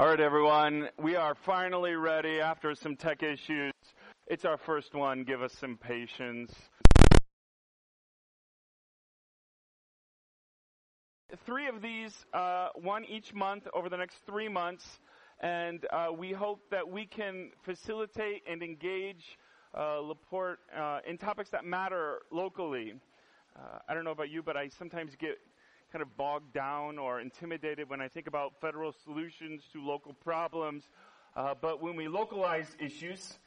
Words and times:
All 0.00 0.06
right, 0.06 0.18
everyone. 0.18 0.88
We 0.98 1.14
are 1.14 1.34
finally 1.34 1.92
ready 1.92 2.40
after 2.40 2.74
some 2.74 2.96
tech 2.96 3.22
issues. 3.22 3.74
It's 4.28 4.46
our 4.46 4.56
first 4.56 4.94
one. 4.94 5.24
Give 5.24 5.42
us 5.42 5.52
some 5.52 5.76
patience. 5.76 6.54
Three 11.44 11.68
of 11.68 11.82
these, 11.82 12.14
uh, 12.32 12.68
one 12.76 13.04
each 13.04 13.34
month 13.34 13.68
over 13.74 13.90
the 13.90 13.98
next 13.98 14.24
three 14.24 14.48
months, 14.48 15.00
and 15.40 15.84
uh, 15.92 16.06
we 16.16 16.32
hope 16.32 16.62
that 16.70 16.88
we 16.88 17.04
can 17.04 17.50
facilitate 17.62 18.42
and 18.50 18.62
engage 18.62 19.36
uh, 19.78 19.98
Laporte 19.98 20.60
uh, 20.74 21.00
in 21.06 21.18
topics 21.18 21.50
that 21.50 21.66
matter 21.66 22.20
locally. 22.30 22.94
Uh, 23.54 23.80
I 23.86 23.92
don't 23.92 24.04
know 24.04 24.12
about 24.12 24.30
you, 24.30 24.42
but 24.42 24.56
I 24.56 24.68
sometimes 24.68 25.14
get 25.14 25.36
kind 25.90 26.02
of 26.02 26.16
bogged 26.16 26.52
down 26.52 26.98
or 26.98 27.20
intimidated 27.20 27.88
when 27.90 28.00
I 28.00 28.08
think 28.08 28.26
about 28.26 28.52
federal 28.60 28.92
solutions 28.92 29.62
to 29.72 29.84
local 29.84 30.12
problems. 30.12 30.84
Uh, 31.36 31.54
but 31.60 31.82
when 31.82 31.96
we 31.96 32.06
localize 32.06 32.76
issues 32.78 33.38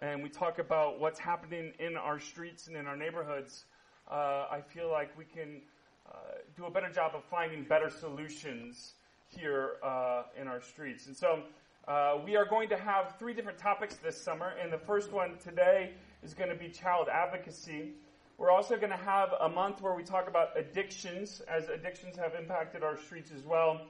and 0.00 0.22
we 0.22 0.28
talk 0.28 0.58
about 0.58 1.00
what's 1.00 1.18
happening 1.18 1.72
in 1.80 1.96
our 1.96 2.20
streets 2.20 2.68
and 2.68 2.76
in 2.76 2.86
our 2.86 2.96
neighborhoods, 2.96 3.64
uh, 4.08 4.46
I 4.50 4.60
feel 4.60 4.90
like 4.90 5.16
we 5.18 5.24
can 5.24 5.60
uh, 6.08 6.14
do 6.56 6.66
a 6.66 6.70
better 6.70 6.90
job 6.90 7.12
of 7.14 7.24
finding 7.24 7.64
better 7.64 7.90
solutions 7.90 8.94
here 9.26 9.72
uh, 9.82 10.22
in 10.40 10.46
our 10.46 10.60
streets. 10.60 11.06
And 11.06 11.16
so 11.16 11.42
uh, 11.88 12.18
we 12.24 12.36
are 12.36 12.44
going 12.44 12.68
to 12.68 12.76
have 12.76 13.16
three 13.18 13.34
different 13.34 13.58
topics 13.58 13.96
this 13.96 14.20
summer, 14.20 14.52
and 14.62 14.72
the 14.72 14.78
first 14.78 15.12
one 15.12 15.36
today 15.42 15.92
is 16.22 16.32
going 16.32 16.50
to 16.50 16.56
be 16.56 16.68
child 16.68 17.08
advocacy. 17.12 17.94
We're 18.38 18.52
also 18.52 18.76
going 18.76 18.90
to 18.90 18.96
have 18.96 19.34
a 19.40 19.48
month 19.48 19.82
where 19.82 19.94
we 19.94 20.04
talk 20.04 20.28
about 20.28 20.56
addictions, 20.56 21.42
as 21.48 21.68
addictions 21.68 22.16
have 22.16 22.34
impacted 22.36 22.84
our 22.84 22.96
streets 22.96 23.32
as 23.36 23.42
well. 23.44 23.80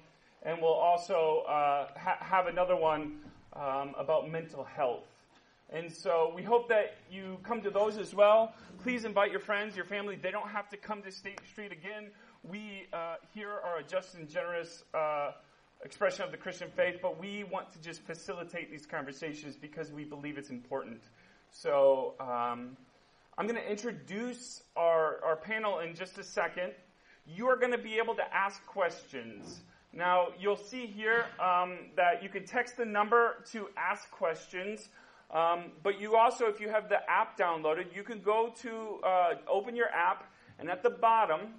And 0.42 0.62
we'll 0.62 0.72
also 0.72 1.44
uh, 1.46 1.88
ha- 1.98 2.16
have 2.20 2.46
another 2.46 2.74
one 2.74 3.18
um, 3.52 3.94
about 3.98 4.30
mental 4.30 4.64
health. 4.64 5.05
And 5.68 5.92
so 5.92 6.32
we 6.34 6.42
hope 6.42 6.70
that 6.70 6.96
you 7.12 7.36
come 7.42 7.60
to 7.60 7.68
those 7.68 7.98
as 7.98 8.14
well. 8.14 8.55
Please 8.82 9.05
invite 9.05 9.32
your 9.32 9.40
friends, 9.40 9.77
your 9.77 9.84
family. 9.84 10.16
They 10.16 10.30
don't 10.30 10.48
have 10.48 10.70
to 10.70 10.78
come 10.78 11.02
to 11.02 11.12
State 11.12 11.40
Street 11.52 11.70
again. 11.70 12.06
We 12.42 12.86
uh, 12.94 13.16
here 13.34 13.50
are 13.50 13.80
a 13.80 13.83
just 13.83 14.14
and 14.14 14.30
generous 14.30 14.83
uh, 14.94 15.33
expression 15.84 16.24
of 16.24 16.30
the 16.30 16.38
Christian 16.38 16.70
faith, 16.74 17.00
but 17.02 17.20
we 17.20 17.44
want 17.44 17.70
to 17.72 17.83
just 17.83 18.00
facilitate 18.00 18.70
these 18.70 18.86
conversations 18.86 19.56
because 19.56 19.92
we 19.92 20.05
believe 20.05 20.38
it's 20.38 20.48
important. 20.48 21.02
So, 21.50 22.14
um, 22.18 22.78
I'm 23.39 23.47
going 23.47 23.61
to 23.62 23.70
introduce 23.70 24.64
our, 24.75 25.20
our 25.25 25.36
panel 25.36 25.78
in 25.78 25.94
just 25.94 26.19
a 26.19 26.25
second. 26.25 26.72
You 27.25 27.47
are 27.47 27.55
going 27.55 27.70
to 27.70 27.78
be 27.78 27.95
able 27.95 28.17
to 28.17 28.34
ask 28.34 28.67
questions. 28.67 29.61
Now, 29.92 30.30
you'll 30.41 30.56
see 30.56 30.86
here 30.86 31.25
um, 31.39 31.78
that 31.95 32.20
you 32.20 32.30
can 32.30 32.45
text 32.45 32.77
the 32.77 32.84
number 32.84 33.45
to 33.53 33.69
ask 33.77 34.11
questions. 34.11 34.89
Um, 35.30 35.67
but 35.84 36.00
you 36.00 36.17
also, 36.17 36.47
if 36.47 36.61
you 36.61 36.69
have 36.69 36.89
the 36.89 36.98
app 37.08 37.39
downloaded, 37.39 37.95
you 37.95 38.03
can 38.03 38.20
go 38.22 38.53
to 38.62 38.98
uh, 39.06 39.34
open 39.48 39.77
your 39.77 39.91
app, 39.91 40.28
and 40.58 40.69
at 40.69 40.83
the 40.83 40.91
bottom 40.91 41.55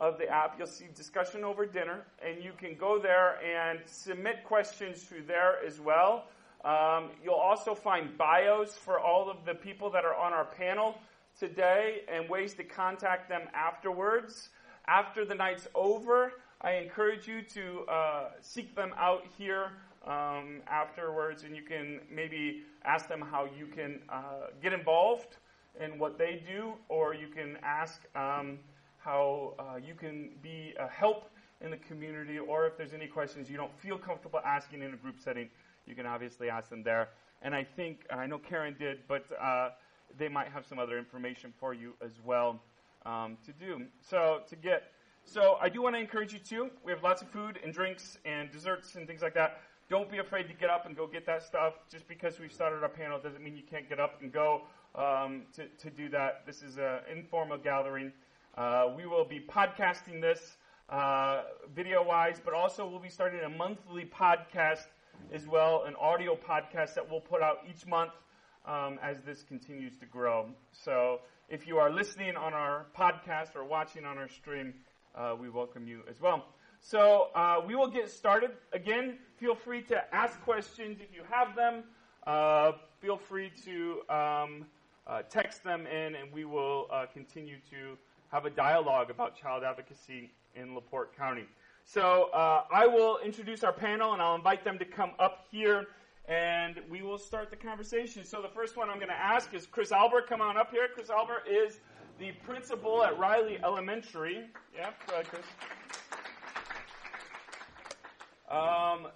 of 0.00 0.18
the 0.18 0.28
app, 0.28 0.56
you'll 0.58 0.66
see 0.66 0.86
discussion 0.92 1.44
over 1.44 1.66
dinner, 1.66 2.00
and 2.20 2.42
you 2.42 2.50
can 2.58 2.74
go 2.74 2.98
there 2.98 3.38
and 3.44 3.78
submit 3.86 4.42
questions 4.42 5.04
through 5.04 5.22
there 5.28 5.64
as 5.64 5.78
well. 5.78 6.24
Um, 6.64 7.10
you'll 7.22 7.34
also 7.34 7.76
find 7.76 8.18
bios 8.18 8.76
for 8.76 8.98
all 8.98 9.30
of 9.30 9.44
the 9.44 9.54
people 9.54 9.88
that 9.90 10.04
are 10.04 10.16
on 10.16 10.32
our 10.32 10.44
panel 10.44 10.96
today 11.42 12.02
and 12.06 12.30
ways 12.30 12.54
to 12.54 12.62
contact 12.62 13.28
them 13.28 13.42
afterwards. 13.52 14.50
After 14.86 15.24
the 15.24 15.34
night's 15.34 15.66
over, 15.74 16.34
I 16.60 16.74
encourage 16.74 17.26
you 17.26 17.42
to 17.42 17.80
uh, 17.90 18.24
seek 18.40 18.76
them 18.76 18.92
out 18.96 19.24
here 19.36 19.72
um, 20.06 20.62
afterwards, 20.68 21.42
and 21.42 21.56
you 21.56 21.62
can 21.62 21.98
maybe 22.08 22.62
ask 22.84 23.08
them 23.08 23.20
how 23.20 23.48
you 23.58 23.66
can 23.66 24.02
uh, 24.08 24.50
get 24.62 24.72
involved 24.72 25.38
in 25.80 25.98
what 25.98 26.16
they 26.16 26.44
do, 26.46 26.74
or 26.88 27.12
you 27.12 27.26
can 27.26 27.58
ask 27.64 28.02
um, 28.14 28.60
how 28.98 29.54
uh, 29.58 29.78
you 29.84 29.94
can 29.94 30.30
be 30.42 30.74
a 30.78 30.86
help 30.86 31.28
in 31.60 31.72
the 31.72 31.76
community, 31.78 32.38
or 32.38 32.68
if 32.68 32.76
there's 32.76 32.94
any 32.94 33.08
questions 33.08 33.50
you 33.50 33.56
don't 33.56 33.76
feel 33.80 33.98
comfortable 33.98 34.38
asking 34.44 34.82
in 34.82 34.94
a 34.94 34.96
group 34.96 35.18
setting, 35.18 35.48
you 35.86 35.96
can 35.96 36.06
obviously 36.06 36.48
ask 36.48 36.70
them 36.70 36.84
there. 36.84 37.08
And 37.44 37.52
I 37.52 37.64
think, 37.64 38.06
I 38.12 38.26
know 38.26 38.38
Karen 38.38 38.76
did, 38.78 38.98
but 39.08 39.24
uh, 39.40 39.70
they 40.18 40.28
might 40.28 40.48
have 40.48 40.66
some 40.66 40.78
other 40.78 40.98
information 40.98 41.52
for 41.58 41.74
you 41.74 41.94
as 42.04 42.12
well 42.24 42.60
um, 43.06 43.36
to 43.44 43.52
do. 43.52 43.82
So 44.00 44.42
to 44.48 44.56
get, 44.56 44.92
so 45.24 45.56
I 45.60 45.68
do 45.68 45.82
want 45.82 45.94
to 45.94 46.00
encourage 46.00 46.32
you 46.32 46.38
to. 46.38 46.70
We 46.84 46.92
have 46.92 47.02
lots 47.02 47.22
of 47.22 47.28
food 47.28 47.58
and 47.62 47.72
drinks 47.72 48.18
and 48.24 48.50
desserts 48.50 48.94
and 48.94 49.06
things 49.06 49.22
like 49.22 49.34
that. 49.34 49.60
Don't 49.88 50.10
be 50.10 50.18
afraid 50.18 50.48
to 50.48 50.54
get 50.54 50.70
up 50.70 50.86
and 50.86 50.96
go 50.96 51.06
get 51.06 51.26
that 51.26 51.42
stuff. 51.42 51.74
Just 51.90 52.08
because 52.08 52.38
we've 52.38 52.52
started 52.52 52.82
our 52.82 52.88
panel 52.88 53.18
doesn't 53.18 53.42
mean 53.42 53.56
you 53.56 53.62
can't 53.62 53.88
get 53.88 54.00
up 54.00 54.20
and 54.22 54.32
go 54.32 54.62
um, 54.94 55.42
to, 55.54 55.66
to 55.78 55.90
do 55.90 56.08
that. 56.10 56.46
This 56.46 56.62
is 56.62 56.78
an 56.78 57.00
informal 57.10 57.58
gathering. 57.58 58.12
Uh, 58.56 58.88
we 58.96 59.06
will 59.06 59.24
be 59.24 59.40
podcasting 59.40 60.20
this 60.20 60.56
uh, 60.88 61.42
video 61.74 62.02
wise, 62.02 62.40
but 62.42 62.54
also 62.54 62.86
we'll 62.86 63.00
be 63.00 63.08
starting 63.08 63.40
a 63.40 63.48
monthly 63.48 64.04
podcast 64.04 64.86
as 65.32 65.46
well, 65.46 65.84
an 65.86 65.94
audio 65.96 66.36
podcast 66.36 66.94
that 66.94 67.10
we'll 67.10 67.20
put 67.20 67.42
out 67.42 67.58
each 67.68 67.86
month 67.86 68.12
um, 68.66 68.98
as 69.02 69.22
this 69.22 69.42
continues 69.42 69.96
to 69.98 70.06
grow. 70.06 70.46
So 70.72 71.20
if 71.48 71.66
you 71.66 71.78
are 71.78 71.90
listening 71.90 72.36
on 72.36 72.54
our 72.54 72.86
podcast 72.96 73.56
or 73.56 73.64
watching 73.64 74.04
on 74.04 74.18
our 74.18 74.28
stream, 74.28 74.74
uh, 75.14 75.34
we 75.38 75.50
welcome 75.50 75.86
you 75.86 76.00
as 76.08 76.20
well. 76.20 76.46
So 76.80 77.28
uh, 77.34 77.60
we 77.66 77.74
will 77.74 77.90
get 77.90 78.10
started. 78.10 78.50
Again, 78.72 79.18
feel 79.36 79.54
free 79.54 79.82
to 79.82 80.14
ask 80.14 80.40
questions 80.42 80.98
if 81.00 81.14
you 81.14 81.22
have 81.30 81.54
them. 81.54 81.84
Uh, 82.26 82.72
feel 83.00 83.16
free 83.16 83.52
to 83.64 84.00
um, 84.08 84.66
uh, 85.06 85.22
text 85.22 85.62
them 85.62 85.86
in, 85.86 86.14
and 86.14 86.32
we 86.32 86.44
will 86.44 86.88
uh, 86.92 87.06
continue 87.12 87.56
to 87.70 87.96
have 88.30 88.46
a 88.46 88.50
dialogue 88.50 89.10
about 89.10 89.36
child 89.36 89.62
advocacy 89.62 90.32
in 90.54 90.74
LaPorte 90.74 91.16
County. 91.16 91.44
So 91.84 92.30
uh, 92.32 92.64
I 92.72 92.86
will 92.86 93.18
introduce 93.24 93.64
our 93.64 93.72
panel, 93.72 94.12
and 94.12 94.22
I'll 94.22 94.36
invite 94.36 94.64
them 94.64 94.78
to 94.78 94.84
come 94.84 95.12
up 95.18 95.46
here 95.50 95.86
and 96.28 96.80
we 96.88 97.02
will 97.02 97.18
start 97.18 97.50
the 97.50 97.56
conversation. 97.56 98.24
So 98.24 98.40
the 98.40 98.48
first 98.48 98.76
one 98.76 98.88
I'm 98.88 98.96
going 98.96 99.08
to 99.08 99.14
ask 99.14 99.52
is 99.54 99.66
Chris 99.66 99.90
Alber. 99.90 100.26
Come 100.26 100.40
on 100.40 100.56
up 100.56 100.70
here. 100.70 100.88
Chris 100.92 101.08
Alber 101.08 101.38
is 101.48 101.80
the 102.18 102.32
principal 102.44 103.02
at 103.02 103.18
Riley 103.18 103.58
Elementary. 103.62 104.46
Yeah, 104.74 104.90
go 105.06 105.14
ahead, 105.14 105.26
Chris. 105.28 105.44
Um, 108.50 109.08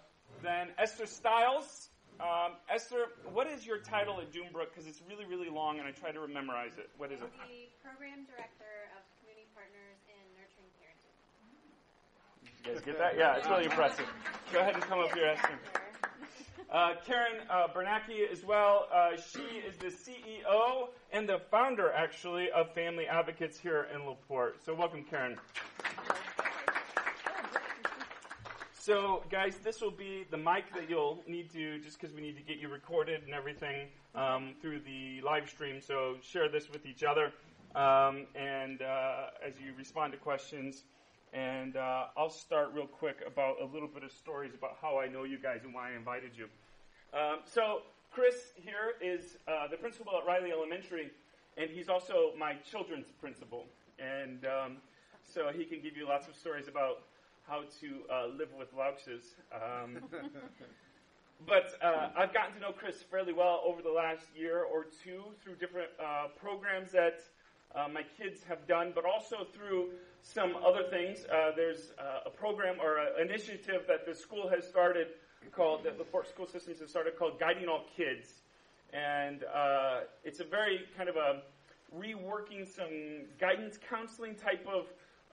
then 0.42 0.68
Esther 0.78 1.06
Stiles. 1.06 1.90
Um, 2.18 2.56
Esther, 2.72 3.12
what 3.30 3.46
is 3.46 3.66
your 3.66 3.76
title 3.78 4.18
at 4.20 4.32
Dunebrook? 4.32 4.72
Because 4.72 4.88
it's 4.88 5.02
really, 5.06 5.26
really 5.26 5.50
long, 5.50 5.78
and 5.78 5.86
I 5.86 5.90
try 5.92 6.10
to 6.12 6.26
memorize 6.26 6.78
it. 6.78 6.88
What 6.96 7.12
is 7.12 7.20
it? 7.20 7.28
The 7.28 7.68
program 7.84 8.24
director 8.24 8.88
of 8.96 9.04
Community 9.20 9.46
Partners 9.52 10.00
in 10.08 10.24
Nurturing 10.32 10.72
Parenting. 10.80 11.12
You 12.64 12.72
guys 12.72 12.80
get 12.80 12.98
that? 12.98 13.18
Yeah, 13.18 13.36
it's 13.36 13.46
really 13.46 13.64
impressive. 13.64 14.08
Go 14.50 14.60
ahead 14.60 14.74
and 14.74 14.82
come 14.82 15.00
up 15.00 15.12
here, 15.12 15.26
Esther. 15.36 15.60
Uh, 16.70 16.94
Karen 17.06 17.42
uh, 17.48 17.68
Biernacki 17.68 18.30
as 18.30 18.44
well. 18.44 18.88
Uh, 18.92 19.10
she 19.16 19.58
is 19.58 19.76
the 19.76 19.86
CEO 19.86 20.88
and 21.12 21.28
the 21.28 21.40
founder, 21.50 21.92
actually, 21.92 22.50
of 22.50 22.74
Family 22.74 23.06
Advocates 23.06 23.56
here 23.56 23.86
in 23.94 24.04
LaPorte. 24.04 24.64
So, 24.64 24.74
welcome, 24.74 25.04
Karen. 25.08 25.36
So, 28.76 29.22
guys, 29.30 29.58
this 29.62 29.80
will 29.80 29.92
be 29.92 30.26
the 30.30 30.36
mic 30.36 30.64
that 30.74 30.90
you'll 30.90 31.22
need 31.28 31.52
to, 31.52 31.78
just 31.78 32.00
because 32.00 32.14
we 32.14 32.20
need 32.20 32.36
to 32.36 32.42
get 32.42 32.58
you 32.58 32.68
recorded 32.68 33.22
and 33.24 33.32
everything 33.32 33.88
um, 34.16 34.54
through 34.60 34.80
the 34.80 35.20
live 35.24 35.48
stream. 35.48 35.80
So, 35.80 36.16
share 36.20 36.48
this 36.48 36.68
with 36.68 36.84
each 36.84 37.04
other. 37.04 37.32
Um, 37.76 38.26
and 38.34 38.82
uh, 38.82 39.26
as 39.46 39.54
you 39.64 39.72
respond 39.78 40.12
to 40.14 40.18
questions, 40.18 40.82
and 41.36 41.76
uh, 41.76 42.06
I'll 42.16 42.30
start 42.30 42.70
real 42.72 42.86
quick 42.86 43.18
about 43.26 43.56
a 43.60 43.66
little 43.66 43.88
bit 43.88 44.02
of 44.02 44.10
stories 44.10 44.54
about 44.54 44.78
how 44.80 44.98
I 44.98 45.06
know 45.06 45.24
you 45.24 45.38
guys 45.38 45.60
and 45.64 45.74
why 45.74 45.92
I 45.92 45.96
invited 45.96 46.30
you. 46.34 46.46
Um, 47.12 47.40
so, 47.44 47.82
Chris 48.10 48.52
here 48.56 48.94
is 49.02 49.36
uh, 49.46 49.68
the 49.68 49.76
principal 49.76 50.14
at 50.16 50.26
Riley 50.26 50.50
Elementary, 50.50 51.10
and 51.58 51.68
he's 51.68 51.90
also 51.90 52.32
my 52.38 52.54
children's 52.70 53.08
principal. 53.20 53.66
And 53.98 54.46
um, 54.46 54.76
so 55.30 55.50
he 55.54 55.64
can 55.64 55.82
give 55.82 55.96
you 55.96 56.08
lots 56.08 56.26
of 56.26 56.34
stories 56.34 56.68
about 56.68 57.02
how 57.46 57.64
to 57.80 57.88
uh, 58.10 58.26
live 58.28 58.48
with 58.58 58.74
Louckses. 58.74 59.34
Um, 59.52 59.98
but 61.46 61.72
uh, 61.82 62.08
I've 62.16 62.32
gotten 62.32 62.54
to 62.54 62.60
know 62.60 62.72
Chris 62.72 63.02
fairly 63.02 63.34
well 63.34 63.60
over 63.64 63.82
the 63.82 63.92
last 63.92 64.24
year 64.34 64.62
or 64.62 64.86
two 65.04 65.22
through 65.44 65.56
different 65.56 65.90
uh, 66.00 66.28
programs 66.40 66.92
that 66.92 67.20
uh, 67.74 67.88
my 67.92 68.02
kids 68.16 68.40
have 68.48 68.66
done, 68.66 68.92
but 68.94 69.04
also 69.04 69.46
through 69.54 69.90
some 70.26 70.56
other 70.56 70.82
things. 70.90 71.24
Uh, 71.26 71.52
there's 71.54 71.92
uh, 71.98 72.26
a 72.26 72.30
program 72.30 72.76
or 72.82 72.98
an 72.98 73.28
initiative 73.28 73.82
that 73.86 74.06
the 74.06 74.14
school 74.14 74.48
has 74.48 74.66
started 74.66 75.08
called, 75.52 75.84
that 75.84 75.98
the 75.98 76.04
Fort 76.04 76.28
School 76.28 76.46
Systems 76.46 76.80
has 76.80 76.90
started 76.90 77.16
called 77.16 77.38
Guiding 77.38 77.68
All 77.68 77.84
Kids. 77.96 78.42
And 78.92 79.44
uh, 79.44 80.00
it's 80.24 80.40
a 80.40 80.44
very 80.44 80.80
kind 80.96 81.08
of 81.08 81.16
a 81.16 81.42
reworking 81.96 82.66
some 82.66 83.26
guidance 83.38 83.78
counseling 83.88 84.34
type 84.34 84.66
of 84.66 84.86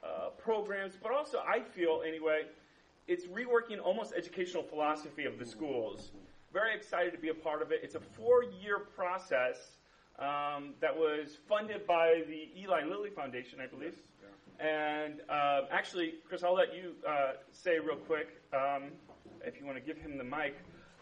uh, 0.04 0.30
programs, 0.38 0.94
but 1.02 1.12
also 1.12 1.40
I 1.40 1.62
feel 1.62 2.04
anyway, 2.06 2.44
it's 3.08 3.26
reworking 3.26 3.80
almost 3.84 4.14
educational 4.16 4.64
philosophy 4.64 5.26
of 5.26 5.40
the 5.40 5.46
schools. 5.46 6.12
Very 6.52 6.76
excited 6.76 7.12
to 7.14 7.18
be 7.18 7.30
a 7.30 7.34
part 7.34 7.62
of 7.62 7.72
it. 7.72 7.80
It's 7.84 7.96
a 7.96 8.00
four-year 8.00 8.80
process 8.96 9.78
um, 10.20 10.76
that 10.82 10.96
was 10.96 11.38
funded 11.50 11.88
by 11.88 12.22
the 12.28 12.50
Eli 12.62 12.86
Lilly 12.86 13.10
Foundation, 13.10 13.60
I 13.60 13.66
believe. 13.66 13.96
And 14.64 15.20
uh, 15.30 15.62
actually, 15.72 16.14
Chris, 16.26 16.42
I'll 16.42 16.56
let 16.56 16.74
you 16.74 16.94
uh, 17.06 17.34
say 17.52 17.80
real 17.80 17.98
quick, 17.98 18.42
um, 18.54 18.92
if 19.46 19.60
you 19.60 19.66
want 19.66 19.78
to 19.78 19.84
give 19.84 19.98
him 19.98 20.18
the 20.18 20.24
mic. 20.24 20.56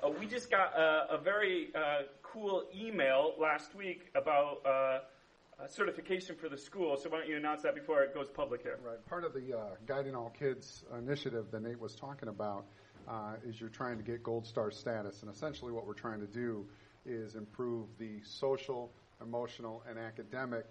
Uh, 0.04 0.10
we 0.20 0.26
just 0.26 0.50
got 0.50 0.76
a, 0.76 1.14
a 1.14 1.18
very 1.20 1.70
uh, 1.76 2.04
cool 2.24 2.64
email 2.76 3.36
last 3.40 3.76
week 3.76 4.10
about 4.16 4.66
uh, 4.66 5.68
certification 5.68 6.36
for 6.36 6.50
the 6.50 6.58
school. 6.58 6.98
So 6.98 7.10
why 7.10 7.20
don't 7.20 7.30
you 7.30 7.38
announce 7.38 7.62
that 7.62 7.76
before 7.76 8.02
it 8.02 8.16
goes 8.16 8.30
public 8.34 8.64
here? 8.64 8.80
Right. 8.84 9.06
Part 9.06 9.26
of 9.26 9.34
the 9.34 9.56
uh, 9.56 9.76
Guiding 9.86 10.16
All 10.16 10.32
Kids 10.32 10.84
initiative 10.98 11.52
that 11.52 11.62
Nate 11.62 11.80
was 11.80 11.94
talking 11.94 12.30
about 12.30 12.66
uh, 13.08 13.34
is 13.48 13.60
you're 13.60 13.70
trying 13.70 13.98
to 13.98 14.04
get 14.04 14.24
Gold 14.24 14.48
Star 14.48 14.72
status, 14.72 15.22
and 15.22 15.32
essentially 15.32 15.72
what 15.72 15.86
we're 15.86 15.94
trying 15.94 16.20
to 16.20 16.28
do 16.28 16.66
is 17.06 17.36
improve 17.36 17.90
the 18.00 18.22
social, 18.24 18.92
emotional, 19.22 19.84
and 19.88 20.00
academic 20.00 20.66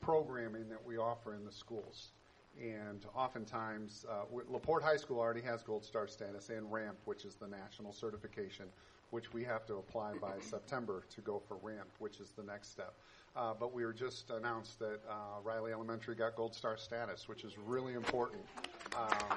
programming 0.00 0.68
that 0.68 0.84
we 0.86 0.96
offer 0.96 1.34
in 1.34 1.44
the 1.44 1.52
schools. 1.52 2.12
And 2.60 3.04
oftentimes, 3.14 4.06
uh, 4.08 4.24
LaPorte 4.48 4.82
High 4.82 4.96
School 4.96 5.18
already 5.18 5.42
has 5.42 5.62
Gold 5.62 5.84
Star 5.84 6.06
status 6.08 6.48
and 6.48 6.70
RAMP, 6.72 6.96
which 7.04 7.24
is 7.24 7.34
the 7.34 7.46
national 7.46 7.92
certification, 7.92 8.66
which 9.10 9.32
we 9.32 9.44
have 9.44 9.66
to 9.66 9.74
apply 9.74 10.14
by 10.20 10.34
September 10.40 11.04
to 11.14 11.20
go 11.20 11.42
for 11.46 11.58
RAMP, 11.62 11.88
which 11.98 12.18
is 12.18 12.30
the 12.30 12.42
next 12.42 12.70
step. 12.70 12.94
Uh, 13.36 13.52
but 13.58 13.74
we 13.74 13.84
were 13.84 13.92
just 13.92 14.30
announced 14.30 14.78
that 14.78 15.00
uh, 15.08 15.40
Riley 15.44 15.72
Elementary 15.72 16.14
got 16.14 16.34
Gold 16.36 16.54
Star 16.54 16.78
status, 16.78 17.28
which 17.28 17.44
is 17.44 17.58
really 17.58 17.92
important. 17.92 18.42
Um, 18.96 19.36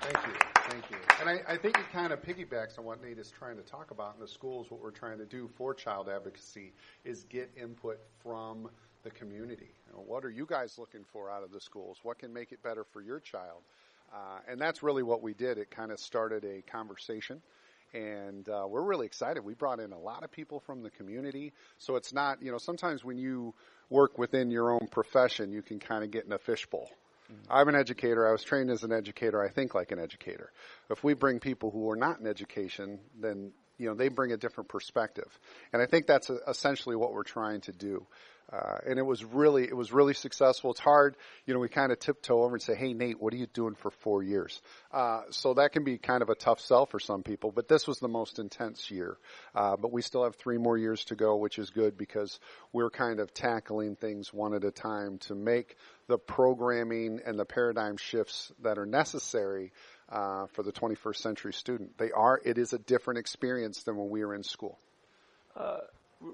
thank 0.00 0.26
you, 0.26 0.32
thank 0.68 0.90
you. 0.90 0.96
And 1.20 1.28
I, 1.28 1.40
I 1.46 1.56
think 1.58 1.78
it 1.78 1.84
kind 1.92 2.12
of 2.14 2.22
piggybacks 2.22 2.78
on 2.78 2.86
what 2.86 3.02
Nate 3.02 3.18
is 3.18 3.30
trying 3.30 3.56
to 3.56 3.62
talk 3.62 3.90
about 3.90 4.14
in 4.14 4.20
the 4.20 4.28
schools. 4.28 4.70
What 4.70 4.80
we're 4.80 4.90
trying 4.90 5.18
to 5.18 5.26
do 5.26 5.50
for 5.54 5.74
child 5.74 6.08
advocacy 6.08 6.72
is 7.04 7.24
get 7.24 7.50
input 7.60 7.98
from 8.22 8.70
the 9.02 9.10
community. 9.10 9.74
You 9.86 9.92
know, 9.94 10.04
what 10.06 10.24
are 10.24 10.30
you 10.30 10.46
guys 10.46 10.78
looking 10.78 11.04
for 11.12 11.30
out 11.30 11.42
of 11.42 11.50
the 11.50 11.60
schools? 11.60 11.98
What 12.02 12.18
can 12.18 12.32
make 12.32 12.52
it 12.52 12.62
better 12.62 12.84
for 12.92 13.00
your 13.00 13.20
child? 13.20 13.62
Uh, 14.12 14.40
and 14.48 14.60
that's 14.60 14.82
really 14.82 15.02
what 15.02 15.22
we 15.22 15.34
did. 15.34 15.58
It 15.58 15.70
kind 15.70 15.92
of 15.92 16.00
started 16.00 16.44
a 16.44 16.62
conversation 16.62 17.40
and 17.92 18.48
uh, 18.48 18.66
we're 18.68 18.82
really 18.82 19.06
excited. 19.06 19.44
We 19.44 19.54
brought 19.54 19.80
in 19.80 19.92
a 19.92 19.98
lot 19.98 20.22
of 20.22 20.30
people 20.30 20.60
from 20.60 20.82
the 20.82 20.90
community, 20.90 21.52
so 21.78 21.96
it's 21.96 22.12
not 22.12 22.42
you 22.42 22.52
know 22.52 22.58
sometimes 22.58 23.04
when 23.04 23.18
you 23.18 23.54
work 23.88 24.18
within 24.18 24.50
your 24.50 24.70
own 24.70 24.88
profession, 24.90 25.52
you 25.52 25.62
can 25.62 25.80
kind 25.80 26.04
of 26.04 26.10
get 26.10 26.24
in 26.24 26.32
a 26.32 26.38
fishbowl. 26.38 26.88
Mm-hmm. 27.30 27.52
I'm 27.52 27.68
an 27.68 27.74
educator. 27.74 28.28
I 28.28 28.32
was 28.32 28.42
trained 28.42 28.70
as 28.70 28.84
an 28.84 28.92
educator. 28.92 29.42
I 29.42 29.48
think 29.48 29.74
like 29.74 29.92
an 29.92 29.98
educator. 29.98 30.52
If 30.88 31.02
we 31.02 31.14
bring 31.14 31.40
people 31.40 31.70
who 31.70 31.90
are 31.90 31.96
not 31.96 32.20
in 32.20 32.26
education, 32.26 33.00
then 33.20 33.52
you 33.78 33.88
know 33.88 33.94
they 33.94 34.08
bring 34.08 34.32
a 34.32 34.36
different 34.36 34.68
perspective, 34.68 35.28
and 35.72 35.82
I 35.82 35.86
think 35.86 36.06
that's 36.06 36.30
essentially 36.30 36.96
what 36.96 37.12
we're 37.12 37.24
trying 37.24 37.62
to 37.62 37.72
do. 37.72 38.06
Uh, 38.52 38.78
and 38.84 38.98
it 38.98 39.06
was 39.06 39.24
really, 39.24 39.64
it 39.64 39.76
was 39.76 39.92
really 39.92 40.14
successful. 40.14 40.72
It's 40.72 40.80
hard, 40.80 41.16
you 41.46 41.54
know, 41.54 41.60
we 41.60 41.68
kind 41.68 41.92
of 41.92 42.00
tiptoe 42.00 42.42
over 42.42 42.56
and 42.56 42.62
say, 42.62 42.74
Hey, 42.74 42.92
Nate, 42.92 43.20
what 43.20 43.32
are 43.32 43.36
you 43.36 43.46
doing 43.46 43.76
for 43.76 43.90
four 43.90 44.24
years? 44.24 44.60
Uh, 44.92 45.22
so 45.30 45.54
that 45.54 45.72
can 45.72 45.84
be 45.84 45.98
kind 45.98 46.20
of 46.20 46.30
a 46.30 46.34
tough 46.34 46.60
sell 46.60 46.86
for 46.86 46.98
some 46.98 47.22
people, 47.22 47.52
but 47.52 47.68
this 47.68 47.86
was 47.86 47.98
the 48.00 48.08
most 48.08 48.40
intense 48.40 48.90
year. 48.90 49.16
Uh, 49.54 49.76
but 49.76 49.92
we 49.92 50.02
still 50.02 50.24
have 50.24 50.34
three 50.34 50.58
more 50.58 50.76
years 50.76 51.04
to 51.04 51.14
go, 51.14 51.36
which 51.36 51.58
is 51.58 51.70
good 51.70 51.96
because 51.96 52.40
we're 52.72 52.90
kind 52.90 53.20
of 53.20 53.32
tackling 53.32 53.94
things 53.94 54.32
one 54.32 54.52
at 54.54 54.64
a 54.64 54.72
time 54.72 55.18
to 55.18 55.34
make 55.36 55.76
the 56.08 56.18
programming 56.18 57.20
and 57.24 57.38
the 57.38 57.44
paradigm 57.44 57.96
shifts 57.96 58.50
that 58.62 58.78
are 58.78 58.86
necessary 58.86 59.72
uh, 60.08 60.46
for 60.54 60.64
the 60.64 60.72
21st 60.72 61.16
century 61.16 61.52
student. 61.52 61.96
They 61.98 62.10
are, 62.10 62.40
it 62.44 62.58
is 62.58 62.72
a 62.72 62.78
different 62.78 63.20
experience 63.20 63.84
than 63.84 63.96
when 63.96 64.10
we 64.10 64.24
were 64.24 64.34
in 64.34 64.42
school. 64.42 64.76
Uh, 65.56 65.78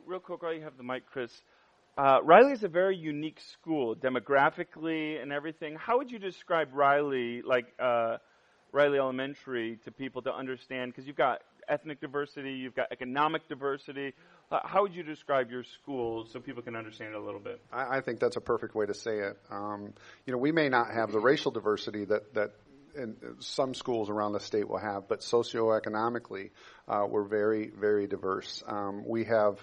real 0.07 0.21
quick, 0.21 0.43
while 0.43 0.55
you 0.55 0.63
have 0.63 0.79
the 0.79 0.83
mic, 0.83 1.05
Chris, 1.07 1.31
uh, 1.97 2.19
Riley 2.23 2.53
is 2.53 2.63
a 2.63 2.69
very 2.69 2.97
unique 2.97 3.41
school, 3.53 3.97
demographically 3.97 5.21
and 5.21 5.33
everything. 5.33 5.77
How 5.77 5.99
would 5.99 6.11
you 6.11 6.19
describe 6.19 6.69
Riley, 6.73 7.43
like 7.43 7.67
uh, 7.79 8.19
Riley 8.73 8.99
Elementary, 8.99 9.79
to 9.85 9.91
people 9.91 10.23
to 10.23 10.35
understand? 10.35 10.93
Because 10.93 11.07
you've 11.07 11.17
got 11.17 11.41
ethnic 11.69 12.01
diversity, 12.01 12.53
you've 12.53 12.75
got 12.75 12.93
economic 12.93 13.49
diversity. 13.49 14.13
Uh, 14.51 14.61
how 14.63 14.83
would 14.83 14.95
you 14.95 15.03
describe 15.03 15.51
your 15.51 15.65
school 15.65 16.27
so 16.27 16.39
people 16.39 16.63
can 16.63 16.77
understand 16.77 17.15
it 17.15 17.17
a 17.17 17.21
little 17.21 17.41
bit? 17.41 17.61
I, 17.73 17.99
I 17.99 18.01
think 18.03 18.21
that's 18.21 18.37
a 18.37 18.41
perfect 18.41 18.75
way 18.75 18.87
to 18.87 18.95
say 18.95 19.19
it. 19.19 19.39
Um, 19.51 19.95
you 20.27 20.33
know, 20.33 20.39
we 20.39 20.53
may 20.53 20.69
not 20.69 20.93
have 20.93 21.11
the 21.11 21.21
racial 21.21 21.51
diversity 21.51 22.05
that 22.05 22.35
that 22.35 22.53
in 22.95 23.17
some 23.41 23.75
schools 23.75 24.09
around 24.09 24.33
the 24.33 24.41
state 24.41 24.69
will 24.69 24.79
have, 24.79 25.09
but 25.09 25.21
socioeconomically, 25.21 26.51
uh, 26.89 27.05
we're 27.09 27.25
very, 27.25 27.69
very 27.69 28.07
diverse. 28.07 28.63
Um, 28.67 29.05
we 29.07 29.25
have 29.25 29.59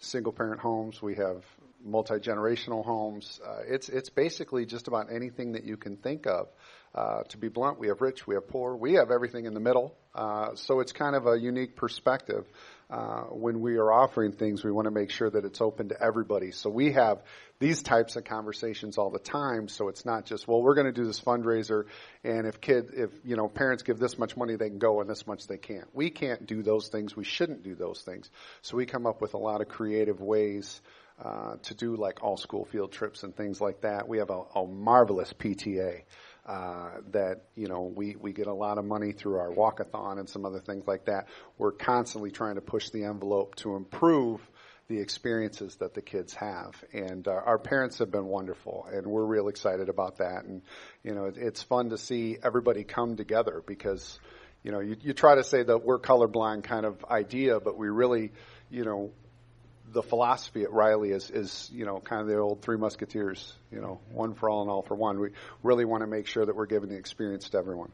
single 0.00 0.32
parent 0.32 0.60
homes, 0.60 1.00
we 1.00 1.14
have 1.14 1.44
multi 1.84 2.14
generational 2.14 2.84
homes. 2.84 3.40
Uh, 3.44 3.60
it's 3.66 3.88
it's 3.88 4.10
basically 4.10 4.66
just 4.66 4.88
about 4.88 5.12
anything 5.12 5.52
that 5.52 5.64
you 5.64 5.76
can 5.76 5.96
think 5.96 6.26
of. 6.26 6.48
Uh, 6.94 7.22
to 7.22 7.38
be 7.38 7.48
blunt, 7.48 7.78
we 7.78 7.88
have 7.88 8.02
rich, 8.02 8.26
we 8.26 8.34
have 8.34 8.46
poor, 8.46 8.76
we 8.76 8.94
have 8.94 9.10
everything 9.10 9.46
in 9.46 9.54
the 9.54 9.60
middle. 9.60 9.96
Uh, 10.14 10.54
so 10.56 10.80
it's 10.80 10.92
kind 10.92 11.16
of 11.16 11.26
a 11.26 11.38
unique 11.38 11.74
perspective. 11.74 12.44
Uh, 12.90 13.22
when 13.30 13.62
we 13.62 13.76
are 13.76 13.90
offering 13.90 14.32
things, 14.32 14.62
we 14.62 14.70
want 14.70 14.84
to 14.84 14.90
make 14.90 15.08
sure 15.08 15.30
that 15.30 15.46
it's 15.46 15.62
open 15.62 15.88
to 15.88 15.96
everybody. 15.98 16.50
So 16.50 16.68
we 16.68 16.92
have 16.92 17.22
these 17.58 17.82
types 17.82 18.16
of 18.16 18.24
conversations 18.24 18.98
all 18.98 19.08
the 19.08 19.18
time. 19.18 19.68
So 19.68 19.88
it's 19.88 20.04
not 20.04 20.26
just, 20.26 20.46
well, 20.46 20.60
we're 20.60 20.74
going 20.74 20.86
to 20.86 20.92
do 20.92 21.06
this 21.06 21.18
fundraiser, 21.18 21.84
and 22.24 22.46
if 22.46 22.60
kid, 22.60 22.90
if 22.92 23.08
you 23.24 23.36
know, 23.36 23.48
parents 23.48 23.82
give 23.84 23.98
this 23.98 24.18
much 24.18 24.36
money, 24.36 24.56
they 24.56 24.68
can 24.68 24.78
go, 24.78 25.00
and 25.00 25.08
this 25.08 25.26
much 25.26 25.46
they 25.46 25.56
can't. 25.56 25.88
We 25.94 26.10
can't 26.10 26.46
do 26.46 26.62
those 26.62 26.88
things. 26.88 27.16
We 27.16 27.24
shouldn't 27.24 27.62
do 27.62 27.74
those 27.74 28.02
things. 28.02 28.28
So 28.60 28.76
we 28.76 28.84
come 28.84 29.06
up 29.06 29.22
with 29.22 29.32
a 29.32 29.38
lot 29.38 29.62
of 29.62 29.68
creative 29.68 30.20
ways 30.20 30.82
uh, 31.24 31.54
to 31.62 31.74
do 31.74 31.94
like 31.94 32.22
all 32.22 32.36
school 32.36 32.64
field 32.64 32.90
trips 32.90 33.22
and 33.22 33.36
things 33.36 33.60
like 33.60 33.82
that. 33.82 34.08
We 34.08 34.18
have 34.18 34.30
a, 34.30 34.42
a 34.56 34.66
marvelous 34.66 35.32
PTA. 35.32 36.02
Uh, 36.44 36.90
that 37.12 37.42
you 37.54 37.68
know 37.68 37.82
we 37.82 38.16
we 38.16 38.32
get 38.32 38.48
a 38.48 38.52
lot 38.52 38.76
of 38.76 38.84
money 38.84 39.12
through 39.12 39.38
our 39.38 39.50
walkathon 39.50 40.18
and 40.18 40.28
some 40.28 40.44
other 40.44 40.58
things 40.58 40.88
like 40.88 41.04
that. 41.04 41.28
We're 41.56 41.70
constantly 41.70 42.32
trying 42.32 42.56
to 42.56 42.60
push 42.60 42.90
the 42.90 43.04
envelope 43.04 43.54
to 43.56 43.76
improve 43.76 44.40
the 44.88 44.98
experiences 44.98 45.76
that 45.76 45.94
the 45.94 46.02
kids 46.02 46.34
have, 46.34 46.74
and 46.92 47.28
uh, 47.28 47.30
our 47.30 47.60
parents 47.60 47.98
have 47.98 48.10
been 48.10 48.26
wonderful, 48.26 48.88
and 48.92 49.06
we're 49.06 49.24
real 49.24 49.46
excited 49.46 49.88
about 49.88 50.18
that. 50.18 50.42
And 50.42 50.62
you 51.04 51.14
know, 51.14 51.26
it, 51.26 51.36
it's 51.36 51.62
fun 51.62 51.90
to 51.90 51.96
see 51.96 52.38
everybody 52.42 52.82
come 52.82 53.14
together 53.14 53.62
because 53.64 54.18
you 54.64 54.72
know 54.72 54.80
you, 54.80 54.96
you 55.00 55.12
try 55.12 55.36
to 55.36 55.44
say 55.44 55.62
that 55.62 55.84
we're 55.84 56.00
colorblind 56.00 56.64
kind 56.64 56.84
of 56.84 57.04
idea, 57.04 57.60
but 57.60 57.78
we 57.78 57.88
really 57.88 58.32
you 58.68 58.84
know 58.84 59.12
the 59.92 60.02
philosophy 60.02 60.62
at 60.62 60.72
Riley 60.72 61.10
is, 61.10 61.30
is, 61.30 61.70
you 61.72 61.84
know, 61.84 62.00
kind 62.00 62.22
of 62.22 62.28
the 62.28 62.38
old 62.38 62.62
three 62.62 62.76
musketeers, 62.76 63.54
you 63.70 63.80
know, 63.80 64.00
one 64.10 64.34
for 64.34 64.48
all 64.48 64.62
and 64.62 64.70
all 64.70 64.82
for 64.82 64.94
one. 64.94 65.20
We 65.20 65.30
really 65.62 65.84
want 65.84 66.02
to 66.02 66.06
make 66.06 66.26
sure 66.26 66.44
that 66.44 66.56
we're 66.56 66.66
giving 66.66 66.88
the 66.88 66.96
experience 66.96 67.50
to 67.50 67.58
everyone. 67.58 67.90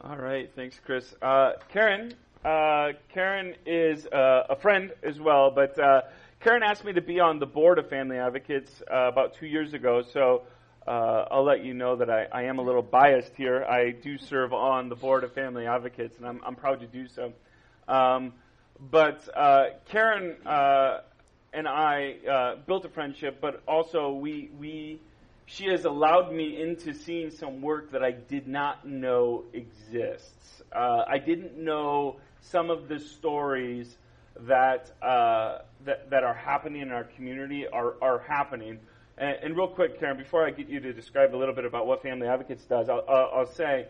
All 0.00 0.16
right. 0.16 0.50
Thanks, 0.54 0.80
Chris. 0.84 1.14
Uh, 1.20 1.52
Karen, 1.72 2.14
uh, 2.44 2.92
Karen 3.12 3.54
is 3.66 4.06
uh, 4.06 4.44
a 4.48 4.56
friend 4.56 4.92
as 5.02 5.20
well, 5.20 5.50
but 5.50 5.78
uh, 5.78 6.02
Karen 6.40 6.62
asked 6.62 6.84
me 6.84 6.94
to 6.94 7.02
be 7.02 7.20
on 7.20 7.38
the 7.38 7.46
board 7.46 7.78
of 7.78 7.90
Family 7.90 8.16
Advocates 8.16 8.82
uh, 8.90 9.08
about 9.08 9.34
two 9.34 9.46
years 9.46 9.74
ago, 9.74 10.02
so 10.12 10.42
uh, 10.86 11.26
I'll 11.30 11.44
let 11.44 11.64
you 11.64 11.74
know 11.74 11.96
that 11.96 12.08
I, 12.08 12.26
I, 12.32 12.42
am 12.44 12.58
a 12.58 12.62
little 12.62 12.82
biased 12.82 13.36
here. 13.36 13.62
I 13.62 13.90
do 13.90 14.16
serve 14.16 14.54
on 14.54 14.88
the 14.88 14.94
board 14.94 15.22
of 15.22 15.34
Family 15.34 15.66
Advocates, 15.66 16.16
and 16.16 16.26
I'm, 16.26 16.40
I'm 16.44 16.54
proud 16.54 16.80
to 16.80 16.86
do 16.86 17.06
so. 17.08 17.32
Um, 17.86 18.32
but 18.90 19.28
uh, 19.36 19.66
Karen 19.86 20.36
uh, 20.46 21.00
and 21.52 21.68
I 21.68 22.14
uh, 22.28 22.56
built 22.66 22.84
a 22.84 22.88
friendship, 22.88 23.38
but 23.40 23.62
also 23.66 24.12
we 24.12 24.50
we 24.58 25.00
she 25.46 25.66
has 25.66 25.84
allowed 25.84 26.32
me 26.32 26.60
into 26.60 26.94
seeing 26.94 27.30
some 27.30 27.60
work 27.60 27.90
that 27.90 28.04
I 28.04 28.12
did 28.12 28.46
not 28.46 28.86
know 28.86 29.44
exists. 29.52 30.62
Uh, 30.72 31.04
I 31.06 31.18
didn't 31.18 31.58
know 31.58 32.16
some 32.40 32.70
of 32.70 32.88
the 32.88 33.00
stories 33.00 33.96
that 34.42 34.92
uh, 35.02 35.58
that 35.84 36.08
that 36.10 36.24
are 36.24 36.34
happening 36.34 36.82
in 36.82 36.92
our 36.92 37.04
community 37.04 37.66
are 37.66 37.94
are 38.00 38.20
happening. 38.20 38.78
And, 39.18 39.36
and, 39.42 39.56
real 39.56 39.68
quick, 39.68 40.00
Karen, 40.00 40.16
before 40.16 40.46
I 40.46 40.50
get 40.50 40.70
you 40.70 40.80
to 40.80 40.94
describe 40.94 41.34
a 41.34 41.36
little 41.36 41.54
bit 41.54 41.66
about 41.66 41.86
what 41.86 42.02
Family 42.02 42.26
Advocates 42.26 42.64
does, 42.64 42.88
I'll, 42.88 43.04
I'll 43.06 43.52
say, 43.52 43.86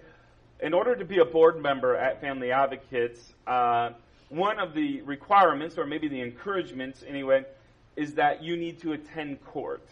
in 0.60 0.74
order 0.74 0.96
to 0.96 1.04
be 1.04 1.18
a 1.18 1.24
board 1.24 1.62
member 1.62 1.94
at 1.94 2.20
Family 2.20 2.50
Advocates 2.50 3.32
uh, 3.46 3.90
one 4.30 4.58
of 4.58 4.72
the 4.74 5.02
requirements, 5.02 5.76
or 5.76 5.84
maybe 5.84 6.08
the 6.08 6.20
encouragements 6.20 7.04
anyway, 7.06 7.44
is 7.96 8.14
that 8.14 8.42
you 8.42 8.56
need 8.56 8.80
to 8.80 8.92
attend 8.92 9.44
court 9.44 9.86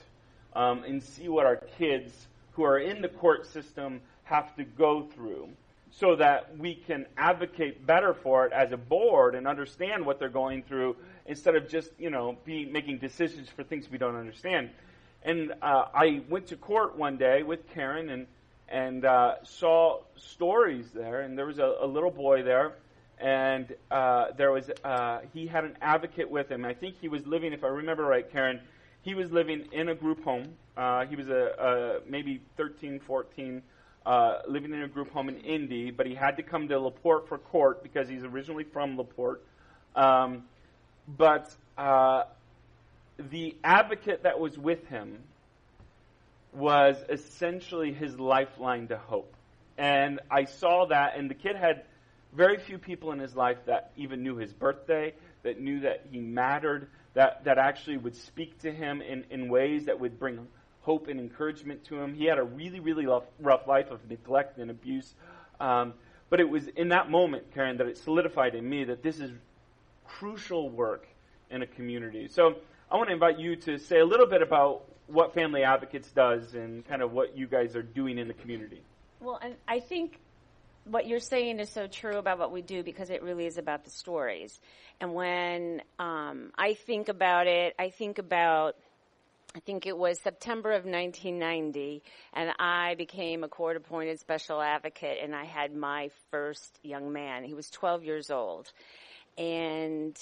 um, 0.54 0.84
and 0.84 1.02
see 1.02 1.28
what 1.28 1.44
our 1.44 1.56
kids 1.56 2.28
who 2.52 2.62
are 2.64 2.78
in 2.78 3.02
the 3.02 3.08
court 3.08 3.46
system 3.46 4.00
have 4.24 4.54
to 4.56 4.64
go 4.64 5.02
through 5.02 5.48
so 5.90 6.16
that 6.16 6.56
we 6.58 6.74
can 6.74 7.06
advocate 7.16 7.86
better 7.86 8.14
for 8.14 8.46
it 8.46 8.52
as 8.52 8.72
a 8.72 8.76
board 8.76 9.34
and 9.34 9.46
understand 9.46 10.04
what 10.06 10.18
they're 10.18 10.28
going 10.28 10.62
through 10.62 10.96
instead 11.26 11.54
of 11.56 11.68
just, 11.68 11.90
you 11.98 12.10
know, 12.10 12.36
be 12.44 12.64
making 12.64 12.98
decisions 12.98 13.48
for 13.48 13.62
things 13.64 13.90
we 13.90 13.98
don't 13.98 14.16
understand. 14.16 14.70
And 15.22 15.52
uh, 15.60 15.86
I 15.92 16.22
went 16.28 16.46
to 16.48 16.56
court 16.56 16.96
one 16.96 17.16
day 17.16 17.42
with 17.42 17.68
Karen 17.74 18.08
and 18.08 18.26
and 18.68 19.04
uh, 19.04 19.36
saw 19.44 20.00
stories 20.16 20.90
there. 20.94 21.22
And 21.22 21.38
there 21.38 21.46
was 21.46 21.58
a, 21.58 21.76
a 21.80 21.86
little 21.86 22.10
boy 22.10 22.42
there, 22.42 22.74
and 23.20 23.74
uh, 23.90 24.32
there 24.36 24.50
was 24.50 24.70
uh, 24.84 25.20
he 25.32 25.46
had 25.46 25.64
an 25.64 25.76
advocate 25.80 26.30
with 26.30 26.50
him. 26.50 26.64
I 26.64 26.74
think 26.74 26.96
he 27.00 27.08
was 27.08 27.26
living, 27.26 27.52
if 27.52 27.64
I 27.64 27.68
remember 27.68 28.04
right, 28.04 28.30
Karen, 28.30 28.60
he 29.02 29.14
was 29.14 29.30
living 29.30 29.68
in 29.72 29.88
a 29.88 29.94
group 29.94 30.22
home. 30.24 30.54
Uh, 30.76 31.06
he 31.06 31.16
was 31.16 31.28
a, 31.28 32.00
a 32.04 32.10
maybe 32.10 32.40
13, 32.56 33.00
14. 33.00 33.62
Uh, 34.06 34.40
living 34.48 34.72
in 34.72 34.82
a 34.82 34.88
group 34.88 35.10
home 35.12 35.28
in 35.28 35.36
Indy, 35.40 35.90
but 35.90 36.06
he 36.06 36.14
had 36.14 36.38
to 36.38 36.42
come 36.42 36.68
to 36.68 36.78
LaPorte 36.78 37.28
for 37.28 37.36
court 37.36 37.82
because 37.82 38.08
he's 38.08 38.24
originally 38.24 38.64
from 38.64 38.96
LaPorte. 38.96 39.42
Um, 39.94 40.44
but 41.06 41.54
uh, 41.76 42.24
the 43.18 43.54
advocate 43.62 44.22
that 44.22 44.40
was 44.40 44.56
with 44.56 44.86
him 44.88 45.18
was 46.54 46.96
essentially 47.10 47.92
his 47.92 48.18
lifeline 48.18 48.88
to 48.88 48.96
hope. 48.96 49.34
And 49.76 50.20
I 50.30 50.44
saw 50.44 50.86
that, 50.86 51.16
and 51.16 51.30
the 51.30 51.34
kid 51.34 51.56
had 51.56 51.84
very 52.32 52.58
few 52.58 52.78
people 52.78 53.12
in 53.12 53.18
his 53.18 53.34
life 53.34 53.58
that 53.66 53.92
even 53.96 54.22
knew 54.22 54.36
his 54.36 54.52
birthday, 54.52 55.14
that 55.42 55.60
knew 55.60 55.80
that 55.80 56.06
he 56.10 56.18
mattered, 56.18 56.88
that, 57.14 57.44
that 57.44 57.58
actually 57.58 57.96
would 57.96 58.16
speak 58.16 58.58
to 58.60 58.72
him 58.72 59.00
in, 59.00 59.24
in 59.30 59.48
ways 59.48 59.86
that 59.86 59.98
would 59.98 60.18
bring 60.18 60.46
hope 60.82 61.08
and 61.08 61.18
encouragement 61.18 61.84
to 61.84 62.00
him. 62.00 62.14
He 62.14 62.24
had 62.24 62.38
a 62.38 62.42
really, 62.42 62.80
really 62.80 63.06
rough, 63.06 63.66
life 63.66 63.90
of 63.90 64.08
neglect 64.08 64.58
and 64.58 64.70
abuse. 64.70 65.14
Um, 65.60 65.94
but 66.30 66.40
it 66.40 66.48
was 66.48 66.68
in 66.68 66.88
that 66.90 67.10
moment, 67.10 67.52
Karen, 67.54 67.78
that 67.78 67.86
it 67.86 67.96
solidified 67.98 68.54
in 68.54 68.68
me 68.68 68.84
that 68.84 69.02
this 69.02 69.18
is 69.20 69.30
crucial 70.06 70.70
work 70.70 71.06
in 71.50 71.62
a 71.62 71.66
community. 71.66 72.28
So 72.28 72.56
I 72.90 72.96
want 72.96 73.08
to 73.08 73.14
invite 73.14 73.38
you 73.38 73.56
to 73.56 73.78
say 73.78 74.00
a 74.00 74.04
little 74.04 74.26
bit 74.26 74.42
about 74.42 74.84
what 75.06 75.34
Family 75.34 75.62
Advocates 75.62 76.10
does 76.10 76.54
and 76.54 76.86
kind 76.86 77.02
of 77.02 77.12
what 77.12 77.36
you 77.36 77.46
guys 77.46 77.74
are 77.74 77.82
doing 77.82 78.18
in 78.18 78.28
the 78.28 78.34
community. 78.34 78.82
Well, 79.20 79.38
and 79.42 79.54
I 79.66 79.80
think 79.80 80.18
what 80.90 81.06
you're 81.06 81.20
saying 81.20 81.60
is 81.60 81.70
so 81.70 81.86
true 81.86 82.16
about 82.18 82.38
what 82.38 82.52
we 82.52 82.62
do 82.62 82.82
because 82.82 83.10
it 83.10 83.22
really 83.22 83.46
is 83.46 83.58
about 83.58 83.84
the 83.84 83.90
stories. 83.90 84.60
And 85.00 85.14
when 85.14 85.82
um, 85.98 86.52
I 86.56 86.74
think 86.74 87.08
about 87.08 87.46
it, 87.46 87.74
I 87.78 87.90
think 87.90 88.18
about 88.18 88.76
I 89.56 89.60
think 89.60 89.86
it 89.86 89.96
was 89.96 90.20
September 90.20 90.72
of 90.72 90.84
1990, 90.84 92.02
and 92.34 92.52
I 92.58 92.94
became 92.96 93.44
a 93.44 93.48
court 93.48 93.78
appointed 93.78 94.20
special 94.20 94.60
advocate, 94.60 95.18
and 95.22 95.34
I 95.34 95.46
had 95.46 95.74
my 95.74 96.10
first 96.30 96.78
young 96.82 97.12
man. 97.12 97.44
He 97.44 97.54
was 97.54 97.70
12 97.70 98.04
years 98.04 98.30
old. 98.30 98.70
And 99.38 100.16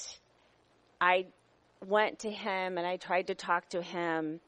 I 1.00 1.26
went 1.84 2.20
to 2.20 2.30
him 2.30 2.78
and 2.78 2.86
I 2.86 2.96
tried 2.96 3.28
to 3.28 3.34
talk 3.34 3.68
to 3.70 3.82
him. 3.82 4.40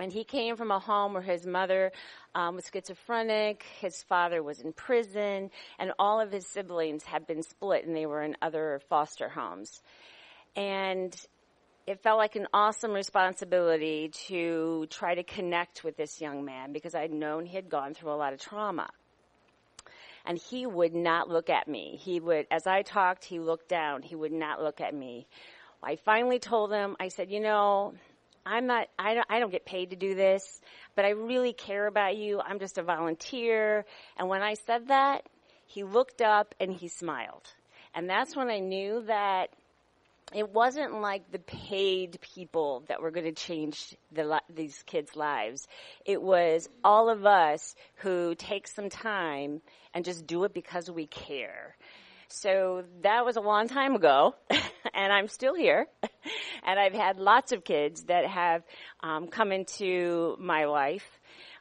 And 0.00 0.10
he 0.10 0.24
came 0.24 0.56
from 0.56 0.70
a 0.70 0.78
home 0.78 1.12
where 1.12 1.22
his 1.22 1.46
mother 1.46 1.92
um, 2.34 2.56
was 2.56 2.70
schizophrenic, 2.72 3.64
his 3.80 4.02
father 4.02 4.42
was 4.42 4.60
in 4.60 4.72
prison, 4.72 5.50
and 5.78 5.92
all 5.98 6.20
of 6.20 6.32
his 6.32 6.46
siblings 6.46 7.04
had 7.04 7.26
been 7.26 7.42
split 7.42 7.84
and 7.84 7.94
they 7.94 8.06
were 8.06 8.22
in 8.22 8.36
other 8.40 8.80
foster 8.88 9.28
homes. 9.28 9.82
And 10.56 11.14
it 11.86 12.02
felt 12.02 12.18
like 12.18 12.36
an 12.36 12.46
awesome 12.54 12.92
responsibility 12.92 14.10
to 14.28 14.86
try 14.90 15.14
to 15.14 15.22
connect 15.22 15.84
with 15.84 15.96
this 15.96 16.20
young 16.20 16.44
man 16.44 16.72
because 16.72 16.94
I'd 16.94 17.12
known 17.12 17.44
he 17.44 17.56
had 17.56 17.68
gone 17.68 17.94
through 17.94 18.12
a 18.12 18.16
lot 18.16 18.32
of 18.32 18.40
trauma. 18.40 18.88
And 20.24 20.38
he 20.38 20.66
would 20.66 20.94
not 20.94 21.28
look 21.28 21.50
at 21.50 21.68
me. 21.68 21.98
He 22.00 22.20
would, 22.20 22.46
as 22.50 22.66
I 22.66 22.82
talked, 22.82 23.24
he 23.24 23.38
looked 23.38 23.68
down. 23.68 24.02
He 24.02 24.14
would 24.14 24.32
not 24.32 24.62
look 24.62 24.80
at 24.80 24.94
me. 24.94 25.26
I 25.82 25.96
finally 25.96 26.38
told 26.38 26.72
him, 26.72 26.96
I 27.00 27.08
said, 27.08 27.30
you 27.30 27.40
know, 27.40 27.94
I'm 28.44 28.66
not, 28.66 28.88
I 28.98 29.14
don't, 29.14 29.26
I 29.28 29.38
don't 29.38 29.50
get 29.50 29.64
paid 29.64 29.90
to 29.90 29.96
do 29.96 30.14
this, 30.14 30.60
but 30.96 31.04
I 31.04 31.10
really 31.10 31.52
care 31.52 31.86
about 31.86 32.16
you. 32.16 32.40
I'm 32.40 32.58
just 32.58 32.78
a 32.78 32.82
volunteer. 32.82 33.84
And 34.16 34.28
when 34.28 34.42
I 34.42 34.54
said 34.54 34.88
that, 34.88 35.26
he 35.66 35.84
looked 35.84 36.20
up 36.22 36.54
and 36.58 36.72
he 36.72 36.88
smiled. 36.88 37.46
And 37.94 38.08
that's 38.08 38.34
when 38.36 38.48
I 38.48 38.58
knew 38.60 39.02
that 39.06 39.50
it 40.32 40.50
wasn't 40.50 41.00
like 41.00 41.30
the 41.32 41.38
paid 41.40 42.18
people 42.20 42.84
that 42.88 43.02
were 43.02 43.10
going 43.10 43.26
to 43.26 43.32
change 43.32 43.96
the, 44.12 44.40
these 44.54 44.82
kids' 44.86 45.16
lives. 45.16 45.66
It 46.04 46.22
was 46.22 46.68
all 46.84 47.10
of 47.10 47.26
us 47.26 47.74
who 47.96 48.34
take 48.36 48.68
some 48.68 48.90
time 48.90 49.60
and 49.92 50.04
just 50.04 50.26
do 50.26 50.44
it 50.44 50.54
because 50.54 50.90
we 50.90 51.06
care. 51.06 51.76
So 52.28 52.84
that 53.02 53.24
was 53.24 53.36
a 53.36 53.40
long 53.40 53.66
time 53.66 53.96
ago, 53.96 54.36
and 54.94 55.12
I'm 55.12 55.28
still 55.28 55.54
here. 55.54 55.86
and 56.66 56.78
I've 56.78 56.92
had 56.92 57.18
lots 57.18 57.52
of 57.52 57.64
kids 57.64 58.04
that 58.04 58.26
have 58.26 58.62
um, 59.02 59.28
come 59.28 59.52
into 59.52 60.36
my 60.38 60.64
life. 60.64 61.06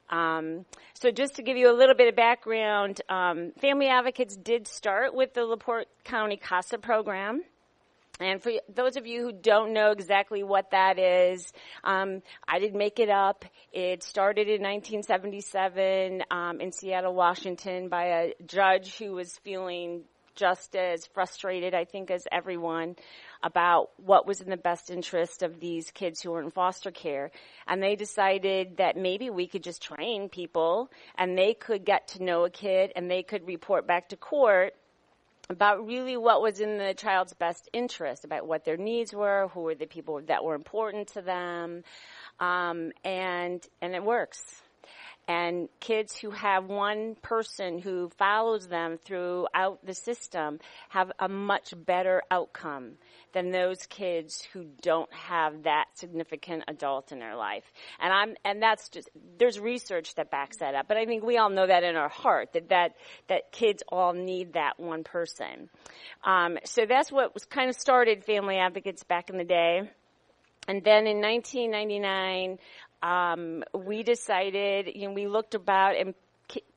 Um, 0.09 0.65
so 0.93 1.11
just 1.11 1.35
to 1.35 1.43
give 1.43 1.57
you 1.57 1.71
a 1.71 1.77
little 1.77 1.95
bit 1.95 2.07
of 2.07 2.15
background, 2.15 3.01
um, 3.09 3.51
Family 3.61 3.87
Advocates 3.87 4.35
did 4.35 4.67
start 4.67 5.13
with 5.13 5.33
the 5.33 5.45
LaPorte 5.45 5.87
County 6.03 6.37
CASA 6.37 6.79
program. 6.79 7.43
And 8.19 8.43
for 8.43 8.51
those 8.67 8.97
of 8.97 9.07
you 9.07 9.21
who 9.21 9.31
don't 9.31 9.71
know 9.71 9.91
exactly 9.91 10.43
what 10.43 10.71
that 10.71 10.99
is, 10.99 11.53
um, 11.85 12.21
I 12.45 12.59
didn't 12.59 12.77
make 12.77 12.99
it 12.99 13.09
up. 13.09 13.45
It 13.71 14.03
started 14.03 14.47
in 14.47 14.61
1977 14.61 16.23
um, 16.29 16.59
in 16.59 16.73
Seattle, 16.73 17.13
Washington, 17.13 17.87
by 17.87 18.03
a 18.05 18.33
judge 18.45 18.97
who 18.97 19.13
was 19.13 19.37
feeling 19.45 20.03
just 20.39 20.75
as 20.75 21.05
frustrated, 21.07 21.73
I 21.73 21.83
think, 21.83 22.09
as 22.09 22.25
everyone 22.31 22.95
about 23.43 23.89
what 23.97 24.25
was 24.25 24.39
in 24.39 24.49
the 24.49 24.57
best 24.57 24.89
interest 24.89 25.43
of 25.43 25.59
these 25.59 25.91
kids 25.91 26.21
who 26.21 26.31
were 26.31 26.41
in 26.41 26.49
foster 26.49 26.91
care. 26.91 27.31
And 27.67 27.83
they 27.83 27.95
decided 27.95 28.77
that 28.77 28.95
maybe 28.95 29.29
we 29.29 29.47
could 29.47 29.63
just 29.63 29.83
train 29.83 30.29
people 30.29 30.89
and 31.17 31.37
they 31.37 31.53
could 31.53 31.85
get 31.85 32.07
to 32.09 32.23
know 32.23 32.45
a 32.45 32.49
kid 32.49 32.93
and 32.95 33.11
they 33.11 33.21
could 33.21 33.45
report 33.45 33.85
back 33.85 34.09
to 34.09 34.17
court 34.17 34.73
about 35.49 35.85
really 35.85 36.15
what 36.15 36.41
was 36.41 36.59
in 36.59 36.77
the 36.77 36.93
child's 36.93 37.33
best 37.33 37.69
interest, 37.73 38.23
about 38.23 38.47
what 38.47 38.65
their 38.65 38.77
needs 38.77 39.13
were, 39.13 39.49
who 39.53 39.61
were 39.61 39.75
the 39.75 39.87
people 39.87 40.21
that 40.27 40.43
were 40.43 40.53
important 40.53 41.07
to 41.07 41.21
them, 41.21 41.83
um, 42.39 42.91
and 43.03 43.65
and 43.81 43.95
it 43.95 44.03
works 44.03 44.61
and 45.29 45.69
kids 45.79 46.17
who 46.17 46.31
have 46.31 46.65
one 46.65 47.15
person 47.21 47.77
who 47.77 48.09
follows 48.17 48.67
them 48.67 48.97
throughout 48.97 49.77
the 49.85 49.93
system 49.93 50.59
have 50.89 51.11
a 51.19 51.29
much 51.29 51.71
better 51.85 52.23
outcome 52.31 52.93
than 53.33 53.51
those 53.51 53.85
kids 53.85 54.41
who 54.51 54.65
don't 54.81 55.13
have 55.13 55.63
that 55.63 55.85
significant 55.93 56.63
adult 56.67 57.11
in 57.11 57.19
their 57.19 57.35
life. 57.35 57.63
And 57.99 58.11
I'm, 58.11 58.35
and 58.43 58.59
that's 58.59 58.89
just, 58.89 59.07
there's 59.37 59.59
research 59.59 60.15
that 60.15 60.31
backs 60.31 60.57
that 60.57 60.73
up. 60.73 60.87
But 60.87 60.97
I 60.97 61.05
think 61.05 61.23
we 61.23 61.37
all 61.37 61.51
know 61.51 61.67
that 61.67 61.83
in 61.83 61.95
our 61.95 62.09
heart, 62.09 62.53
that, 62.53 62.69
that, 62.69 62.95
that 63.27 63.51
kids 63.51 63.83
all 63.87 64.13
need 64.13 64.53
that 64.53 64.79
one 64.79 65.03
person. 65.03 65.69
Um, 66.23 66.57
so 66.65 66.87
that's 66.89 67.11
what 67.11 67.35
was 67.35 67.45
kind 67.45 67.69
of 67.69 67.75
started 67.75 68.25
Family 68.25 68.57
Advocates 68.57 69.03
back 69.03 69.29
in 69.29 69.37
the 69.37 69.43
day. 69.43 69.91
And 70.67 70.83
then 70.83 71.07
in 71.07 71.21
1999, 71.21 72.59
um, 73.01 73.63
we 73.73 74.03
decided, 74.03 74.91
you 74.95 75.07
know, 75.07 75.13
we 75.13 75.27
looked 75.27 75.55
about 75.55 75.95
and 75.95 76.13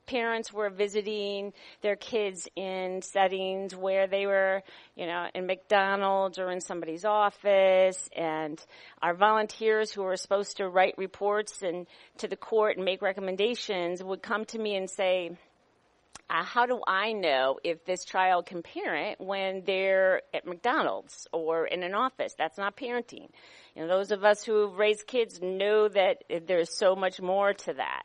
parents 0.05 0.51
were 0.51 0.69
visiting 0.69 1.53
their 1.81 1.95
kids 1.95 2.47
in 2.55 3.01
settings 3.01 3.75
where 3.75 4.07
they 4.07 4.25
were, 4.25 4.61
you 4.95 5.05
know, 5.05 5.27
in 5.33 5.45
McDonald's 5.45 6.37
or 6.37 6.51
in 6.51 6.61
somebody's 6.61 7.05
office, 7.05 8.09
and 8.15 8.63
our 9.01 9.13
volunteers 9.13 9.91
who 9.91 10.03
were 10.03 10.17
supposed 10.17 10.57
to 10.57 10.67
write 10.67 10.95
reports 10.97 11.61
and 11.61 11.87
to 12.17 12.27
the 12.27 12.35
court 12.35 12.75
and 12.75 12.85
make 12.85 13.01
recommendations 13.01 14.03
would 14.03 14.21
come 14.21 14.45
to 14.45 14.59
me 14.59 14.75
and 14.75 14.89
say, 14.89 15.31
uh, 16.29 16.43
how 16.43 16.65
do 16.65 16.81
I 16.87 17.11
know 17.13 17.59
if 17.63 17.85
this 17.85 18.05
child 18.05 18.45
can 18.45 18.63
parent 18.63 19.19
when 19.19 19.63
they're 19.65 20.21
at 20.33 20.45
McDonald's 20.45 21.27
or 21.31 21.65
in 21.65 21.83
an 21.83 21.93
office? 21.93 22.33
That's 22.37 22.57
not 22.57 22.75
parenting. 22.75 23.27
You 23.75 23.83
know, 23.83 23.87
those 23.87 24.11
of 24.11 24.23
us 24.23 24.43
who 24.43 24.67
have 24.67 24.77
raised 24.77 25.07
kids 25.07 25.39
know 25.41 25.87
that 25.87 26.23
there's 26.47 26.75
so 26.75 26.95
much 26.95 27.19
more 27.19 27.53
to 27.53 27.73
that. 27.73 28.03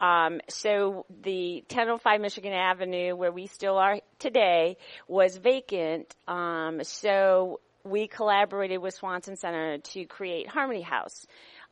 Um, 0.00 0.40
so 0.48 1.06
the 1.22 1.62
1005 1.68 2.20
Michigan 2.20 2.52
Avenue, 2.52 3.14
where 3.14 3.30
we 3.30 3.46
still 3.46 3.78
are 3.78 4.00
today, 4.18 4.76
was 5.06 5.36
vacant. 5.36 6.14
Um, 6.26 6.80
so 6.82 7.60
we 7.84 8.08
collaborated 8.08 8.80
with 8.80 8.94
Swanson 8.94 9.36
Center 9.36 9.78
to 9.78 10.04
create 10.04 10.48
Harmony 10.48 10.82
House. 10.82 11.26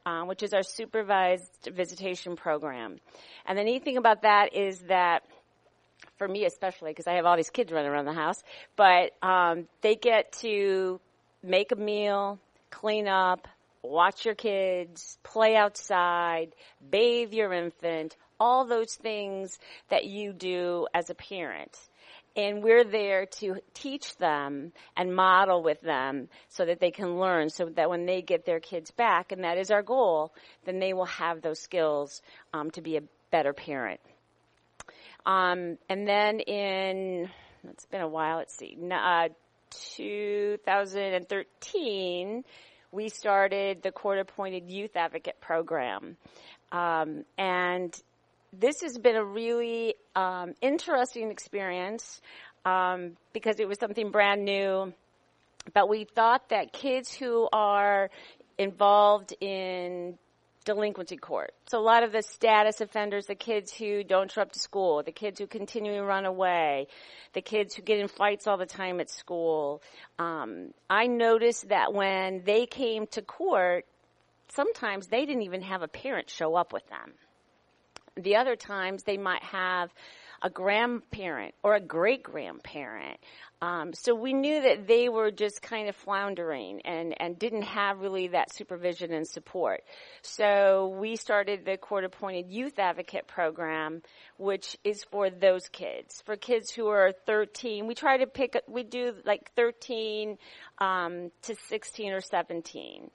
Um, 0.07 0.29
which 0.29 0.43
is 0.43 0.55
our 0.55 0.63
supervised 0.63 1.69
visitation 1.75 2.35
program. 2.35 3.01
And 3.45 3.59
the 3.59 3.65
neat 3.65 3.85
thing 3.85 3.99
about 3.99 4.23
that 4.23 4.55
is 4.55 4.79
that 4.89 5.25
for 6.17 6.27
me 6.27 6.47
especially 6.47 6.91
because 6.91 7.07
I 7.07 7.17
have 7.17 7.27
all 7.27 7.37
these 7.37 7.51
kids 7.51 7.71
running 7.71 7.91
around 7.91 8.07
the 8.07 8.15
house, 8.15 8.43
but 8.77 9.13
um, 9.23 9.69
they 9.83 9.97
get 9.97 10.33
to 10.41 11.01
make 11.43 11.71
a 11.73 11.77
meal, 11.77 12.39
clean 12.71 13.09
up, 13.09 13.49
watch 13.83 14.25
your 14.25 14.35
kids, 14.35 15.19
play 15.23 15.57
outside, 15.57 16.55
bathe 16.91 17.33
your 17.33 17.53
infant, 17.53 18.17
all 18.39 18.67
those 18.67 18.95
things 18.95 19.59
that 19.89 20.05
you 20.05 20.33
do 20.33 20.87
as 20.95 21.11
a 21.11 21.15
parent. 21.15 21.77
And 22.37 22.63
we're 22.63 22.85
there 22.85 23.27
to 23.27 23.57
teach 23.75 24.17
them 24.17 24.73
and 24.97 25.15
model 25.15 25.63
with 25.63 25.81
them 25.81 26.29
so 26.49 26.65
that 26.65 26.79
they 26.79 26.93
can 26.93 27.19
learn 27.19 27.51
so 27.51 27.67
that 27.71 27.91
when 27.91 28.07
they 28.07 28.23
get 28.23 28.47
their 28.47 28.61
kids 28.61 28.91
back, 28.93 29.33
and 29.33 29.43
that 29.45 29.59
is 29.59 29.71
our 29.71 29.83
goal, 29.83 30.33
then 30.65 30.79
they 30.79 30.93
will 30.93 31.07
have 31.07 31.43
those 31.43 31.59
skills 31.59 32.23
um, 32.55 32.71
to 32.73 32.83
be 32.83 32.97
a 32.97 33.03
better 33.31 33.53
parent. 33.53 34.01
Um, 35.27 35.77
and 35.89 36.07
then 36.07 36.41
in, 36.41 37.29
it's 37.65 37.87
been 37.87 38.01
a 38.01 38.09
while, 38.09 38.39
let's 38.39 38.57
see, 38.57 38.77
uh, 38.91 39.29
2013, 39.97 42.45
we 42.93 43.09
started 43.09 43.83
the 43.83 43.91
court 43.93 44.19
appointed 44.19 44.69
youth 44.71 44.97
advocate 44.97 45.41
program. 45.41 46.17
Um, 46.73 47.25
and 47.39 47.97
this 48.53 48.81
has 48.83 48.99
been 48.99 49.17
a 49.17 49.25
really 49.25 49.95
um, 50.17 50.55
interesting 50.61 51.31
experience 51.31 52.21
um, 52.65 53.17
because 53.33 53.61
it 53.61 53.69
was 53.69 53.79
something 53.79 54.11
brand 54.11 54.45
new. 54.45 54.93
But 55.73 55.89
we 55.89 56.05
thought 56.05 56.49
that 56.51 56.73
kids 56.73 57.15
who 57.15 57.49
are 57.53 58.11
involved 58.59 59.35
in 59.41 60.19
delinquency 60.65 61.17
court. 61.17 61.53
So 61.67 61.79
a 61.79 61.83
lot 61.83 62.03
of 62.03 62.13
the 62.13 62.23
status 62.23 62.81
offenders, 62.81 63.27
the 63.27 63.35
kids 63.35 63.73
who 63.73 64.05
don't 64.05 64.31
show 64.31 64.43
up 64.43 64.53
to 64.53 64.59
school, 64.59 65.03
the 65.03 65.13
kids 65.13 65.39
who 65.39 65.47
continue 65.47 65.95
to 65.95 66.03
run 66.03 66.27
away, 66.27 66.89
the 67.33 67.41
kids 67.41 67.75
who 67.75 67.83
get 67.83 67.99
in 67.99 68.09
fights 68.09 68.47
all 68.47 68.57
the 68.57 68.67
time 68.67 69.01
at 69.01 69.11
school. 69.11 69.83
Um, 70.19 70.75
I 70.89 71.07
noticed 71.07 71.69
that 71.69 71.93
when 71.93 72.43
they 72.45 72.67
came 72.67 73.07
to 73.09 73.23
court, 73.23 73.87
sometimes 74.49 75.07
they 75.07 75.25
didn't 75.25 75.43
even 75.43 75.63
have 75.63 75.83
a 75.83 75.89
parent 75.89 76.29
show 76.29 76.55
up 76.55 76.73
with 76.73 76.87
them. 76.89 77.13
The 78.17 78.37
other 78.37 78.57
times 78.57 79.05
they 79.05 79.17
might 79.17 79.43
have 79.43 79.91
a 80.43 80.51
grandparent 80.51 81.55
or 81.63 81.75
a 81.75 81.81
great 81.81 82.23
grandparent. 82.23 83.19
Um, 83.63 83.93
so 83.93 84.15
we 84.15 84.33
knew 84.33 84.63
that 84.63 84.87
they 84.87 85.11
were 85.11 85.31
just 85.31 85.61
kind 85.61 85.91
of 85.91 85.97
floundering 85.97 86.81
and, 86.87 87.15
and 87.21 87.39
didn't 87.39 87.63
have 87.63 88.01
really 88.01 88.29
that 88.29 88.55
supervision 88.55 89.13
and 89.13 89.29
support. 89.29 89.83
So 90.23 90.97
we 90.99 91.17
started 91.17 91.67
the 91.67 91.77
court 91.77 92.05
appointed 92.05 92.51
youth 92.51 92.79
advocate 92.79 93.27
program, 93.27 94.01
which 94.39 94.79
is 94.83 95.05
for 95.05 95.29
those 95.29 95.69
kids. 95.69 96.23
For 96.25 96.37
kids 96.37 96.71
who 96.71 96.87
are 96.89 97.13
13, 97.27 97.87
we 97.87 97.95
try 97.95 98.17
to 98.17 98.27
pick, 98.27 98.59
we 98.67 98.83
do 98.83 99.13
like 99.27 99.53
13 99.57 100.39
um, 100.79 101.31
to 101.43 101.55
16 101.69 102.13
or 102.13 102.23
17. 102.23 103.11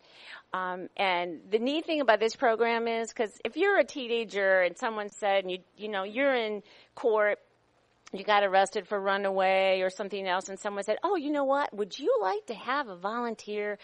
Um, 0.53 0.89
and 0.95 1.39
the 1.49 1.59
neat 1.59 1.87
thing 1.87 2.01
about 2.01 2.19
this 2.19 2.35
program 2.35 2.87
is 2.87 3.09
because 3.09 3.31
if 3.43 3.57
you're 3.57 3.79
a 3.79 3.83
teenager 3.83 4.61
and 4.61 4.77
someone 4.77 5.09
said, 5.09 5.49
you, 5.49 5.57
you 5.75 5.89
know, 5.89 6.03
you're 6.03 6.35
in 6.35 6.61
court 6.95 7.39
you 8.13 8.23
got 8.23 8.43
arrested 8.43 8.87
for 8.87 8.99
runaway 8.99 9.81
or 9.81 9.89
something 9.89 10.27
else 10.27 10.49
and 10.49 10.59
someone 10.59 10.83
said, 10.83 10.97
oh, 11.03 11.15
you 11.15 11.31
know 11.31 11.43
what? 11.43 11.73
Would 11.75 11.97
you 11.97 12.17
like 12.21 12.45
to 12.47 12.53
have 12.53 12.87
a 12.87 12.95
volunteer? 12.95 13.77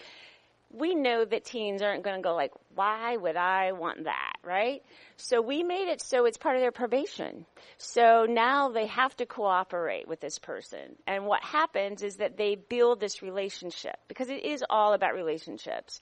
We 0.72 0.96
know 0.96 1.26
that 1.26 1.44
teens 1.44 1.82
aren't 1.82 2.04
going 2.04 2.16
to 2.16 2.22
go 2.22 2.34
like, 2.34 2.54
why 2.76 3.18
would 3.18 3.36
I 3.36 3.74
want 3.74 4.06
that, 4.06 4.36
right? 4.44 4.82
So 5.18 5.42
we 5.42 5.64
made 5.64 5.90
it 5.90 6.02
so 6.02 6.26
it's 6.26 6.38
part 6.38 6.56
of 6.56 6.62
their 6.62 6.72
probation. 6.72 7.46
So 7.78 8.26
now 8.30 8.70
they 8.70 8.88
have 8.88 9.16
to 9.18 9.26
cooperate 9.26 10.08
with 10.08 10.22
this 10.22 10.40
person. 10.40 10.96
And 11.06 11.26
what 11.26 11.44
happens 11.44 12.04
is 12.04 12.18
that 12.18 12.38
they 12.38 12.56
build 12.56 13.02
this 13.02 13.22
relationship 13.22 13.98
because 14.08 14.30
it 14.30 14.46
is 14.46 14.64
all 14.70 14.94
about 14.94 15.14
relationships. 15.14 16.00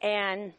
And 0.00 0.54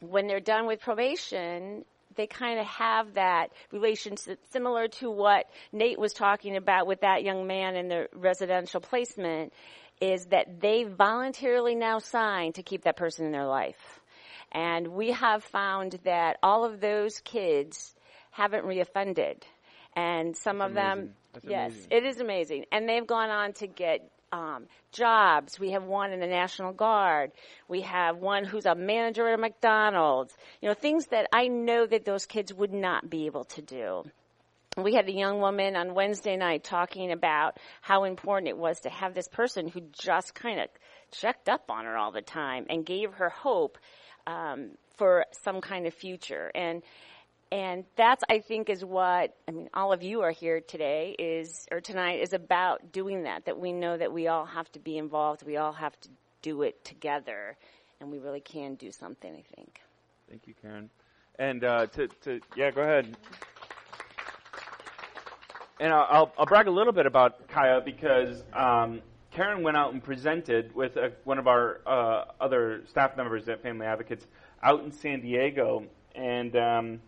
when 0.00 0.26
they're 0.26 0.40
done 0.40 0.66
with 0.66 0.80
probation, 0.80 1.84
they 2.16 2.26
kind 2.26 2.58
of 2.60 2.66
have 2.66 3.14
that 3.14 3.52
relationship 3.70 4.38
similar 4.50 4.88
to 4.88 5.10
what 5.10 5.46
Nate 5.72 5.98
was 5.98 6.12
talking 6.12 6.56
about 6.56 6.86
with 6.86 7.00
that 7.00 7.22
young 7.22 7.46
man 7.46 7.76
in 7.76 7.88
the 7.88 8.08
residential 8.14 8.80
placement 8.80 9.52
is 10.00 10.26
that 10.26 10.60
they 10.60 10.84
voluntarily 10.84 11.74
now 11.74 11.98
sign 11.98 12.52
to 12.54 12.62
keep 12.62 12.82
that 12.84 12.96
person 12.96 13.26
in 13.26 13.32
their 13.32 13.46
life. 13.46 14.00
And 14.50 14.88
we 14.88 15.12
have 15.12 15.42
found 15.44 15.98
that 16.04 16.38
all 16.42 16.64
of 16.64 16.80
those 16.80 17.20
kids 17.20 17.94
haven't 18.30 18.64
reoffended. 18.64 19.42
And 19.94 20.36
some 20.36 20.58
That's 20.58 20.70
of 20.70 20.76
amazing. 20.76 21.06
them, 21.06 21.14
That's 21.32 21.46
yes, 21.46 21.70
amazing. 21.72 21.88
it 21.90 22.04
is 22.04 22.20
amazing. 22.20 22.64
And 22.72 22.88
they've 22.88 23.06
gone 23.06 23.30
on 23.30 23.52
to 23.54 23.66
get 23.66 24.10
um, 24.32 24.66
jobs. 24.92 25.60
We 25.60 25.70
have 25.72 25.84
one 25.84 26.12
in 26.12 26.20
the 26.20 26.26
National 26.26 26.72
Guard. 26.72 27.32
We 27.68 27.82
have 27.82 28.16
one 28.16 28.44
who's 28.44 28.66
a 28.66 28.74
manager 28.74 29.28
at 29.28 29.34
a 29.34 29.38
McDonald's. 29.38 30.34
You 30.60 30.68
know, 30.68 30.74
things 30.74 31.06
that 31.08 31.28
I 31.32 31.48
know 31.48 31.86
that 31.86 32.04
those 32.04 32.26
kids 32.26 32.52
would 32.52 32.72
not 32.72 33.08
be 33.08 33.26
able 33.26 33.44
to 33.44 33.62
do. 33.62 34.04
We 34.78 34.94
had 34.94 35.06
a 35.06 35.12
young 35.12 35.40
woman 35.40 35.76
on 35.76 35.94
Wednesday 35.94 36.36
night 36.36 36.64
talking 36.64 37.12
about 37.12 37.58
how 37.82 38.04
important 38.04 38.48
it 38.48 38.56
was 38.56 38.80
to 38.80 38.90
have 38.90 39.12
this 39.12 39.28
person 39.28 39.68
who 39.68 39.82
just 39.92 40.34
kind 40.34 40.60
of 40.60 40.68
checked 41.10 41.50
up 41.50 41.70
on 41.70 41.84
her 41.84 41.96
all 41.96 42.10
the 42.10 42.22
time 42.22 42.64
and 42.70 42.86
gave 42.86 43.12
her 43.12 43.28
hope 43.28 43.76
um, 44.26 44.70
for 44.96 45.26
some 45.42 45.60
kind 45.60 45.86
of 45.86 45.92
future. 45.92 46.50
And 46.54 46.82
and 47.52 47.84
that's 47.96 48.24
I 48.30 48.38
think 48.38 48.70
is 48.70 48.82
what 48.82 49.36
I 49.46 49.50
mean. 49.50 49.68
All 49.74 49.92
of 49.92 50.02
you 50.02 50.22
are 50.22 50.30
here 50.30 50.62
today 50.62 51.14
is 51.18 51.66
or 51.70 51.82
tonight 51.82 52.20
is 52.20 52.32
about 52.32 52.92
doing 52.92 53.24
that. 53.24 53.44
That 53.44 53.60
we 53.60 53.72
know 53.72 53.96
that 53.98 54.10
we 54.10 54.26
all 54.26 54.46
have 54.46 54.72
to 54.72 54.78
be 54.78 54.96
involved. 54.96 55.44
We 55.44 55.58
all 55.58 55.72
have 55.72 56.00
to 56.00 56.08
do 56.40 56.62
it 56.62 56.82
together, 56.82 57.58
and 58.00 58.10
we 58.10 58.18
really 58.18 58.40
can 58.40 58.74
do 58.76 58.90
something. 58.90 59.30
I 59.30 59.44
think. 59.54 59.82
Thank 60.30 60.46
you, 60.46 60.54
Karen. 60.62 60.88
And 61.38 61.62
uh, 61.62 61.86
to, 61.88 62.08
to 62.22 62.40
yeah, 62.56 62.70
go 62.70 62.80
ahead. 62.80 63.18
And 65.78 65.92
I'll, 65.92 66.32
I'll, 66.38 66.46
brag 66.46 66.68
a 66.68 66.70
little 66.70 66.92
bit 66.92 67.06
about 67.06 67.48
CAYA 67.48 67.84
because 67.84 68.44
um, 68.52 69.00
Karen 69.30 69.62
went 69.62 69.76
out 69.76 69.92
and 69.92 70.02
presented 70.02 70.72
with 70.74 70.96
uh 70.96 71.08
one 71.24 71.38
of 71.38 71.48
our 71.48 71.80
uh, 71.86 72.24
other 72.40 72.82
staff 72.88 73.16
members 73.16 73.48
at 73.48 73.62
Family 73.62 73.84
Advocates 73.84 74.26
out 74.62 74.84
in 74.84 74.92
San 74.92 75.20
Diego, 75.20 75.84
and 76.14 76.54
um, 76.56 77.00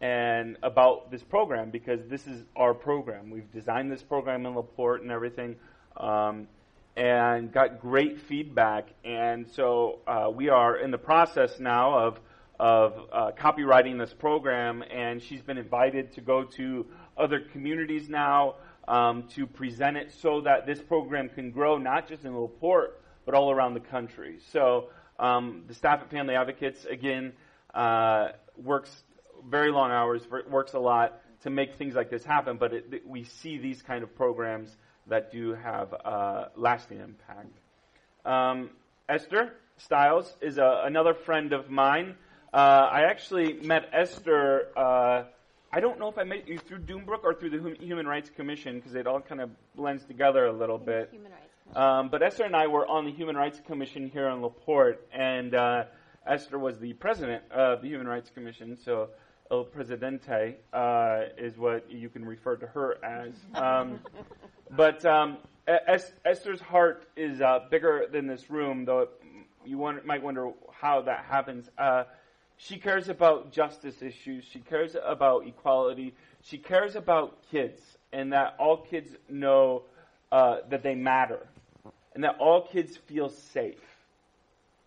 and 0.00 0.56
about 0.62 1.10
this 1.10 1.22
program 1.22 1.70
because 1.70 2.00
this 2.08 2.26
is 2.26 2.44
our 2.56 2.74
program. 2.74 3.30
We've 3.30 3.50
designed 3.52 3.90
this 3.90 4.02
program 4.02 4.46
in 4.46 4.54
Laporte 4.54 5.02
and 5.02 5.10
everything, 5.10 5.56
um, 5.96 6.48
and 6.96 7.52
got 7.52 7.80
great 7.80 8.20
feedback. 8.20 8.88
And 9.04 9.48
so 9.50 10.00
uh, 10.06 10.30
we 10.34 10.48
are 10.48 10.76
in 10.76 10.90
the 10.90 10.98
process 10.98 11.58
now 11.58 11.98
of 11.98 12.20
of 12.58 13.08
uh, 13.12 13.30
copyrighting 13.36 13.98
this 13.98 14.14
program, 14.14 14.84
and 14.88 15.20
she's 15.20 15.42
been 15.42 15.58
invited 15.58 16.12
to 16.12 16.20
go 16.20 16.44
to 16.44 16.86
other 17.16 17.40
communities 17.40 18.08
now 18.08 18.54
um, 18.86 19.24
to 19.34 19.46
present 19.46 19.96
it 19.96 20.12
so 20.12 20.40
that 20.42 20.66
this 20.66 20.80
program 20.80 21.28
can 21.28 21.50
grow 21.50 21.78
not 21.78 22.08
just 22.08 22.24
in 22.24 22.38
Laporte 22.38 23.00
but 23.24 23.34
all 23.34 23.50
around 23.50 23.74
the 23.74 23.80
country. 23.80 24.38
So 24.52 24.90
um, 25.18 25.64
the 25.66 25.74
staff 25.74 26.00
at 26.02 26.10
Family 26.10 26.34
Advocates 26.34 26.84
again 26.84 27.32
uh, 27.72 28.28
works 28.56 29.02
very 29.48 29.70
long 29.70 29.90
hours, 29.90 30.22
it 30.30 30.50
works 30.50 30.74
a 30.74 30.78
lot 30.78 31.20
to 31.42 31.50
make 31.50 31.74
things 31.76 31.94
like 31.94 32.10
this 32.10 32.24
happen. 32.24 32.56
But 32.56 32.72
it, 32.72 33.06
we 33.06 33.24
see 33.24 33.58
these 33.58 33.82
kind 33.82 34.02
of 34.02 34.14
programs 34.16 34.76
that 35.06 35.32
do 35.32 35.54
have 35.54 35.94
uh, 36.04 36.46
lasting 36.56 37.00
impact. 37.00 37.52
Um, 38.24 38.70
Esther 39.08 39.52
Stiles 39.76 40.32
is 40.40 40.58
a, 40.58 40.82
another 40.84 41.14
friend 41.14 41.52
of 41.52 41.70
mine. 41.70 42.16
Uh, 42.52 42.56
I 42.56 43.02
actually 43.10 43.54
met 43.54 43.90
Esther. 43.92 44.68
Uh, 44.76 45.24
I 45.72 45.80
don't 45.80 45.98
know 45.98 46.08
if 46.08 46.16
I 46.16 46.24
met 46.24 46.48
you 46.48 46.58
through 46.58 46.78
Dunebrook 46.78 47.24
or 47.24 47.34
through 47.34 47.50
the 47.50 47.58
Hum- 47.58 47.74
Human 47.80 48.06
Rights 48.06 48.30
Commission 48.30 48.76
because 48.76 48.94
it 48.94 49.06
all 49.06 49.20
kind 49.20 49.40
of 49.40 49.50
blends 49.74 50.04
together 50.04 50.46
a 50.46 50.52
little 50.52 50.78
bit. 50.78 51.08
Human 51.10 51.32
Rights. 51.32 51.76
Um, 51.76 52.08
but 52.10 52.22
Esther 52.22 52.44
and 52.44 52.54
I 52.54 52.68
were 52.68 52.86
on 52.86 53.04
the 53.04 53.10
Human 53.10 53.36
Rights 53.36 53.60
Commission 53.66 54.08
here 54.08 54.28
in 54.28 54.40
Laporte, 54.40 55.00
and 55.12 55.54
uh, 55.54 55.84
Esther 56.26 56.58
was 56.58 56.78
the 56.78 56.92
president 56.92 57.42
of 57.50 57.82
the 57.82 57.88
Human 57.88 58.06
Rights 58.06 58.30
Commission, 58.30 58.78
so 58.84 59.08
El 59.50 59.64
Presidente 59.64 60.56
uh, 60.72 61.22
is 61.36 61.56
what 61.58 61.90
you 61.90 62.08
can 62.08 62.24
refer 62.24 62.56
to 62.56 62.66
her 62.66 62.98
as. 63.04 63.32
Um, 63.54 64.00
but 64.70 65.04
um, 65.04 65.38
es- 65.66 66.12
Esther's 66.24 66.60
heart 66.60 67.06
is 67.16 67.40
uh, 67.40 67.60
bigger 67.70 68.06
than 68.10 68.26
this 68.26 68.50
room, 68.50 68.84
though 68.84 69.00
it, 69.00 69.10
you 69.64 69.76
might 70.04 70.22
wonder 70.22 70.50
how 70.72 71.02
that 71.02 71.24
happens. 71.24 71.68
Uh, 71.78 72.04
she 72.56 72.78
cares 72.78 73.08
about 73.08 73.52
justice 73.52 74.00
issues. 74.02 74.44
She 74.44 74.60
cares 74.60 74.96
about 75.02 75.46
equality. 75.46 76.14
She 76.42 76.58
cares 76.58 76.96
about 76.96 77.38
kids, 77.50 77.80
and 78.12 78.32
that 78.32 78.54
all 78.58 78.78
kids 78.78 79.10
know 79.28 79.82
uh, 80.30 80.58
that 80.70 80.82
they 80.82 80.94
matter, 80.94 81.46
and 82.14 82.24
that 82.24 82.36
all 82.38 82.62
kids 82.62 82.96
feel 82.96 83.28
safe. 83.28 83.80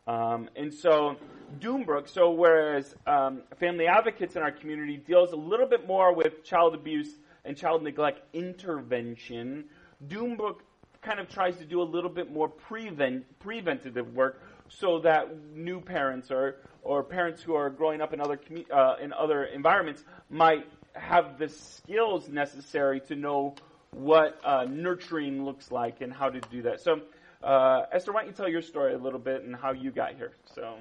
Um, 0.08 0.50
and 0.56 0.74
so, 0.74 1.18
Dunebrook, 1.60 2.08
so 2.08 2.32
whereas 2.32 2.96
um, 3.06 3.42
Family 3.60 3.88
Advocates 3.88 4.36
in 4.36 4.42
our 4.42 4.52
community 4.52 4.98
deals 4.98 5.34
a 5.34 5.36
little 5.36 5.68
bit 5.68 5.86
more 5.86 6.14
with 6.14 6.44
child 6.44 6.74
abuse 6.74 7.10
and 7.44 7.58
child 7.58 7.84
neglect 7.84 8.22
intervention, 8.34 9.66
Dunebrook 10.08 10.60
kind 11.02 11.20
of 11.20 11.30
tries 11.30 11.58
to 11.58 11.66
do 11.66 11.82
a 11.82 11.84
little 11.84 12.10
bit 12.10 12.32
more 12.32 12.48
prevent, 12.48 13.40
preventative 13.40 14.14
work 14.14 14.42
so 14.70 15.00
that 15.00 15.30
new 15.54 15.80
parents 15.80 16.32
or, 16.32 16.58
or 16.84 17.04
parents 17.04 17.42
who 17.42 17.54
are 17.54 17.70
growing 17.70 18.02
up 18.02 18.14
in 18.14 18.22
other, 18.22 18.38
commu- 18.38 18.70
uh, 18.72 18.96
in 19.02 19.14
other 19.14 19.46
environments 19.46 20.04
might 20.30 20.68
have 20.94 21.38
the 21.38 21.50
skills 21.50 22.28
necessary 22.30 23.00
to 23.02 23.16
know 23.16 23.56
what 23.92 24.40
uh, 24.44 24.66
nurturing 24.70 25.46
looks 25.46 25.72
like 25.72 26.02
and 26.02 26.12
how 26.12 26.30
to 26.30 26.40
do 26.52 26.62
that. 26.64 26.82
So, 26.82 27.02
uh, 27.44 27.84
Esther, 27.92 28.12
why 28.12 28.22
don't 28.22 28.30
you 28.30 28.36
tell 28.36 28.50
your 28.50 28.62
story 28.62 28.94
a 28.94 28.98
little 28.98 29.20
bit 29.20 29.44
and 29.44 29.56
how 29.56 29.72
you 29.72 29.92
got 29.92 30.16
here? 30.16 30.34
So, 30.54 30.78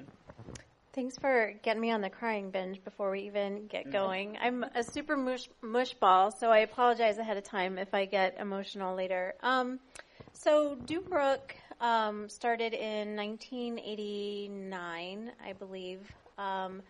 Thanks 0.93 1.15
for 1.15 1.53
getting 1.61 1.79
me 1.79 1.91
on 1.91 2.01
the 2.01 2.09
crying 2.09 2.49
binge 2.49 2.83
before 2.83 3.11
we 3.11 3.21
even 3.21 3.67
get 3.67 3.91
going. 3.91 4.35
I'm 4.41 4.63
a 4.63 4.81
super 4.81 5.15
mush, 5.15 5.47
mush 5.61 5.93
ball, 5.93 6.31
so 6.31 6.49
I 6.49 6.59
apologize 6.59 7.19
ahead 7.19 7.37
of 7.37 7.43
time 7.43 7.77
if 7.77 7.93
I 7.93 8.05
get 8.05 8.35
emotional 8.39 8.95
later. 8.95 9.35
Um, 9.43 9.79
so 10.33 10.75
Dunebrook 10.87 11.51
um, 11.81 12.27
started 12.29 12.73
in 12.73 13.15
1989, 13.15 15.31
I 15.45 15.53
believe, 15.53 15.99
um, 16.39 16.81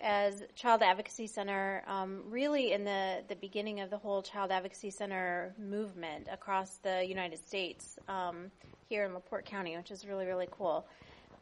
as 0.00 0.42
Child 0.54 0.82
Advocacy 0.82 1.26
Center, 1.26 1.82
um, 1.86 2.22
really 2.28 2.72
in 2.72 2.84
the, 2.84 3.22
the 3.28 3.36
beginning 3.36 3.80
of 3.80 3.90
the 3.90 3.98
whole 3.98 4.22
Child 4.22 4.50
Advocacy 4.50 4.90
Center 4.90 5.54
movement 5.58 6.28
across 6.30 6.76
the 6.78 7.04
United 7.04 7.44
States 7.46 7.98
um, 8.08 8.50
here 8.88 9.04
in 9.04 9.14
LaPorte 9.14 9.44
County, 9.44 9.76
which 9.76 9.90
is 9.90 10.06
really, 10.06 10.26
really 10.26 10.48
cool. 10.50 10.86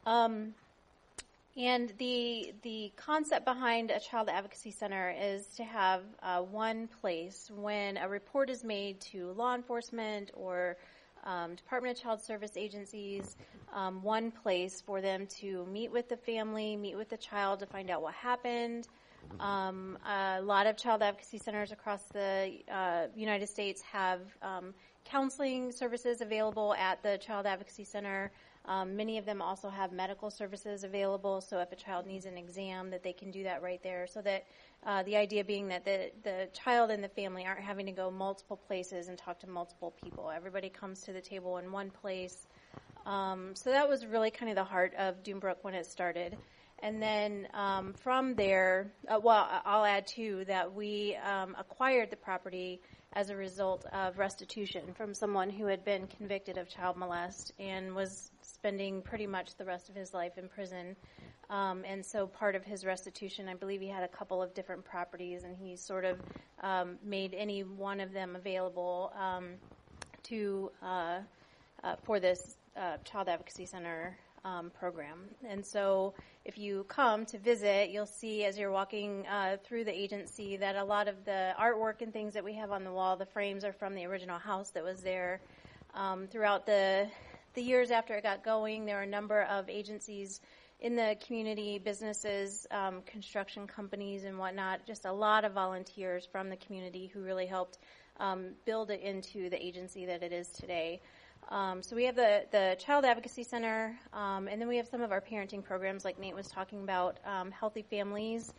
Um, 0.06 0.54
and 1.56 1.90
the 1.98 2.52
the 2.62 2.92
concept 2.96 3.46
behind 3.46 3.90
a 3.90 3.98
child 3.98 4.28
advocacy 4.28 4.70
center 4.70 5.14
is 5.18 5.46
to 5.56 5.64
have 5.64 6.02
uh, 6.22 6.42
one 6.42 6.86
place 7.00 7.50
when 7.56 7.96
a 7.96 8.06
report 8.08 8.50
is 8.50 8.62
made 8.62 9.00
to 9.00 9.32
law 9.32 9.54
enforcement 9.54 10.30
or 10.34 10.76
um, 11.26 11.54
Department 11.54 11.96
of 11.96 12.02
Child 12.02 12.22
Service 12.22 12.52
agencies, 12.56 13.36
um, 13.74 14.02
one 14.02 14.30
place 14.30 14.80
for 14.80 15.00
them 15.00 15.26
to 15.40 15.66
meet 15.66 15.92
with 15.92 16.08
the 16.08 16.16
family, 16.16 16.76
meet 16.76 16.96
with 16.96 17.08
the 17.08 17.16
child 17.16 17.60
to 17.60 17.66
find 17.66 17.90
out 17.90 18.00
what 18.00 18.14
happened. 18.14 18.88
Um, 19.40 19.98
a 20.06 20.40
lot 20.40 20.66
of 20.66 20.76
child 20.76 21.02
advocacy 21.02 21.38
centers 21.38 21.72
across 21.72 22.02
the 22.12 22.52
uh, 22.72 23.06
United 23.14 23.48
States 23.48 23.82
have 23.82 24.20
um, 24.40 24.72
counseling 25.04 25.72
services 25.72 26.20
available 26.20 26.74
at 26.74 27.02
the 27.02 27.18
Child 27.18 27.46
Advocacy 27.46 27.84
Center. 27.84 28.30
Um, 28.66 28.96
many 28.96 29.18
of 29.18 29.24
them 29.24 29.40
also 29.40 29.68
have 29.68 29.92
medical 29.92 30.30
services 30.30 30.82
available, 30.82 31.40
so 31.40 31.60
if 31.60 31.70
a 31.70 31.76
child 31.76 32.06
needs 32.06 32.26
an 32.26 32.36
exam, 32.36 32.90
that 32.90 33.02
they 33.02 33.12
can 33.12 33.30
do 33.30 33.44
that 33.44 33.62
right 33.62 33.80
there. 33.82 34.06
So 34.08 34.20
that 34.22 34.44
uh, 34.84 35.02
the 35.02 35.16
idea 35.16 35.44
being 35.44 35.68
that 35.68 35.84
the 35.84 36.10
the 36.22 36.48
child 36.52 36.90
and 36.90 37.02
the 37.02 37.08
family 37.08 37.44
aren't 37.44 37.60
having 37.60 37.86
to 37.86 37.92
go 37.92 38.10
multiple 38.10 38.56
places 38.56 39.08
and 39.08 39.18
talk 39.18 39.40
to 39.40 39.48
multiple 39.48 39.94
people. 40.02 40.30
Everybody 40.34 40.68
comes 40.68 41.02
to 41.02 41.12
the 41.12 41.20
table 41.20 41.58
in 41.58 41.72
one 41.72 41.90
place. 41.90 42.46
Um, 43.04 43.54
so 43.54 43.70
that 43.70 43.88
was 43.88 44.04
really 44.04 44.30
kind 44.30 44.50
of 44.50 44.56
the 44.56 44.64
heart 44.64 44.92
of 44.98 45.22
Dunebrook 45.22 45.56
when 45.62 45.74
it 45.74 45.86
started. 45.86 46.36
And 46.80 47.00
then 47.02 47.48
um, 47.54 47.94
from 47.94 48.34
there, 48.34 48.92
uh, 49.08 49.18
well, 49.22 49.48
I'll 49.64 49.84
add 49.84 50.06
too 50.06 50.44
that 50.46 50.74
we 50.74 51.16
um, 51.16 51.56
acquired 51.58 52.10
the 52.10 52.16
property 52.16 52.80
as 53.14 53.30
a 53.30 53.36
result 53.36 53.86
of 53.92 54.18
restitution 54.18 54.92
from 54.94 55.14
someone 55.14 55.48
who 55.48 55.66
had 55.66 55.84
been 55.84 56.06
convicted 56.06 56.58
of 56.58 56.68
child 56.68 56.96
molest 56.98 57.52
and 57.58 57.94
was 57.94 58.30
spending 58.56 59.02
pretty 59.02 59.26
much 59.26 59.54
the 59.56 59.64
rest 59.64 59.90
of 59.90 59.94
his 59.94 60.14
life 60.14 60.38
in 60.38 60.48
prison. 60.48 60.96
Um, 61.50 61.84
and 61.86 62.04
so 62.04 62.26
part 62.26 62.56
of 62.56 62.64
his 62.64 62.84
restitution, 62.84 63.48
I 63.48 63.54
believe 63.54 63.80
he 63.80 63.88
had 63.88 64.02
a 64.02 64.08
couple 64.08 64.42
of 64.42 64.54
different 64.54 64.84
properties, 64.84 65.44
and 65.44 65.54
he 65.54 65.76
sort 65.76 66.04
of 66.04 66.18
um, 66.62 66.96
made 67.04 67.34
any 67.34 67.60
one 67.60 68.00
of 68.00 68.12
them 68.12 68.34
available 68.34 69.12
um, 69.18 69.50
to 70.24 70.70
uh, 70.82 71.18
uh, 71.84 71.96
for 72.04 72.18
this 72.18 72.56
uh, 72.76 72.96
child 73.04 73.28
advocacy 73.28 73.66
center 73.66 74.16
um, 74.44 74.70
program. 74.70 75.18
And 75.46 75.64
so, 75.64 76.14
if 76.44 76.56
you 76.56 76.84
come 76.88 77.26
to 77.26 77.38
visit, 77.38 77.90
you'll 77.90 78.06
see 78.06 78.44
as 78.44 78.58
you're 78.58 78.70
walking 78.70 79.26
uh, 79.26 79.56
through 79.64 79.84
the 79.84 79.92
agency 79.92 80.56
that 80.56 80.76
a 80.76 80.84
lot 80.84 81.08
of 81.08 81.24
the 81.24 81.52
artwork 81.60 82.00
and 82.00 82.12
things 82.12 82.34
that 82.34 82.44
we 82.44 82.54
have 82.54 82.70
on 82.70 82.84
the 82.84 82.92
wall, 82.92 83.16
the 83.16 83.26
frames 83.26 83.64
are 83.64 83.72
from 83.72 83.94
the 83.94 84.06
original 84.06 84.38
house 84.38 84.70
that 84.70 84.82
was 84.82 85.00
there. 85.02 85.40
Um, 85.94 86.26
throughout 86.26 86.66
the 86.66 87.08
the 87.56 87.62
years 87.62 87.90
after 87.90 88.14
it 88.14 88.22
got 88.22 88.44
going, 88.44 88.84
there 88.84 88.96
were 88.96 89.02
a 89.02 89.06
number 89.06 89.42
of 89.44 89.68
agencies 89.68 90.40
in 90.78 90.94
the 90.94 91.16
community, 91.26 91.78
businesses, 91.78 92.66
um, 92.70 93.00
construction 93.06 93.66
companies, 93.66 94.24
and 94.24 94.38
whatnot. 94.38 94.86
Just 94.86 95.06
a 95.06 95.12
lot 95.12 95.44
of 95.44 95.52
volunteers 95.52 96.28
from 96.30 96.50
the 96.50 96.56
community 96.56 97.10
who 97.12 97.22
really 97.22 97.46
helped 97.46 97.78
um, 98.20 98.50
build 98.66 98.90
it 98.90 99.00
into 99.00 99.48
the 99.48 99.64
agency 99.64 100.04
that 100.04 100.22
it 100.22 100.32
is 100.32 100.48
today. 100.48 101.00
Um, 101.48 101.82
so 101.82 101.96
we 101.96 102.04
have 102.04 102.14
the, 102.14 102.44
the 102.50 102.76
Child 102.78 103.06
Advocacy 103.06 103.42
Center, 103.42 103.98
um, 104.12 104.48
and 104.48 104.60
then 104.60 104.68
we 104.68 104.76
have 104.76 104.86
some 104.86 105.00
of 105.00 105.10
our 105.10 105.22
parenting 105.22 105.64
programs, 105.64 106.04
like 106.04 106.18
Nate 106.18 106.34
was 106.34 106.48
talking 106.48 106.82
about. 106.82 107.18
Um, 107.24 107.50
Healthy 107.50 107.86
Families 107.88 108.52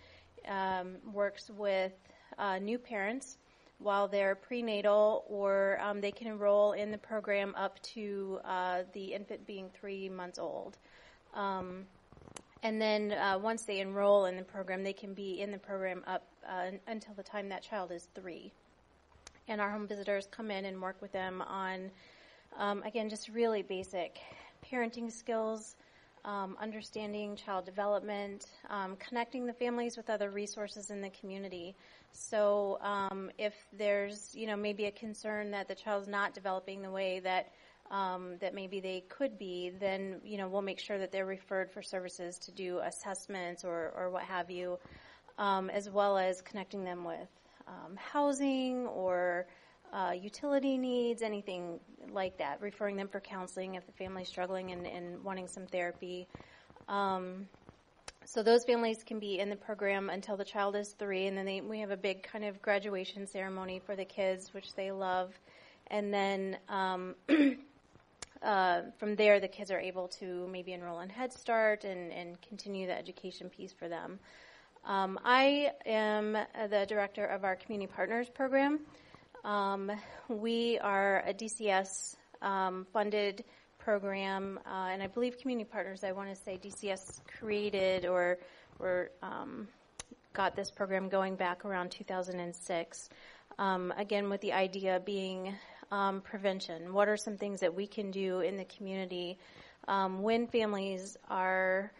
um, 0.47 0.95
works 1.13 1.51
with 1.55 1.93
uh, 2.39 2.57
new 2.57 2.79
parents 2.79 3.37
while 3.79 4.07
they're 4.07 4.35
prenatal, 4.35 5.23
or 5.27 5.79
um, 5.81 6.01
they 6.01 6.11
can 6.11 6.27
enroll 6.27 6.71
in 6.71 6.91
the 6.91 6.97
program 6.97 7.53
up 7.55 7.81
to 7.83 8.39
uh, 8.43 8.81
the 8.93 9.13
infant 9.13 9.45
being 9.45 9.69
three 9.69 10.09
months 10.09 10.39
old. 10.39 10.77
Um, 11.35 11.85
and 12.63 12.81
then 12.81 13.13
uh, 13.13 13.37
once 13.37 13.63
they 13.63 13.79
enroll 13.79 14.25
in 14.25 14.35
the 14.35 14.43
program, 14.43 14.83
they 14.83 14.93
can 14.93 15.13
be 15.13 15.41
in 15.41 15.51
the 15.51 15.59
program 15.59 16.03
up 16.07 16.23
uh, 16.47 16.71
until 16.87 17.13
the 17.13 17.23
time 17.23 17.49
that 17.49 17.61
child 17.61 17.91
is 17.91 18.07
three. 18.15 18.51
And 19.47 19.61
our 19.61 19.69
home 19.69 19.87
visitors 19.87 20.27
come 20.31 20.49
in 20.49 20.65
and 20.65 20.81
work 20.81 21.01
with 21.01 21.11
them 21.11 21.41
on, 21.41 21.91
um, 22.57 22.81
again, 22.83 23.09
just 23.09 23.29
really 23.29 23.61
basic 23.61 24.17
parenting 24.69 25.11
skills, 25.11 25.75
um, 26.27 26.57
understanding 26.61 27.37
child 27.37 27.65
development, 27.65 28.45
um, 28.69 28.97
connecting 28.97 29.47
the 29.47 29.53
families 29.53 29.95
with 29.95 30.09
other 30.09 30.29
resources 30.29 30.91
in 30.91 31.01
the 31.01 31.09
community. 31.09 31.73
So 32.11 32.77
um, 32.81 33.31
if 33.37 33.53
there's, 33.71 34.35
you 34.35 34.45
know, 34.45 34.57
maybe 34.57 34.85
a 34.85 34.91
concern 34.91 35.51
that 35.51 35.69
the 35.69 35.75
child's 35.75 36.07
not 36.07 36.33
developing 36.33 36.81
the 36.81 36.91
way 36.91 37.21
that 37.21 37.51
um, 37.89 38.33
that 38.41 38.53
maybe 38.53 38.81
they 38.81 39.05
could 39.07 39.39
be, 39.39 39.71
then 39.79 40.19
you 40.25 40.37
know 40.37 40.49
we'll 40.49 40.61
make 40.61 40.81
sure 40.81 40.97
that 40.99 41.13
they're 41.13 41.25
referred 41.25 41.71
for 41.71 41.81
services 41.81 42.37
to 42.39 42.51
do 42.51 42.79
assessments 42.79 43.63
or, 43.63 43.93
or 43.95 44.09
what 44.09 44.23
have 44.23 44.51
you, 44.51 44.77
um, 45.37 45.69
as 45.69 45.89
well 45.89 46.17
as 46.17 46.41
connecting 46.41 46.83
them 46.83 47.05
with 47.05 47.29
um, 47.65 47.95
housing 47.95 48.87
or 48.87 49.47
uh, 49.93 50.11
utility 50.11 50.77
needs, 50.77 51.21
anything 51.21 51.79
like 52.11 52.37
that. 52.37 52.61
Referring 52.61 52.95
them 52.95 53.07
for 53.07 53.19
counseling 53.19 53.75
if 53.75 53.85
the 53.85 53.91
family's 53.93 54.27
struggling 54.27 54.71
and, 54.71 54.85
and 54.85 55.23
wanting 55.23 55.47
some 55.47 55.65
therapy. 55.65 56.27
Um, 56.87 57.47
so 58.25 58.43
those 58.43 58.65
families 58.65 59.03
can 59.03 59.19
be 59.19 59.39
in 59.39 59.49
the 59.49 59.55
program 59.55 60.09
until 60.09 60.35
the 60.35 60.43
child 60.43 60.75
is 60.75 60.93
three, 60.99 61.27
and 61.27 61.37
then 61.37 61.45
they, 61.45 61.61
we 61.61 61.79
have 61.79 61.91
a 61.91 61.97
big 61.97 62.23
kind 62.23 62.43
of 62.43 62.61
graduation 62.61 63.25
ceremony 63.25 63.79
for 63.85 63.95
the 63.95 64.05
kids, 64.05 64.53
which 64.53 64.73
they 64.75 64.91
love, 64.91 65.33
and 65.87 66.13
then. 66.13 66.57
Um, 66.67 67.15
uh, 68.41 68.81
from 68.97 69.15
there, 69.15 69.39
the 69.39 69.47
kids 69.47 69.71
are 69.71 69.79
able 69.79 70.07
to 70.07 70.47
maybe 70.51 70.73
enroll 70.73 70.99
in 70.99 71.09
Head 71.09 71.33
Start 71.33 71.83
and, 71.83 72.11
and 72.11 72.39
continue 72.41 72.87
the 72.87 72.97
education 72.97 73.49
piece 73.49 73.73
for 73.73 73.87
them. 73.87 74.19
Um, 74.85 75.19
I 75.25 75.71
am 75.85 76.33
the 76.33 76.85
director 76.87 77.25
of 77.25 77.43
our 77.43 77.55
Community 77.55 77.91
Partners 77.91 78.29
program. 78.29 78.79
Um, 79.47 79.93
we 80.27 80.77
are 80.79 81.23
a 81.25 81.33
DCS 81.33 82.17
um, 82.41 82.85
funded 82.91 83.45
program, 83.79 84.59
uh, 84.65 84.89
and 84.91 85.01
I 85.01 85.07
believe 85.07 85.39
Community 85.39 85.69
Partners, 85.71 86.03
I 86.03 86.11
want 86.11 86.27
to 86.27 86.35
say 86.35 86.59
DCS 86.61 87.21
created 87.39 88.05
or, 88.05 88.39
or 88.77 89.09
um, 89.23 89.69
got 90.33 90.57
this 90.57 90.69
program 90.69 91.07
going 91.07 91.37
back 91.37 91.63
around 91.63 91.91
2006. 91.91 93.09
Um, 93.57 93.93
again, 93.97 94.29
with 94.29 94.41
the 94.41 94.51
idea 94.51 95.01
being 95.05 95.55
um, 95.91 96.19
prevention? 96.19 96.93
What 96.93 97.07
are 97.07 97.15
some 97.15 97.37
things 97.37 97.61
that 97.61 97.73
we 97.73 97.87
can 97.87 98.11
do 98.11 98.41
in 98.41 98.57
the 98.57 98.65
community 98.65 99.37
um, 99.87 100.23
when 100.23 100.47
families 100.47 101.15
are 101.29 101.93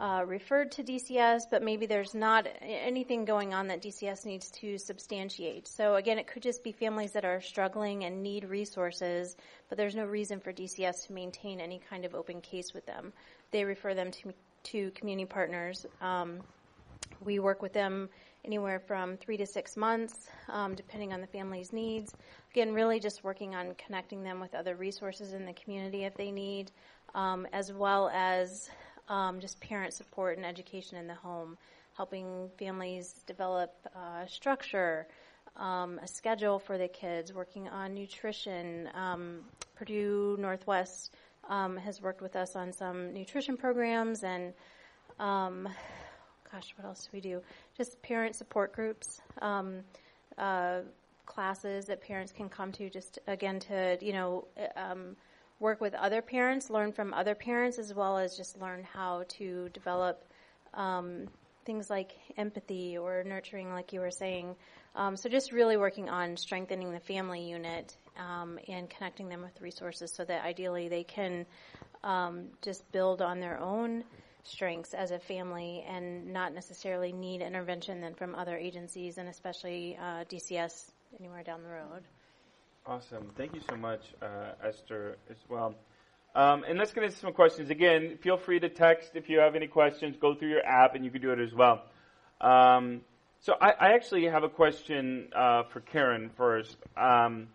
uh, 0.00 0.24
referred 0.26 0.72
to 0.72 0.82
DCS, 0.82 1.42
but 1.50 1.62
maybe 1.62 1.86
there's 1.86 2.14
not 2.14 2.46
anything 2.60 3.24
going 3.24 3.54
on 3.54 3.68
that 3.68 3.82
DCS 3.82 4.24
needs 4.26 4.50
to 4.50 4.78
substantiate. 4.78 5.68
So 5.68 5.96
again, 5.96 6.18
it 6.18 6.26
could 6.26 6.42
just 6.42 6.64
be 6.64 6.72
families 6.72 7.12
that 7.12 7.24
are 7.24 7.40
struggling 7.40 8.04
and 8.04 8.22
need 8.22 8.44
resources, 8.44 9.36
but 9.68 9.78
there's 9.78 9.94
no 9.94 10.04
reason 10.04 10.40
for 10.40 10.52
DCS 10.52 11.06
to 11.06 11.12
maintain 11.12 11.60
any 11.60 11.80
kind 11.90 12.04
of 12.04 12.14
open 12.14 12.40
case 12.40 12.72
with 12.72 12.86
them. 12.86 13.12
They 13.50 13.64
refer 13.64 13.94
them 13.94 14.10
to 14.12 14.32
to 14.64 14.90
community 14.92 15.26
partners. 15.26 15.86
Um, 16.00 16.40
we 17.24 17.38
work 17.38 17.62
with 17.62 17.72
them 17.72 18.08
anywhere 18.44 18.80
from 18.80 19.16
three 19.16 19.36
to 19.36 19.46
six 19.46 19.76
months, 19.76 20.28
um, 20.48 20.74
depending 20.74 21.12
on 21.12 21.20
the 21.20 21.26
family's 21.26 21.72
needs. 21.72 22.14
Again, 22.52 22.72
really 22.72 23.00
just 23.00 23.22
working 23.24 23.54
on 23.54 23.74
connecting 23.74 24.22
them 24.22 24.40
with 24.40 24.54
other 24.54 24.74
resources 24.74 25.32
in 25.32 25.46
the 25.46 25.52
community 25.52 26.04
if 26.04 26.14
they 26.16 26.30
need, 26.30 26.70
um, 27.14 27.46
as 27.52 27.72
well 27.72 28.10
as 28.12 28.68
um, 29.08 29.40
just 29.40 29.60
parent 29.60 29.92
support 29.92 30.36
and 30.36 30.46
education 30.46 30.96
in 30.96 31.06
the 31.06 31.14
home, 31.14 31.56
helping 31.96 32.50
families 32.58 33.22
develop 33.26 33.74
uh, 33.94 34.26
structure, 34.26 35.06
um, 35.56 36.00
a 36.02 36.06
schedule 36.06 36.58
for 36.58 36.78
the 36.78 36.88
kids, 36.88 37.32
working 37.32 37.68
on 37.68 37.94
nutrition. 37.94 38.88
Um, 38.94 39.40
Purdue 39.74 40.36
Northwest 40.38 41.14
um, 41.48 41.76
has 41.76 42.00
worked 42.00 42.22
with 42.22 42.36
us 42.36 42.56
on 42.56 42.72
some 42.72 43.12
nutrition 43.12 43.56
programs 43.56 44.22
and 44.22 44.54
um, 45.18 45.68
gosh, 46.50 46.74
what 46.76 46.86
else 46.86 47.04
do 47.04 47.10
we 47.12 47.20
do? 47.20 47.40
Just 47.76 48.00
parent 48.02 48.36
support 48.36 48.72
groups, 48.72 49.20
um, 49.40 49.80
uh, 50.38 50.80
classes 51.26 51.86
that 51.86 52.02
parents 52.02 52.32
can 52.32 52.48
come 52.48 52.72
to, 52.72 52.90
just 52.90 53.18
again 53.26 53.58
to 53.60 53.96
you 54.00 54.12
know 54.12 54.46
um, 54.76 55.16
work 55.62 55.80
with 55.80 55.94
other 55.94 56.20
parents, 56.20 56.68
learn 56.68 56.92
from 56.92 57.14
other 57.14 57.36
parents, 57.36 57.78
as 57.78 57.94
well 57.94 58.18
as 58.18 58.36
just 58.36 58.60
learn 58.60 58.82
how 58.92 59.22
to 59.28 59.68
develop 59.72 60.24
um, 60.74 61.28
things 61.64 61.88
like 61.88 62.10
empathy 62.36 62.98
or 62.98 63.22
nurturing, 63.22 63.72
like 63.72 63.92
you 63.92 64.00
were 64.00 64.10
saying. 64.10 64.56
Um, 64.96 65.16
so 65.16 65.28
just 65.28 65.52
really 65.52 65.76
working 65.76 66.10
on 66.10 66.36
strengthening 66.36 66.92
the 66.92 67.00
family 67.00 67.48
unit 67.48 67.96
um, 68.18 68.58
and 68.68 68.90
connecting 68.90 69.28
them 69.28 69.40
with 69.40 69.58
resources 69.62 70.12
so 70.12 70.24
that 70.24 70.44
ideally 70.44 70.88
they 70.88 71.04
can 71.04 71.46
um, 72.02 72.48
just 72.60 72.90
build 72.90 73.22
on 73.22 73.38
their 73.38 73.58
own 73.58 74.02
strengths 74.42 74.92
as 74.92 75.12
a 75.12 75.20
family 75.20 75.84
and 75.88 76.32
not 76.32 76.52
necessarily 76.52 77.12
need 77.12 77.40
intervention 77.40 78.00
then 78.00 78.14
from 78.14 78.34
other 78.34 78.56
agencies 78.56 79.16
and 79.16 79.28
especially 79.28 79.96
uh, 79.96 80.24
DCS 80.24 80.90
anywhere 81.20 81.44
down 81.44 81.62
the 81.62 81.68
road. 81.68 82.02
Awesome. 82.84 83.30
Thank 83.36 83.54
you 83.54 83.60
so 83.70 83.76
much, 83.76 84.00
uh, 84.20 84.54
Esther, 84.66 85.16
as 85.30 85.36
well. 85.48 85.76
Um, 86.34 86.64
and 86.66 86.76
let's 86.78 86.92
get 86.92 87.04
into 87.04 87.16
some 87.16 87.32
questions. 87.32 87.70
Again, 87.70 88.18
feel 88.20 88.36
free 88.36 88.58
to 88.58 88.68
text 88.68 89.12
if 89.14 89.28
you 89.28 89.38
have 89.38 89.54
any 89.54 89.68
questions. 89.68 90.16
Go 90.20 90.34
through 90.34 90.48
your 90.48 90.66
app, 90.66 90.96
and 90.96 91.04
you 91.04 91.10
can 91.12 91.22
do 91.22 91.30
it 91.30 91.38
as 91.38 91.54
well. 91.54 91.84
Um, 92.40 93.02
so 93.40 93.54
I, 93.60 93.70
I, 93.70 93.92
actually 93.94 94.24
have 94.24 94.42
a 94.42 94.48
question 94.48 95.28
uh, 95.32 95.62
for 95.72 95.78
Karen 95.78 96.30
first. 96.36 96.76
Um, 96.96 97.48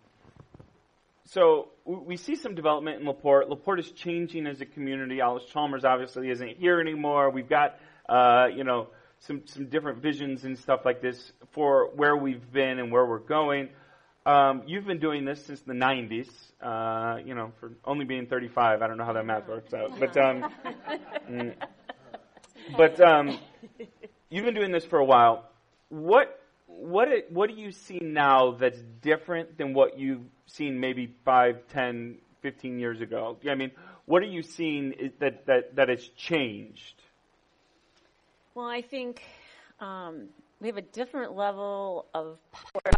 so 1.25 1.69
we 1.83 2.15
see 2.15 2.37
some 2.37 2.55
development 2.55 3.01
in 3.01 3.05
Laporte. 3.05 3.49
Laporte 3.49 3.81
is 3.81 3.91
changing 3.91 4.47
as 4.47 4.61
a 4.61 4.65
community. 4.65 5.19
Allis-Chalmers 5.19 5.83
obviously 5.83 6.29
isn't 6.29 6.57
here 6.57 6.79
anymore. 6.79 7.31
We've 7.31 7.49
got, 7.49 7.77
uh, 8.07 8.47
you 8.55 8.63
know, 8.63 8.87
some 9.19 9.41
some 9.45 9.65
different 9.65 10.01
visions 10.01 10.45
and 10.45 10.57
stuff 10.57 10.81
like 10.85 11.01
this 11.01 11.33
for 11.51 11.89
where 11.95 12.15
we've 12.15 12.49
been 12.53 12.79
and 12.79 12.93
where 12.93 13.05
we're 13.05 13.19
going. 13.19 13.69
Um, 14.27 14.63
you've 14.67 14.85
been 14.85 14.99
doing 14.99 15.23
this 15.23 15.45
since 15.45 15.61
the 15.61 15.71
90s, 15.71 16.27
uh, 16.61 17.17
you 17.23 17.33
know, 17.33 17.53
for 17.61 17.71
only 17.85 18.03
being 18.03 18.27
35. 18.27 18.81
I 18.81 18.87
don't 18.87 18.97
know 18.97 19.05
how 19.05 19.13
that 19.13 19.25
math 19.25 19.47
works 19.47 19.73
out. 19.73 19.97
But, 19.97 20.17
um, 20.17 20.51
mm, 21.31 21.55
but 22.75 22.99
um, 22.99 23.39
you've 24.29 24.43
been 24.43 24.53
doing 24.53 24.73
this 24.73 24.83
for 24.83 24.99
a 24.99 25.05
while. 25.05 25.49
What, 25.87 26.41
what, 26.65 27.07
what 27.29 27.49
do 27.49 27.55
you 27.55 27.71
see 27.71 27.99
now 28.01 28.51
that's 28.51 28.81
different 29.01 29.57
than 29.57 29.73
what 29.73 29.97
you've 29.97 30.25
seen 30.45 30.77
maybe 30.77 31.15
5, 31.23 31.59
10, 31.69 32.17
15 32.41 32.79
years 32.79 32.99
ago? 32.99 33.37
I 33.49 33.55
mean, 33.55 33.71
what 34.07 34.21
are 34.23 34.25
you 34.25 34.41
seeing 34.41 35.13
that, 35.19 35.45
that, 35.45 35.77
that 35.77 35.87
has 35.87 36.05
changed? 36.17 37.01
Well, 38.55 38.67
I 38.67 38.81
think 38.81 39.23
um, 39.79 40.25
we 40.59 40.67
have 40.67 40.75
a 40.75 40.81
different 40.81 41.33
level 41.33 42.07
of 42.13 42.39
power 42.51 42.91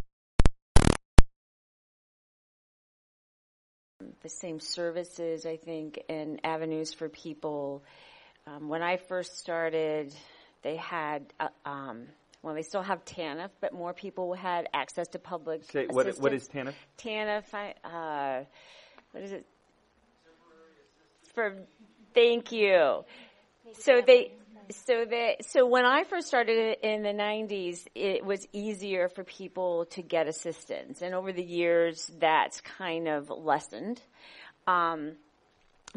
the 4.21 4.29
same 4.29 4.59
services, 4.59 5.45
I 5.45 5.57
think, 5.57 6.01
and 6.09 6.39
avenues 6.43 6.93
for 6.93 7.09
people. 7.09 7.83
Um, 8.47 8.69
when 8.69 8.81
I 8.81 8.97
first 8.97 9.37
started, 9.37 10.13
they 10.63 10.75
had, 10.75 11.25
uh, 11.39 11.47
um, 11.65 12.07
well, 12.41 12.55
they 12.55 12.63
still 12.63 12.81
have 12.81 13.03
TANF, 13.05 13.49
but 13.61 13.73
more 13.73 13.93
people 13.93 14.33
had 14.33 14.67
access 14.73 15.07
to 15.09 15.19
public 15.19 15.63
Say, 15.71 15.87
what, 15.87 16.07
what 16.19 16.33
is 16.33 16.47
TANF? 16.47 16.73
TANF, 16.97 17.53
uh, 17.83 18.43
what 19.11 19.23
is 19.23 19.31
it? 19.31 19.45
For, 21.33 21.55
thank 22.13 22.51
you. 22.51 23.05
So 23.73 24.01
they, 24.05 24.33
so 24.71 25.05
that 25.05 25.45
so 25.45 25.65
when 25.65 25.85
I 25.85 26.03
first 26.03 26.27
started 26.27 26.77
in 26.83 27.01
the 27.01 27.09
90s, 27.09 27.87
it 27.95 28.23
was 28.23 28.47
easier 28.53 29.09
for 29.09 29.23
people 29.23 29.85
to 29.91 30.01
get 30.01 30.27
assistance, 30.27 31.01
and 31.01 31.15
over 31.15 31.31
the 31.31 31.43
years, 31.43 32.11
that's 32.19 32.61
kind 32.61 33.07
of 33.07 33.29
lessened. 33.29 34.01
Um, 34.67 35.13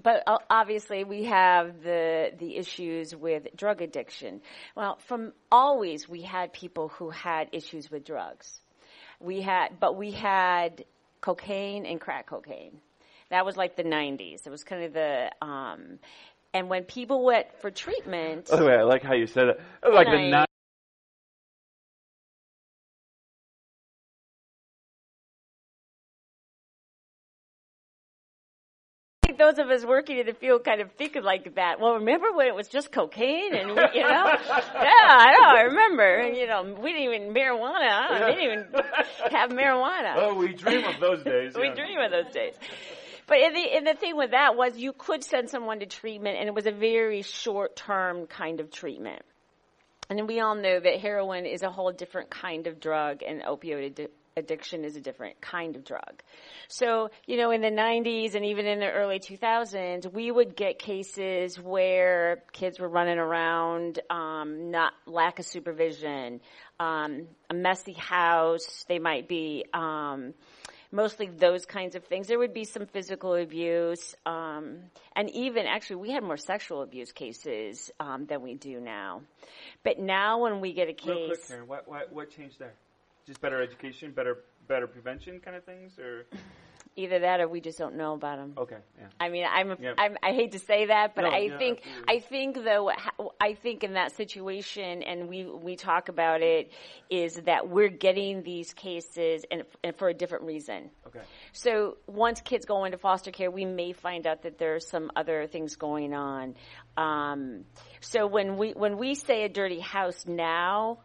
but 0.02 0.22
obviously, 0.48 1.04
we 1.04 1.24
have 1.24 1.82
the 1.82 2.32
the 2.38 2.56
issues 2.56 3.14
with 3.14 3.54
drug 3.54 3.82
addiction. 3.82 4.40
Well, 4.74 4.96
from 5.06 5.32
always, 5.50 6.08
we 6.08 6.22
had 6.22 6.52
people 6.52 6.88
who 6.88 7.11
had 7.11 7.48
issues 7.52 7.90
with 7.90 8.04
drugs. 8.04 8.61
We 9.20 9.42
had, 9.42 9.78
but 9.78 9.96
we 9.96 10.11
had 10.12 10.85
cocaine 11.20 11.85
and 11.85 12.00
crack 12.00 12.26
cocaine. 12.26 12.78
That 13.30 13.46
was 13.46 13.56
like 13.56 13.76
the 13.76 13.85
90s. 13.85 14.46
It 14.46 14.50
was 14.50 14.62
kind 14.62 14.85
of 14.85 14.92
the 14.92 15.30
um, 15.40 15.98
and 16.54 16.68
when 16.68 16.84
people 16.84 17.24
went 17.24 17.46
for 17.60 17.70
treatment. 17.70 18.48
Oh, 18.50 18.66
way, 18.66 18.76
I 18.76 18.82
like 18.82 19.02
how 19.02 19.14
you 19.14 19.26
said 19.26 19.48
it. 19.48 19.60
Like 19.82 20.06
the 20.06 20.30
nine. 20.30 20.46
those 29.38 29.58
of 29.58 29.70
us 29.70 29.84
working 29.84 30.18
in 30.18 30.26
the 30.26 30.34
field 30.34 30.64
kind 30.64 30.80
of 30.80 30.92
think 30.92 31.16
like 31.16 31.54
that. 31.56 31.80
Well, 31.80 31.94
remember 31.94 32.32
when 32.32 32.46
it 32.46 32.54
was 32.54 32.68
just 32.68 32.92
cocaine 32.92 33.54
and, 33.54 33.70
you 33.70 33.74
know? 33.74 33.84
yeah, 33.94 35.08
I 35.10 35.36
know, 35.36 35.58
I 35.58 35.62
remember. 35.62 36.16
And, 36.16 36.36
you 36.36 36.46
know, 36.46 36.62
we 36.62 36.92
didn't 36.92 37.12
even 37.12 37.34
marijuana. 37.34 38.26
We 38.26 38.34
didn't 38.34 38.44
even 38.44 38.66
have 39.32 39.50
marijuana. 39.50 40.14
Oh, 40.16 40.34
we 40.34 40.52
dream 40.52 40.84
of 40.84 41.00
those 41.00 41.24
days. 41.24 41.54
we 41.56 41.68
yeah. 41.68 41.74
dream 41.74 41.98
of 42.00 42.10
those 42.10 42.32
days. 42.32 42.54
But 43.26 43.38
and 43.38 43.56
the, 43.56 43.76
and 43.76 43.87
the 43.87 43.94
thing 43.94 44.16
with 44.16 44.32
that 44.32 44.56
was 44.56 44.76
you 44.76 44.92
could 44.92 45.24
send 45.24 45.50
someone 45.50 45.80
to 45.80 45.87
treatment, 45.87 46.38
and 46.38 46.48
it 46.48 46.54
was 46.54 46.66
a 46.66 46.72
very 46.72 47.22
short 47.22 47.76
term 47.76 48.26
kind 48.26 48.61
of 48.61 48.70
treatment. 48.70 49.22
And 50.11 50.28
we 50.28 50.40
all 50.40 50.54
know 50.54 50.78
that 50.78 51.00
heroin 51.00 51.46
is 51.46 51.62
a 51.62 51.70
whole 51.70 51.92
different 51.92 52.30
kind 52.30 52.66
of 52.66 52.80
drug, 52.80 53.22
and 53.22 53.42
opioid 53.42 54.08
addiction 54.37 54.85
is 54.85 54.96
a 54.96 55.00
different 55.00 55.40
kind 55.40 55.76
of 55.76 55.85
drug. 55.85 56.22
So, 56.68 57.11
you 57.26 57.37
know, 57.37 57.50
in 57.50 57.61
the 57.61 57.70
90s 57.70 58.35
and 58.35 58.44
even 58.46 58.66
in 58.66 58.80
the 58.80 58.90
early 58.90 59.18
2000s, 59.18 60.11
we 60.12 60.30
would 60.30 60.56
get 60.56 60.78
cases 60.78 61.58
where 61.58 62.42
kids 62.52 62.78
were 62.78 62.88
running 62.88 63.18
around, 63.18 64.00
um, 64.11 64.70
not 64.70 64.92
lack 65.06 65.38
of 65.38 65.46
supervision, 65.46 66.40
um, 66.80 67.28
a 67.50 67.54
messy 67.54 67.92
house. 67.92 68.85
They 68.88 68.98
might 68.98 69.28
be, 69.28 69.64
um, 69.72 70.35
mostly 70.92 71.26
those 71.26 71.64
kinds 71.64 71.94
of 71.96 72.05
things. 72.05 72.28
There 72.28 72.38
would 72.38 72.55
be 72.55 72.64
some 72.64 72.87
physical 72.87 73.35
abuse, 73.35 74.14
um, 74.26 74.78
and 75.16 75.31
even 75.31 75.66
actually, 75.66 75.96
we 75.96 76.11
had 76.11 76.22
more 76.22 76.37
sexual 76.37 76.83
abuse 76.83 77.11
cases 77.11 77.90
um, 77.98 78.26
than 78.26 78.42
we 78.42 78.55
do 78.55 78.78
now. 78.78 79.22
But 79.83 79.98
now, 79.98 80.38
when 80.42 80.61
we 80.61 80.72
get 80.72 80.88
a 80.88 80.92
case, 80.92 81.09
real 81.09 81.26
quick, 81.26 81.48
Karen, 81.48 81.66
what, 81.66 81.88
what 81.88 82.12
what 82.12 82.31
changed 82.31 82.59
there? 82.59 82.74
Just 83.26 83.40
better 83.40 83.61
education, 83.62 84.12
better 84.12 84.44
better 84.68 84.87
prevention, 84.87 85.40
kind 85.40 85.57
of 85.57 85.64
things, 85.64 85.98
or 85.98 86.26
Either 86.94 87.20
that, 87.20 87.40
or 87.40 87.48
we 87.48 87.61
just 87.61 87.78
don't 87.78 87.96
know 87.96 88.12
about 88.14 88.37
them. 88.37 88.55
Okay. 88.59 88.76
Yeah. 88.98 89.07
I 89.18 89.28
mean, 89.31 89.44
I'm, 89.50 89.76
yeah. 89.81 89.94
I'm 89.96 90.16
i 90.22 90.33
hate 90.33 90.52
to 90.52 90.59
say 90.59 90.87
that, 90.87 91.14
but 91.14 91.22
no, 91.22 91.31
I 91.31 91.57
think 91.57 91.78
absolutely. 91.78 92.14
I 92.14 92.20
think 92.20 92.64
though 92.64 92.90
I 93.40 93.55
think 93.55 93.85
in 93.85 93.94
that 93.94 94.14
situation, 94.16 95.02
and 95.02 95.28
we 95.28 95.44
we 95.44 95.76
talk 95.76 96.09
about 96.09 96.42
it, 96.42 96.70
is 97.11 97.37
that 97.46 97.68
we're 97.68 97.88
getting 97.88 98.42
these 98.42 98.74
cases 98.74 99.44
and, 99.50 99.62
and 99.83 99.96
for 99.96 100.09
a 100.09 100.14
different 100.14 100.44
reason. 100.44 100.90
Okay. 101.07 101.20
So 101.52 101.96
once 102.07 102.40
kids 102.40 102.66
go 102.66 102.85
into 102.85 102.98
foster 102.98 103.31
care, 103.31 103.50
we 103.50 103.64
may 103.64 103.92
find 103.92 104.26
out 104.26 104.42
that 104.42 104.59
there's 104.59 104.87
some 104.87 105.11
other 105.16 105.46
things 105.46 105.76
going 105.76 106.14
on. 106.14 106.55
Um, 106.96 107.64
so 108.00 108.26
when 108.26 108.57
we 108.57 108.72
when 108.72 108.98
we 108.98 109.14
say 109.14 109.44
a 109.44 109.48
dirty 109.48 109.81
house 109.81 110.26
now, 110.26 110.98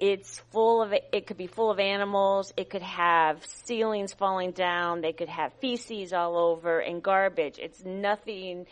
it's 0.00 0.38
full 0.52 0.82
of 0.82 0.92
it 0.92 1.26
could 1.26 1.36
be 1.36 1.46
full 1.46 1.70
of 1.70 1.78
animals 1.78 2.52
it 2.56 2.70
could 2.70 2.82
have 2.82 3.44
ceilings 3.64 4.12
falling 4.12 4.52
down 4.52 5.00
they 5.00 5.12
could 5.12 5.28
have 5.28 5.52
feces 5.54 6.12
all 6.12 6.36
over 6.36 6.78
and 6.78 7.02
garbage. 7.02 7.58
It's 7.58 7.84
nothing 7.84 8.66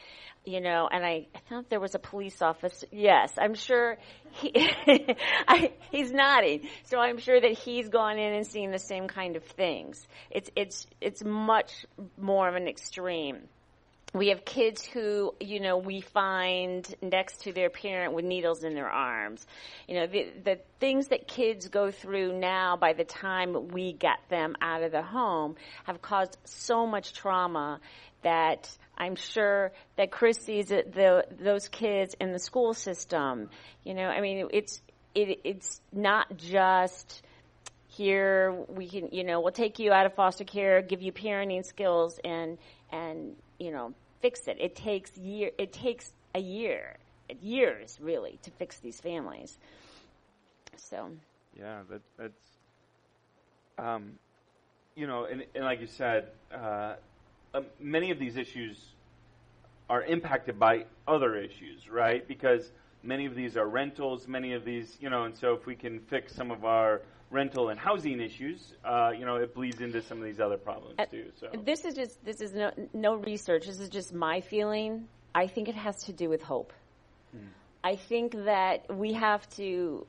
you 0.45 0.61
know 0.61 0.89
and 0.91 1.05
i, 1.05 1.27
I 1.35 1.39
thought 1.49 1.69
there 1.69 1.81
was 1.81 1.97
a 1.97 1.99
police 1.99 2.41
officer 2.41 2.87
yes 2.93 3.33
i'm 3.37 3.55
sure 3.55 3.99
he 4.41 4.53
I, 5.49 5.73
he's 5.91 6.13
nodding. 6.13 6.69
So 6.85 6.99
i'm 6.99 7.19
sure 7.19 7.41
that 7.41 7.53
he's 7.53 7.89
gone 7.89 8.19
in 8.19 8.35
and 8.35 8.47
seen 8.47 8.71
the 8.71 8.79
same 8.79 9.09
kind 9.09 9.37
of 9.37 9.45
things. 9.45 10.07
It's 10.31 10.51
it's 10.57 10.87
it's 11.01 11.25
much 11.25 11.87
more 12.19 12.49
of 12.49 12.55
an 12.55 12.69
extreme 12.69 13.49
we 14.15 14.29
have 14.29 14.45
kids 14.45 14.85
who, 14.85 15.35
you 15.41 15.61
know, 15.61 15.77
we 15.77 16.01
find 16.01 16.95
next 17.03 17.43
to 17.43 17.53
their 17.53 17.69
parent 17.69 18.15
with 18.15 18.25
needles 18.25 18.65
in 18.65 18.75
their 18.75 18.89
arms. 18.89 19.47
You 19.87 19.97
know, 19.97 20.07
the, 20.07 20.29
the 20.43 20.59
things 20.81 21.09
that 21.09 21.29
kids 21.29 21.69
go 21.69 21.91
through 21.91 22.39
now 22.39 22.77
by 22.77 22.93
the 22.93 23.05
time 23.05 23.69
we 23.69 23.93
get 23.93 24.19
them 24.31 24.57
out 24.61 24.83
of 24.83 24.93
the 24.93 25.03
home 25.03 25.57
have 25.85 26.01
caused 26.01 26.37
so 26.45 26.87
much 26.87 27.13
trauma 27.13 27.81
that 28.23 28.71
I'm 28.97 29.17
sure 29.17 29.73
that 29.97 30.11
Chris 30.11 30.39
sees 30.39 30.71
it, 30.71 30.89
uh, 30.89 30.91
the, 30.95 31.27
those 31.45 31.69
kids 31.69 32.15
in 32.19 32.33
the 32.33 32.39
school 32.39 32.75
system. 32.75 33.51
You 33.85 33.95
know, 33.95 34.07
I 34.07 34.21
mean, 34.21 34.49
it's, 34.53 34.81
it, 35.15 35.41
it's 35.45 35.81
not 35.93 36.37
just, 36.39 37.23
here 37.89 38.53
we 38.69 38.87
can 38.87 39.09
you 39.11 39.25
know 39.25 39.41
we'll 39.41 39.53
take 39.53 39.79
you 39.79 39.91
out 39.91 40.05
of 40.05 40.13
foster 40.13 40.45
care 40.45 40.83
give 40.83 41.01
you 41.01 41.13
parenting 41.13 41.65
skills 41.65 42.21
and 42.23 42.59
and 42.93 43.35
you 43.59 43.71
know 43.71 43.95
fix 44.21 44.49
it. 44.49 44.57
It 44.61 44.75
takes 44.75 45.17
year. 45.17 45.51
It 45.59 45.73
takes 45.73 46.13
a 46.35 46.41
year, 46.41 46.97
years 47.41 47.99
really, 48.01 48.39
to 48.43 48.51
fix 48.51 48.81
these 48.81 49.01
families. 49.01 49.59
So. 50.77 51.11
Yeah, 51.59 51.81
that, 51.91 52.03
that's. 52.19 52.43
Um, 53.79 54.13
you 54.95 55.07
know, 55.07 55.25
and, 55.25 55.45
and 55.55 55.65
like 55.65 55.81
you 55.81 55.87
said, 55.87 56.29
uh, 56.53 56.95
uh, 57.55 57.61
many 57.79 58.11
of 58.11 58.19
these 58.19 58.37
issues 58.37 58.83
are 59.89 60.03
impacted 60.03 60.59
by 60.59 60.87
other 61.07 61.37
issues, 61.37 61.89
right? 61.91 62.27
Because 62.27 62.73
many 63.03 63.27
of 63.27 63.35
these 63.35 63.57
are 63.57 63.69
rentals. 63.69 64.27
Many 64.27 64.55
of 64.55 64.65
these, 64.65 64.97
you 65.01 65.11
know, 65.11 65.25
and 65.25 65.37
so 65.37 65.55
if 65.55 65.67
we 65.67 65.75
can 65.75 66.01
fix 66.01 66.35
some 66.35 66.51
of 66.51 66.65
our 66.65 67.03
rental 67.31 67.69
and 67.71 67.79
housing 67.79 68.21
issues, 68.21 68.75
uh, 68.85 69.11
you 69.19 69.25
know, 69.25 69.37
it 69.37 69.55
bleeds 69.55 69.81
into 69.81 70.01
some 70.03 70.19
of 70.19 70.25
these 70.25 70.41
other 70.41 70.57
problems 70.57 70.95
Uh, 70.99 71.07
too. 71.07 71.33
So 71.41 71.51
This 71.65 71.85
is 71.85 71.95
just 71.95 72.25
this 72.25 72.41
is 72.41 72.53
no 72.55 72.71
no 72.93 73.17
research. 73.17 73.67
This 73.67 73.81
is 73.81 73.89
just 73.89 74.13
my 74.15 74.41
feeling. 74.41 75.09
I 75.35 75.47
think 75.47 75.69
it 75.69 75.75
has 75.75 76.05
to 76.05 76.13
do 76.13 76.29
with 76.29 76.43
hope. 76.43 76.73
I 77.85 77.95
think 77.97 78.33
that 78.33 78.93
we 78.93 79.13
have 79.13 79.49
to. 79.51 80.07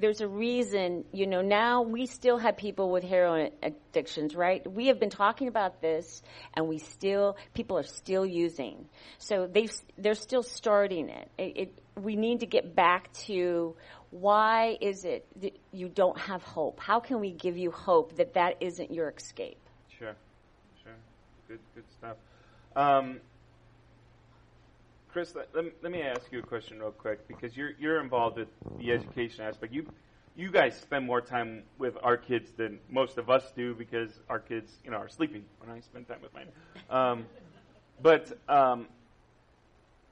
There's 0.00 0.20
a 0.20 0.28
reason, 0.28 1.04
you 1.12 1.26
know. 1.26 1.42
Now 1.42 1.82
we 1.82 2.06
still 2.06 2.38
have 2.38 2.56
people 2.56 2.90
with 2.90 3.04
heroin 3.04 3.50
addictions, 3.62 4.34
right? 4.34 4.66
We 4.70 4.86
have 4.88 4.98
been 4.98 5.10
talking 5.10 5.48
about 5.48 5.80
this, 5.80 6.22
and 6.54 6.68
we 6.68 6.78
still 6.78 7.36
people 7.54 7.78
are 7.78 7.84
still 7.84 8.26
using. 8.26 8.86
So 9.18 9.46
they 9.46 9.68
they're 9.98 10.14
still 10.14 10.42
starting 10.42 11.08
it. 11.08 11.30
it, 11.38 11.56
it 11.56 11.80
we 12.00 12.16
need 12.16 12.40
to 12.40 12.46
get 12.46 12.74
back 12.74 13.12
to 13.26 13.76
why 14.10 14.76
is 14.80 15.04
it 15.04 15.26
that 15.40 15.58
you 15.72 15.88
don't 15.88 16.18
have 16.18 16.42
hope? 16.42 16.80
How 16.80 17.00
can 17.00 17.20
we 17.20 17.32
give 17.32 17.56
you 17.56 17.70
hope 17.70 18.16
that 18.16 18.34
that 18.34 18.56
isn't 18.60 18.92
your 18.92 19.10
escape? 19.10 19.58
Sure, 19.98 20.14
sure, 20.82 20.92
good, 21.48 21.60
good 21.74 21.84
stuff. 21.98 22.16
Um, 22.76 23.20
Chris, 25.14 25.32
let, 25.36 25.46
let, 25.54 25.64
me- 25.64 25.70
let 25.80 25.92
me 25.92 26.02
ask 26.02 26.32
you 26.32 26.40
a 26.40 26.42
question 26.42 26.80
real 26.80 26.90
quick 26.90 27.28
because 27.28 27.56
you're 27.56 27.70
you're 27.78 28.02
involved 28.02 28.36
with 28.36 28.48
the 28.78 28.90
education 28.90 29.44
aspect. 29.44 29.72
You 29.72 29.86
you 30.34 30.50
guys 30.50 30.76
spend 30.76 31.06
more 31.06 31.20
time 31.20 31.62
with 31.78 31.94
our 32.02 32.16
kids 32.16 32.50
than 32.56 32.80
most 32.90 33.16
of 33.16 33.30
us 33.30 33.44
do 33.54 33.76
because 33.76 34.10
our 34.28 34.40
kids, 34.40 34.72
you 34.84 34.90
know, 34.90 34.96
are 34.96 35.08
sleeping 35.08 35.44
when 35.60 35.70
I 35.70 35.78
spend 35.78 36.08
time 36.08 36.18
with 36.20 36.34
mine. 36.34 36.48
Um, 36.90 37.26
but 38.02 38.36
um, 38.48 38.88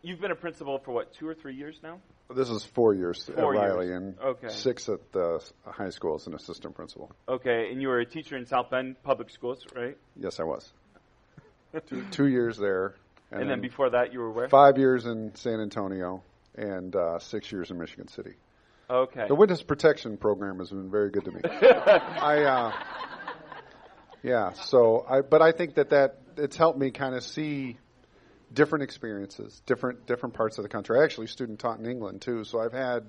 you've 0.02 0.20
been 0.20 0.30
a 0.30 0.36
principal 0.36 0.78
for 0.78 0.92
what 0.92 1.12
two 1.14 1.26
or 1.26 1.34
three 1.34 1.56
years 1.56 1.80
now? 1.82 1.98
This 2.32 2.48
is 2.48 2.64
four 2.64 2.94
years 2.94 3.24
Four 3.34 3.56
at 3.56 3.58
Riley 3.58 3.86
years. 3.86 3.96
and 3.96 4.18
Okay. 4.20 4.48
six 4.50 4.88
at 4.88 5.10
the 5.10 5.42
high 5.66 5.90
school 5.90 6.14
as 6.14 6.28
an 6.28 6.34
assistant 6.34 6.76
principal. 6.76 7.10
Okay, 7.28 7.72
and 7.72 7.82
you 7.82 7.88
were 7.88 7.98
a 7.98 8.06
teacher 8.06 8.36
in 8.36 8.46
South 8.46 8.70
Bend 8.70 9.02
Public 9.02 9.30
Schools, 9.30 9.66
right? 9.74 9.98
Yes, 10.14 10.38
I 10.38 10.44
was. 10.44 10.72
two, 11.88 12.04
two 12.12 12.28
years 12.28 12.56
there, 12.56 12.94
And, 13.32 13.48
then 13.50 13.60
before 13.60 13.90
that, 13.90 14.12
you 14.12 14.20
were 14.20 14.30
where? 14.30 14.48
five 14.48 14.78
years 14.78 15.06
in 15.06 15.34
San 15.34 15.60
Antonio, 15.60 16.22
and 16.54 16.94
uh, 16.94 17.18
six 17.18 17.50
years 17.50 17.70
in 17.70 17.78
Michigan 17.78 18.08
City. 18.08 18.34
Okay. 18.90 19.26
The 19.26 19.34
witness 19.34 19.62
protection 19.62 20.16
program 20.16 20.58
has 20.58 20.70
been 20.70 20.90
very 20.90 21.10
good 21.10 21.24
to 21.24 21.30
me. 21.32 21.40
I, 21.44 22.42
uh, 22.42 22.72
yeah. 24.22 24.52
So, 24.52 25.06
I, 25.08 25.22
but 25.22 25.40
I 25.40 25.52
think 25.52 25.76
that 25.76 25.90
that 25.90 26.18
it's 26.36 26.56
helped 26.56 26.78
me 26.78 26.90
kind 26.90 27.14
of 27.14 27.22
see 27.22 27.78
different 28.52 28.82
experiences, 28.82 29.62
different 29.66 30.06
different 30.06 30.34
parts 30.34 30.58
of 30.58 30.64
the 30.64 30.68
country. 30.68 31.00
I 31.00 31.04
actually 31.04 31.28
student 31.28 31.58
taught 31.58 31.78
in 31.78 31.86
England 31.86 32.20
too, 32.20 32.44
so 32.44 32.60
I've 32.60 32.72
had 32.72 33.06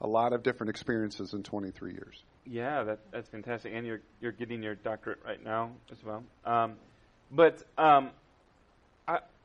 a 0.00 0.06
lot 0.06 0.32
of 0.32 0.42
different 0.42 0.70
experiences 0.70 1.34
in 1.34 1.42
23 1.42 1.92
years. 1.92 2.24
Yeah, 2.46 2.84
that, 2.84 3.00
that's 3.12 3.28
fantastic. 3.28 3.72
And 3.74 3.86
you're 3.86 4.00
you're 4.20 4.32
getting 4.32 4.62
your 4.62 4.74
doctorate 4.74 5.20
right 5.24 5.42
now 5.42 5.70
as 5.92 5.98
well. 6.02 6.24
Um, 6.44 6.74
but 7.30 7.62
um, 7.78 8.10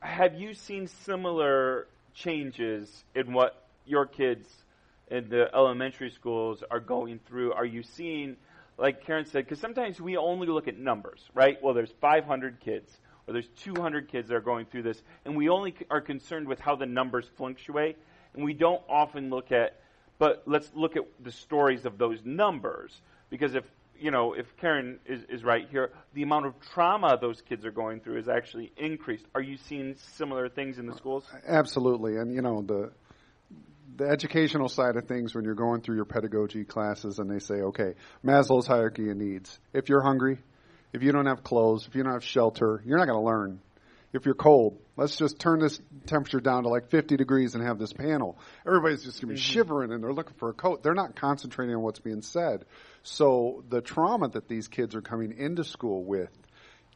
Have 0.00 0.34
you 0.34 0.54
seen 0.54 0.86
similar 0.86 1.86
changes 2.14 3.04
in 3.14 3.32
what 3.32 3.66
your 3.84 4.06
kids 4.06 4.48
in 5.08 5.28
the 5.28 5.54
elementary 5.54 6.10
schools 6.10 6.62
are 6.70 6.80
going 6.80 7.20
through? 7.26 7.52
Are 7.52 7.64
you 7.64 7.82
seeing, 7.82 8.36
like 8.78 9.04
Karen 9.04 9.24
said, 9.24 9.44
because 9.44 9.60
sometimes 9.60 10.00
we 10.00 10.16
only 10.16 10.46
look 10.46 10.68
at 10.68 10.78
numbers, 10.78 11.20
right? 11.34 11.62
Well, 11.62 11.74
there's 11.74 11.92
500 12.00 12.60
kids. 12.60 12.96
Or 13.28 13.32
there's 13.32 13.48
200 13.64 14.08
kids 14.08 14.28
that 14.28 14.36
are 14.36 14.40
going 14.40 14.66
through 14.66 14.82
this, 14.82 15.02
and 15.24 15.36
we 15.36 15.48
only 15.48 15.74
are 15.90 16.00
concerned 16.00 16.46
with 16.46 16.60
how 16.60 16.76
the 16.76 16.86
numbers 16.86 17.28
fluctuate, 17.36 17.96
and 18.34 18.44
we 18.44 18.54
don't 18.54 18.82
often 18.88 19.30
look 19.30 19.50
at 19.50 19.80
but 20.18 20.42
let's 20.46 20.70
look 20.74 20.96
at 20.96 21.04
the 21.22 21.32
stories 21.32 21.84
of 21.84 21.98
those 21.98 22.24
numbers 22.24 23.00
because 23.28 23.54
if 23.54 23.64
you 24.00 24.10
know 24.10 24.32
if 24.34 24.46
Karen 24.60 24.98
is, 25.06 25.22
is 25.28 25.44
right 25.44 25.66
here, 25.70 25.90
the 26.14 26.22
amount 26.22 26.46
of 26.46 26.54
trauma 26.72 27.18
those 27.20 27.40
kids 27.42 27.64
are 27.64 27.70
going 27.70 28.00
through 28.00 28.18
is 28.18 28.28
actually 28.28 28.72
increased. 28.76 29.24
Are 29.34 29.42
you 29.42 29.56
seeing 29.56 29.96
similar 30.16 30.48
things 30.48 30.78
in 30.78 30.86
the 30.86 30.94
schools? 30.96 31.24
Absolutely, 31.46 32.16
and 32.16 32.34
you 32.34 32.42
know 32.42 32.62
the 32.62 32.90
the 33.96 34.04
educational 34.08 34.68
side 34.68 34.96
of 34.96 35.06
things 35.06 35.34
when 35.34 35.44
you're 35.44 35.54
going 35.54 35.80
through 35.80 35.96
your 35.96 36.04
pedagogy 36.04 36.64
classes 36.64 37.18
and 37.18 37.30
they 37.30 37.38
say, 37.38 37.54
okay, 37.54 37.94
Maslow's 38.24 38.66
hierarchy 38.66 39.08
of 39.10 39.16
needs. 39.16 39.58
If 39.72 39.88
you're 39.88 40.02
hungry, 40.02 40.38
if 40.92 41.02
you 41.02 41.12
don't 41.12 41.26
have 41.26 41.42
clothes, 41.42 41.86
if 41.86 41.94
you 41.94 42.02
don't 42.02 42.12
have 42.12 42.24
shelter, 42.24 42.82
you're 42.84 42.98
not 42.98 43.06
going 43.06 43.20
to 43.20 43.24
learn. 43.24 43.60
If 44.16 44.24
you're 44.24 44.34
cold, 44.34 44.80
let's 44.96 45.16
just 45.16 45.38
turn 45.38 45.60
this 45.60 45.78
temperature 46.06 46.40
down 46.40 46.62
to 46.62 46.68
like 46.68 46.90
50 46.90 47.16
degrees 47.16 47.54
and 47.54 47.62
have 47.62 47.78
this 47.78 47.92
panel. 47.92 48.38
Everybody's 48.66 49.04
just 49.04 49.20
going 49.20 49.28
to 49.28 49.34
be 49.34 49.40
mm-hmm. 49.40 49.52
shivering 49.52 49.92
and 49.92 50.02
they're 50.02 50.12
looking 50.12 50.36
for 50.38 50.48
a 50.48 50.54
coat. 50.54 50.82
They're 50.82 50.94
not 50.94 51.16
concentrating 51.16 51.74
on 51.74 51.82
what's 51.82 52.00
being 52.00 52.22
said. 52.22 52.64
So 53.02 53.62
the 53.68 53.82
trauma 53.82 54.30
that 54.30 54.48
these 54.48 54.68
kids 54.68 54.94
are 54.94 55.02
coming 55.02 55.36
into 55.36 55.64
school 55.64 56.02
with 56.02 56.30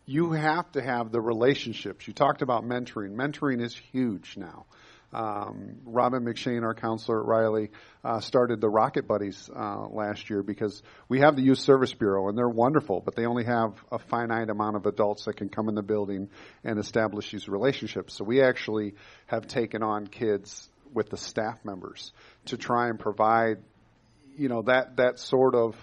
you 0.06 0.32
have 0.32 0.72
to 0.72 0.82
have 0.82 1.12
the 1.12 1.20
relationships. 1.20 2.08
You 2.08 2.14
talked 2.14 2.42
about 2.42 2.64
mentoring. 2.64 3.14
Mentoring 3.14 3.62
is 3.62 3.76
huge 3.76 4.36
now. 4.36 4.66
Um, 5.12 5.78
Robin 5.84 6.24
McShane, 6.24 6.62
our 6.62 6.74
counselor 6.74 7.20
at 7.20 7.26
Riley, 7.26 7.70
uh, 8.04 8.20
started 8.20 8.60
the 8.60 8.68
Rocket 8.68 9.08
Buddies 9.08 9.50
uh, 9.54 9.86
last 9.88 10.30
year 10.30 10.42
because 10.42 10.82
we 11.08 11.20
have 11.20 11.34
the 11.36 11.42
Youth 11.42 11.58
Service 11.58 11.92
Bureau 11.92 12.28
and 12.28 12.38
they're 12.38 12.48
wonderful, 12.48 13.00
but 13.04 13.16
they 13.16 13.26
only 13.26 13.44
have 13.44 13.74
a 13.90 13.98
finite 13.98 14.50
amount 14.50 14.76
of 14.76 14.86
adults 14.86 15.24
that 15.24 15.36
can 15.36 15.48
come 15.48 15.68
in 15.68 15.74
the 15.74 15.82
building 15.82 16.28
and 16.62 16.78
establish 16.78 17.32
these 17.32 17.48
relationships. 17.48 18.14
So 18.14 18.24
we 18.24 18.42
actually 18.42 18.94
have 19.26 19.48
taken 19.48 19.82
on 19.82 20.06
kids 20.06 20.68
with 20.92 21.10
the 21.10 21.16
staff 21.16 21.64
members 21.64 22.12
to 22.46 22.56
try 22.56 22.88
and 22.88 22.98
provide, 22.98 23.58
you 24.36 24.48
know, 24.48 24.62
that 24.62 24.96
that 24.96 25.18
sort 25.18 25.54
of 25.54 25.76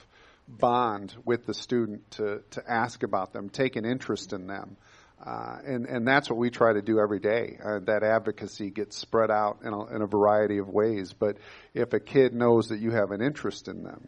bond 0.48 1.13
with 1.26 1.46
the 1.46 1.54
student 1.54 2.10
to, 2.12 2.42
to 2.52 2.63
ask 2.66 3.04
about 3.04 3.34
them, 3.34 3.50
take 3.50 3.76
an 3.76 3.86
interest 3.86 4.34
in 4.34 4.48
them. 4.48 4.78
Uh, 5.23 5.58
and, 5.65 5.86
and 5.88 6.08
that's 6.08 6.30
what 6.30 6.38
we 6.38 6.49
try 6.49 6.73
to 6.73 6.82
do 6.82 6.99
every 6.99 7.19
day. 7.19 7.58
Uh, 7.63 7.80
that 7.80 8.03
advocacy 8.03 8.69
gets 8.69 8.95
spread 8.97 9.32
out 9.32 9.60
in 9.63 9.73
a, 9.73 9.95
in 9.95 10.01
a 10.01 10.08
variety 10.08 10.60
of 10.60 10.69
ways. 10.69 11.12
But 11.12 11.38
if 11.73 11.93
a 11.93 11.99
kid 11.99 12.34
knows 12.34 12.69
that 12.69 12.80
you 12.80 12.91
have 12.91 13.12
an 13.12 13.21
interest 13.21 13.67
in 13.67 13.84
them, 13.84 14.08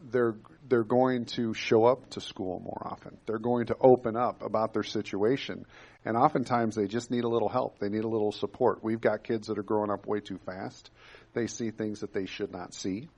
they're 0.00 0.36
they're 0.68 0.84
going 0.84 1.24
to 1.24 1.54
show 1.54 1.86
up 1.86 2.10
to 2.10 2.20
school 2.20 2.60
more 2.60 2.82
often. 2.84 3.16
They're 3.26 3.38
going 3.38 3.66
to 3.66 3.76
open 3.80 4.16
up 4.16 4.42
about 4.42 4.72
their 4.72 4.82
situation, 4.82 5.66
and 6.04 6.16
oftentimes 6.16 6.76
they 6.76 6.86
just 6.86 7.10
need 7.10 7.24
a 7.24 7.28
little 7.28 7.48
help. 7.48 7.78
They 7.78 7.88
need 7.88 8.04
a 8.04 8.08
little 8.08 8.32
support. 8.32 8.84
We've 8.84 9.00
got 9.00 9.24
kids 9.24 9.48
that 9.48 9.58
are 9.58 9.62
growing 9.62 9.90
up 9.90 10.06
way 10.06 10.20
too 10.20 10.38
fast. 10.46 10.90
They 11.34 11.46
see 11.46 11.70
things 11.70 12.00
that 12.00 12.12
they 12.12 12.26
should 12.26 12.52
not 12.52 12.74
see. 12.74 13.08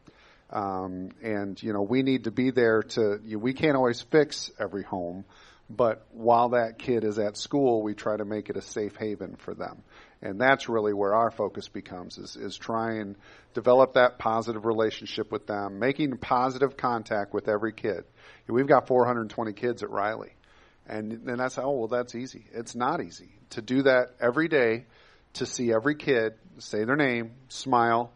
Um, 0.50 1.10
and 1.22 1.62
you 1.62 1.72
know 1.72 1.82
we 1.82 2.02
need 2.02 2.24
to 2.24 2.30
be 2.30 2.50
there 2.50 2.82
to. 2.82 3.20
You, 3.24 3.38
we 3.38 3.52
can't 3.52 3.76
always 3.76 4.00
fix 4.00 4.50
every 4.58 4.82
home, 4.82 5.24
but 5.70 6.04
while 6.10 6.50
that 6.50 6.78
kid 6.78 7.04
is 7.04 7.18
at 7.18 7.36
school, 7.36 7.82
we 7.82 7.94
try 7.94 8.16
to 8.16 8.24
make 8.24 8.50
it 8.50 8.56
a 8.56 8.60
safe 8.60 8.96
haven 8.96 9.36
for 9.36 9.54
them. 9.54 9.82
And 10.20 10.40
that's 10.40 10.68
really 10.68 10.92
where 10.92 11.14
our 11.14 11.30
focus 11.30 11.68
becomes: 11.68 12.18
is 12.18 12.36
is 12.36 12.56
try 12.56 12.94
and 12.94 13.16
develop 13.54 13.94
that 13.94 14.18
positive 14.18 14.66
relationship 14.66 15.30
with 15.30 15.46
them, 15.46 15.78
making 15.78 16.18
positive 16.18 16.76
contact 16.76 17.32
with 17.32 17.48
every 17.48 17.72
kid. 17.72 18.04
We've 18.48 18.66
got 18.66 18.88
420 18.88 19.52
kids 19.52 19.82
at 19.84 19.90
Riley, 19.90 20.34
and 20.86 21.20
then 21.24 21.38
that's 21.38 21.56
oh 21.56 21.70
well 21.70 21.88
that's 21.88 22.14
easy. 22.14 22.46
It's 22.52 22.74
not 22.74 23.00
easy 23.00 23.30
to 23.50 23.62
do 23.62 23.82
that 23.82 24.16
every 24.20 24.48
day. 24.48 24.86
To 25.34 25.46
see 25.46 25.72
every 25.72 25.94
kid 25.94 26.34
say 26.58 26.82
their 26.82 26.96
name, 26.96 27.30
smile, 27.48 28.12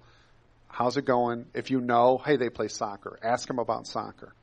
how's 0.66 0.96
it 0.96 1.04
going? 1.04 1.46
If 1.54 1.70
you 1.70 1.80
know, 1.80 2.18
hey, 2.18 2.36
they 2.36 2.50
play 2.50 2.66
soccer, 2.66 3.20
ask 3.22 3.46
them 3.46 3.60
about 3.60 3.86
soccer. 3.86 4.34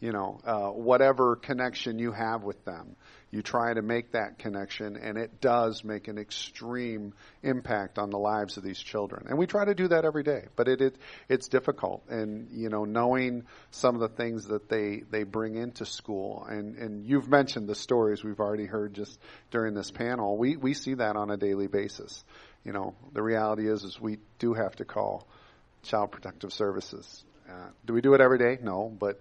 You 0.00 0.12
know, 0.12 0.40
uh, 0.44 0.68
whatever 0.68 1.36
connection 1.36 1.98
you 1.98 2.12
have 2.12 2.42
with 2.42 2.64
them, 2.64 2.96
you 3.30 3.42
try 3.42 3.74
to 3.74 3.82
make 3.82 4.12
that 4.12 4.38
connection, 4.38 4.96
and 4.96 5.18
it 5.18 5.40
does 5.40 5.84
make 5.84 6.08
an 6.08 6.16
extreme 6.16 7.12
impact 7.42 7.98
on 7.98 8.10
the 8.10 8.18
lives 8.18 8.56
of 8.56 8.64
these 8.64 8.78
children. 8.78 9.26
And 9.28 9.38
we 9.38 9.46
try 9.46 9.64
to 9.64 9.74
do 9.74 9.88
that 9.88 10.06
every 10.06 10.22
day, 10.22 10.46
but 10.56 10.68
it, 10.68 10.80
it 10.80 10.96
it's 11.28 11.48
difficult. 11.48 12.02
And 12.08 12.48
you 12.50 12.70
know, 12.70 12.84
knowing 12.84 13.44
some 13.70 13.94
of 13.94 14.00
the 14.00 14.08
things 14.08 14.46
that 14.46 14.68
they 14.68 15.02
they 15.10 15.22
bring 15.24 15.56
into 15.56 15.84
school, 15.84 16.46
and 16.48 16.76
and 16.76 17.06
you've 17.06 17.28
mentioned 17.28 17.68
the 17.68 17.74
stories 17.74 18.24
we've 18.24 18.40
already 18.40 18.66
heard 18.66 18.94
just 18.94 19.18
during 19.50 19.74
this 19.74 19.90
panel. 19.90 20.36
We 20.38 20.56
we 20.56 20.74
see 20.74 20.94
that 20.94 21.14
on 21.14 21.30
a 21.30 21.36
daily 21.36 21.68
basis. 21.68 22.24
You 22.64 22.72
know, 22.72 22.94
the 23.12 23.22
reality 23.22 23.70
is 23.70 23.84
is 23.84 24.00
we 24.00 24.18
do 24.38 24.54
have 24.54 24.74
to 24.76 24.84
call 24.84 25.28
Child 25.82 26.10
Protective 26.10 26.52
Services. 26.52 27.24
Uh, 27.48 27.68
do 27.86 27.92
we 27.92 28.00
do 28.00 28.14
it 28.14 28.20
every 28.20 28.38
day? 28.38 28.58
No, 28.62 28.88
but 28.88 29.20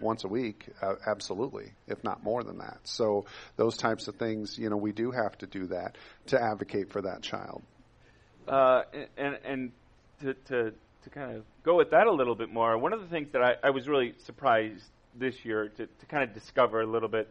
once 0.00 0.24
a 0.24 0.28
week, 0.28 0.66
uh, 0.82 0.94
absolutely, 1.06 1.72
if 1.86 2.02
not 2.04 2.22
more 2.22 2.42
than 2.42 2.58
that. 2.58 2.78
So 2.84 3.26
those 3.56 3.76
types 3.76 4.08
of 4.08 4.16
things, 4.16 4.58
you 4.58 4.70
know, 4.70 4.76
we 4.76 4.92
do 4.92 5.10
have 5.10 5.36
to 5.38 5.46
do 5.46 5.66
that 5.68 5.96
to 6.26 6.40
advocate 6.40 6.90
for 6.90 7.02
that 7.02 7.22
child. 7.22 7.62
Uh, 8.46 8.82
and 9.16 9.38
and 9.44 9.72
to, 10.22 10.34
to 10.34 10.72
to 11.04 11.10
kind 11.10 11.36
of 11.36 11.44
go 11.62 11.76
with 11.76 11.90
that 11.90 12.06
a 12.06 12.12
little 12.12 12.34
bit 12.34 12.52
more, 12.52 12.76
one 12.78 12.92
of 12.92 13.00
the 13.00 13.06
things 13.06 13.28
that 13.32 13.42
I, 13.42 13.54
I 13.62 13.70
was 13.70 13.86
really 13.86 14.14
surprised 14.24 14.84
this 15.14 15.34
year 15.44 15.68
to, 15.68 15.86
to 15.86 16.06
kind 16.06 16.24
of 16.24 16.34
discover 16.34 16.80
a 16.80 16.86
little 16.86 17.08
bit. 17.08 17.28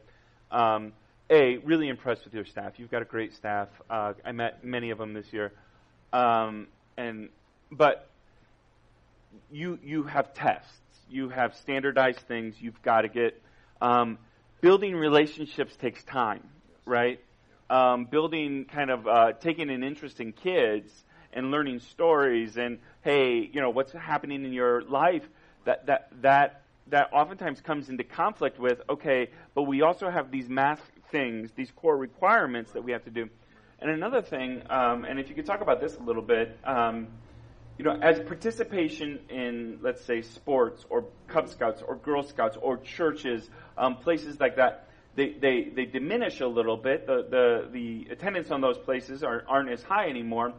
Um, 0.52 0.94
a 1.30 1.58
really 1.58 1.90
impressed 1.90 2.24
with 2.24 2.34
your 2.34 2.46
staff. 2.46 2.74
You've 2.78 2.92
got 2.92 3.02
a 3.02 3.06
great 3.06 3.34
staff. 3.34 3.68
Uh, 3.90 4.14
I 4.24 4.32
met 4.32 4.64
many 4.64 4.92
of 4.92 4.98
them 4.98 5.14
this 5.14 5.26
year, 5.34 5.52
um, 6.14 6.68
and 6.98 7.30
but 7.72 8.08
you 9.52 9.78
you 9.84 10.04
have 10.04 10.34
tests, 10.34 10.72
you 11.10 11.30
have 11.30 11.56
standardized 11.56 12.20
things. 12.20 12.56
You've 12.60 12.82
got 12.82 13.02
to 13.02 13.08
get 13.10 13.42
um, 13.82 14.18
building 14.62 14.96
relationships 14.96 15.76
takes 15.76 16.04
time, 16.04 16.44
right? 16.86 17.20
Um, 17.70 18.06
building 18.06 18.66
kind 18.66 18.90
of 18.90 19.08
uh, 19.08 19.34
taking 19.34 19.70
an 19.70 19.84
interest 19.84 20.20
in 20.20 20.32
kids 20.32 20.92
and 21.34 21.52
learning 21.52 21.80
stories 21.80 22.58
and 22.58 22.80
hey, 23.02 23.50
you 23.52 23.62
know 23.62 23.70
what's 23.70 23.92
happening 23.92 24.46
in 24.46 24.54
your 24.54 24.82
life. 24.84 25.28
That 25.66 25.86
that 25.88 26.10
that 26.22 26.62
that 26.88 27.10
oftentimes 27.12 27.62
comes 27.62 27.90
into 27.90 28.04
conflict 28.04 28.60
with 28.60 28.82
okay, 28.90 29.30
but 29.54 29.64
we 29.64 29.82
also 29.82 30.10
have 30.10 30.32
these 30.32 30.50
math 30.50 30.82
things, 31.12 31.52
these 31.56 31.72
core 31.72 31.98
requirements 31.98 32.72
that 32.72 32.84
we 32.84 32.92
have 32.92 33.04
to 33.06 33.12
do. 33.12 33.30
And 33.80 33.92
another 33.92 34.22
thing, 34.22 34.64
um, 34.70 35.06
and 35.06 35.20
if 35.20 35.30
you 35.30 35.36
could 35.36 35.46
talk 35.46 35.62
about 35.62 35.80
this 35.80 35.96
a 35.96 36.02
little 36.02 36.24
bit, 36.24 36.58
um, 36.64 37.08
you 37.78 37.86
know, 37.86 37.98
as 38.02 38.20
participation 38.20 39.20
in, 39.30 39.80
let's 39.82 40.04
say, 40.04 40.22
sports 40.22 40.84
or 40.90 41.06
Cub 41.28 41.50
Scouts 41.50 41.84
or 41.88 41.96
Girl 41.96 42.24
Scouts 42.24 42.58
or 42.60 42.78
churches, 42.78 43.48
um, 43.78 43.98
places 43.98 44.40
like 44.40 44.56
that, 44.56 44.88
they, 45.16 45.34
they, 45.40 45.70
they 45.76 45.86
diminish 45.86 46.42
a 46.42 46.48
little 46.48 46.78
bit. 46.78 47.06
The, 47.06 47.26
the, 47.30 47.70
the 47.72 48.08
attendance 48.12 48.50
on 48.52 48.62
those 48.62 48.78
places 48.78 49.24
are, 49.24 49.44
aren't 49.48 49.70
as 49.70 49.84
high 49.84 50.10
anymore. 50.10 50.54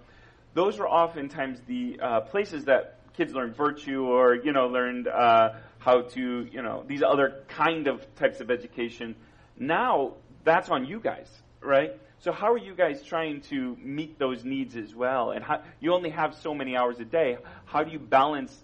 Those 0.54 0.78
are 0.78 0.86
oftentimes 0.86 1.60
the 1.66 1.98
uh, 2.00 2.20
places 2.22 2.64
that 2.66 2.98
kids 3.16 3.32
learn 3.32 3.52
virtue 3.52 4.04
or, 4.04 4.36
you 4.36 4.52
know, 4.52 4.68
learned 4.68 5.08
uh, 5.08 5.50
how 5.78 6.02
to, 6.02 6.48
you 6.50 6.62
know, 6.62 6.84
these 6.86 7.02
other 7.02 7.44
kind 7.48 7.88
of 7.88 8.14
types 8.14 8.40
of 8.40 8.50
education. 8.50 9.16
Now, 9.58 10.14
that's 10.44 10.68
on 10.68 10.86
you 10.86 11.00
guys, 11.00 11.28
right? 11.60 11.92
So 12.20 12.32
how 12.32 12.52
are 12.52 12.58
you 12.58 12.74
guys 12.74 13.02
trying 13.02 13.42
to 13.42 13.76
meet 13.80 14.18
those 14.18 14.44
needs 14.44 14.76
as 14.76 14.94
well? 14.94 15.30
And 15.30 15.44
how, 15.44 15.62
you 15.80 15.94
only 15.94 16.10
have 16.10 16.34
so 16.34 16.52
many 16.52 16.76
hours 16.76 16.98
a 16.98 17.04
day. 17.04 17.38
How 17.64 17.84
do 17.84 17.92
you 17.92 17.98
balance 17.98 18.54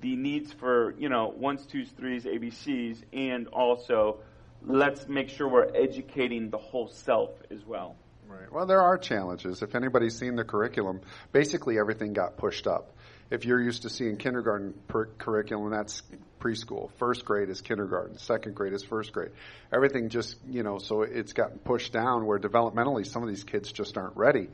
the 0.00 0.14
needs 0.16 0.52
for 0.52 0.94
you 0.98 1.08
know 1.08 1.28
ones, 1.28 1.66
twos, 1.66 1.88
threes, 1.90 2.24
ABCs, 2.24 3.02
and 3.12 3.48
also 3.48 4.20
let's 4.64 5.08
make 5.08 5.28
sure 5.28 5.48
we're 5.48 5.74
educating 5.74 6.50
the 6.50 6.58
whole 6.58 6.88
self 6.88 7.30
as 7.50 7.64
well. 7.64 7.96
Right. 8.26 8.52
Well, 8.52 8.66
there 8.66 8.82
are 8.82 8.98
challenges. 8.98 9.62
If 9.62 9.74
anybody's 9.74 10.18
seen 10.18 10.36
the 10.36 10.44
curriculum, 10.44 11.00
basically 11.32 11.78
everything 11.78 12.12
got 12.12 12.36
pushed 12.36 12.66
up. 12.66 12.94
If 13.30 13.44
you're 13.44 13.60
used 13.60 13.82
to 13.82 13.90
seeing 13.90 14.16
kindergarten 14.16 14.74
per- 14.86 15.06
curriculum, 15.06 15.70
that's 15.70 16.02
preschool. 16.38 16.90
First 16.98 17.24
grade 17.24 17.48
is 17.48 17.60
kindergarten. 17.60 18.18
Second 18.18 18.54
grade 18.54 18.72
is 18.72 18.84
first 18.84 19.12
grade. 19.12 19.30
Everything 19.72 20.08
just, 20.08 20.36
you 20.48 20.62
know, 20.62 20.78
so 20.78 21.02
it's 21.02 21.32
gotten 21.32 21.58
pushed 21.58 21.92
down 21.92 22.26
where 22.26 22.38
developmentally 22.38 23.06
some 23.06 23.22
of 23.22 23.28
these 23.28 23.44
kids 23.44 23.72
just 23.72 23.96
aren't 23.96 24.16
ready. 24.16 24.48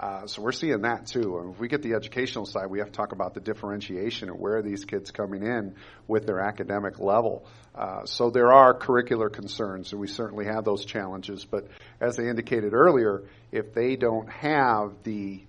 Uh, 0.00 0.26
so 0.26 0.40
we're 0.40 0.52
seeing 0.52 0.80
that 0.80 1.06
too. 1.06 1.38
And 1.38 1.52
if 1.52 1.60
we 1.60 1.68
get 1.68 1.82
the 1.82 1.92
educational 1.92 2.46
side, 2.46 2.70
we 2.70 2.78
have 2.78 2.88
to 2.88 2.92
talk 2.92 3.12
about 3.12 3.34
the 3.34 3.40
differentiation 3.40 4.30
of 4.30 4.36
where 4.36 4.56
are 4.56 4.62
these 4.62 4.86
kids 4.86 5.10
coming 5.10 5.42
in 5.42 5.74
with 6.08 6.26
their 6.26 6.40
academic 6.40 6.98
level. 6.98 7.44
Uh, 7.74 8.06
so 8.06 8.30
there 8.30 8.50
are 8.50 8.72
curricular 8.72 9.30
concerns, 9.30 9.92
and 9.92 10.00
we 10.00 10.06
certainly 10.06 10.46
have 10.46 10.64
those 10.64 10.86
challenges. 10.86 11.44
But 11.44 11.66
as 12.00 12.18
I 12.18 12.22
indicated 12.22 12.72
earlier, 12.72 13.24
if 13.52 13.74
they 13.74 13.96
don't 13.96 14.30
have 14.30 14.94
the 15.02 15.42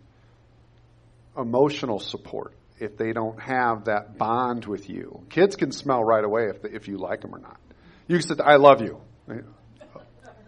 emotional 1.37 1.99
support, 1.99 2.53
if 2.81 2.97
they 2.97 3.13
don't 3.13 3.39
have 3.39 3.85
that 3.85 4.17
bond 4.17 4.65
with 4.65 4.89
you, 4.89 5.25
kids 5.29 5.55
can 5.55 5.71
smell 5.71 6.03
right 6.03 6.23
away 6.23 6.49
if, 6.49 6.65
if 6.65 6.87
you 6.87 6.97
like 6.97 7.21
them 7.21 7.33
or 7.33 7.39
not. 7.39 7.59
You 8.07 8.19
said, 8.19 8.41
"I 8.41 8.55
love 8.55 8.81
you." 8.81 8.99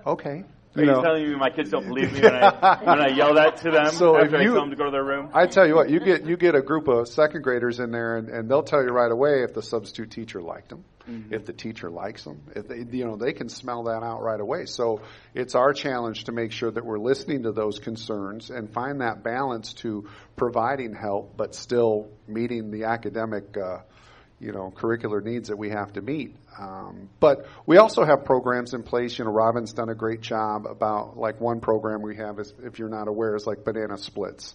Okay. 0.05 0.43
Are 0.75 0.81
you, 0.81 0.87
know, 0.87 1.01
telling 1.03 1.29
me 1.29 1.35
my 1.35 1.51
kids 1.51 1.69
don't 1.69 1.87
believe 1.87 2.11
me 2.11 2.21
when 2.21 2.33
I, 2.33 2.79
when 2.83 2.99
I 2.99 3.09
yell 3.09 3.35
that 3.35 3.57
to 3.57 3.69
them 3.69 3.91
So 3.91 4.17
after 4.17 4.35
if 4.35 4.41
I 4.41 4.43
tell 4.43 4.55
them 4.55 4.71
to 4.71 4.75
go 4.75 4.85
to 4.85 4.91
their 4.91 5.03
room? 5.03 5.29
I 5.31 5.45
tell 5.45 5.67
you 5.67 5.75
what, 5.75 5.89
you 5.91 5.99
get 5.99 6.25
you 6.25 6.35
get 6.35 6.55
a 6.55 6.61
group 6.61 6.87
of 6.87 7.07
second 7.07 7.43
graders 7.43 7.79
in 7.79 7.91
there, 7.91 8.17
and, 8.17 8.27
and 8.27 8.49
they'll 8.49 8.63
tell 8.63 8.83
you 8.83 8.89
right 8.89 9.11
away 9.11 9.43
if 9.43 9.53
the 9.53 9.61
substitute 9.61 10.09
teacher 10.09 10.41
liked 10.41 10.69
them, 10.69 10.83
if 11.05 11.45
the 11.45 11.53
teacher 11.53 11.89
likes 11.89 12.23
them, 12.23 12.41
if 12.55 12.67
they 12.67 12.85
you 12.97 13.05
know 13.05 13.15
they 13.15 13.33
can 13.33 13.49
smell 13.49 13.83
that 13.83 14.03
out 14.03 14.21
right 14.21 14.39
away. 14.39 14.65
So 14.65 15.01
it's 15.33 15.55
our 15.55 15.73
challenge 15.73 16.25
to 16.25 16.31
make 16.31 16.51
sure 16.51 16.71
that 16.71 16.85
we're 16.85 16.99
listening 16.99 17.43
to 17.43 17.51
those 17.51 17.79
concerns 17.79 18.49
and 18.49 18.71
find 18.71 19.01
that 19.01 19.23
balance 19.23 19.73
to 19.73 20.09
providing 20.35 20.93
help, 20.93 21.35
but 21.35 21.55
still 21.55 22.09
meeting 22.27 22.71
the 22.71 22.85
academic. 22.85 23.57
Uh, 23.57 23.79
you 24.39 24.51
know, 24.51 24.73
curricular 24.75 25.23
needs 25.23 25.47
that 25.47 25.57
we 25.57 25.69
have 25.69 25.93
to 25.93 26.01
meet. 26.01 26.35
Um, 26.59 27.09
but 27.21 27.45
we 27.65 27.77
also 27.77 28.03
have 28.03 28.25
programs 28.25 28.73
in 28.73 28.83
place. 28.83 29.17
You 29.17 29.23
know, 29.23 29.31
Robin's 29.31 29.71
done 29.71 29.87
a 29.87 29.95
great 29.95 30.19
job 30.19 30.65
about 30.65 31.17
like 31.17 31.39
one 31.39 31.61
program 31.61 32.01
we 32.01 32.17
have 32.17 32.39
is, 32.39 32.53
if 32.61 32.77
you're 32.77 32.89
not 32.89 33.07
aware, 33.07 33.35
is 33.35 33.47
like 33.47 33.63
banana 33.63 33.97
splits. 33.97 34.53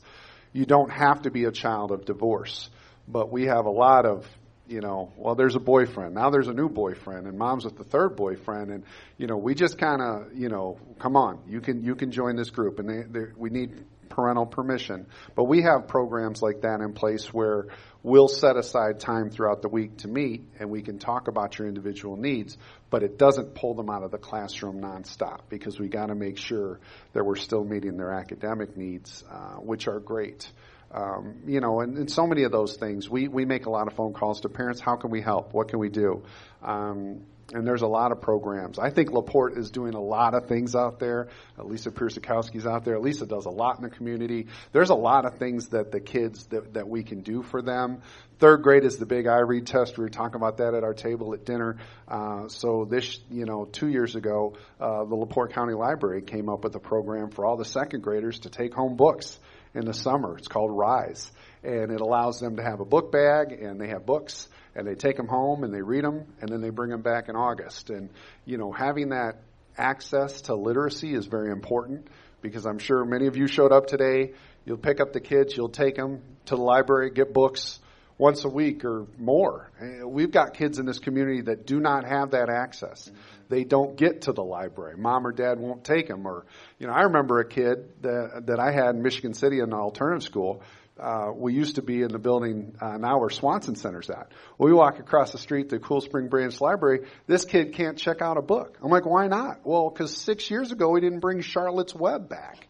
You 0.53 0.67
don't 0.67 0.91
have 0.91 1.23
to 1.23 1.31
be 1.31 1.45
a 1.45 1.51
child 1.51 1.91
of 1.91 2.05
divorce, 2.05 2.69
but 3.07 3.33
we 3.33 3.47
have 3.47 3.65
a 3.65 3.71
lot 3.71 4.05
of 4.05 4.27
you 4.69 4.81
know, 4.81 5.13
well, 5.17 5.35
there's 5.35 5.55
a 5.55 5.61
boyfriend. 5.61 6.15
Now 6.15 6.31
there's 6.31 6.49
a 6.49 6.53
new 6.53 6.69
boyfriend, 6.69 7.27
and 7.27 7.39
mom's 7.39 7.65
with 7.65 7.77
the 7.77 7.85
third 7.85 8.17
boyfriend, 8.17 8.71
and 8.71 8.85
you 9.17 9.27
know, 9.27 9.37
we 9.37 9.55
just 9.55 9.79
kind 9.79 10.03
of, 10.03 10.35
you 10.35 10.49
know, 10.49 10.79
come 10.99 11.17
on, 11.17 11.41
you 11.49 11.61
can 11.61 11.83
you 11.83 11.95
can 11.95 12.11
join 12.11 12.37
this 12.37 12.51
group, 12.51 12.79
and 12.79 12.89
they, 12.89 13.03
they, 13.03 13.27
we 13.37 13.51
need 13.51 13.85
parental 14.09 14.47
permission. 14.47 15.07
But 15.35 15.45
we 15.45 15.63
have 15.63 15.89
programs 15.89 16.43
like 16.43 16.63
that 16.63 16.81
in 16.81 16.93
place 16.93 17.33
where 17.33 17.67
we'll 18.03 18.29
set 18.29 18.57
aside 18.57 19.01
time 19.01 19.31
throughout 19.31 19.63
the 19.63 19.69
week 19.69 19.99
to 19.99 20.09
meet, 20.09 20.43
and 20.59 20.71
we 20.71 20.83
can 20.83 20.99
talk 20.99 21.29
about 21.29 21.59
your 21.59 21.69
individual 21.69 22.17
needs. 22.17 22.57
But 22.91 23.03
it 23.03 23.19
doesn't 23.19 23.55
pull 23.55 23.75
them 23.75 23.91
out 23.91 24.03
of 24.03 24.11
the 24.11 24.19
classroom 24.19 24.81
nonstop 24.81 25.41
because 25.49 25.79
we 25.79 25.89
got 25.89 26.07
to 26.07 26.15
make 26.15 26.39
sure 26.39 26.81
that 27.13 27.25
we're 27.25 27.37
still 27.37 27.65
meeting 27.65 27.97
their 27.97 28.13
academic 28.13 28.77
needs, 28.77 29.25
uh, 29.31 29.57
which 29.57 29.89
are 29.89 30.01
great. 30.01 30.51
Um, 30.91 31.43
you 31.47 31.61
know, 31.61 31.81
and, 31.81 31.99
and 31.99 32.11
so 32.11 32.27
many 32.27 32.45
of 32.45 32.53
those 32.53 32.77
things. 32.77 33.09
We, 33.11 33.29
we 33.29 33.45
make 33.45 33.67
a 33.67 33.71
lot 33.71 33.89
of 33.89 33.95
phone 33.95 34.15
calls 34.15 34.41
to 34.41 34.49
parents. 34.49 34.81
How 34.81 34.97
can 34.97 35.11
we 35.11 35.21
help? 35.21 35.53
What 35.53 35.69
can 35.69 35.79
we 35.79 35.91
do? 35.91 36.23
Um, 36.63 37.27
and 37.53 37.67
there's 37.67 37.83
a 37.83 37.87
lot 37.87 38.13
of 38.13 38.21
programs. 38.21 38.79
I 38.79 38.91
think 38.91 39.11
Laporte 39.11 39.57
is 39.57 39.71
doing 39.71 39.95
a 39.95 40.01
lot 40.01 40.35
of 40.35 40.47
things 40.49 40.75
out 40.75 40.99
there. 40.99 41.29
Uh, 41.59 41.65
Lisa 41.65 41.91
Pierzakowski's 41.91 42.67
out 42.67 42.85
there. 42.85 42.99
Lisa 43.01 43.27
does 43.27 43.47
a 43.47 43.51
lot 43.51 43.79
in 43.79 43.85
the 43.85 43.91
community. 43.91 44.49
There's 44.73 44.91
a 44.91 44.95
lot 44.95 45.25
of 45.25 45.39
things 45.39 45.69
that 45.69 45.91
the 45.91 46.01
kids 46.01 46.45
that, 46.47 46.75
that 46.75 46.89
we 46.89 47.03
can 47.03 47.23
do 47.23 47.43
for 47.43 47.63
them. 47.63 48.03
Third 48.39 48.63
grade 48.63 48.85
is 48.85 48.99
the 48.99 49.07
big 49.07 49.27
IREAD 49.27 49.67
test. 49.67 49.97
We 49.97 50.05
were 50.05 50.11
talking 50.11 50.37
about 50.37 50.59
that 50.59 50.75
at 50.75 50.85
our 50.85 50.95
table 50.95 51.33
at 51.33 51.45
dinner. 51.45 51.79
Uh, 52.07 52.49
so 52.49 52.85
this, 52.85 53.19
you 53.31 53.47
know, 53.47 53.65
two 53.65 53.89
years 53.89 54.15
ago, 54.15 54.55
uh, 54.79 55.05
the 55.05 55.15
Laporte 55.15 55.55
County 55.55 55.75
Library 55.75 56.23
came 56.23 56.49
up 56.51 56.65
with 56.65 56.75
a 56.75 56.81
program 56.81 57.31
for 57.31 57.47
all 57.47 57.57
the 57.57 57.65
second 57.65 58.03
graders 58.03 58.41
to 58.41 58.51
take 58.51 58.75
home 58.75 58.97
books 58.97 59.39
in 59.79 59.87
the 59.87 59.95
summer. 59.95 60.37
It's 60.37 60.49
called 60.49 60.77
Rise, 60.77 61.31
and 61.63 61.91
it 61.91 62.01
allows 62.01 62.41
them 62.41 62.57
to 62.57 62.63
have 62.63 62.81
a 62.81 62.85
book 62.85 63.11
bag, 63.11 63.53
and 63.53 63.81
they 63.81 63.89
have 63.89 64.05
books, 64.05 64.49
and 64.75 64.87
they 64.87 64.95
take 64.95 65.17
them 65.17 65.29
home 65.29 65.65
and 65.65 65.73
they 65.73 65.83
read 65.83 66.05
them, 66.05 66.27
and 66.41 66.51
then 66.51 66.61
they 66.61 66.71
bring 66.71 66.91
them 66.91 67.03
back 67.03 67.29
in 67.29 67.37
August. 67.37 67.91
And 67.91 68.11
you 68.45 68.59
know, 68.59 68.73
having 68.73 69.11
that 69.11 69.41
access 69.77 70.43
to 70.43 70.55
literacy 70.55 71.15
is 71.15 71.27
very 71.27 71.51
important 71.51 72.09
because 72.43 72.67
I'm 72.67 72.79
sure 72.79 73.05
many 73.05 73.27
of 73.27 73.37
you 73.37 73.47
showed 73.47 73.73
up 73.73 73.87
today. 73.87 74.33
You'll 74.65 74.77
pick 74.77 75.01
up 75.01 75.13
the 75.13 75.21
kids, 75.21 75.57
you'll 75.57 75.71
take 75.71 75.97
them 75.97 76.21
to 76.47 76.57
the 76.57 76.63
library, 76.63 77.11
get 77.11 77.33
books 77.33 77.81
once 78.19 78.45
a 78.45 78.49
week 78.49 78.85
or 78.85 79.07
more. 79.17 79.71
We've 80.05 80.31
got 80.31 80.55
kids 80.55 80.79
in 80.79 80.87
this 80.87 80.99
community 80.99 81.43
that 81.43 81.67
do 81.67 81.81
not 81.81 82.05
have 82.05 82.33
that 82.33 82.51
access. 82.51 83.11
They 83.49 83.65
don't 83.65 83.97
get 83.97 84.23
to 84.23 84.33
the 84.33 84.43
library. 84.43 84.97
Mom 84.99 85.27
or 85.27 85.33
dad 85.33 85.59
won't 85.59 85.85
take 85.85 86.09
them. 86.09 86.27
Or, 86.27 86.45
you 86.79 86.89
know, 86.89 86.93
I 86.93 87.03
remember 87.03 87.39
a 87.39 87.49
kid 87.49 88.03
that, 88.03 88.47
that 88.47 88.59
I 88.59 88.73
had 88.73 88.97
in 88.97 89.03
Michigan 89.03 89.35
City 89.35 89.59
in 89.59 89.67
an 89.67 89.73
alternative 89.73 90.25
school. 90.25 90.63
Uh, 90.99 91.31
we 91.33 91.55
used 91.55 91.77
to 91.77 91.83
be 91.83 92.03
in 92.03 92.09
the 92.09 92.19
building 92.19 92.75
uh, 92.81 92.97
now 92.99 93.21
where 93.21 93.31
Swanson 93.31 93.77
Center's 93.77 94.11
at. 94.11 94.33
We 94.59 94.73
walk 94.73 94.99
across 94.99 95.31
the 95.31 95.39
street 95.39 95.69
to 95.69 95.79
Cool 95.79 96.01
Spring 96.01 96.27
Branch 96.27 96.61
Library. 96.61 97.07
This 97.29 97.45
kid 97.45 97.75
can't 97.75 97.97
check 97.97 98.21
out 98.21 98.37
a 98.37 98.43
book. 98.43 98.77
I'm 98.83 98.91
like, 98.91 99.07
why 99.07 99.29
not? 99.29 99.61
Well, 99.65 99.91
because 99.91 100.17
six 100.17 100.51
years 100.51 100.73
ago 100.73 100.89
we 100.91 101.01
didn't 101.01 101.21
bring 101.21 101.41
Charlotte's 101.41 101.95
Web 101.95 102.29
back. 102.29 102.67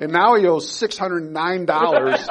And 0.00 0.12
now 0.12 0.36
he 0.36 0.46
owes 0.46 0.70
six 0.70 0.96
hundred 0.96 1.24
nine 1.30 1.66
dollars 1.66 2.24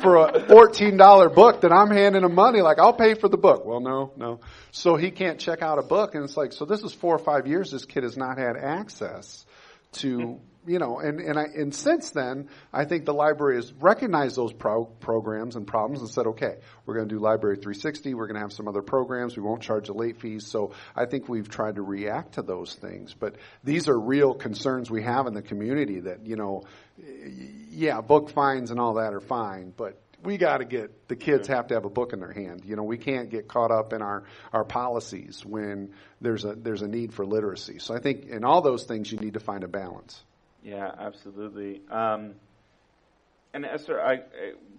for 0.00 0.16
a 0.16 0.46
fourteen 0.48 0.96
dollar 0.96 1.28
book 1.28 1.60
that 1.60 1.70
I'm 1.70 1.90
handing 1.90 2.24
him 2.24 2.34
money. 2.34 2.62
Like 2.62 2.78
I'll 2.78 2.94
pay 2.94 3.14
for 3.14 3.28
the 3.28 3.36
book. 3.36 3.66
Well, 3.66 3.80
no, 3.80 4.12
no. 4.16 4.40
So 4.70 4.96
he 4.96 5.10
can't 5.10 5.38
check 5.38 5.60
out 5.60 5.78
a 5.78 5.82
book, 5.82 6.14
and 6.14 6.24
it's 6.24 6.36
like 6.36 6.52
so. 6.52 6.64
This 6.64 6.82
is 6.82 6.94
four 6.94 7.14
or 7.14 7.18
five 7.18 7.46
years. 7.46 7.70
This 7.70 7.84
kid 7.84 8.04
has 8.04 8.16
not 8.16 8.38
had 8.38 8.56
access 8.56 9.44
to 9.92 10.40
you 10.66 10.78
know, 10.78 10.98
and 10.98 11.20
and 11.20 11.38
I 11.38 11.44
and 11.56 11.74
since 11.74 12.10
then, 12.10 12.48
I 12.72 12.84
think 12.84 13.04
the 13.04 13.14
library 13.14 13.56
has 13.56 13.72
recognized 13.72 14.36
those 14.36 14.52
pro- 14.52 14.84
programs 14.84 15.56
and 15.56 15.66
problems 15.66 16.00
and 16.00 16.08
said, 16.08 16.26
okay, 16.28 16.58
we're 16.86 16.94
going 16.94 17.08
to 17.08 17.14
do 17.14 17.20
Library 17.20 17.56
360. 17.56 18.14
We're 18.14 18.26
going 18.26 18.36
to 18.36 18.40
have 18.40 18.52
some 18.52 18.68
other 18.68 18.82
programs. 18.82 19.36
We 19.36 19.42
won't 19.42 19.62
charge 19.62 19.86
the 19.88 19.94
late 19.94 20.20
fees. 20.20 20.46
So 20.46 20.72
I 20.94 21.06
think 21.06 21.28
we've 21.28 21.48
tried 21.48 21.76
to 21.76 21.82
react 21.82 22.34
to 22.34 22.42
those 22.42 22.74
things. 22.74 23.14
But 23.14 23.36
these 23.64 23.88
are 23.88 23.98
real 23.98 24.34
concerns 24.34 24.90
we 24.90 25.02
have 25.02 25.26
in 25.26 25.34
the 25.34 25.42
community. 25.42 26.00
That 26.00 26.26
you 26.26 26.36
know, 26.36 26.62
yeah, 27.70 28.00
book 28.00 28.30
fines 28.30 28.70
and 28.70 28.78
all 28.78 28.94
that 28.94 29.14
are 29.14 29.20
fine, 29.20 29.72
but 29.76 30.00
we 30.22 30.38
got 30.38 30.58
to 30.58 30.64
get 30.64 31.08
the 31.08 31.16
kids 31.16 31.48
have 31.48 31.68
to 31.68 31.74
have 31.74 31.84
a 31.84 31.90
book 31.90 32.12
in 32.12 32.20
their 32.20 32.32
hand. 32.32 32.62
You 32.64 32.76
know, 32.76 32.84
we 32.84 32.98
can't 32.98 33.30
get 33.30 33.48
caught 33.48 33.70
up 33.70 33.92
in 33.92 34.02
our 34.02 34.24
our 34.52 34.64
policies 34.64 35.44
when 35.44 35.92
there's 36.20 36.44
a 36.44 36.54
there's 36.54 36.82
a 36.82 36.88
need 36.88 37.12
for 37.12 37.26
literacy. 37.26 37.78
So 37.78 37.94
I 37.94 38.00
think 38.00 38.26
in 38.26 38.44
all 38.44 38.62
those 38.62 38.84
things 38.84 39.10
you 39.10 39.18
need 39.18 39.34
to 39.34 39.40
find 39.40 39.64
a 39.64 39.68
balance. 39.68 40.22
Yeah, 40.62 40.90
absolutely. 40.98 41.80
Um, 41.90 42.34
and 43.52 43.64
Esther, 43.66 44.00
I, 44.00 44.20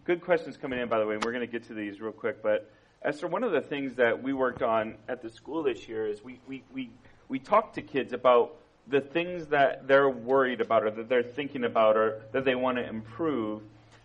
good 0.06 0.22
questions 0.22 0.58
coming 0.58 0.80
in, 0.80 0.88
by 0.88 1.00
the 1.00 1.06
way, 1.06 1.16
and 1.16 1.24
we're 1.24 1.34
going 1.34 1.46
to 1.46 1.52
get 1.52 1.68
to 1.68 1.74
these 1.74 2.00
real 2.00 2.12
quick. 2.12 2.42
But 2.42 2.72
Esther, 3.04 3.28
one 3.28 3.44
of 3.44 3.52
the 3.52 3.62
things 3.62 3.96
that 3.96 4.24
we 4.24 4.34
worked 4.34 4.62
on 4.64 4.96
at 5.10 5.22
the 5.22 5.30
school 5.30 5.64
this 5.64 5.88
year 5.88 6.08
is 6.08 6.24
we 6.24 6.40
we 6.48 6.64
we, 6.74 6.90
we 7.28 7.40
talked 7.40 7.76
to 7.76 7.82
kids 7.82 8.14
about 8.14 8.56
the 8.88 9.02
things 9.02 9.48
that 9.48 9.88
they're 9.88 10.10
worried 10.10 10.62
about 10.62 10.84
or 10.84 10.92
that 10.92 11.10
they're 11.10 11.24
thinking 11.24 11.64
about 11.64 11.98
or 11.98 12.22
that 12.32 12.46
they 12.46 12.56
want 12.56 12.78
to 12.78 12.88
improve. 12.88 13.62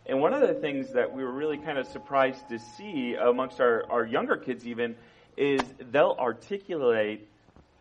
And 0.07 0.21
one 0.21 0.33
of 0.33 0.41
the 0.41 0.55
things 0.55 0.93
that 0.95 1.13
we 1.13 1.23
were 1.23 1.33
really 1.33 1.59
kind 1.59 1.79
of 1.79 1.87
surprised 1.87 2.49
to 2.49 2.59
see 2.59 3.15
amongst 3.15 3.61
our, 3.61 3.85
our 3.91 4.07
younger 4.07 4.37
kids 4.37 4.67
even 4.67 4.97
is 5.37 5.61
they'll 5.91 6.17
articulate 6.19 7.29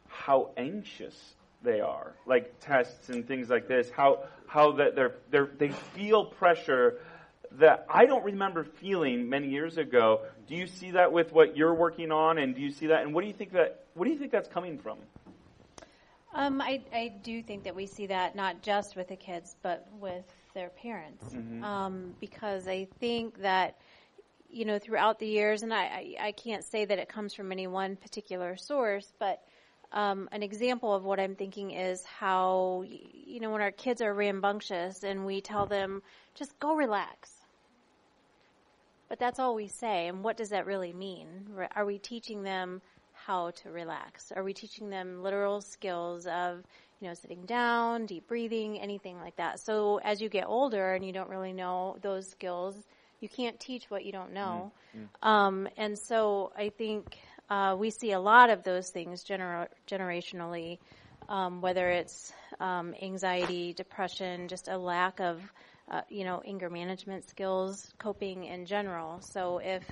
how 0.08 0.52
anxious 0.58 1.36
they 1.64 1.82
are, 1.82 2.14
like 2.26 2.60
tests 2.60 3.10
and 3.10 3.28
things 3.28 3.50
like 3.50 3.68
this, 3.68 3.90
how, 3.90 4.24
how 4.48 4.74
that 4.74 4.96
they're, 4.96 5.16
they're, 5.32 5.50
they 5.58 5.70
feel 5.70 6.26
pressure 6.26 7.00
that 7.54 7.86
I 7.90 8.06
don't 8.06 8.24
remember 8.24 8.64
feeling 8.64 9.30
many 9.30 9.50
years 9.50 9.78
ago. 9.78 10.22
Do 10.48 10.56
you 10.56 10.68
see 10.68 10.92
that 10.92 11.12
with 11.12 11.32
what 11.32 11.58
you're 11.58 11.74
working 11.74 12.12
on 12.12 12.38
and 12.38 12.54
do 12.54 12.62
you 12.62 12.72
see 12.72 12.88
that 12.88 13.04
and 13.04 13.14
what 13.14 13.22
do 13.22 13.28
you 13.28 13.34
think 13.34 13.54
that 13.54 13.86
what 13.94 14.06
do 14.06 14.12
you 14.12 14.20
think 14.20 14.32
that's 14.32 14.50
coming 14.50 14.78
from? 14.78 14.98
Um, 16.34 16.62
I, 16.62 16.84
I 16.94 17.14
do 17.24 17.42
think 17.42 17.64
that 17.64 17.76
we 17.76 17.88
see 17.88 18.08
that 18.08 18.36
not 18.36 18.62
just 18.62 18.96
with 18.96 19.08
the 19.08 19.16
kids, 19.16 19.56
but 19.64 19.88
with 20.00 20.26
their 20.54 20.70
parents. 20.70 21.24
Mm-hmm. 21.34 21.64
Um, 21.64 22.14
because 22.20 22.68
I 22.68 22.88
think 23.00 23.42
that, 23.42 23.78
you 24.50 24.66
know, 24.66 24.78
throughout 24.78 25.20
the 25.20 25.28
years, 25.28 25.64
and 25.64 25.74
I, 25.74 25.84
I, 25.84 26.16
I 26.28 26.32
can't 26.34 26.64
say 26.64 26.86
that 26.86 27.00
it 27.00 27.10
comes 27.10 27.34
from 27.34 27.52
any 27.52 27.66
one 27.66 27.96
particular 27.96 28.56
source, 28.56 29.12
but 29.20 29.42
um, 29.92 30.28
an 30.32 30.44
example 30.44 30.94
of 30.94 31.04
what 31.04 31.20
I'm 31.20 31.36
thinking 31.36 31.72
is 31.72 32.04
how, 32.04 32.84
you 32.88 33.40
know, 33.40 33.52
when 33.52 33.62
our 33.62 33.72
kids 33.72 34.02
are 34.02 34.14
rambunctious 34.14 35.04
and 35.04 35.26
we 35.26 35.42
tell 35.42 35.66
them, 35.66 36.02
just 36.36 36.58
go 36.60 36.76
relax. 36.76 37.32
But 39.10 39.20
that's 39.20 39.40
all 39.40 39.56
we 39.56 39.68
say. 39.68 40.08
And 40.08 40.24
what 40.24 40.36
does 40.36 40.50
that 40.50 40.66
really 40.66 40.92
mean? 40.92 41.48
Are 41.76 41.86
we 41.86 41.98
teaching 41.98 42.44
them 42.44 42.82
how 43.14 43.52
to 43.52 43.72
relax? 43.72 44.32
Are 44.36 44.44
we 44.44 44.54
teaching 44.54 44.90
them 44.90 45.24
literal 45.24 45.62
skills 45.62 46.28
of, 46.28 46.64
you 47.00 47.08
know, 47.08 47.14
sitting 47.14 47.46
down, 47.46 48.06
deep 48.06 48.28
breathing, 48.28 48.80
anything 48.80 49.18
like 49.20 49.38
that? 49.38 49.62
So 49.62 50.02
as 50.04 50.22
you 50.22 50.28
get 50.28 50.46
older 50.48 50.94
and 50.94 51.06
you 51.06 51.14
don't 51.14 51.30
really 51.30 51.54
know 51.54 51.98
those 52.02 52.30
skills, 52.30 52.76
you 53.22 53.30
can't 53.30 53.60
teach 53.60 53.90
what 53.90 54.04
you 54.04 54.12
don't 54.12 54.34
know. 54.34 54.72
Mm-hmm. 54.96 55.28
Um, 55.28 55.70
and 55.78 55.98
so 55.98 56.52
I 56.58 56.70
think 56.70 57.18
uh, 57.50 57.76
we 57.78 57.90
see 57.90 58.12
a 58.12 58.20
lot 58.20 58.50
of 58.50 58.64
those 58.64 58.90
things 58.90 59.24
gener- 59.24 59.68
generationally, 59.88 60.80
um, 61.30 61.62
whether 61.62 61.90
it's 61.90 62.34
um, 62.60 62.94
anxiety, 63.02 63.74
depression, 63.74 64.48
just 64.48 64.68
a 64.68 64.78
lack 64.78 65.20
of, 65.20 65.42
uh, 65.90 66.02
you 66.10 66.24
know, 66.24 66.42
anger 66.46 66.70
management 66.70 67.30
skills, 67.30 67.92
coping 68.00 68.44
in 68.46 68.66
general. 68.66 69.22
So 69.22 69.60
if 69.64 69.84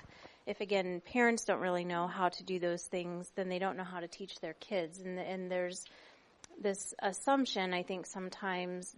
if 0.45 0.61
again 0.61 1.01
parents 1.13 1.45
don't 1.45 1.59
really 1.59 1.85
know 1.85 2.07
how 2.07 2.29
to 2.29 2.43
do 2.43 2.59
those 2.59 2.83
things, 2.83 3.31
then 3.35 3.49
they 3.49 3.59
don't 3.59 3.77
know 3.77 3.83
how 3.83 3.99
to 3.99 4.07
teach 4.07 4.39
their 4.39 4.53
kids. 4.53 4.99
And, 4.99 5.17
and 5.17 5.49
there's 5.49 5.83
this 6.61 6.93
assumption, 7.01 7.73
I 7.73 7.83
think, 7.83 8.05
sometimes 8.05 8.95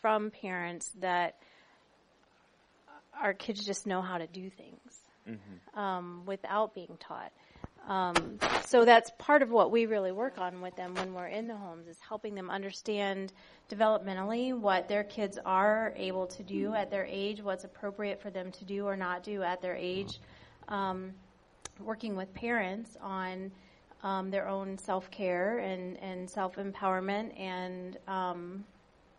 from 0.00 0.30
parents 0.30 0.90
that 1.00 1.36
our 3.20 3.32
kids 3.32 3.64
just 3.64 3.86
know 3.86 4.02
how 4.02 4.18
to 4.18 4.26
do 4.26 4.50
things 4.50 4.98
mm-hmm. 5.28 5.78
um, 5.78 6.22
without 6.26 6.74
being 6.74 6.98
taught. 7.00 7.32
Um, 7.86 8.38
so 8.64 8.84
that's 8.84 9.10
part 9.18 9.42
of 9.42 9.50
what 9.50 9.70
we 9.70 9.84
really 9.84 10.12
work 10.12 10.38
on 10.38 10.62
with 10.62 10.74
them 10.74 10.94
when 10.94 11.12
we're 11.12 11.26
in 11.26 11.46
the 11.46 11.56
homes 11.56 11.86
is 11.86 11.98
helping 12.00 12.34
them 12.34 12.48
understand 12.48 13.32
developmentally 13.70 14.58
what 14.58 14.88
their 14.88 15.04
kids 15.04 15.38
are 15.44 15.92
able 15.96 16.26
to 16.28 16.42
do 16.42 16.74
at 16.74 16.90
their 16.90 17.04
age, 17.04 17.42
what's 17.42 17.64
appropriate 17.64 18.22
for 18.22 18.30
them 18.30 18.50
to 18.52 18.64
do 18.64 18.86
or 18.86 18.96
not 18.96 19.22
do 19.22 19.42
at 19.42 19.60
their 19.60 19.76
age, 19.76 20.18
um, 20.68 21.12
working 21.78 22.16
with 22.16 22.32
parents 22.32 22.96
on 23.02 23.50
um, 24.02 24.30
their 24.30 24.48
own 24.48 24.78
self 24.78 25.10
care 25.10 25.58
and, 25.58 25.98
and 26.02 26.28
self 26.28 26.56
empowerment 26.56 27.38
and 27.38 27.98
um, 28.08 28.64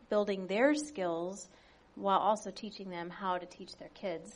building 0.09 0.47
their 0.47 0.73
skills 0.73 1.49
while 1.93 2.19
also 2.19 2.49
teaching 2.49 2.89
them 2.89 3.11
how 3.11 3.37
to 3.37 3.45
teach 3.45 3.75
their 3.77 3.89
kids 3.89 4.33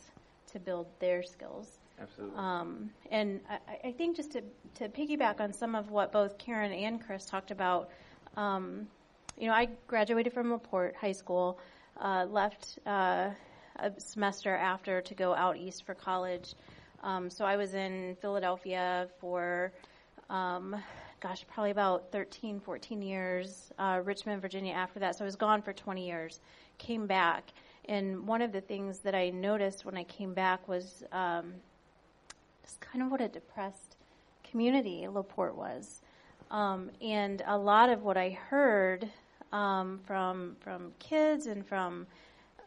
to 0.51 0.59
build 0.59 0.87
their 0.99 1.23
skills. 1.23 1.78
Absolutely. 2.01 2.37
Um, 2.37 2.89
and 3.11 3.41
I, 3.49 3.87
I, 3.89 3.91
think 3.91 4.15
just 4.15 4.31
to, 4.31 4.43
to 4.75 4.89
piggyback 4.89 5.39
on 5.39 5.51
some 5.51 5.75
of 5.75 5.91
what 5.91 6.11
both 6.11 6.37
Karen 6.37 6.71
and 6.71 7.03
Chris 7.05 7.25
talked 7.25 7.51
about, 7.51 7.89
um, 8.37 8.87
you 9.37 9.47
know, 9.47 9.53
I 9.53 9.69
graduated 9.87 10.33
from 10.33 10.51
LaPorte 10.51 10.95
High 10.95 11.11
School, 11.11 11.59
uh, 11.99 12.25
left 12.29 12.79
uh, 12.85 13.29
a 13.77 13.91
semester 13.97 14.55
after 14.55 15.01
to 15.01 15.13
go 15.13 15.33
out 15.33 15.57
east 15.57 15.85
for 15.85 15.93
college. 15.93 16.55
Um, 17.03 17.29
so 17.29 17.45
I 17.45 17.55
was 17.55 17.73
in 17.73 18.17
Philadelphia 18.21 19.07
for, 19.19 19.71
um, 20.29 20.75
gosh, 21.21 21.45
probably 21.47 21.71
about 21.71 22.11
13, 22.11 22.59
14 22.59 23.01
years. 23.01 23.71
Uh, 23.79 24.01
Richmond, 24.03 24.41
Virginia 24.41 24.73
after 24.73 24.99
that. 24.99 25.17
So 25.17 25.23
I 25.23 25.25
was 25.25 25.35
gone 25.35 25.61
for 25.61 25.73
20 25.73 26.05
years. 26.05 26.39
Came 26.77 27.07
back. 27.07 27.45
And 27.85 28.27
one 28.27 28.41
of 28.41 28.51
the 28.51 28.61
things 28.61 28.99
that 28.99 29.15
I 29.15 29.29
noticed 29.29 29.85
when 29.85 29.97
I 29.97 30.03
came 30.03 30.33
back 30.33 30.67
was 30.67 31.03
um, 31.11 31.53
kind 32.79 33.03
of 33.03 33.11
what 33.11 33.21
a 33.21 33.27
depressed 33.27 33.97
community 34.49 35.07
LaPorte 35.07 35.55
was. 35.55 36.01
Um, 36.51 36.89
and 37.01 37.43
a 37.45 37.57
lot 37.57 37.89
of 37.89 38.03
what 38.03 38.17
I 38.17 38.31
heard 38.49 39.07
um, 39.51 39.99
from 40.05 40.55
from 40.61 40.91
kids 40.99 41.45
and 41.47 41.65
from 41.65 42.07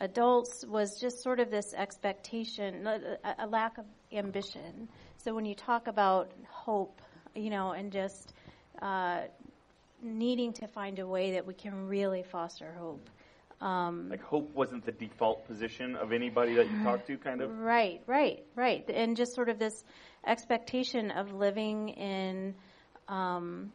adults 0.01 0.65
was 0.67 0.99
just 1.01 1.23
sort 1.23 1.41
of 1.41 1.51
this 1.51 1.75
expectation, 1.75 2.87
a, 2.87 3.19
a 3.39 3.47
lack 3.47 3.79
of 3.79 3.85
ambition. 4.13 4.89
So 5.19 5.35
when 5.35 5.45
you 5.45 5.55
talk 5.55 5.87
about 5.87 6.31
hope, 6.49 7.01
you 7.35 7.51
know, 7.51 7.71
and 7.73 7.93
just 7.93 8.33
uh, 8.81 9.23
needing 10.03 10.53
to 10.55 10.67
find 10.67 10.99
a 10.99 11.07
way 11.07 11.33
that 11.33 11.47
we 11.47 11.55
can 11.55 11.87
really 11.87 12.25
foster 12.25 12.75
hope. 12.77 13.09
Um, 13.63 14.09
like 14.11 14.23
hope 14.23 14.53
wasn't 14.55 14.85
the 14.85 14.93
default 14.93 15.47
position 15.47 15.95
of 15.95 16.13
anybody 16.13 16.55
that 16.55 16.69
you 16.71 16.83
talked 16.83 17.07
to, 17.07 17.17
kind 17.17 17.41
of. 17.41 17.57
Right, 17.57 18.03
right, 18.07 18.45
right, 18.57 18.85
and 18.91 19.17
just 19.17 19.35
sort 19.35 19.49
of 19.49 19.59
this 19.59 19.85
expectation 20.27 21.11
of 21.13 21.33
living 21.33 21.91
in 21.91 22.55
um, 23.09 23.73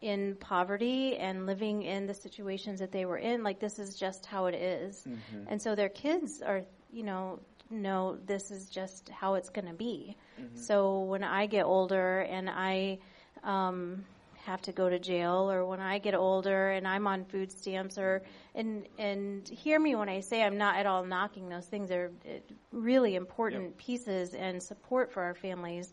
in 0.00 0.36
poverty 0.36 1.16
and 1.16 1.46
living 1.46 1.82
in 1.82 2.06
the 2.06 2.14
situations 2.14 2.80
that 2.80 2.92
they 2.92 3.04
were 3.04 3.18
in. 3.18 3.42
Like 3.42 3.60
this 3.60 3.78
is 3.78 3.96
just 3.96 4.26
how 4.26 4.46
it 4.46 4.54
is. 4.54 5.04
Mm-hmm. 5.06 5.48
and 5.48 5.62
so 5.62 5.74
their 5.74 5.88
kids 5.88 6.42
are, 6.42 6.62
you 6.92 7.02
know, 7.02 7.40
know 7.70 8.18
this 8.26 8.50
is 8.50 8.68
just 8.68 9.08
how 9.10 9.34
it's 9.34 9.48
going 9.50 9.66
to 9.66 9.74
be. 9.74 10.16
Mm-hmm. 10.40 10.56
So 10.56 11.00
when 11.00 11.22
I 11.24 11.46
get 11.46 11.64
older 11.64 12.20
and 12.20 12.48
I 12.48 12.98
um, 13.42 14.04
have 14.44 14.62
to 14.62 14.72
go 14.72 14.88
to 14.88 14.98
jail, 14.98 15.50
or 15.50 15.64
when 15.64 15.80
I 15.80 15.98
get 15.98 16.14
older 16.14 16.70
and 16.70 16.86
I'm 16.86 17.06
on 17.06 17.24
food 17.24 17.52
stamps, 17.52 17.98
or 17.98 18.22
and 18.54 18.86
and 18.98 19.48
hear 19.48 19.78
me 19.78 19.94
when 19.94 20.08
I 20.08 20.20
say 20.20 20.42
I'm 20.42 20.58
not 20.58 20.76
at 20.76 20.86
all 20.86 21.04
knocking 21.04 21.48
those 21.48 21.66
things. 21.66 21.88
They're 21.88 22.10
uh, 22.26 22.38
really 22.72 23.14
important 23.16 23.64
yep. 23.64 23.76
pieces 23.78 24.34
and 24.34 24.62
support 24.62 25.12
for 25.12 25.22
our 25.22 25.34
families, 25.34 25.92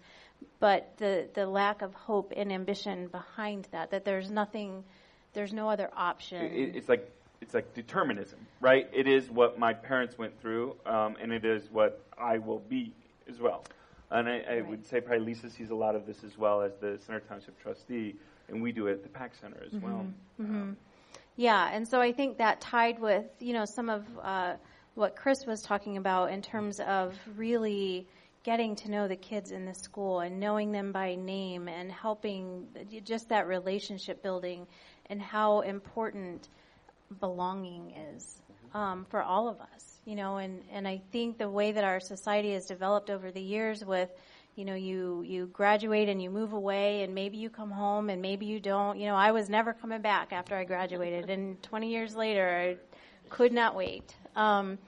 but 0.60 0.94
the 0.98 1.28
the 1.34 1.46
lack 1.46 1.82
of 1.82 1.94
hope 1.94 2.34
and 2.36 2.52
ambition 2.52 3.08
behind 3.08 3.68
that. 3.72 3.92
That 3.92 4.06
there's 4.06 4.32
nothing, 4.32 4.84
there's 5.34 5.54
no 5.54 5.70
other 5.70 5.90
option. 5.96 6.46
It, 6.46 6.76
it's 6.76 6.90
like 6.90 7.12
it's 7.42 7.54
like 7.54 7.74
determinism, 7.74 8.40
right? 8.62 8.90
It 8.94 9.08
is 9.08 9.30
what 9.30 9.60
my 9.60 9.74
parents 9.74 10.18
went 10.18 10.40
through, 10.42 10.76
um, 10.86 11.16
and 11.22 11.32
it 11.32 11.46
is 11.46 11.70
what 11.72 12.04
I 12.18 12.38
will 12.40 12.60
be 12.60 12.94
as 13.30 13.40
well. 13.40 13.64
And 14.10 14.30
I, 14.30 14.40
I 14.40 14.54
right. 14.54 14.68
would 14.68 14.86
say 14.86 15.02
probably 15.02 15.26
Lisa 15.26 15.50
sees 15.50 15.70
a 15.70 15.76
lot 15.76 15.96
of 15.96 16.06
this 16.06 16.24
as 16.24 16.38
well 16.38 16.62
as 16.62 16.72
the 16.80 16.98
Center 17.06 17.20
Township 17.20 17.62
trustee, 17.62 18.16
and 18.50 18.62
we 18.62 18.72
do 18.72 18.88
it 18.88 18.94
at 18.94 19.04
the 19.04 19.10
PAC 19.10 19.34
Center 19.40 19.62
as 19.66 19.72
mm-hmm. 19.72 19.86
well. 19.86 20.06
Mm-hmm. 20.42 20.56
Um, 20.56 20.78
yeah, 21.36 21.70
and 21.72 21.88
so 21.88 22.02
I 22.02 22.14
think 22.14 22.38
that 22.38 22.62
tied 22.62 23.00
with 23.00 23.26
you 23.40 23.54
know 23.54 23.66
some 23.66 23.90
of 23.90 24.06
uh, 24.22 24.56
what 24.96 25.16
Chris 25.16 25.46
was 25.46 25.62
talking 25.62 25.98
about 25.98 26.32
in 26.32 26.42
terms 26.42 26.80
of 26.80 27.16
really 27.36 28.08
getting 28.44 28.76
to 28.78 28.90
know 28.90 29.08
the 29.08 29.16
kids 29.16 29.52
in 29.52 29.66
the 29.66 29.74
school 29.74 30.22
and 30.22 30.40
knowing 30.40 30.72
them 30.72 30.92
by 30.92 31.16
name 31.16 31.68
and 31.68 31.92
helping 31.92 32.66
just 33.04 33.30
that 33.30 33.46
relationship 33.46 34.24
building 34.24 34.66
and 35.10 35.22
how 35.22 35.60
important 35.62 36.48
belonging 37.20 37.94
is 38.16 38.42
um, 38.74 39.06
for 39.10 39.22
all 39.22 39.50
of 39.50 39.60
us, 39.60 40.00
you 40.06 40.16
know, 40.16 40.38
and, 40.38 40.62
and 40.72 40.88
I 40.88 41.02
think 41.12 41.38
the 41.38 41.50
way 41.50 41.74
that 41.74 41.84
our 41.84 42.00
society 42.00 42.54
has 42.54 42.66
developed 42.66 43.10
over 43.10 43.32
the 43.32 43.42
years 43.42 43.84
with, 43.84 44.10
you 44.58 44.66
know, 44.66 44.74
you, 44.74 45.24
you 45.26 45.46
graduate 45.46 46.10
and 46.10 46.20
you 46.22 46.32
move 46.32 46.52
away 46.52 47.04
and 47.04 47.14
maybe 47.14 47.38
you 47.38 47.48
come 47.50 47.70
home 47.70 48.10
and 48.10 48.22
maybe 48.24 48.48
you 48.48 48.60
don't. 48.60 49.00
You 49.00 49.06
know, 49.06 49.16
I 49.16 49.32
was 49.32 49.50
never 49.50 49.72
coming 49.72 50.02
back 50.02 50.34
after 50.34 50.56
I 50.56 50.64
graduated 50.64 51.30
and 51.30 51.62
20 51.70 51.92
years 51.92 52.16
later 52.16 52.50
I 52.50 53.30
could 53.30 53.54
not 53.54 53.76
wait. 53.76 54.16
Um, 54.36 54.80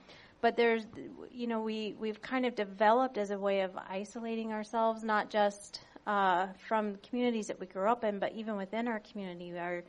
but 0.42 0.58
there's, 0.58 0.86
you 1.32 1.46
know, 1.46 1.62
we, 1.62 1.96
we've 2.00 2.20
kind 2.20 2.48
of 2.48 2.56
developed 2.56 3.20
as 3.20 3.30
a 3.30 3.38
way 3.38 3.62
of 3.62 3.72
isolating 3.78 4.52
ourselves, 4.52 5.04
not 5.04 5.30
just 5.30 5.80
uh, 6.08 6.48
from 6.68 6.96
communities 7.08 7.48
that 7.48 7.60
we 7.60 7.68
grew 7.68 7.88
up 7.92 8.04
in, 8.04 8.18
but 8.18 8.34
even 8.34 8.58
within 8.58 8.88
our 8.88 9.00
community, 9.00 9.52
we 9.52 9.60
are, 9.60 9.84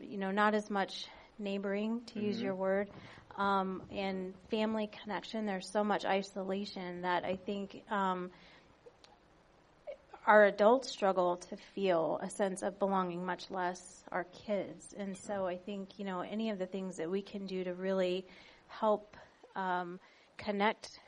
you 0.00 0.18
know, 0.18 0.30
not 0.30 0.54
as 0.54 0.70
much 0.70 1.06
neighboring, 1.38 2.02
to 2.06 2.14
mm-hmm. 2.14 2.26
use 2.26 2.40
your 2.40 2.54
word. 2.54 2.88
um, 3.36 3.82
and 3.90 4.34
family 4.50 4.90
connection. 5.02 5.46
There's 5.46 5.68
so 5.68 5.82
much 5.82 6.04
isolation 6.04 7.02
that 7.02 7.24
I 7.24 7.36
think 7.36 7.82
um, 7.90 8.30
our 10.26 10.44
adults 10.44 10.88
struggle 10.88 11.36
to 11.36 11.56
feel 11.56 12.20
a 12.22 12.30
sense 12.30 12.62
of 12.62 12.78
belonging, 12.78 13.24
much 13.24 13.50
less 13.50 14.04
our 14.12 14.24
kids. 14.24 14.94
And 14.96 15.16
so 15.16 15.46
I 15.46 15.56
think, 15.56 15.98
you 15.98 16.04
know, 16.04 16.20
any 16.20 16.50
of 16.50 16.58
the 16.58 16.66
things 16.66 16.96
that 16.96 17.10
we 17.10 17.22
can 17.22 17.46
do 17.46 17.64
to 17.64 17.74
really 17.74 18.26
help 18.68 19.16
um, 19.56 19.98
connect 20.36 21.00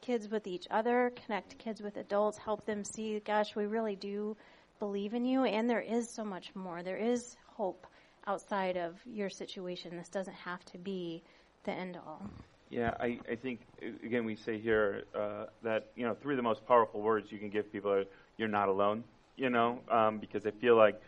kids 0.00 0.30
with 0.30 0.46
each 0.46 0.66
other, 0.70 1.12
connect 1.26 1.58
kids 1.58 1.82
with 1.82 1.96
adults, 1.96 2.38
help 2.38 2.64
them 2.64 2.84
see, 2.84 3.20
gosh, 3.20 3.54
we 3.54 3.66
really 3.66 3.96
do 3.96 4.36
believe 4.78 5.14
in 5.14 5.24
you, 5.24 5.44
and 5.44 5.68
there 5.68 5.80
is 5.80 6.08
so 6.08 6.24
much 6.24 6.54
more. 6.54 6.82
There 6.82 6.96
is 6.96 7.36
hope 7.54 7.86
outside 8.26 8.76
of 8.76 8.94
your 9.04 9.28
situation. 9.28 9.96
This 9.96 10.08
doesn't 10.08 10.34
have 10.34 10.64
to 10.66 10.78
be 10.78 11.22
the 11.64 11.72
end 11.72 11.98
all. 12.06 12.22
Yeah, 12.70 12.94
I, 13.00 13.18
I 13.28 13.34
think 13.34 13.60
again 14.04 14.24
we 14.24 14.36
say 14.36 14.58
here 14.58 15.02
uh, 15.14 15.46
that 15.62 15.90
you 15.96 16.06
know 16.06 16.14
three 16.14 16.34
of 16.34 16.36
the 16.36 16.42
most 16.42 16.64
powerful 16.66 17.00
words 17.02 17.32
you 17.32 17.38
can 17.38 17.50
give 17.50 17.70
people 17.72 17.90
are 17.90 18.04
"you're 18.40 18.48
not 18.48 18.68
alone." 18.68 19.04
You 19.36 19.50
know, 19.50 19.80
um, 19.88 20.18
because 20.18 20.44
I 20.46 20.50
feel 20.50 20.76
like 20.76 21.00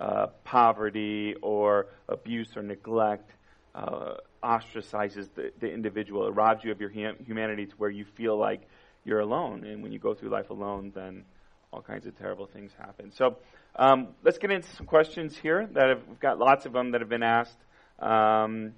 uh, 0.00 0.26
poverty 0.44 1.34
or 1.42 1.86
abuse 2.08 2.56
or 2.56 2.62
neglect 2.62 3.30
uh, 3.74 4.14
ostracizes 4.42 5.28
the, 5.34 5.52
the 5.60 5.72
individual. 5.72 6.26
It 6.26 6.30
robs 6.30 6.64
you 6.64 6.72
of 6.72 6.80
your 6.80 6.90
hum- 6.90 7.24
humanity 7.24 7.66
to 7.66 7.74
where 7.76 7.90
you 7.90 8.04
feel 8.16 8.36
like 8.36 8.62
you're 9.04 9.20
alone, 9.20 9.64
and 9.64 9.82
when 9.82 9.92
you 9.92 9.98
go 9.98 10.14
through 10.14 10.30
life 10.30 10.50
alone, 10.50 10.92
then 10.94 11.24
all 11.72 11.82
kinds 11.82 12.06
of 12.06 12.18
terrible 12.18 12.46
things 12.46 12.72
happen. 12.78 13.12
So 13.12 13.36
um, 13.76 14.08
let's 14.24 14.38
get 14.38 14.50
into 14.50 14.68
some 14.76 14.86
questions 14.86 15.36
here 15.36 15.68
that 15.72 15.88
have, 15.88 16.00
we've 16.08 16.20
got 16.20 16.38
lots 16.38 16.66
of 16.66 16.72
them 16.72 16.92
that 16.92 17.00
have 17.00 17.08
been 17.08 17.22
asked. 17.22 17.58
Um, 17.98 18.72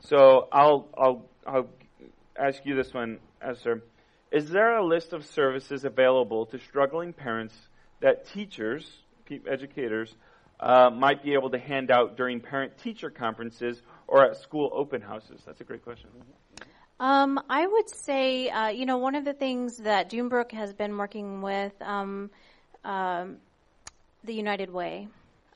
so 0.00 0.48
I'll 0.52 0.88
I'll 0.96 1.24
I'll 1.46 1.68
ask 2.38 2.64
you 2.64 2.76
this 2.76 2.94
one, 2.94 3.18
Esther. 3.42 3.82
Is 4.30 4.50
there 4.50 4.76
a 4.76 4.84
list 4.84 5.12
of 5.12 5.24
services 5.24 5.84
available 5.84 6.46
to 6.46 6.58
struggling 6.58 7.12
parents 7.12 7.54
that 8.00 8.26
teachers, 8.26 8.86
educators, 9.46 10.14
uh, 10.60 10.90
might 10.90 11.22
be 11.22 11.32
able 11.32 11.50
to 11.50 11.58
hand 11.58 11.90
out 11.90 12.16
during 12.16 12.40
parent-teacher 12.40 13.10
conferences 13.10 13.80
or 14.06 14.24
at 14.24 14.36
school 14.36 14.70
open 14.74 15.00
houses? 15.00 15.40
That's 15.46 15.60
a 15.60 15.64
great 15.64 15.82
question. 15.82 16.10
Um, 17.00 17.40
I 17.48 17.66
would 17.66 17.88
say, 17.88 18.50
uh, 18.50 18.68
you 18.68 18.84
know, 18.84 18.98
one 18.98 19.14
of 19.14 19.24
the 19.24 19.32
things 19.32 19.78
that 19.78 20.10
Dunebrook 20.10 20.50
has 20.52 20.74
been 20.74 20.98
working 20.98 21.40
with 21.40 21.72
um, 21.80 22.30
um, 22.84 23.36
the 24.24 24.34
United 24.34 24.70
Way. 24.70 25.08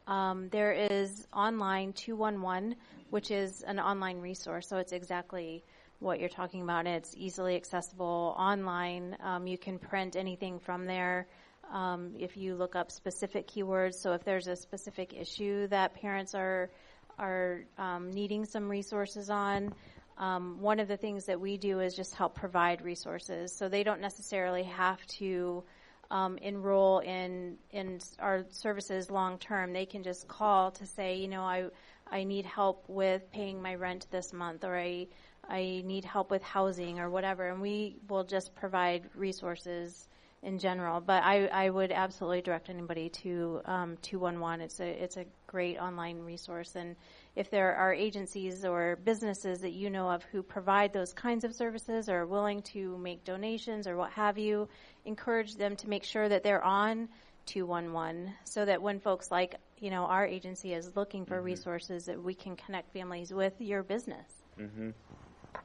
Um, 0.06 0.48
there 0.50 0.72
is 0.72 1.26
online 1.32 1.92
211, 1.92 2.76
which 3.10 3.30
is 3.30 3.62
an 3.62 3.78
online 3.78 4.20
resource, 4.20 4.68
so 4.68 4.78
it's 4.78 4.92
exactly 4.92 5.62
what 6.02 6.20
you're 6.20 6.28
talking 6.28 6.62
about. 6.62 6.86
It's 6.86 7.14
easily 7.16 7.56
accessible 7.56 8.34
online. 8.36 9.16
Um, 9.22 9.46
you 9.46 9.56
can 9.56 9.78
print 9.78 10.16
anything 10.16 10.58
from 10.58 10.84
there. 10.84 11.26
Um, 11.72 12.14
if 12.18 12.36
you 12.36 12.54
look 12.54 12.76
up 12.76 12.90
specific 12.90 13.46
keywords, 13.46 13.94
so 13.94 14.12
if 14.12 14.24
there's 14.24 14.46
a 14.46 14.56
specific 14.56 15.14
issue 15.14 15.68
that 15.68 15.94
parents 15.94 16.34
are 16.34 16.70
are 17.18 17.64
um, 17.78 18.10
needing 18.10 18.44
some 18.46 18.68
resources 18.68 19.30
on, 19.30 19.74
um, 20.18 20.60
one 20.60 20.80
of 20.80 20.88
the 20.88 20.96
things 20.96 21.26
that 21.26 21.40
we 21.40 21.56
do 21.56 21.80
is 21.80 21.94
just 21.94 22.14
help 22.14 22.34
provide 22.34 22.82
resources. 22.82 23.54
So 23.56 23.68
they 23.68 23.82
don't 23.84 24.00
necessarily 24.00 24.64
have 24.64 25.04
to 25.18 25.62
um, 26.10 26.36
enroll 26.38 26.98
in 26.98 27.56
in 27.70 28.00
our 28.18 28.44
services 28.50 29.10
long 29.10 29.38
term. 29.38 29.72
They 29.72 29.86
can 29.86 30.02
just 30.02 30.28
call 30.28 30.72
to 30.72 30.86
say, 30.86 31.16
you 31.16 31.28
know, 31.28 31.42
I 31.42 31.68
I 32.10 32.24
need 32.24 32.44
help 32.44 32.84
with 32.88 33.30
paying 33.32 33.62
my 33.62 33.74
rent 33.74 34.06
this 34.10 34.32
month, 34.32 34.64
or 34.64 34.76
I 34.76 35.06
I 35.48 35.82
need 35.84 36.04
help 36.04 36.30
with 36.30 36.42
housing 36.42 36.98
or 36.98 37.10
whatever, 37.10 37.48
and 37.48 37.60
we 37.60 37.96
will 38.08 38.24
just 38.24 38.54
provide 38.54 39.08
resources 39.14 40.08
in 40.42 40.58
general. 40.58 41.00
But 41.00 41.22
I, 41.22 41.46
I 41.46 41.70
would 41.70 41.92
absolutely 41.92 42.42
direct 42.42 42.68
anybody 42.68 43.08
to 43.10 43.60
um, 43.64 43.96
211. 44.02 44.60
It's 44.60 44.80
a 44.80 44.86
it's 44.86 45.16
a 45.16 45.24
great 45.46 45.78
online 45.78 46.18
resource, 46.20 46.74
and 46.74 46.96
if 47.36 47.50
there 47.50 47.74
are 47.74 47.92
agencies 47.92 48.64
or 48.64 48.96
businesses 49.04 49.60
that 49.60 49.72
you 49.72 49.90
know 49.90 50.10
of 50.10 50.22
who 50.24 50.42
provide 50.42 50.92
those 50.92 51.12
kinds 51.12 51.44
of 51.44 51.54
services 51.54 52.08
or 52.08 52.20
are 52.20 52.26
willing 52.26 52.62
to 52.62 52.98
make 52.98 53.24
donations 53.24 53.86
or 53.86 53.96
what 53.96 54.10
have 54.12 54.38
you, 54.38 54.68
encourage 55.04 55.54
them 55.54 55.76
to 55.76 55.88
make 55.88 56.04
sure 56.04 56.28
that 56.28 56.42
they're 56.42 56.64
on 56.64 57.08
211 57.46 58.32
so 58.44 58.64
that 58.64 58.80
when 58.80 59.00
folks 59.00 59.30
like 59.30 59.56
you 59.78 59.90
know 59.90 60.04
our 60.04 60.26
agency 60.26 60.72
is 60.72 60.94
looking 60.94 61.24
for 61.24 61.36
mm-hmm. 61.36 61.46
resources 61.46 62.06
that 62.06 62.22
we 62.22 62.34
can 62.34 62.56
connect 62.56 62.92
families 62.92 63.32
with 63.32 63.54
your 63.60 63.82
business. 63.82 64.26
Mm-hmm. 64.58 64.90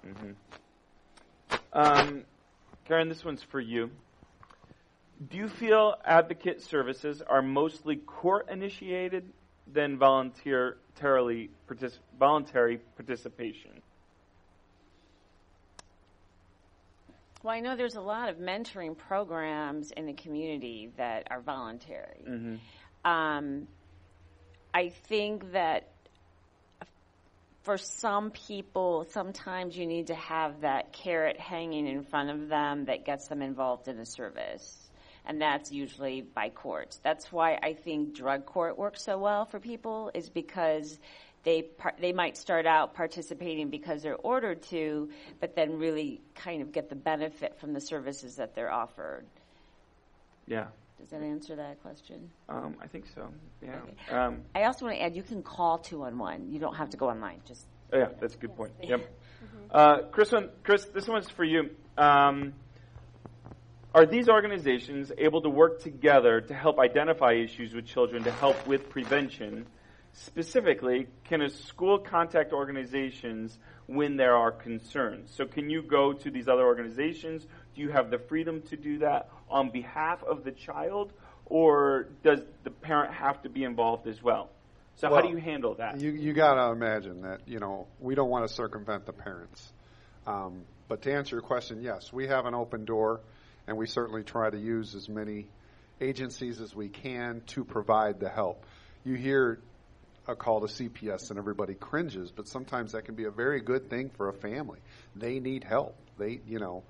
Mm-hmm. 0.05 0.31
Um, 1.73 2.23
Karen, 2.85 3.09
this 3.09 3.23
one's 3.23 3.43
for 3.43 3.59
you. 3.59 3.91
Do 5.29 5.37
you 5.37 5.49
feel 5.49 5.95
advocate 6.05 6.61
services 6.61 7.21
are 7.21 7.41
mostly 7.41 7.95
court 7.95 8.49
initiated 8.49 9.31
than 9.71 9.97
voluntarily 9.97 11.49
partic- 11.67 11.97
voluntary 12.19 12.77
participation? 12.95 13.81
Well, 17.43 17.53
I 17.53 17.59
know 17.59 17.75
there's 17.75 17.95
a 17.95 18.01
lot 18.01 18.29
of 18.29 18.37
mentoring 18.37 18.97
programs 18.97 19.91
in 19.91 20.05
the 20.05 20.13
community 20.13 20.91
that 20.97 21.27
are 21.29 21.41
voluntary. 21.41 22.25
Mm-hmm. 22.27 23.09
Um, 23.09 23.67
I 24.73 24.89
think 24.89 25.53
that 25.53 25.89
for 27.67 27.77
some 27.77 28.31
people, 28.31 29.05
sometimes 29.11 29.77
you 29.77 29.85
need 29.85 30.07
to 30.07 30.15
have 30.15 30.61
that 30.61 30.93
carrot 30.93 31.37
hanging 31.37 31.85
in 31.85 32.01
front 32.01 32.29
of 32.29 32.47
them 32.47 32.85
that 32.85 33.03
gets 33.03 33.27
them 33.27 33.41
involved 33.41 33.89
in 33.89 33.99
a 33.99 34.05
service. 34.05 34.89
And 35.25 35.41
that's 35.41 35.69
usually 35.69 36.21
by 36.21 36.47
courts. 36.47 36.97
That's 37.03 37.29
why 37.29 37.59
I 37.61 37.73
think 37.73 38.15
drug 38.15 38.45
court 38.45 38.77
works 38.77 39.03
so 39.03 39.17
well 39.17 39.43
for 39.43 39.59
people 39.59 40.11
is 40.13 40.29
because 40.29 40.97
they 41.43 41.63
par- 41.63 41.95
they 41.99 42.13
might 42.13 42.37
start 42.37 42.65
out 42.65 42.93
participating 42.93 43.69
because 43.69 44.01
they're 44.01 44.15
ordered 44.15 44.61
to, 44.69 45.09
but 45.41 45.53
then 45.53 45.77
really 45.77 46.21
kind 46.35 46.61
of 46.61 46.71
get 46.71 46.87
the 46.87 46.95
benefit 46.95 47.59
from 47.59 47.73
the 47.73 47.81
services 47.81 48.37
that 48.37 48.55
they're 48.55 48.71
offered. 48.71 49.25
Yeah. 50.45 50.67
Does 50.99 51.09
that 51.09 51.21
answer 51.21 51.55
that 51.55 51.81
question? 51.81 52.29
Um, 52.49 52.75
I 52.81 52.87
think 52.87 53.05
so. 53.13 53.29
Yeah. 53.61 53.75
Okay. 53.75 54.15
Um, 54.15 54.41
I 54.55 54.63
also 54.63 54.85
want 54.85 54.97
to 54.97 55.03
add, 55.03 55.15
you 55.15 55.23
can 55.23 55.43
call 55.43 55.77
two 55.77 55.99
one 55.99 56.17
one. 56.17 56.51
You 56.51 56.59
don't 56.59 56.75
have 56.75 56.89
to 56.91 56.97
go 56.97 57.09
online. 57.09 57.41
Just 57.45 57.65
oh, 57.93 57.97
yeah, 57.97 58.09
that's 58.19 58.35
a 58.35 58.37
good 58.37 58.55
point. 58.55 58.73
Yep. 58.81 59.07
Mm-hmm. 59.37 59.67
Uh, 59.69 59.97
Chris, 60.09 60.31
one, 60.31 60.49
Chris, 60.63 60.85
this 60.85 61.07
one's 61.07 61.29
for 61.29 61.43
you. 61.43 61.69
Um, 61.95 62.53
are 63.93 64.07
these 64.07 64.29
organizations 64.29 65.11
able 65.17 65.41
to 65.41 65.49
work 65.49 65.81
together 65.81 66.41
to 66.41 66.53
help 66.55 66.79
identify 66.79 67.33
issues 67.33 67.73
with 67.73 67.85
children 67.85 68.23
to 68.23 68.31
help 68.31 68.65
with 68.65 68.89
prevention? 68.89 69.67
Specifically, 70.13 71.07
can 71.25 71.41
a 71.41 71.49
school 71.49 71.99
contact 71.99 72.51
organizations 72.51 73.59
when 73.85 74.17
there 74.17 74.35
are 74.35 74.51
concerns? 74.51 75.31
So, 75.35 75.45
can 75.45 75.69
you 75.69 75.83
go 75.83 76.13
to 76.13 76.31
these 76.31 76.47
other 76.47 76.65
organizations? 76.65 77.45
Do 77.75 77.81
you 77.81 77.89
have 77.89 78.09
the 78.09 78.17
freedom 78.17 78.63
to 78.63 78.75
do 78.75 78.99
that 78.99 79.29
on 79.49 79.69
behalf 79.69 80.23
of 80.23 80.43
the 80.43 80.51
child, 80.51 81.13
or 81.45 82.07
does 82.23 82.39
the 82.63 82.71
parent 82.71 83.13
have 83.13 83.41
to 83.43 83.49
be 83.49 83.63
involved 83.63 84.07
as 84.07 84.21
well? 84.21 84.49
So, 84.95 85.09
well, 85.09 85.21
how 85.21 85.27
do 85.27 85.33
you 85.33 85.37
handle 85.37 85.75
that? 85.75 85.99
You 85.99 86.11
you 86.11 86.33
got 86.33 86.55
to 86.55 86.71
imagine 86.71 87.21
that 87.21 87.41
you 87.47 87.59
know 87.59 87.87
we 87.99 88.15
don't 88.15 88.29
want 88.29 88.47
to 88.47 88.53
circumvent 88.53 89.05
the 89.05 89.13
parents. 89.13 89.71
Um, 90.25 90.63
but 90.87 91.03
to 91.03 91.13
answer 91.13 91.35
your 91.35 91.43
question, 91.43 91.81
yes, 91.81 92.11
we 92.11 92.27
have 92.27 92.45
an 92.45 92.55
open 92.55 92.85
door, 92.85 93.21
and 93.67 93.77
we 93.77 93.87
certainly 93.87 94.23
try 94.23 94.49
to 94.49 94.57
use 94.57 94.95
as 94.95 95.07
many 95.07 95.47
agencies 96.01 96.61
as 96.61 96.75
we 96.75 96.89
can 96.89 97.41
to 97.47 97.63
provide 97.63 98.19
the 98.19 98.29
help. 98.29 98.65
You 99.03 99.15
hear 99.15 99.59
a 100.27 100.35
call 100.35 100.61
to 100.61 100.67
CPS 100.67 101.29
and 101.29 101.39
everybody 101.39 101.73
cringes, 101.73 102.31
but 102.31 102.47
sometimes 102.47 102.91
that 102.91 103.05
can 103.05 103.15
be 103.15 103.25
a 103.25 103.31
very 103.31 103.61
good 103.61 103.89
thing 103.89 104.09
for 104.17 104.29
a 104.29 104.33
family. 104.33 104.79
They 105.15 105.39
need 105.39 105.63
help. 105.63 105.95
They, 106.17 106.41
you 106.47 106.59
know, 106.59 106.83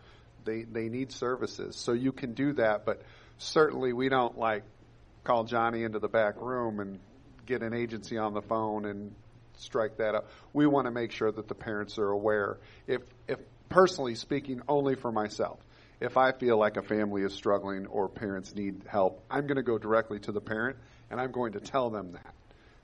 they 0.47 0.63
they 0.63 0.89
need 0.89 1.11
services. 1.11 1.75
So 1.75 1.91
you 1.91 2.11
can 2.11 2.33
do 2.33 2.53
that, 2.53 2.85
but 2.85 3.03
certainly 3.37 3.93
we 3.93 4.09
don't 4.09 4.37
like 4.37 4.63
call 5.23 5.43
Johnny 5.43 5.83
into 5.83 5.99
the 5.99 6.07
back 6.07 6.41
room 6.41 6.79
and 6.79 6.99
get 7.45 7.61
an 7.61 7.73
agency 7.73 8.17
on 8.17 8.33
the 8.33 8.41
phone 8.41 8.85
and 8.85 9.13
strike 9.57 9.97
that 9.97 10.15
up. 10.15 10.29
We 10.53 10.65
want 10.65 10.85
to 10.85 10.91
make 10.91 11.11
sure 11.11 11.31
that 11.31 11.47
the 11.47 11.55
parents 11.55 11.99
are 11.99 12.09
aware. 12.09 12.57
If 12.87 13.01
if 13.27 13.39
personally 13.69 14.15
speaking, 14.15 14.61
only 14.67 14.95
for 14.95 15.11
myself. 15.11 15.59
If 15.99 16.15
I 16.15 16.31
feel 16.31 16.57
like 16.57 16.77
a 16.77 16.83
family 16.83 17.23
is 17.23 17.33
struggling 17.33 17.87
or 17.87 18.07
parents 18.07 18.53
need 18.53 18.83
help, 18.87 19.23
I'm 19.31 19.47
going 19.47 19.55
to 19.57 19.63
go 19.63 19.79
directly 19.79 20.19
to 20.21 20.31
the 20.31 20.41
parent 20.41 20.77
and 21.09 21.19
I'm 21.19 21.31
going 21.31 21.53
to 21.53 21.59
tell 21.59 21.89
them 21.89 22.11
that 22.11 22.33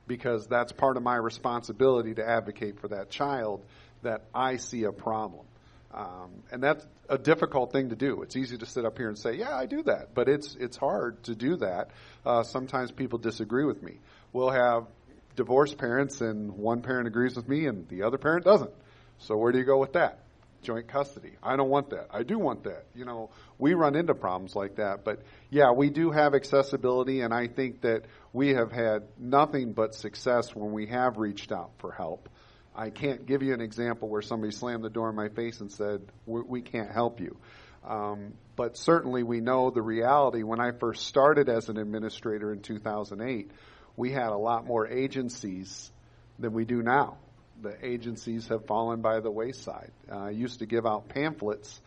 because 0.08 0.48
that's 0.48 0.72
part 0.72 0.98
of 0.98 1.04
my 1.04 1.16
responsibility 1.16 2.16
to 2.16 2.28
advocate 2.28 2.80
for 2.80 2.88
that 2.90 3.10
child 3.10 3.64
that 4.02 4.24
I 4.34 4.58
see 4.58 4.84
a 4.84 4.92
problem. 4.92 5.46
Um, 5.94 6.44
and 6.52 6.64
that's 6.64 6.84
a 7.08 7.20
difficult 7.20 7.72
thing 7.72 7.90
to 7.90 7.96
do. 7.96 8.24
It's 8.24 8.36
easy 8.36 8.58
to 8.58 8.66
sit 8.66 8.84
up 8.84 8.98
here 8.98 9.10
and 9.10 9.18
say, 9.18 9.36
"Yeah, 9.36 9.56
I 9.56 9.68
do 9.68 9.84
that," 9.84 10.16
but 10.16 10.28
it's 10.28 10.56
it's 10.56 10.76
hard 10.76 11.24
to 11.26 11.36
do 11.36 11.58
that. 11.58 11.92
Uh, 12.26 12.42
sometimes 12.44 12.92
people 12.92 13.20
disagree 13.20 13.66
with 13.66 13.84
me. 13.84 14.00
We'll 14.32 14.50
have 14.50 14.88
divorced 15.36 15.78
parents, 15.78 16.22
and 16.22 16.54
one 16.54 16.82
parent 16.82 17.08
agrees 17.08 17.36
with 17.36 17.48
me, 17.48 17.68
and 17.68 17.88
the 17.90 18.04
other 18.04 18.18
parent 18.18 18.44
doesn't. 18.44 18.74
So 19.20 19.38
where 19.38 19.52
do 19.52 19.60
you 19.60 19.66
go 19.66 19.78
with 19.78 19.94
that? 19.94 20.20
Joint 20.64 20.88
custody. 20.88 21.34
I 21.44 21.58
don't 21.58 21.70
want 21.70 21.90
that. 21.92 22.08
I 22.12 22.24
do 22.24 22.40
want 22.40 22.64
that. 22.64 22.86
You 22.96 23.06
know, 23.06 23.30
we 23.60 23.74
run 23.74 23.96
into 23.96 24.16
problems 24.16 24.56
like 24.56 24.78
that. 24.78 25.04
But 25.04 25.22
yeah, 25.52 25.72
we 25.72 25.90
do 25.90 26.10
have 26.10 26.34
accessibility, 26.34 27.22
and 27.22 27.34
I 27.34 27.48
think 27.48 27.82
that 27.82 28.06
we 28.32 28.56
have 28.56 28.72
had 28.72 29.04
nothing 29.20 29.74
but 29.74 29.94
success 29.94 30.56
when 30.56 30.72
we 30.72 30.88
have 30.88 31.18
reached 31.18 31.52
out 31.52 31.72
for 31.78 31.92
help. 31.92 32.30
I 32.76 32.90
can't 32.90 33.26
give 33.26 33.44
you 33.44 33.54
an 33.54 33.62
example 33.62 34.10
where 34.10 34.22
somebody 34.22 34.52
slammed 34.52 34.84
the 34.84 34.90
door 34.90 35.10
in 35.10 35.16
my 35.16 35.30
face 35.30 35.62
and 35.62 35.72
said, 35.72 36.02
"We, 36.26 36.42
we 36.42 36.62
can't 36.62 36.92
help 36.92 37.20
you." 37.20 37.38
Um, 37.86 38.34
but 38.56 38.78
certainly, 38.78 39.24
we 39.24 39.42
know 39.42 39.70
the 39.70 39.82
reality. 39.82 40.44
When 40.44 40.60
I 40.60 40.72
first 40.72 41.06
started 41.08 41.50
as 41.50 41.70
an 41.70 41.78
administrator 41.78 42.52
in 42.52 42.62
2008, 42.62 43.52
we 43.96 44.12
had 44.12 44.30
a 44.30 44.38
lot 44.38 44.66
more 44.66 44.88
agencies 44.88 45.92
than 46.40 46.54
we 46.54 46.66
do 46.66 46.82
now. 46.82 47.18
The 47.62 47.76
agencies 47.86 48.48
have 48.48 48.66
fallen 48.66 49.02
by 49.02 49.20
the 49.20 49.32
wayside. 49.32 49.92
Uh, 50.12 50.18
I 50.18 50.30
used 50.32 50.60
to 50.60 50.66
give 50.66 50.86
out 50.86 51.10
pamphlets, 51.10 51.82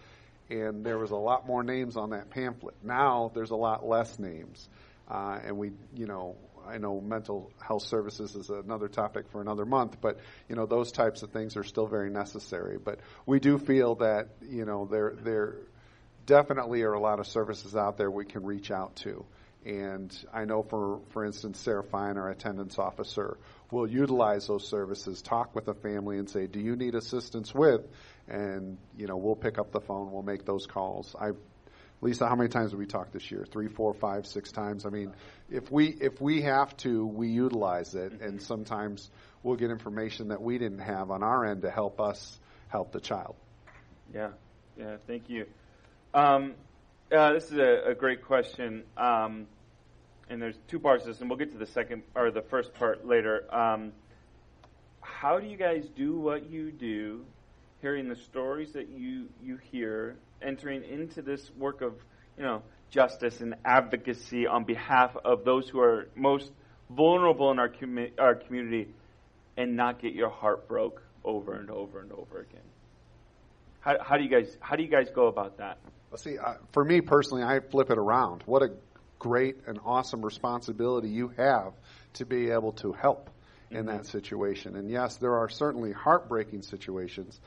and 0.49 0.84
there 0.84 0.99
was 0.99 1.11
a 1.11 1.16
lot 1.16 1.47
more 1.47 1.62
names 1.62 1.97
on 1.97 2.11
that 2.11 2.30
pamphlet. 2.30 2.76
Now 2.82 3.30
there's 3.34 3.51
a 3.51 3.57
lot 3.57 3.87
less 3.87 4.18
names, 4.18 4.68
uh, 5.09 5.39
and 5.45 5.59
we, 5.59 5.72
you 5.95 6.07
know, 6.07 6.37
I 6.68 6.78
know 6.78 7.00
mental 7.00 7.50
health 7.60 7.82
services 7.82 8.34
is 8.34 8.50
another 8.50 8.88
topic 8.88 9.28
for 9.30 9.40
another 9.40 9.64
month, 9.64 10.00
but 10.00 10.18
you 10.48 10.56
know 10.56 10.66
those 10.66 10.92
types 10.92 11.22
of 11.22 11.30
things 11.30 11.56
are 11.56 11.64
still 11.64 11.86
very 11.86 12.10
necessary. 12.10 12.78
But 12.78 13.00
we 13.24 13.40
do 13.40 13.58
feel 13.58 13.96
that 13.96 14.28
you 14.42 14.64
know 14.64 14.86
there 14.86 15.14
there 15.22 15.56
definitely 16.26 16.82
are 16.82 16.92
a 16.92 17.00
lot 17.00 17.20
of 17.20 17.26
services 17.26 17.76
out 17.76 17.96
there 17.96 18.10
we 18.10 18.24
can 18.24 18.44
reach 18.44 18.70
out 18.70 18.96
to. 18.96 19.24
And 19.64 20.16
I 20.32 20.44
know, 20.44 20.62
for 20.62 21.00
for 21.10 21.24
instance, 21.24 21.58
Sarah 21.58 21.82
Fine, 21.82 22.18
our 22.18 22.30
attendance 22.30 22.78
officer, 22.78 23.36
will 23.72 23.88
utilize 23.88 24.46
those 24.46 24.68
services, 24.68 25.22
talk 25.22 25.54
with 25.56 25.64
the 25.64 25.74
family, 25.74 26.18
and 26.18 26.30
say, 26.30 26.46
"Do 26.46 26.60
you 26.60 26.76
need 26.76 26.94
assistance 26.94 27.52
with?" 27.52 27.82
And 28.28 28.78
you 28.96 29.06
know, 29.08 29.16
we'll 29.16 29.34
pick 29.34 29.58
up 29.58 29.72
the 29.72 29.80
phone, 29.80 30.12
we'll 30.12 30.22
make 30.22 30.44
those 30.44 30.66
calls. 30.66 31.16
I've 31.18 31.36
Lisa, 32.01 32.28
how 32.28 32.36
many 32.36 32.49
times 32.49 32.72
have 32.72 32.78
we 32.78 32.86
talked 32.86 33.12
this 33.12 33.30
year? 33.30 33.47
Three, 33.51 33.68
four, 33.68 33.94
five, 33.94 34.26
six 34.26 34.53
times. 34.53 34.84
I 34.84 34.90
mean, 34.90 35.12
if 35.51 35.70
we 35.70 35.88
if 35.88 36.20
we 36.20 36.42
have 36.42 36.76
to, 36.78 37.07
we 37.07 37.28
utilize 37.28 37.94
it, 37.94 38.20
and 38.20 38.42
sometimes 38.42 39.11
we'll 39.42 39.57
get 39.57 39.70
information 39.70 40.28
that 40.28 40.42
we 40.42 40.59
didn't 40.59 40.80
have 40.80 41.11
on 41.11 41.22
our 41.22 41.44
end 41.47 41.62
to 41.62 41.70
help 41.70 42.01
us 42.01 42.38
help 42.68 42.92
the 42.92 43.01
child. 43.01 43.34
Yeah, 44.14 44.30
yeah. 44.76 44.97
Thank 45.07 45.30
you. 45.30 45.47
Um, 46.12 46.55
uh, 47.11 47.32
this 47.32 47.51
is 47.51 47.59
a, 47.59 47.90
a 47.90 47.94
great 47.94 48.24
question, 48.24 48.82
um, 48.97 49.47
and 50.28 50.40
there's 50.42 50.59
two 50.68 50.78
parts 50.78 51.05
to 51.05 51.11
this, 51.11 51.20
and 51.20 51.30
we'll 51.30 51.38
get 51.38 51.53
to 51.53 51.59
the 51.59 51.66
second 51.66 52.03
or 52.14 52.30
the 52.30 52.42
first 52.42 52.74
part 52.74 53.07
later. 53.07 53.44
Um, 53.55 53.92
how 55.01 55.38
do 55.38 55.47
you 55.47 55.57
guys 55.57 55.86
do 55.97 56.18
what 56.18 56.51
you 56.51 56.70
do? 56.70 57.24
Hearing 57.87 58.09
the 58.09 58.16
stories 58.16 58.72
that 58.72 58.89
you 58.89 59.28
you 59.41 59.59
hear 59.70 60.16
entering 60.43 60.82
into 60.82 61.22
this 61.22 61.53
work 61.57 61.82
of, 61.82 61.93
you 62.37 62.43
know, 62.43 62.62
justice 62.91 63.41
and 63.41 63.55
advocacy 63.64 64.45
on 64.49 64.64
behalf 64.64 65.16
of 65.24 65.45
those 65.45 65.68
who 65.68 65.78
are 65.78 66.09
most 66.16 66.51
vulnerable 66.91 67.53
in 67.53 67.61
our, 67.61 67.72
our 68.18 68.34
community 68.34 68.89
and 69.57 69.76
not 69.76 70.03
get 70.03 70.14
your 70.14 70.30
heart 70.30 70.66
broke 70.66 71.01
over 71.22 71.55
and 71.55 71.70
over 71.70 72.01
and 72.01 72.11
over 72.11 72.41
again. 72.41 72.66
How, 73.78 74.03
how 74.03 74.16
do 74.16 74.24
you 74.24 74.30
guys 74.30 74.57
how 74.59 74.74
do 74.74 74.82
you 74.82 74.91
guys 74.91 75.07
go 75.14 75.28
about 75.28 75.59
that? 75.59 75.78
Well, 76.11 76.18
see, 76.18 76.39
uh, 76.39 76.55
for 76.72 76.84
me 76.84 77.03
personally, 77.03 77.45
I 77.45 77.61
flip 77.61 77.93
it 77.93 77.99
around. 77.99 78.43
What 78.47 78.62
a 78.62 78.70
great 79.20 79.59
and 79.68 79.78
awesome 79.84 80.24
responsibility 80.24 81.09
you 81.09 81.28
have 81.37 81.72
to 82.14 82.26
be 82.26 82.51
able 82.51 82.72
to 82.72 82.91
help 82.95 83.30
in 83.70 83.78
mm-hmm. 83.78 83.97
that 83.97 84.07
situation. 84.07 84.74
And 84.74 84.91
yes, 84.91 85.18
there 85.18 85.37
are 85.37 85.49
certainly 85.49 85.93
heartbreaking 85.93 86.62
situations, 86.62 87.41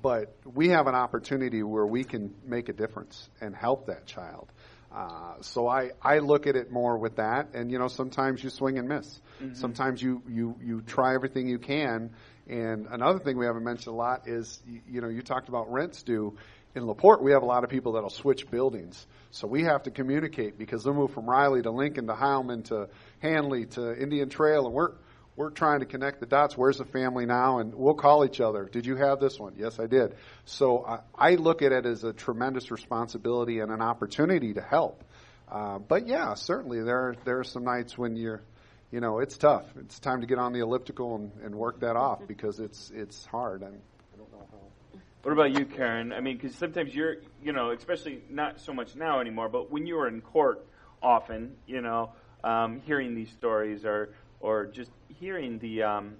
but 0.00 0.34
we 0.44 0.68
have 0.68 0.86
an 0.86 0.94
opportunity 0.94 1.62
where 1.62 1.86
we 1.86 2.04
can 2.04 2.34
make 2.44 2.68
a 2.68 2.72
difference 2.72 3.28
and 3.40 3.54
help 3.54 3.86
that 3.86 4.06
child. 4.06 4.50
Uh, 4.94 5.40
so 5.40 5.68
I, 5.68 5.90
I 6.02 6.18
look 6.18 6.46
at 6.46 6.54
it 6.54 6.70
more 6.70 6.98
with 6.98 7.16
that, 7.16 7.54
and 7.54 7.70
you 7.70 7.78
know 7.78 7.88
sometimes 7.88 8.44
you 8.44 8.50
swing 8.50 8.78
and 8.78 8.88
miss. 8.88 9.20
Mm-hmm. 9.42 9.54
Sometimes 9.54 10.02
you, 10.02 10.22
you 10.28 10.56
you 10.62 10.82
try 10.82 11.14
everything 11.14 11.48
you 11.48 11.58
can. 11.58 12.10
And 12.46 12.86
another 12.90 13.18
thing 13.18 13.38
we 13.38 13.46
haven't 13.46 13.64
mentioned 13.64 13.94
a 13.94 13.96
lot 13.96 14.28
is 14.28 14.60
you, 14.66 14.80
you 14.88 15.00
know 15.00 15.08
you 15.08 15.22
talked 15.22 15.48
about 15.48 15.72
rents 15.72 16.02
due. 16.02 16.36
In 16.74 16.86
Laporte, 16.86 17.22
we 17.22 17.32
have 17.32 17.42
a 17.42 17.46
lot 17.46 17.64
of 17.64 17.70
people 17.70 17.92
that'll 17.92 18.10
switch 18.10 18.50
buildings, 18.50 19.06
so 19.30 19.46
we 19.46 19.62
have 19.64 19.84
to 19.84 19.90
communicate 19.90 20.58
because 20.58 20.84
they'll 20.84 20.94
move 20.94 21.12
from 21.12 21.28
Riley 21.28 21.62
to 21.62 21.70
Lincoln 21.70 22.06
to 22.06 22.14
Hailmann 22.14 22.62
to 22.64 22.88
Handley 23.20 23.66
to 23.66 23.98
Indian 23.98 24.28
Trail, 24.28 24.66
and 24.66 24.74
we're 24.74 24.92
we're 25.36 25.50
trying 25.50 25.80
to 25.80 25.86
connect 25.86 26.20
the 26.20 26.26
dots. 26.26 26.56
Where's 26.56 26.78
the 26.78 26.84
family 26.84 27.26
now? 27.26 27.58
And 27.58 27.74
we'll 27.74 27.94
call 27.94 28.24
each 28.24 28.40
other. 28.40 28.64
Did 28.64 28.86
you 28.86 28.96
have 28.96 29.18
this 29.20 29.38
one? 29.38 29.54
Yes, 29.56 29.80
I 29.80 29.86
did. 29.86 30.14
So 30.44 30.84
I, 30.84 31.00
I 31.16 31.34
look 31.36 31.62
at 31.62 31.72
it 31.72 31.86
as 31.86 32.04
a 32.04 32.12
tremendous 32.12 32.70
responsibility 32.70 33.60
and 33.60 33.70
an 33.70 33.80
opportunity 33.80 34.54
to 34.54 34.60
help. 34.60 35.02
Uh, 35.50 35.78
but 35.78 36.06
yeah, 36.06 36.34
certainly 36.34 36.82
there 36.82 37.14
there 37.24 37.38
are 37.38 37.44
some 37.44 37.64
nights 37.64 37.96
when 37.96 38.16
you're, 38.16 38.42
you 38.90 39.00
know, 39.00 39.18
it's 39.18 39.36
tough. 39.36 39.66
It's 39.78 39.98
time 39.98 40.20
to 40.20 40.26
get 40.26 40.38
on 40.38 40.52
the 40.52 40.60
elliptical 40.60 41.16
and, 41.16 41.32
and 41.44 41.54
work 41.54 41.80
that 41.80 41.96
off 41.96 42.26
because 42.26 42.58
it's 42.58 42.90
it's 42.94 43.26
hard. 43.26 43.62
And 43.62 43.74
I 44.14 44.16
don't 44.16 44.32
know 44.32 44.46
how. 44.50 44.98
What 45.22 45.32
about 45.32 45.52
you, 45.52 45.66
Karen? 45.66 46.12
I 46.12 46.20
mean, 46.20 46.36
because 46.36 46.56
sometimes 46.56 46.94
you're, 46.94 47.16
you 47.42 47.52
know, 47.52 47.70
especially 47.70 48.22
not 48.28 48.60
so 48.60 48.72
much 48.72 48.96
now 48.96 49.20
anymore, 49.20 49.48
but 49.48 49.70
when 49.70 49.86
you 49.86 49.96
were 49.96 50.08
in 50.08 50.20
court, 50.20 50.66
often, 51.02 51.54
you 51.66 51.80
know, 51.80 52.12
um, 52.42 52.80
hearing 52.84 53.14
these 53.14 53.30
stories 53.30 53.84
or 53.84 54.14
or 54.42 54.66
just 54.66 54.90
hearing 55.18 55.58
the 55.60 55.82
um, 55.82 56.14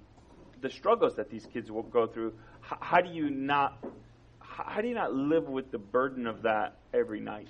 the 0.62 0.70
struggles 0.70 1.16
that 1.16 1.29
these 1.29 1.47
kids 1.53 1.70
will 1.70 1.83
go 1.83 2.07
through, 2.07 2.33
how, 2.61 2.79
how 2.81 3.01
do 3.01 3.11
you 3.11 3.29
not 3.29 3.85
how 4.41 4.81
do 4.81 4.89
you 4.89 4.95
not 4.95 5.12
live 5.12 5.49
with 5.49 5.70
the 5.70 5.79
burden 5.79 6.27
of 6.27 6.43
that 6.43 6.77
every 6.95 7.20
night? 7.20 7.49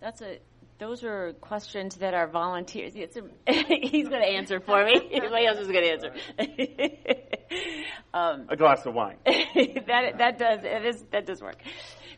That's 0.00 0.22
a 0.22 0.38
those 0.78 1.04
are 1.04 1.32
questions 1.40 1.96
that 1.96 2.14
our 2.14 2.28
volunteers. 2.28 2.94
A, 2.94 3.08
he's 3.52 4.08
going 4.08 4.22
to 4.22 4.28
answer 4.28 4.60
for 4.60 4.84
me. 4.84 5.00
Anybody 5.10 5.46
else 5.46 5.58
is 5.58 5.68
going 5.68 5.84
to 5.84 5.90
answer. 5.90 6.12
um, 8.14 8.46
a 8.48 8.56
glass 8.56 8.84
of 8.86 8.94
wine. 8.94 9.16
that 9.24 10.18
that 10.18 10.38
does 10.38 10.60
it 10.62 10.84
is 10.86 11.04
that 11.12 11.26
does 11.26 11.42
work, 11.42 11.56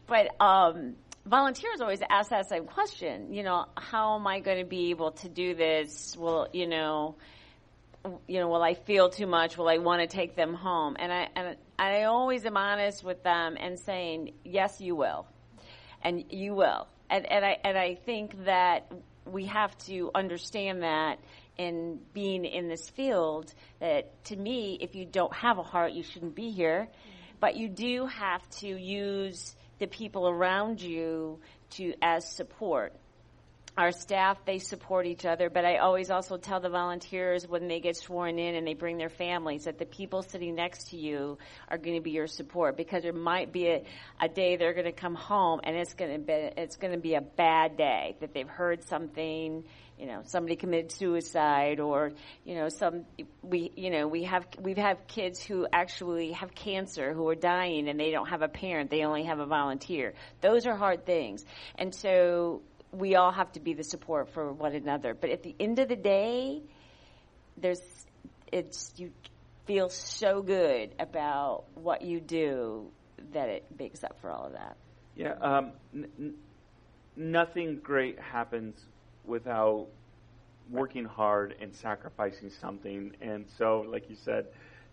but 0.06 0.28
um, 0.40 0.96
volunteers 1.24 1.80
always 1.80 2.00
ask 2.10 2.30
that 2.30 2.48
same 2.48 2.66
question. 2.66 3.32
You 3.32 3.44
know, 3.44 3.66
how 3.76 4.18
am 4.18 4.26
I 4.26 4.40
going 4.40 4.58
to 4.58 4.68
be 4.68 4.90
able 4.90 5.12
to 5.12 5.28
do 5.28 5.54
this? 5.54 6.16
Well, 6.18 6.48
you 6.52 6.66
know 6.66 7.16
you 8.26 8.40
know, 8.40 8.48
will 8.48 8.62
I 8.62 8.74
feel 8.74 9.10
too 9.10 9.26
much? 9.26 9.56
Will 9.56 9.68
I 9.68 9.78
want 9.78 10.00
to 10.02 10.06
take 10.06 10.36
them 10.36 10.54
home? 10.54 10.96
And 10.98 11.12
I 11.12 11.28
and 11.34 11.56
I 11.78 12.04
always 12.04 12.44
am 12.46 12.56
honest 12.56 13.04
with 13.04 13.22
them 13.22 13.56
and 13.58 13.78
saying, 13.78 14.34
yes, 14.44 14.80
you 14.80 14.94
will, 14.94 15.26
and 16.02 16.24
you 16.30 16.54
will. 16.54 16.86
And 17.10 17.26
and 17.26 17.44
I 17.44 17.56
and 17.64 17.76
I 17.76 17.94
think 17.94 18.44
that 18.44 18.90
we 19.24 19.46
have 19.46 19.76
to 19.86 20.10
understand 20.14 20.82
that 20.82 21.18
in 21.56 21.98
being 22.14 22.44
in 22.44 22.68
this 22.68 22.88
field 22.90 23.52
that 23.80 24.24
to 24.24 24.36
me, 24.36 24.78
if 24.80 24.94
you 24.94 25.04
don't 25.04 25.34
have 25.34 25.58
a 25.58 25.62
heart, 25.62 25.92
you 25.92 26.02
shouldn't 26.02 26.34
be 26.34 26.50
here. 26.50 26.88
But 27.40 27.56
you 27.56 27.68
do 27.68 28.06
have 28.06 28.48
to 28.60 28.68
use 28.68 29.54
the 29.78 29.86
people 29.86 30.28
around 30.28 30.80
you 30.80 31.38
to 31.70 31.94
as 32.02 32.28
support 32.28 32.94
our 33.78 33.92
staff, 33.92 34.44
they 34.44 34.58
support 34.58 35.06
each 35.06 35.24
other, 35.24 35.48
but 35.48 35.64
I 35.64 35.76
always 35.76 36.10
also 36.10 36.36
tell 36.36 36.58
the 36.58 36.68
volunteers 36.68 37.46
when 37.46 37.68
they 37.68 37.78
get 37.78 37.96
sworn 37.96 38.36
in 38.40 38.56
and 38.56 38.66
they 38.66 38.74
bring 38.74 38.98
their 38.98 39.08
families 39.08 39.64
that 39.66 39.78
the 39.78 39.86
people 39.86 40.22
sitting 40.22 40.56
next 40.56 40.90
to 40.90 40.96
you 40.96 41.38
are 41.68 41.78
going 41.78 41.94
to 41.94 42.02
be 42.02 42.10
your 42.10 42.26
support 42.26 42.76
because 42.76 43.04
there 43.04 43.12
might 43.12 43.52
be 43.52 43.68
a, 43.68 43.84
a 44.20 44.28
day 44.28 44.56
they're 44.56 44.74
going 44.74 44.84
to 44.84 44.90
come 44.90 45.14
home 45.14 45.60
and 45.62 45.76
it's 45.76 45.94
going 45.94 46.12
to 46.12 46.18
be, 46.18 46.32
it's 46.32 46.74
going 46.74 46.92
to 46.92 46.98
be 46.98 47.14
a 47.14 47.20
bad 47.20 47.76
day 47.76 48.16
that 48.20 48.34
they've 48.34 48.48
heard 48.48 48.82
something, 48.82 49.62
you 49.96 50.06
know, 50.06 50.22
somebody 50.24 50.56
committed 50.56 50.90
suicide 50.90 51.78
or, 51.78 52.10
you 52.44 52.56
know, 52.56 52.68
some, 52.68 53.04
we, 53.42 53.70
you 53.76 53.90
know, 53.90 54.08
we 54.08 54.24
have, 54.24 54.44
we've 54.60 54.76
had 54.76 55.06
kids 55.06 55.40
who 55.40 55.68
actually 55.72 56.32
have 56.32 56.52
cancer 56.52 57.14
who 57.14 57.28
are 57.28 57.36
dying 57.36 57.88
and 57.88 58.00
they 58.00 58.10
don't 58.10 58.28
have 58.28 58.42
a 58.42 58.48
parent, 58.48 58.90
they 58.90 59.04
only 59.04 59.22
have 59.22 59.38
a 59.38 59.46
volunteer. 59.46 60.14
Those 60.40 60.66
are 60.66 60.74
hard 60.74 61.06
things. 61.06 61.44
And 61.76 61.94
so, 61.94 62.62
we 62.92 63.14
all 63.14 63.32
have 63.32 63.52
to 63.52 63.60
be 63.60 63.74
the 63.74 63.84
support 63.84 64.30
for 64.30 64.52
one 64.52 64.74
another. 64.74 65.14
But 65.14 65.30
at 65.30 65.42
the 65.42 65.54
end 65.58 65.78
of 65.78 65.88
the 65.88 65.96
day, 65.96 66.62
there's 67.56 67.80
it's 68.52 68.92
you 68.96 69.12
feel 69.66 69.90
so 69.90 70.40
good 70.42 70.94
about 70.98 71.64
what 71.74 72.02
you 72.02 72.20
do 72.20 72.90
that 73.32 73.48
it 73.48 73.66
makes 73.78 74.02
up 74.02 74.18
for 74.20 74.30
all 74.30 74.46
of 74.46 74.52
that. 74.52 74.76
Yeah, 75.14 75.34
um, 75.40 75.72
n- 75.94 76.34
nothing 77.16 77.80
great 77.82 78.18
happens 78.18 78.80
without 79.24 79.88
working 80.70 81.04
hard 81.04 81.54
and 81.60 81.74
sacrificing 81.74 82.50
something. 82.50 83.16
And 83.20 83.46
so, 83.58 83.84
like 83.88 84.08
you 84.08 84.16
said, 84.16 84.46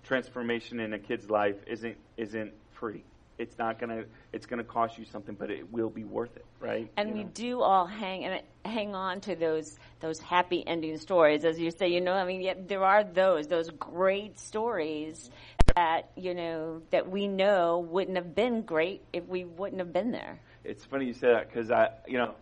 transformation 0.03 0.79
in 0.79 0.93
a 0.93 0.99
kid's 0.99 1.29
life 1.29 1.57
isn't 1.67 1.97
isn't 2.17 2.53
free. 2.71 3.03
It's 3.37 3.57
not 3.57 3.79
gonna 3.79 4.05
it's 4.31 4.45
gonna 4.45 4.63
cost 4.63 4.97
you 4.97 5.05
something, 5.05 5.35
but 5.35 5.51
it 5.51 5.71
will 5.71 5.89
be 5.89 6.03
worth 6.03 6.35
it, 6.35 6.45
right? 6.59 6.89
And 6.97 7.09
You 7.09 7.15
we 7.15 7.23
know? 7.23 7.29
do 7.33 7.61
all 7.61 7.85
hang 7.85 8.25
and 8.25 8.41
hang 8.63 8.95
on 8.95 9.21
to 9.21 9.35
those 9.35 9.77
those 9.99 10.19
happy 10.19 10.65
ending 10.65 10.97
stories, 10.97 11.43
as 11.45 11.59
you 11.59 11.71
say. 11.71 11.89
You 11.89 12.01
know, 12.01 12.13
I 12.13 12.25
mean, 12.25 12.41
yeah, 12.41 12.53
there 12.57 12.83
are 12.83 13.03
those 13.03 13.47
those 13.47 13.69
great 13.71 14.39
stories 14.39 15.29
that 15.75 16.09
you 16.15 16.33
know 16.33 16.81
that 16.91 17.09
we 17.09 17.27
know 17.27 17.79
wouldn't 17.79 18.17
have 18.17 18.35
been 18.35 18.61
great 18.61 19.01
if 19.11 19.25
we 19.27 19.43
wouldn't 19.45 19.79
have 19.79 19.91
been 19.91 20.11
there. 20.11 20.39
It's 20.63 20.85
funny 20.85 21.05
you 21.05 21.13
say 21.13 21.31
that 21.31 21.51
because 21.51 21.69
I, 21.71 21.89
you 22.07 22.17
know, 22.17 22.35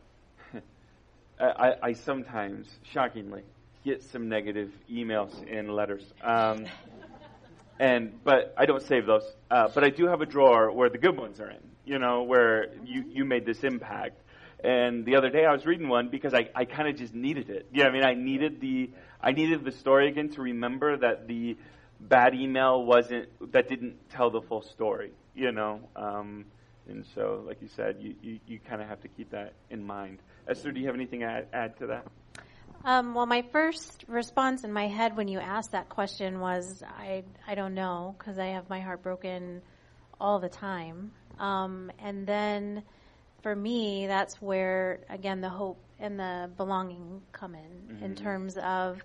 I, 1.40 1.76
I 1.82 1.94
sometimes, 1.94 2.68
shockingly, 2.84 3.44
get 3.84 4.02
some 4.04 4.30
negative 4.30 4.72
emails 4.90 5.34
and 5.52 5.76
letters. 5.76 6.04
Um, 6.22 6.66
and 7.80 8.24
but 8.24 8.54
I 8.58 8.66
don't 8.66 8.84
save 8.84 9.06
those. 9.06 9.24
Uh, 9.50 9.70
but 9.74 9.84
I 9.84 9.90
do 9.90 10.08
have 10.08 10.22
a 10.22 10.26
drawer 10.26 10.72
where 10.72 10.90
the 10.90 10.98
good 10.98 11.18
ones 11.18 11.40
are 11.40 11.50
in. 11.50 11.62
You 11.86 12.00
know, 12.00 12.24
where 12.24 12.74
you 12.86 13.04
you 13.08 13.26
made 13.26 13.46
this 13.46 13.64
impact. 13.64 14.20
And 14.64 15.06
the 15.06 15.18
other 15.18 15.30
day 15.30 15.46
I 15.46 15.52
was 15.52 15.66
reading 15.66 15.90
one 15.90 16.08
because 16.08 16.34
I, 16.34 16.50
I 16.56 16.64
kind 16.64 16.88
of 16.88 16.96
just 16.96 17.14
needed 17.14 17.50
it. 17.50 17.68
Yeah, 17.74 17.88
I 17.88 17.92
mean 17.92 18.04
I 18.04 18.14
needed 18.14 18.62
the 18.62 18.90
I 19.22 19.32
needed 19.32 19.66
the 19.66 19.72
story 19.72 20.08
again 20.08 20.30
to 20.30 20.42
remember 20.42 20.96
that 20.98 21.28
the 21.28 21.58
bad 22.00 22.34
email 22.34 22.84
wasn't 22.84 23.28
that 23.52 23.68
didn't 23.68 24.10
tell 24.10 24.30
the 24.30 24.42
full 24.42 24.62
story. 24.62 25.12
You 25.36 25.52
know, 25.52 25.82
um, 25.96 26.46
and 26.88 27.06
so 27.14 27.44
like 27.46 27.62
you 27.62 27.68
said, 27.76 27.98
you 28.00 28.16
you, 28.22 28.40
you 28.48 28.60
kind 28.60 28.82
of 28.82 28.88
have 28.88 29.02
to 29.02 29.10
keep 29.10 29.32
that 29.32 29.54
in 29.70 29.84
mind. 29.84 30.20
Esther, 30.48 30.72
do 30.72 30.80
you 30.80 30.86
have 30.88 30.96
anything 30.96 31.22
to 31.22 31.26
add, 31.26 31.48
add 31.54 31.78
to 31.80 31.88
that? 31.88 32.06
Um, 32.86 33.14
well, 33.14 33.26
my 33.26 33.44
first 33.54 34.04
response 34.08 34.66
in 34.66 34.74
my 34.74 34.88
head 34.88 35.16
when 35.16 35.30
you 35.30 35.40
asked 35.40 35.72
that 35.72 35.88
question 35.88 36.42
was, 36.42 36.84
I, 36.86 37.24
I 37.48 37.56
don't 37.56 37.76
know, 37.76 38.14
because 38.18 38.38
I 38.38 38.48
have 38.48 38.70
my 38.70 38.82
heart 38.82 39.02
broken 39.02 39.62
all 40.20 40.40
the 40.40 40.50
time. 40.50 41.12
Um, 41.40 41.92
and 42.00 42.28
then 42.28 42.84
for 43.42 43.56
me, 43.56 44.08
that's 44.08 44.42
where, 44.42 45.00
again, 45.10 45.40
the 45.40 45.50
hope 45.50 45.82
and 45.98 46.20
the 46.20 46.50
belonging 46.58 47.22
come 47.32 47.56
in, 47.56 48.04
in 48.04 48.16
terms 48.16 48.58
of, 48.58 49.02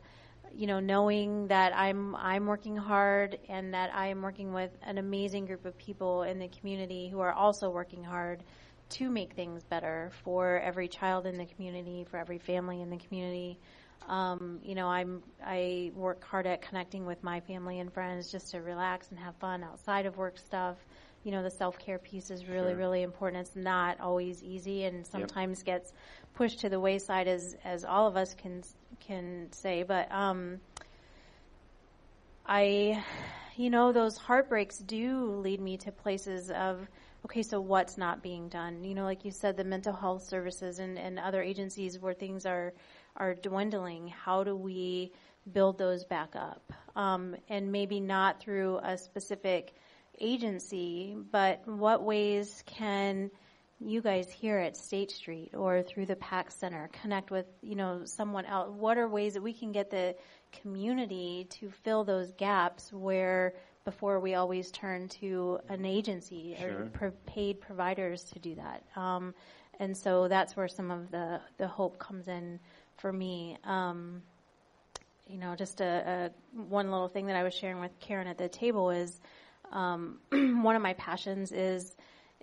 you 0.53 0.67
know, 0.67 0.81
knowing 0.81 1.47
that 1.47 1.73
I'm, 1.77 2.17
I'm 2.17 2.47
working 2.47 2.77
hard 2.77 3.39
and 3.49 3.75
that 3.75 3.95
I 3.95 4.09
am 4.09 4.23
working 4.23 4.53
with 4.53 4.73
an 4.83 4.99
amazing 4.99 5.47
group 5.47 5.65
of 5.65 5.79
people 5.79 6.25
in 6.25 6.41
the 6.41 6.49
community 6.49 7.09
who 7.09 7.21
are 7.21 7.33
also 7.33 7.71
working 7.71 8.03
hard 8.03 8.43
to 8.91 9.11
make 9.11 9.35
things 9.35 9.63
better 9.65 10.11
for 10.25 10.59
every 10.61 10.89
child 10.89 11.27
in 11.27 11.37
the 11.37 11.47
community, 11.47 12.05
for 12.11 12.17
every 12.17 12.39
family 12.39 12.81
in 12.81 12.91
the 12.91 12.97
community. 12.97 13.59
Um, 14.09 14.61
you 14.63 14.75
know, 14.75 14.87
I'm 14.89 15.23
I 15.45 15.93
work 15.95 16.25
hard 16.25 16.47
at 16.47 16.63
connecting 16.63 17.05
with 17.05 17.23
my 17.23 17.41
family 17.41 17.79
and 17.81 17.93
friends 17.93 18.31
just 18.33 18.53
to 18.53 18.63
relax 18.63 19.11
and 19.11 19.19
have 19.19 19.35
fun 19.37 19.63
outside 19.63 20.07
of 20.07 20.17
work 20.17 20.39
stuff. 20.39 20.77
You 21.25 21.33
know, 21.33 21.43
the 21.43 21.51
self 21.51 21.79
care 21.79 21.99
piece 21.99 22.31
is 22.31 22.47
really, 22.47 22.71
Sure. 22.71 22.79
really 22.79 23.03
important. 23.03 23.47
It's 23.47 23.57
not 23.57 24.01
always 24.01 24.43
easy, 24.43 24.85
and 24.85 25.07
sometimes 25.07 25.63
gets 25.63 25.93
pushed 26.35 26.61
to 26.61 26.69
the 26.71 26.81
wayside, 26.81 27.29
as 27.29 27.57
as 27.65 27.85
all 27.85 28.07
of 28.07 28.17
us 28.17 28.35
can 28.35 28.63
can 29.01 29.49
say. 29.53 29.83
But 29.83 30.11
um, 30.11 30.61
I, 32.47 33.05
you 33.57 33.69
know, 33.69 33.93
those 33.93 34.17
heartbreaks 34.17 34.79
do 34.79 35.33
lead 35.43 35.61
me 35.61 35.77
to 35.79 35.93
places 35.93 36.51
of, 36.51 36.89
okay, 37.25 37.43
so 37.43 37.61
what's 37.61 37.99
not 37.99 38.23
being 38.23 38.49
done? 38.49 38.85
You 38.85 38.95
know, 38.95 39.05
like 39.05 39.25
you 39.25 39.31
said, 39.31 39.57
the 39.57 39.65
mental 39.65 39.93
health 39.93 40.25
services 40.25 40.79
and, 40.79 40.99
and 40.99 41.19
other 41.19 41.43
agencies 41.43 41.99
where 41.99 42.15
things 42.15 42.47
are, 42.47 42.73
are 43.17 43.35
dwindling. 43.35 44.09
How 44.09 44.45
do 44.45 44.57
we 44.57 45.13
build 45.53 45.79
those 45.79 46.05
back 46.05 46.35
up? 46.37 46.73
Um, 46.97 47.37
and 47.49 47.73
maybe 47.73 48.01
not 48.01 48.41
through 48.41 48.79
a 48.83 48.97
specific 48.97 49.75
agency, 50.21 51.17
but 51.31 51.67
what 51.67 52.03
ways 52.03 52.63
can 52.67 53.31
you 53.81 54.01
guys 54.03 54.29
here 54.31 54.59
at 54.59 54.77
State 54.77 55.11
Street 55.11 55.55
or 55.55 55.83
through 55.83 56.07
the 56.07 56.17
PAC 56.17 56.51
Center 56.51 56.91
connect 57.01 57.31
with, 57.31 57.47
you 57.63 57.77
know, 57.77 58.03
someone 58.05 58.45
else? 58.45 58.71
What 58.71 58.99
are 58.99 59.09
ways 59.09 59.35
that 59.35 59.43
we 59.43 59.53
can 59.53 59.73
get 59.73 59.91
the 59.91 60.17
community 60.63 61.47
to 61.61 61.71
fill 61.85 62.05
those 62.05 62.33
gaps 62.33 62.93
where 62.93 63.55
before 63.89 64.21
we 64.21 64.35
always 64.35 64.71
turn 64.71 65.09
to 65.09 65.59
an 65.71 65.87
agency 65.87 66.55
Sure. 66.61 66.83
or 66.83 66.87
pro- 66.93 67.11
paid 67.25 67.59
providers 67.59 68.23
to 68.25 68.39
do 68.39 68.55
that? 68.57 68.83
Um, 68.97 69.35
and 69.81 69.97
so 69.97 70.29
that's 70.29 70.55
where 70.55 70.69
some 70.69 70.91
of 70.91 71.11
the, 71.11 71.41
the 71.57 71.67
hope 71.67 71.99
comes 71.99 72.29
in 72.29 72.61
for 72.99 73.11
me. 73.11 73.57
Um, 73.65 74.21
you 75.27 75.39
know, 75.39 75.55
just 75.57 75.81
a, 75.81 76.31
a 76.55 76.59
one 76.61 76.91
little 76.91 77.09
thing 77.09 77.29
that 77.29 77.37
I 77.37 77.43
was 77.45 77.55
sharing 77.55 77.81
with 77.81 77.99
Karen 77.99 78.27
at 78.27 78.37
the 78.37 78.51
table 78.51 78.91
is 78.91 79.19
um, 79.73 80.19
one 80.31 80.77
of 80.77 80.83
my 80.83 80.93
passions 80.93 81.51
is 81.51 81.97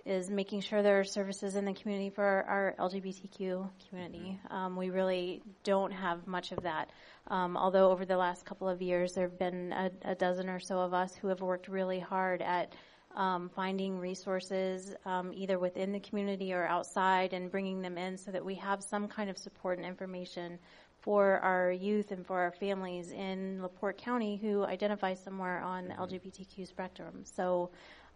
is 0.06 0.30
making 0.30 0.60
sure 0.60 0.82
there 0.82 1.00
are 1.00 1.04
services 1.04 1.56
in 1.56 1.64
the 1.64 1.74
community 1.74 2.10
for 2.10 2.24
our 2.24 2.74
LGBTQ 2.78 3.68
community. 3.88 4.38
Um, 4.50 4.76
we 4.76 4.90
really 4.90 5.42
don't 5.64 5.90
have 5.92 6.26
much 6.26 6.52
of 6.52 6.62
that. 6.62 6.90
Um, 7.26 7.56
although 7.56 7.90
over 7.90 8.04
the 8.04 8.16
last 8.16 8.44
couple 8.44 8.68
of 8.68 8.80
years, 8.80 9.14
there 9.14 9.28
have 9.28 9.38
been 9.38 9.72
a, 9.72 9.90
a 10.02 10.14
dozen 10.14 10.48
or 10.48 10.60
so 10.60 10.78
of 10.78 10.94
us 10.94 11.14
who 11.16 11.28
have 11.28 11.40
worked 11.40 11.68
really 11.68 11.98
hard 11.98 12.40
at 12.40 12.72
um, 13.16 13.48
finding 13.48 13.98
resources 13.98 14.94
um, 15.06 15.32
either 15.34 15.58
within 15.58 15.90
the 15.90 16.00
community 16.00 16.52
or 16.52 16.66
outside 16.66 17.32
and 17.32 17.50
bringing 17.50 17.80
them 17.80 17.98
in 17.98 18.16
so 18.16 18.30
that 18.30 18.44
we 18.44 18.54
have 18.56 18.82
some 18.82 19.08
kind 19.08 19.30
of 19.30 19.38
support 19.38 19.78
and 19.78 19.86
information 19.86 20.58
for 21.00 21.38
our 21.38 21.70
youth 21.70 22.10
and 22.10 22.26
for 22.26 22.40
our 22.40 22.50
families 22.52 23.12
in 23.12 23.62
LaPorte 23.62 23.98
County 23.98 24.36
who 24.36 24.64
identify 24.64 25.14
somewhere 25.14 25.60
on 25.60 25.88
the 25.88 25.94
LGBTQ 25.94 26.66
spectrum. 26.66 27.24
So, 27.24 27.70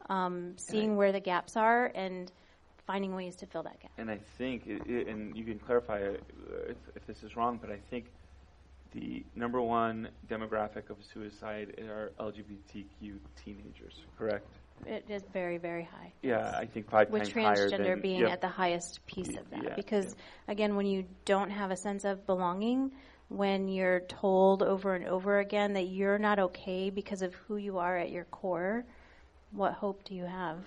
um, 0.09 0.55
seeing 0.57 0.97
where 0.97 1.13
the 1.13 1.21
gaps 1.21 1.57
are 1.57 1.91
and 1.95 2.31
finding 2.87 3.15
ways 3.15 3.37
to 3.37 3.47
fill 3.47 3.63
that 3.63 3.79
gap. 3.81 3.93
And 3.99 4.11
I 4.11 4.19
think, 4.39 4.67
it, 4.67 4.83
it, 4.87 5.07
and 5.09 5.37
you 5.37 5.45
can 5.45 5.59
clarify 5.59 6.03
uh, 6.03 6.13
if, 6.69 6.77
if 6.97 7.07
this 7.07 7.23
is 7.23 7.37
wrong, 7.37 7.59
but 7.61 7.71
I 7.71 7.79
think 7.91 8.07
the 8.93 9.23
number 9.37 9.61
one 9.61 10.09
demographic 10.29 10.91
of 10.91 10.97
suicide 11.15 11.79
are 11.89 12.11
LGBTQ 12.19 13.19
teenagers, 13.45 14.01
correct? 14.19 14.47
It 14.87 15.05
is 15.09 15.23
very, 15.33 15.59
very 15.59 15.85
high. 15.85 16.13
Yeah, 16.23 16.57
I 16.57 16.67
think 16.67 16.91
five 16.91 17.11
With 17.11 17.23
times 17.23 17.33
higher 17.35 17.65
With 17.67 17.75
transgender 17.75 18.03
being 18.03 18.21
yep. 18.23 18.33
at 18.33 18.41
the 18.41 18.49
highest 18.49 19.05
piece 19.07 19.29
Y- 19.29 19.39
of 19.39 19.51
that. 19.51 19.63
yeah, 19.63 19.75
because, 19.77 20.17
again, 20.49 20.75
when 20.75 20.87
you 20.87 21.05
don't 21.25 21.51
have 21.51 21.71
a 21.71 21.77
sense 21.77 22.05
of 22.05 22.27
belonging, 22.27 22.91
when 23.29 23.69
you're 23.69 24.01
told 24.01 24.63
over 24.63 24.95
and 24.95 25.07
over 25.07 25.39
again 25.39 25.75
that 25.75 25.87
you're 25.89 26.19
not 26.19 26.39
okay 26.39 26.91
because 26.91 27.23
of 27.23 27.35
who 27.35 27.57
you 27.57 27.79
are 27.79 27.97
at 27.97 28.11
your 28.11 28.25
core, 28.25 28.85
what 29.53 29.73
hope 29.75 30.05
do 30.05 30.15
you 30.15 30.25
have? 30.25 30.59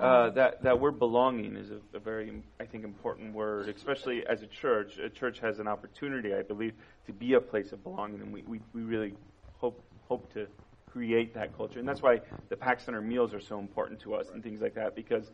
Uh, 0.00 0.30
that 0.30 0.60
that 0.64 0.80
word 0.80 0.98
belonging 0.98 1.56
is 1.56 1.70
a, 1.70 1.78
a 1.96 2.00
very, 2.00 2.42
I 2.58 2.64
think, 2.64 2.82
important 2.82 3.32
word, 3.32 3.68
especially 3.68 4.26
as 4.26 4.42
a 4.42 4.46
church. 4.48 4.98
A 4.98 5.08
church 5.08 5.38
has 5.38 5.60
an 5.60 5.68
opportunity, 5.68 6.34
I 6.34 6.42
believe, 6.42 6.72
to 7.06 7.12
be 7.12 7.34
a 7.34 7.40
place 7.40 7.70
of 7.70 7.84
belonging, 7.84 8.20
and 8.20 8.32
we, 8.32 8.42
we, 8.42 8.60
we 8.72 8.82
really 8.82 9.14
hope 9.58 9.80
hope 10.08 10.32
to 10.34 10.48
create 10.90 11.34
that 11.34 11.56
culture. 11.56 11.78
And 11.78 11.88
that's 11.88 12.02
why 12.02 12.20
the 12.48 12.56
PAC 12.56 12.80
Center 12.80 13.00
meals 13.00 13.32
are 13.34 13.40
so 13.40 13.60
important 13.60 14.00
to 14.00 14.14
us 14.14 14.30
and 14.32 14.42
things 14.42 14.60
like 14.60 14.74
that, 14.74 14.96
because 14.96 15.30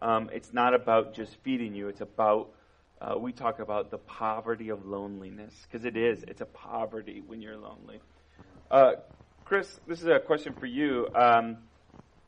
um, 0.00 0.30
it's 0.32 0.52
not 0.52 0.74
about 0.74 1.14
just 1.14 1.36
feeding 1.42 1.74
you. 1.74 1.88
It's 1.88 2.00
about 2.00 2.50
uh, 3.00 3.18
we 3.18 3.32
talk 3.32 3.58
about 3.58 3.90
the 3.90 3.98
poverty 3.98 4.68
of 4.68 4.86
loneliness, 4.86 5.52
because 5.64 5.84
it 5.84 5.96
is. 5.96 6.22
It's 6.28 6.40
a 6.40 6.46
poverty 6.46 7.20
when 7.26 7.42
you're 7.42 7.56
lonely. 7.56 8.00
Uh, 8.70 8.92
Chris, 9.44 9.80
this 9.88 10.00
is 10.00 10.06
a 10.06 10.20
question 10.20 10.54
for 10.54 10.66
you. 10.66 11.08
Um, 11.16 11.58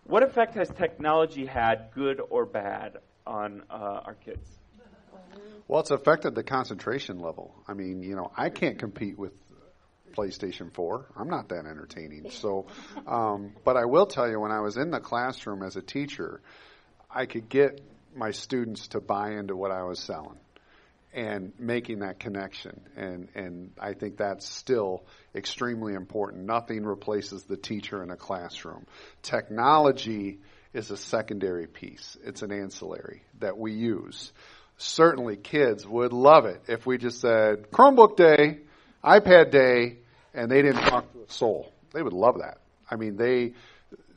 what 0.09 0.23
effect 0.23 0.55
has 0.55 0.69
technology 0.69 1.47
had, 1.47 1.91
good 1.95 2.21
or 2.31 2.47
bad, 2.47 2.99
on 3.27 3.63
uh, 3.71 4.01
our 4.05 4.15
kids? 4.15 4.49
Well, 5.69 5.81
it's 5.81 5.91
affected 5.91 6.35
the 6.35 6.45
concentration 6.45 7.19
level. 7.19 7.55
I 7.67 7.75
mean, 7.75 8.03
you 8.03 8.15
know, 8.15 8.31
I 8.37 8.51
can't 8.51 8.79
compete 8.79 9.19
with 9.19 9.33
PlayStation 10.17 10.73
4. 10.73 11.07
I'm 11.17 11.29
not 11.29 11.49
that 11.49 11.67
entertaining. 11.67 12.31
So, 12.31 12.67
um, 13.07 13.53
but 13.65 13.77
I 13.77 13.85
will 13.87 14.07
tell 14.07 14.29
you, 14.29 14.39
when 14.39 14.53
I 14.53 14.61
was 14.61 14.77
in 14.77 14.91
the 14.91 15.01
classroom 15.01 15.63
as 15.63 15.77
a 15.77 15.83
teacher, 15.83 16.41
I 17.11 17.27
could 17.27 17.49
get 17.49 17.81
my 18.15 18.31
students 18.31 18.89
to 18.89 19.01
buy 19.01 19.33
into 19.33 19.57
what 19.57 19.71
I 19.71 19.83
was 19.83 19.99
selling 19.99 20.39
and 21.17 21.53
making 21.59 22.01
that 22.01 22.21
connection. 22.21 22.79
And, 22.95 23.29
and 23.35 23.71
I 23.81 23.95
think 23.95 24.19
that's 24.19 24.47
still 24.47 25.07
extremely 25.35 25.95
important. 25.95 26.45
Nothing 26.45 26.85
replaces 26.85 27.45
the 27.45 27.57
teacher 27.57 28.03
in 28.03 28.11
a 28.11 28.17
classroom. 28.17 28.87
Technology 29.23 30.41
is 30.75 30.91
a 30.91 30.97
secondary 30.97 31.67
piece. 31.67 32.19
It's 32.23 32.43
an 32.43 32.53
ancillary 32.53 33.23
that 33.41 33.57
we 33.57 33.73
use. 33.73 34.31
Certainly 34.77 35.39
kids 35.39 35.87
would 35.87 36.13
love 36.13 36.45
it 36.45 36.61
if 36.69 36.85
we 36.85 36.99
just 36.99 37.23
said 37.23 37.71
Chromebook 37.71 38.17
day, 38.17 38.59
iPad 39.03 39.51
day, 39.51 39.97
and 40.35 40.51
they 40.51 40.61
didn't 40.61 40.83
talk 40.83 41.11
to 41.15 41.21
a 41.27 41.33
soul. 41.33 41.73
They 41.95 42.03
would 42.03 42.13
love 42.13 42.41
that. 42.41 42.59
I 42.91 42.97
mean, 42.97 43.17
they, 43.17 43.55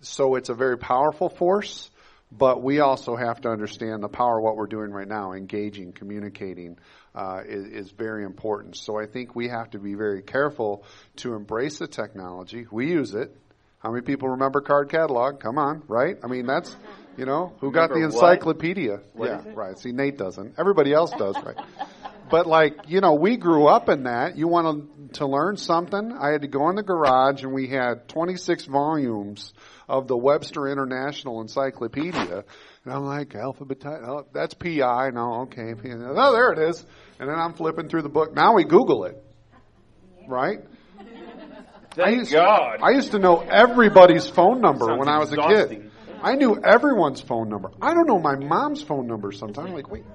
so 0.01 0.35
it's 0.35 0.49
a 0.49 0.53
very 0.53 0.77
powerful 0.77 1.29
force, 1.29 1.89
but 2.31 2.61
we 2.61 2.79
also 2.79 3.15
have 3.15 3.41
to 3.41 3.49
understand 3.49 4.03
the 4.03 4.07
power 4.07 4.37
of 4.37 4.43
what 4.43 4.55
we're 4.55 4.67
doing 4.67 4.91
right 4.91 5.07
now, 5.07 5.33
engaging, 5.33 5.93
communicating, 5.93 6.77
uh, 7.15 7.41
is, 7.45 7.65
is 7.65 7.91
very 7.91 8.23
important. 8.23 8.77
So 8.77 8.99
I 8.99 9.07
think 9.07 9.35
we 9.35 9.47
have 9.47 9.71
to 9.71 9.79
be 9.79 9.95
very 9.95 10.21
careful 10.21 10.83
to 11.17 11.33
embrace 11.33 11.79
the 11.79 11.87
technology. 11.87 12.67
We 12.71 12.91
use 12.91 13.15
it, 13.15 13.35
How 13.79 13.91
many 13.91 14.03
people 14.03 14.29
remember 14.29 14.61
card 14.61 14.89
catalog? 14.89 15.39
Come 15.39 15.57
on, 15.57 15.81
right? 15.87 16.17
I 16.23 16.27
mean, 16.27 16.45
that's, 16.45 16.75
you 17.17 17.25
know, 17.25 17.53
who 17.61 17.71
got 17.71 17.89
the 17.89 18.03
encyclopedia? 18.03 18.99
What 19.13 19.29
yeah, 19.29 19.43
it? 19.43 19.55
right. 19.55 19.77
See, 19.79 19.91
Nate 19.91 20.17
doesn't. 20.17 20.55
Everybody 20.59 20.93
else 20.93 21.11
does, 21.11 21.35
right? 21.43 21.57
But 22.29 22.45
like, 22.45 22.77
you 22.87 23.01
know, 23.01 23.15
we 23.15 23.37
grew 23.37 23.67
up 23.67 23.89
in 23.89 24.03
that. 24.03 24.37
You 24.37 24.47
want 24.47 25.13
to 25.13 25.25
learn 25.25 25.57
something? 25.57 26.11
I 26.13 26.29
had 26.29 26.41
to 26.41 26.47
go 26.47 26.69
in 26.69 26.75
the 26.75 26.83
garage 26.83 27.43
and 27.43 27.53
we 27.53 27.67
had 27.67 28.07
26 28.07 28.65
volumes 28.65 29.51
of 29.89 30.07
the 30.07 30.15
Webster 30.15 30.67
International 30.67 31.41
Encyclopedia. 31.41 32.45
And 32.85 32.93
I'm 32.93 33.03
like, 33.05 33.35
alphabet, 33.35 33.83
oh, 33.85 34.25
that's 34.31 34.53
PI. 34.53 35.09
No, 35.09 35.41
okay. 35.41 35.73
Oh, 35.73 36.31
there 36.31 36.53
it 36.53 36.59
is. 36.69 36.85
And 37.19 37.27
then 37.27 37.37
I'm 37.37 37.53
flipping 37.53 37.89
through 37.89 38.03
the 38.03 38.09
book. 38.09 38.33
Now 38.33 38.53
we 38.53 38.63
Google 38.63 39.05
it. 39.05 39.21
Right? 40.27 40.59
I 40.99 41.95
Thank 41.95 42.17
used, 42.19 42.31
God. 42.31 42.79
I 42.83 42.91
used 42.91 43.11
to 43.11 43.19
know 43.19 43.39
everybody's 43.39 44.27
phone 44.27 44.61
number 44.61 44.85
Sounds 44.85 44.99
when 44.99 45.09
I 45.09 45.17
was 45.17 45.33
a 45.33 45.37
kid. 45.37 45.91
I 46.21 46.35
knew 46.35 46.61
everyone's 46.63 47.19
phone 47.19 47.49
number. 47.49 47.71
I 47.81 47.93
don't 47.93 48.07
know 48.07 48.19
my 48.19 48.35
mom's 48.35 48.83
phone 48.83 49.07
number 49.07 49.31
sometimes. 49.31 49.69
I'm 49.69 49.75
like, 49.75 49.89
wait, 49.89 50.05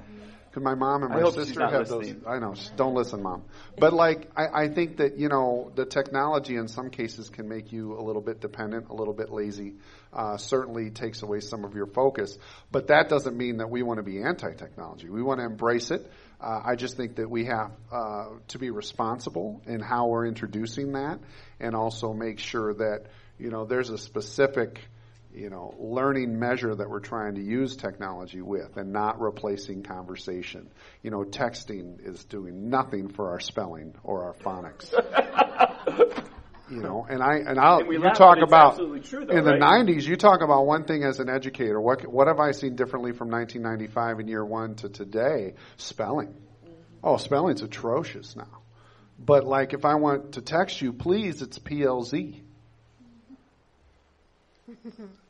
because 0.55 0.65
my 0.65 0.77
mom 0.77 1.03
and 1.03 1.13
my 1.13 1.31
sister 1.31 1.67
have 1.69 1.91
listening. 1.91 2.21
those. 2.21 2.29
I 2.29 2.39
know. 2.39 2.55
Don't 2.77 2.95
listen, 2.95 3.23
mom. 3.23 3.43
But 3.77 3.93
like, 3.93 4.31
I, 4.37 4.65
I 4.65 4.69
think 4.69 4.99
that 4.99 5.19
you 5.19 5.29
know 5.29 5.73
the 5.75 5.85
technology 5.85 6.55
in 6.55 6.69
some 6.69 6.91
cases 6.91 7.29
can 7.29 7.49
make 7.49 7.73
you 7.73 7.99
a 7.99 8.03
little 8.03 8.23
bit 8.23 8.41
dependent, 8.41 8.89
a 8.89 8.95
little 8.95 9.15
bit 9.15 9.31
lazy. 9.31 9.75
Uh, 10.13 10.37
certainly 10.37 10.91
takes 10.91 11.23
away 11.23 11.41
some 11.41 11.65
of 11.65 11.75
your 11.75 11.87
focus. 11.87 12.39
But 12.71 12.87
that 12.87 13.09
doesn't 13.09 13.37
mean 13.37 13.57
that 13.57 13.69
we 13.69 13.83
want 13.83 13.99
to 13.99 14.05
be 14.05 14.23
anti-technology. 14.23 15.09
We 15.09 15.25
want 15.25 15.41
to 15.41 15.45
embrace 15.45 15.91
it. 15.91 16.09
Uh, 16.41 16.61
I 16.65 16.77
just 16.77 16.97
think 16.97 17.17
that 17.17 17.29
we 17.29 17.47
have 17.47 17.73
uh, 17.91 18.27
to 18.49 18.59
be 18.59 18.71
responsible 18.71 19.61
in 19.67 19.81
how 19.81 20.07
we're 20.07 20.27
introducing 20.27 20.93
that, 20.93 21.19
and 21.59 21.75
also 21.75 22.13
make 22.13 22.39
sure 22.39 22.75
that 22.75 23.07
you 23.41 23.51
know 23.51 23.65
there's 23.65 23.91
a 23.91 23.99
specific 23.99 24.81
you 25.35 25.51
know, 25.51 25.75
learning 25.79 26.39
measure 26.39 26.75
that 26.75 26.89
we're 26.89 27.01
trying 27.01 27.35
to 27.35 27.43
use 27.43 27.77
technology 27.77 28.41
with 28.41 28.77
and 28.77 28.93
not 28.93 29.21
replacing 29.21 29.83
conversation. 29.83 30.71
You 31.03 31.11
know, 31.11 31.25
texting 31.25 31.97
is 32.07 32.25
doing 32.25 32.71
nothing 32.71 33.09
for 33.09 33.31
our 33.31 33.41
spelling 33.41 33.95
or 34.05 34.25
our 34.25 34.35
phonics. 34.35 34.93
you 36.71 36.81
know, 36.81 37.07
and 37.09 37.23
I 37.23 37.37
and 37.37 37.59
I'll 37.59 37.81
And 37.81 37.93
you 37.93 37.99
laugh, 37.99 38.17
talk 38.17 38.39
about 38.39 38.77
true, 39.05 39.25
though, 39.25 39.37
in 39.37 39.45
the 39.45 39.53
90s 39.53 40.05
you 40.05 40.17
talk 40.17 40.41
about 40.41 40.67
one 40.67 40.85
thing 40.85 41.03
as 41.03 41.19
an 41.19 41.29
educator. 41.29 41.81
What 41.81 42.07
what 42.07 42.29
have 42.29 42.39
I 42.39 42.53
seen 42.53 42.77
differently 42.77 43.13
from 43.13 43.29
1995 43.31 44.21
in 44.21 44.29
year 44.29 44.45
1 44.45 44.77
to 44.77 44.89
today? 44.89 45.55
Spelling. 45.77 46.29
Mm-hmm. 46.29 46.73
Oh, 47.03 47.17
spelling's 47.17 47.63
atrocious 47.63 48.37
now. 48.37 48.63
But 49.19 49.45
like 49.47 49.73
if 49.73 49.85
I 49.85 49.97
want 49.97 50.33
to 50.33 50.43
text 50.43 50.81
you, 50.81 50.93
please, 50.93 51.43
it's 51.43 51.59
PLZ. 51.59 52.44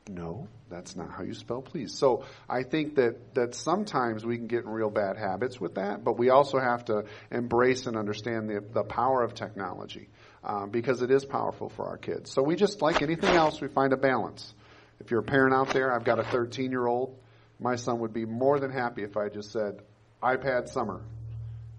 No, 0.07 0.49
that's 0.69 0.97
not 0.97 1.11
how 1.11 1.23
you 1.23 1.33
spell 1.33 1.63
please. 1.63 1.97
So 1.97 2.25
I 2.47 2.63
think 2.63 2.97
that, 2.97 3.35
that 3.35 3.55
sometimes 3.55 4.25
we 4.25 4.37
can 4.37 4.49
get 4.49 4.65
in 4.65 4.69
real 4.69 4.91
bad 4.91 5.17
habits 5.17 5.59
with 5.59 5.77
that, 5.77 6.05
but 6.05 6.19
we 6.19 6.29
also 6.29 6.59
have 6.59 6.85
to 6.87 7.05
embrace 7.31 7.87
and 7.87 7.97
understand 7.97 8.51
the, 8.51 8.63
the 8.73 8.85
power 8.85 9.23
of 9.23 9.33
technology 9.33 10.11
um, 10.45 10.69
because 10.69 11.01
it 11.01 11.11
is 11.11 11.25
powerful 11.25 11.71
for 11.71 11.87
our 11.87 11.97
kids. 11.97 12.31
So 12.31 12.43
we 12.43 12.55
just, 12.55 12.83
like 12.83 13.01
anything 13.01 13.35
else, 13.35 13.63
we 13.63 13.69
find 13.69 13.95
a 13.95 13.97
balance. 13.97 14.53
If 15.01 15.11
you're 15.11 15.21
a 15.21 15.25
parent 15.25 15.55
out 15.55 15.71
there, 15.71 15.91
I've 15.91 16.05
got 16.05 16.19
a 16.19 16.25
13 16.25 16.71
year 16.71 16.87
old. 16.87 17.19
My 17.59 17.77
son 17.77 18.01
would 18.01 18.13
be 18.13 18.27
more 18.27 18.61
than 18.61 18.71
happy 18.71 19.05
if 19.05 19.17
I 19.17 19.31
just 19.31 19.53
said, 19.53 19.81
iPad 20.23 20.69
summer. 20.69 21.01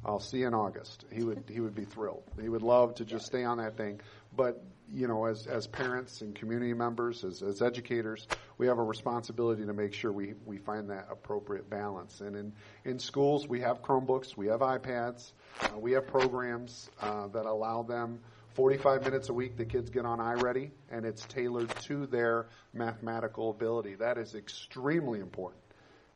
I'll 0.03 0.19
see 0.19 0.39
you 0.39 0.47
in 0.47 0.53
August. 0.53 1.05
He 1.11 1.23
would 1.23 1.43
he 1.49 1.59
would 1.59 1.73
be 1.73 1.85
thrilled. 1.85 2.23
He 2.39 2.47
would 2.47 2.61
love 2.61 2.95
to 2.95 3.05
just 3.05 3.25
stay 3.25 3.43
on 3.43 3.57
that 3.57 3.75
thing. 3.75 4.01
But 4.35 4.63
you 4.93 5.07
know, 5.07 5.25
as 5.25 5.47
as 5.47 5.67
parents 5.67 6.21
and 6.21 6.35
community 6.35 6.73
members, 6.73 7.23
as 7.23 7.41
as 7.41 7.61
educators, 7.61 8.27
we 8.57 8.67
have 8.67 8.77
a 8.77 8.83
responsibility 8.83 9.65
to 9.65 9.73
make 9.73 9.93
sure 9.93 10.11
we 10.11 10.33
we 10.45 10.57
find 10.57 10.89
that 10.89 11.07
appropriate 11.09 11.69
balance. 11.69 12.21
And 12.21 12.35
in 12.35 12.53
in 12.83 12.99
schools, 12.99 13.47
we 13.47 13.61
have 13.61 13.81
Chromebooks, 13.81 14.37
we 14.37 14.47
have 14.47 14.61
iPads, 14.61 15.31
uh, 15.61 15.77
we 15.77 15.93
have 15.93 16.07
programs 16.07 16.89
uh, 17.01 17.27
that 17.27 17.45
allow 17.45 17.83
them. 17.83 18.19
45 18.53 19.03
minutes 19.03 19.27
a 19.27 19.33
week, 19.33 19.57
the 19.57 19.65
kids 19.65 19.89
get 19.89 20.05
on 20.05 20.19
iReady, 20.19 20.69
and 20.89 21.05
it's 21.05 21.25
tailored 21.25 21.69
to 21.81 22.05
their 22.05 22.45
mathematical 22.73 23.49
ability. 23.49 23.95
That 23.95 24.17
is 24.17 24.33
extremely 24.33 25.19
important. 25.19 25.61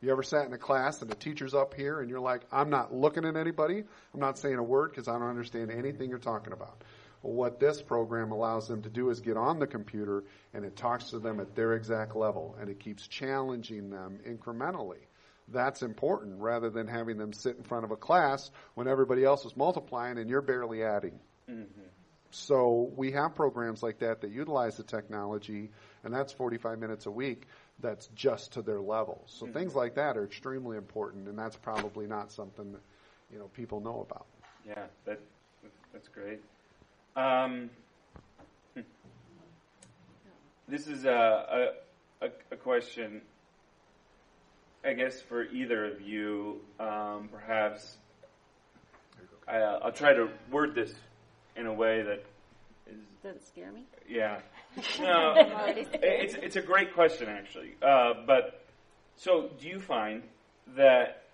You 0.00 0.10
ever 0.10 0.22
sat 0.22 0.46
in 0.46 0.52
a 0.54 0.58
class 0.58 1.02
and 1.02 1.10
the 1.10 1.14
teacher's 1.14 1.52
up 1.52 1.74
here 1.74 2.00
and 2.00 2.08
you're 2.08 2.20
like, 2.20 2.40
I'm 2.50 2.70
not 2.70 2.94
looking 2.94 3.26
at 3.26 3.36
anybody. 3.36 3.84
I'm 4.14 4.20
not 4.20 4.38
saying 4.38 4.56
a 4.56 4.62
word 4.62 4.90
because 4.90 5.08
I 5.08 5.18
don't 5.18 5.28
understand 5.28 5.70
anything 5.70 6.08
you're 6.08 6.18
talking 6.18 6.54
about. 6.54 6.82
Well, 7.22 7.34
what 7.34 7.60
this 7.60 7.82
program 7.82 8.32
allows 8.32 8.66
them 8.68 8.82
to 8.82 8.88
do 8.88 9.10
is 9.10 9.20
get 9.20 9.36
on 9.36 9.58
the 9.58 9.66
computer 9.66 10.24
and 10.54 10.64
it 10.64 10.76
talks 10.76 11.10
to 11.10 11.18
them 11.18 11.40
at 11.40 11.54
their 11.54 11.74
exact 11.74 12.16
level 12.16 12.56
and 12.60 12.68
it 12.68 12.80
keeps 12.80 13.06
challenging 13.06 13.90
them 13.90 14.18
incrementally. 14.26 15.00
That's 15.48 15.82
important 15.82 16.40
rather 16.40 16.70
than 16.70 16.86
having 16.86 17.18
them 17.18 17.32
sit 17.32 17.56
in 17.56 17.64
front 17.64 17.84
of 17.84 17.90
a 17.90 17.96
class 17.96 18.50
when 18.74 18.86
everybody 18.88 19.24
else 19.24 19.44
is 19.44 19.56
multiplying 19.56 20.18
and 20.18 20.30
you're 20.30 20.42
barely 20.42 20.84
adding. 20.84 21.18
Mm-hmm. 21.50 21.82
So 22.30 22.92
we 22.96 23.12
have 23.12 23.34
programs 23.34 23.82
like 23.82 23.98
that 23.98 24.20
that 24.20 24.30
utilize 24.30 24.76
the 24.76 24.84
technology, 24.84 25.70
and 26.04 26.14
that's 26.14 26.32
45 26.32 26.78
minutes 26.78 27.06
a 27.06 27.10
week. 27.10 27.46
That's 27.80 28.06
just 28.14 28.52
to 28.52 28.62
their 28.62 28.80
level. 28.80 29.22
So 29.26 29.46
mm-hmm. 29.46 29.54
things 29.54 29.74
like 29.74 29.96
that 29.96 30.16
are 30.16 30.24
extremely 30.24 30.76
important, 30.76 31.26
and 31.28 31.36
that's 31.36 31.56
probably 31.56 32.06
not 32.06 32.30
something 32.30 32.72
that 32.72 32.82
you 33.32 33.38
know 33.38 33.46
people 33.46 33.80
know 33.80 34.06
about. 34.08 34.26
Yeah, 34.66 34.84
that 35.06 35.18
that's 35.92 36.08
great. 36.08 36.40
Um, 37.20 37.70
hmm. 38.74 38.80
this 40.68 40.86
is 40.86 41.04
a, 41.04 41.72
a 42.20 42.26
a 42.26 42.30
a 42.52 42.56
question, 42.56 43.20
I 44.84 44.94
guess, 44.94 45.20
for 45.20 45.44
either 45.44 45.84
of 45.84 46.00
you. 46.00 46.60
Um, 46.78 47.28
perhaps 47.30 47.98
I, 49.46 49.56
uh, 49.58 49.80
I'll 49.82 49.92
try 49.92 50.14
to 50.14 50.28
word 50.50 50.74
this 50.74 50.94
in 51.56 51.66
a 51.66 51.74
way 51.74 52.02
that 52.02 52.24
is 52.86 52.96
Doesn't 53.22 53.46
scare 53.46 53.72
me. 53.72 53.84
yeah. 54.08 54.40
No, 55.00 55.34
it's 55.36 56.34
it's 56.34 56.56
a 56.56 56.62
great 56.62 56.94
question 56.94 57.28
actually. 57.28 57.74
Uh, 57.82 58.14
but 58.26 58.64
so, 59.16 59.50
do 59.60 59.68
you 59.68 59.80
find 59.80 60.22
that 60.76 61.24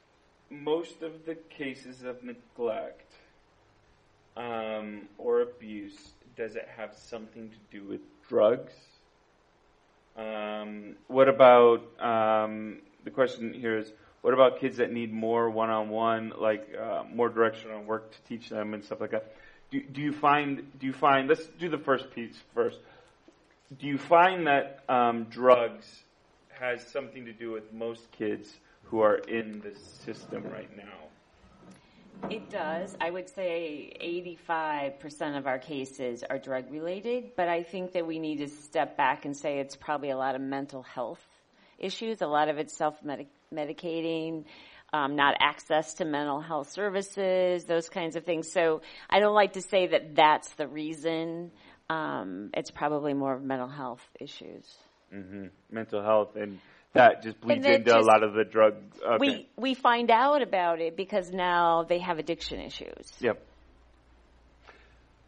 most 0.51 1.03
of 1.03 1.27
the 1.27 1.35
cases 1.35 2.03
of 2.03 2.25
neglect 2.25 3.13
um, 4.37 5.09
or 5.19 5.41
abuse 5.41 6.13
does 6.37 6.55
it 6.55 6.69
have 6.77 6.95
something 6.95 7.49
to 7.49 7.79
do 7.79 7.85
with 7.89 8.01
drugs? 8.29 8.73
Um, 10.17 10.97
what 11.09 11.29
about 11.29 11.83
um, 12.01 12.79
the 13.05 13.11
question 13.11 13.53
here 13.53 13.79
is 13.79 13.93
what 14.23 14.35
about 14.35 14.61
kids 14.61 14.79
that 14.79 14.93
need 14.93 15.13
more 15.13 15.49
one-on-one, 15.51 16.33
like 16.39 16.69
uh, 16.79 17.05
more 17.13 17.29
direction 17.29 17.71
on 17.71 17.87
work 17.87 18.13
to 18.13 18.19
teach 18.29 18.49
them 18.49 18.75
and 18.75 18.85
stuff 18.85 19.01
like 19.01 19.11
that? 19.13 19.33
Do, 19.71 19.81
do 19.81 20.01
you 20.01 20.13
find 20.13 20.79
do 20.79 20.87
you 20.87 20.93
find 20.93 21.29
let's 21.29 21.47
do 21.59 21.69
the 21.69 21.79
first 21.79 22.11
piece 22.15 22.37
first. 22.55 22.79
Do 23.79 23.87
you 23.87 23.99
find 23.99 24.47
that 24.47 24.85
um, 24.89 25.25
drugs 25.25 26.03
has 26.51 26.87
something 26.87 27.25
to 27.25 27.33
do 27.33 27.51
with 27.51 27.73
most 27.73 28.11
kids 28.13 28.49
who 28.85 29.01
are 29.01 29.17
in 29.17 29.61
the 29.61 29.79
system 30.05 30.45
right 30.53 30.75
now? 30.77 31.06
It 32.31 32.51
does. 32.51 32.97
I 33.01 33.11
would 33.11 33.29
say 33.29 33.93
85% 34.03 35.39
of 35.39 35.47
our 35.47 35.59
cases 35.59 36.25
are 36.29 36.39
drug 36.39 36.71
related, 36.71 37.37
but 37.37 37.49
I 37.49 37.63
think 37.63 37.93
that 37.93 38.07
we 38.07 38.19
need 38.19 38.39
to 38.39 38.49
step 38.49 38.97
back 38.97 39.25
and 39.25 39.37
say 39.37 39.59
it's 39.59 39.77
probably 39.77 40.11
a 40.11 40.17
lot 40.17 40.35
of 40.35 40.41
mental 40.41 40.83
health 40.83 41.25
issues. 41.79 42.23
A 42.23 42.27
lot 42.27 42.49
of 42.49 42.59
it's 42.59 42.77
self 42.77 42.97
medicating, 43.05 44.45
um, 44.93 45.15
not 45.15 45.37
access 45.41 45.95
to 45.95 46.05
mental 46.05 46.41
health 46.41 46.71
services, 46.71 47.65
those 47.65 47.89
kinds 47.89 48.17
of 48.17 48.25
things. 48.25 48.51
So 48.51 48.83
I 49.09 49.21
don't 49.21 49.35
like 49.35 49.53
to 49.53 49.63
say 49.63 49.87
that 49.89 50.17
that's 50.17 50.49
the 50.55 50.67
reason. 50.67 51.53
Um, 51.89 52.51
it's 52.55 52.71
probably 52.73 53.15
more 53.15 53.35
of 53.35 53.43
mental 53.43 53.69
health 53.69 54.07
issues. 54.21 54.67
hmm 55.13 55.47
Mental 55.71 56.03
health 56.03 56.35
and 56.35 56.59
that 56.97 57.23
just 57.23 57.41
bleeds 57.41 57.65
that 57.65 57.75
into 57.75 57.97
a 57.97 58.01
lot 58.01 58.23
of 58.23 58.35
the 58.35 58.45
drug. 58.45 58.75
Okay. 59.05 59.17
We 59.19 59.49
we 59.57 59.75
find 59.75 60.11
out 60.11 60.43
about 60.43 60.81
it 60.81 60.97
because 60.97 61.31
now 61.31 61.85
they 61.85 61.99
have 61.99 62.19
addiction 62.19 62.61
issues. 62.61 63.13
Yep. 63.21 63.43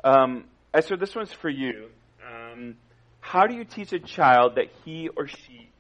Um, 0.05 0.45
Esther, 0.73 0.97
this 0.97 1.15
one's 1.15 1.33
for 1.33 1.49
you. 1.49 1.89
Um, 2.27 2.77
how 3.21 3.47
do 3.47 3.55
you 3.55 3.65
teach 3.65 3.93
a 3.93 3.99
child 3.99 4.57
that 4.57 4.67
he 4.85 5.09
or 5.17 5.27
she 5.27 5.71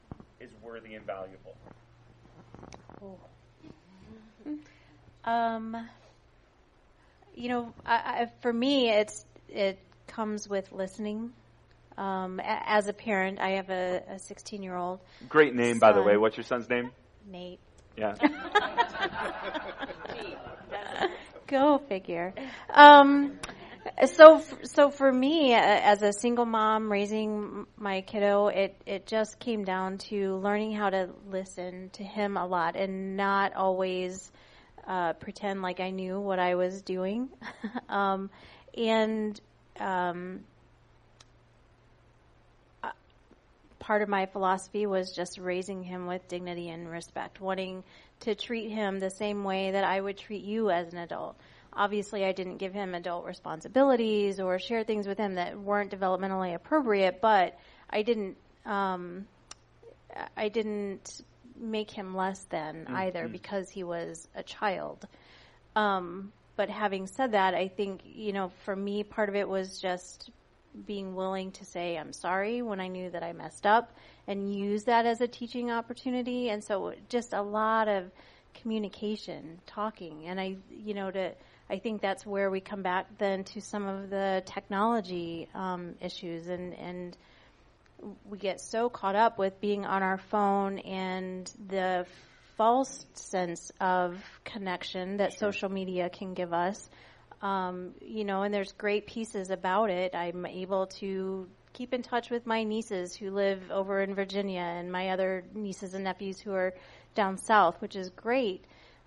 is 0.40 0.50
worthy 0.62 0.94
and 0.94 1.06
valuable? 1.06 1.54
Um, 5.24 5.88
you 7.34 7.48
know, 7.48 7.74
I, 7.84 7.94
I, 7.94 8.30
for 8.40 8.52
me, 8.52 8.90
it's 8.90 9.24
it 9.48 9.78
comes 10.06 10.48
with 10.48 10.72
listening. 10.72 11.32
Um, 11.98 12.40
a, 12.40 12.62
as 12.66 12.86
a 12.86 12.92
parent, 12.92 13.40
I 13.40 13.50
have 13.50 13.70
a 13.70 14.18
16 14.18 14.62
year 14.62 14.76
old 14.76 15.00
Great 15.28 15.54
name, 15.54 15.78
by 15.78 15.92
the 15.92 15.98
Son. 15.98 16.06
way. 16.06 16.16
What's 16.16 16.36
your 16.36 16.44
son's 16.44 16.68
name? 16.68 16.92
Nate. 17.30 17.60
Yeah. 17.96 18.14
Go 21.48 21.78
figure. 21.88 22.34
Um, 22.70 23.38
so 24.14 24.42
so 24.62 24.90
for 24.90 25.10
me 25.10 25.54
as 25.54 26.02
a 26.02 26.12
single 26.12 26.44
mom 26.44 26.90
raising 26.90 27.66
my 27.76 28.00
kiddo 28.02 28.48
it 28.48 28.76
it 28.86 29.06
just 29.06 29.38
came 29.38 29.64
down 29.64 29.98
to 29.98 30.36
learning 30.36 30.72
how 30.72 30.90
to 30.90 31.08
listen 31.30 31.90
to 31.90 32.02
him 32.04 32.36
a 32.36 32.46
lot 32.46 32.76
and 32.76 33.16
not 33.16 33.54
always 33.54 34.30
uh, 34.86 35.12
pretend 35.14 35.62
like 35.62 35.80
I 35.80 35.90
knew 35.90 36.18
what 36.20 36.38
I 36.38 36.54
was 36.54 36.82
doing 36.82 37.28
um, 37.88 38.30
and 38.76 39.40
um, 39.78 40.40
uh, 42.82 42.90
part 43.88 44.02
of 44.02 44.08
my 44.08 44.26
philosophy 44.26 44.86
was 44.86 45.12
just 45.12 45.38
raising 45.38 45.82
him 45.82 46.06
with 46.06 46.28
dignity 46.28 46.68
and 46.68 46.88
respect 46.88 47.40
wanting 47.40 47.82
to 48.20 48.34
treat 48.34 48.68
him 48.70 49.00
the 49.00 49.10
same 49.10 49.42
way 49.42 49.70
that 49.70 49.82
I 49.82 49.98
would 50.00 50.18
treat 50.18 50.44
you 50.44 50.70
as 50.70 50.92
an 50.92 50.98
adult 50.98 51.36
obviously 51.78 52.24
I 52.24 52.32
didn't 52.32 52.58
give 52.58 52.74
him 52.74 52.94
adult 52.94 53.24
responsibilities 53.24 54.40
or 54.40 54.58
share 54.58 54.84
things 54.84 55.06
with 55.06 55.16
him 55.16 55.36
that 55.36 55.58
weren't 55.58 55.90
developmentally 55.90 56.54
appropriate, 56.54 57.20
but 57.20 57.58
I 57.88 58.02
didn't 58.02 58.36
um, 58.66 59.26
I 60.36 60.48
didn't 60.48 61.22
make 61.58 61.90
him 61.90 62.14
less 62.14 62.44
than 62.50 62.84
mm-hmm. 62.84 62.96
either 62.96 63.28
because 63.28 63.70
he 63.70 63.84
was 63.84 64.28
a 64.34 64.42
child. 64.42 65.06
Um, 65.76 66.32
but 66.56 66.68
having 66.68 67.06
said 67.06 67.32
that, 67.32 67.54
I 67.54 67.68
think 67.68 68.00
you 68.04 68.32
know 68.32 68.50
for 68.64 68.74
me 68.74 69.04
part 69.04 69.28
of 69.28 69.36
it 69.36 69.48
was 69.48 69.80
just 69.80 70.30
being 70.86 71.14
willing 71.14 71.52
to 71.52 71.64
say 71.64 71.96
I'm 71.96 72.12
sorry 72.12 72.62
when 72.62 72.80
I 72.80 72.88
knew 72.88 73.10
that 73.10 73.22
I 73.22 73.32
messed 73.32 73.66
up 73.66 73.92
and 74.26 74.54
use 74.54 74.84
that 74.84 75.06
as 75.06 75.20
a 75.20 75.28
teaching 75.28 75.70
opportunity. 75.70 76.50
And 76.50 76.62
so 76.62 76.94
just 77.08 77.32
a 77.32 77.42
lot 77.42 77.88
of 77.88 78.10
communication, 78.54 79.60
talking, 79.66 80.26
and 80.26 80.40
I 80.40 80.56
you 80.70 80.94
know 80.94 81.10
to 81.10 81.32
I 81.70 81.78
think 81.78 82.00
that's 82.00 82.24
where 82.24 82.50
we 82.50 82.60
come 82.60 82.82
back 82.82 83.06
then 83.18 83.44
to 83.44 83.60
some 83.60 83.86
of 83.86 84.10
the 84.10 84.42
technology 84.46 85.48
um, 85.54 85.94
issues 86.00 86.48
and 86.48 86.74
and 86.74 87.16
we 88.28 88.38
get 88.38 88.60
so 88.60 88.88
caught 88.88 89.16
up 89.16 89.38
with 89.38 89.60
being 89.60 89.84
on 89.84 90.02
our 90.02 90.18
phone 90.18 90.78
and 90.78 91.50
the 91.68 92.06
false 92.56 93.06
sense 93.14 93.72
of 93.80 94.22
connection 94.44 95.18
that 95.18 95.32
sure. 95.32 95.52
social 95.52 95.68
media 95.68 96.10
can 96.10 96.34
give 96.34 96.52
us. 96.52 96.88
Um, 97.40 97.94
you 98.00 98.24
know, 98.24 98.42
and 98.42 98.52
there's 98.52 98.72
great 98.72 99.06
pieces 99.06 99.50
about 99.50 99.90
it. 99.90 100.14
I'm 100.14 100.44
able 100.46 100.86
to 100.98 101.48
keep 101.72 101.94
in 101.94 102.02
touch 102.02 102.30
with 102.30 102.46
my 102.46 102.64
nieces 102.64 103.14
who 103.14 103.30
live 103.30 103.70
over 103.70 104.00
in 104.00 104.14
Virginia 104.14 104.60
and 104.60 104.90
my 104.90 105.10
other 105.10 105.44
nieces 105.54 105.94
and 105.94 106.04
nephews 106.04 106.40
who 106.40 106.52
are 106.52 106.74
down 107.14 107.38
south, 107.38 107.80
which 107.80 107.94
is 107.94 108.10
great. 108.10 108.64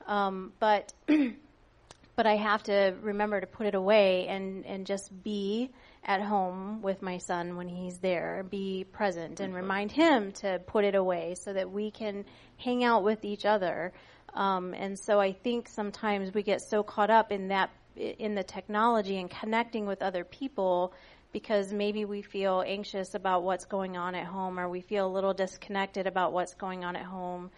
Um, 0.07 0.53
but 0.59 0.93
but 2.15 2.27
I 2.27 2.35
have 2.35 2.63
to 2.63 2.95
remember 3.01 3.41
to 3.41 3.47
put 3.47 3.67
it 3.67 3.75
away 3.75 4.27
and, 4.27 4.65
and 4.65 4.85
just 4.85 5.11
be 5.23 5.71
at 6.03 6.21
home 6.21 6.81
with 6.81 7.01
my 7.01 7.17
son 7.17 7.57
when 7.57 7.69
he's 7.69 7.99
there, 7.99 8.45
be 8.49 8.85
present 8.91 9.39
and 9.39 9.53
remind 9.53 9.91
him 9.91 10.31
to 10.31 10.59
put 10.65 10.83
it 10.83 10.95
away 10.95 11.35
so 11.35 11.53
that 11.53 11.71
we 11.71 11.91
can 11.91 12.25
hang 12.57 12.83
out 12.83 13.03
with 13.03 13.23
each 13.23 13.45
other. 13.45 13.93
Um, 14.33 14.73
and 14.73 14.97
so 14.97 15.19
I 15.19 15.33
think 15.33 15.67
sometimes 15.67 16.33
we 16.33 16.43
get 16.43 16.61
so 16.61 16.83
caught 16.83 17.09
up 17.09 17.31
in 17.31 17.49
that, 17.49 17.69
in 17.95 18.35
the 18.35 18.43
technology 18.43 19.17
and 19.17 19.29
connecting 19.29 19.85
with 19.85 20.01
other 20.01 20.23
people 20.23 20.93
because 21.31 21.71
maybe 21.71 22.05
we 22.05 22.21
feel 22.21 22.63
anxious 22.65 23.13
about 23.13 23.43
what's 23.43 23.65
going 23.65 23.97
on 23.97 24.15
at 24.15 24.25
home 24.25 24.59
or 24.59 24.67
we 24.67 24.81
feel 24.81 25.07
a 25.07 25.13
little 25.13 25.33
disconnected 25.33 26.07
about 26.07 26.33
what's 26.33 26.53
going 26.55 26.83
on 26.83 26.95
at 26.95 27.05
home. 27.05 27.49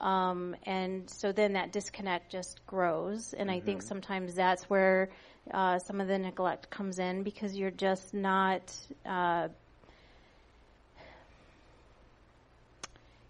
Um, 0.00 0.54
and 0.64 1.10
so 1.10 1.32
then 1.32 1.54
that 1.54 1.72
disconnect 1.72 2.30
just 2.30 2.64
grows. 2.66 3.34
And 3.34 3.50
mm-hmm. 3.50 3.56
I 3.56 3.60
think 3.60 3.80
mm-hmm. 3.80 3.88
sometimes 3.88 4.34
that's 4.34 4.64
where 4.64 5.10
uh, 5.52 5.78
some 5.78 6.00
of 6.00 6.08
the 6.08 6.18
neglect 6.18 6.70
comes 6.70 6.98
in 6.98 7.22
because 7.22 7.56
you're 7.56 7.70
just 7.70 8.14
not. 8.14 8.62
Uh, 9.04 9.48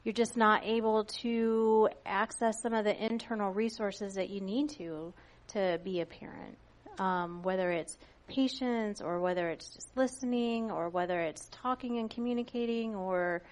you're 0.05 0.15
just 0.15 0.39
not 0.39 0.65
able 0.65 1.05
to 1.05 1.91
access 2.07 2.63
some 2.63 2.73
of 2.73 2.85
the 2.85 3.05
internal 3.05 3.53
resources 3.53 4.15
that 4.15 4.31
you 4.31 4.41
need 4.41 4.71
to 4.71 5.13
to 5.49 5.81
be 5.83 6.01
a 6.01 6.07
parent, 6.07 6.57
um, 6.99 7.43
whether 7.43 7.71
it's 7.71 7.97
patience 8.27 9.01
or 9.01 9.21
whether 9.21 9.49
it's 9.49 9.69
just 9.71 9.97
listening 9.97 10.71
or 10.71 10.89
whether 10.89 11.21
it's 11.21 11.49
talking 11.51 11.99
and 11.99 12.11
communicating 12.11 12.95
or 12.95 13.43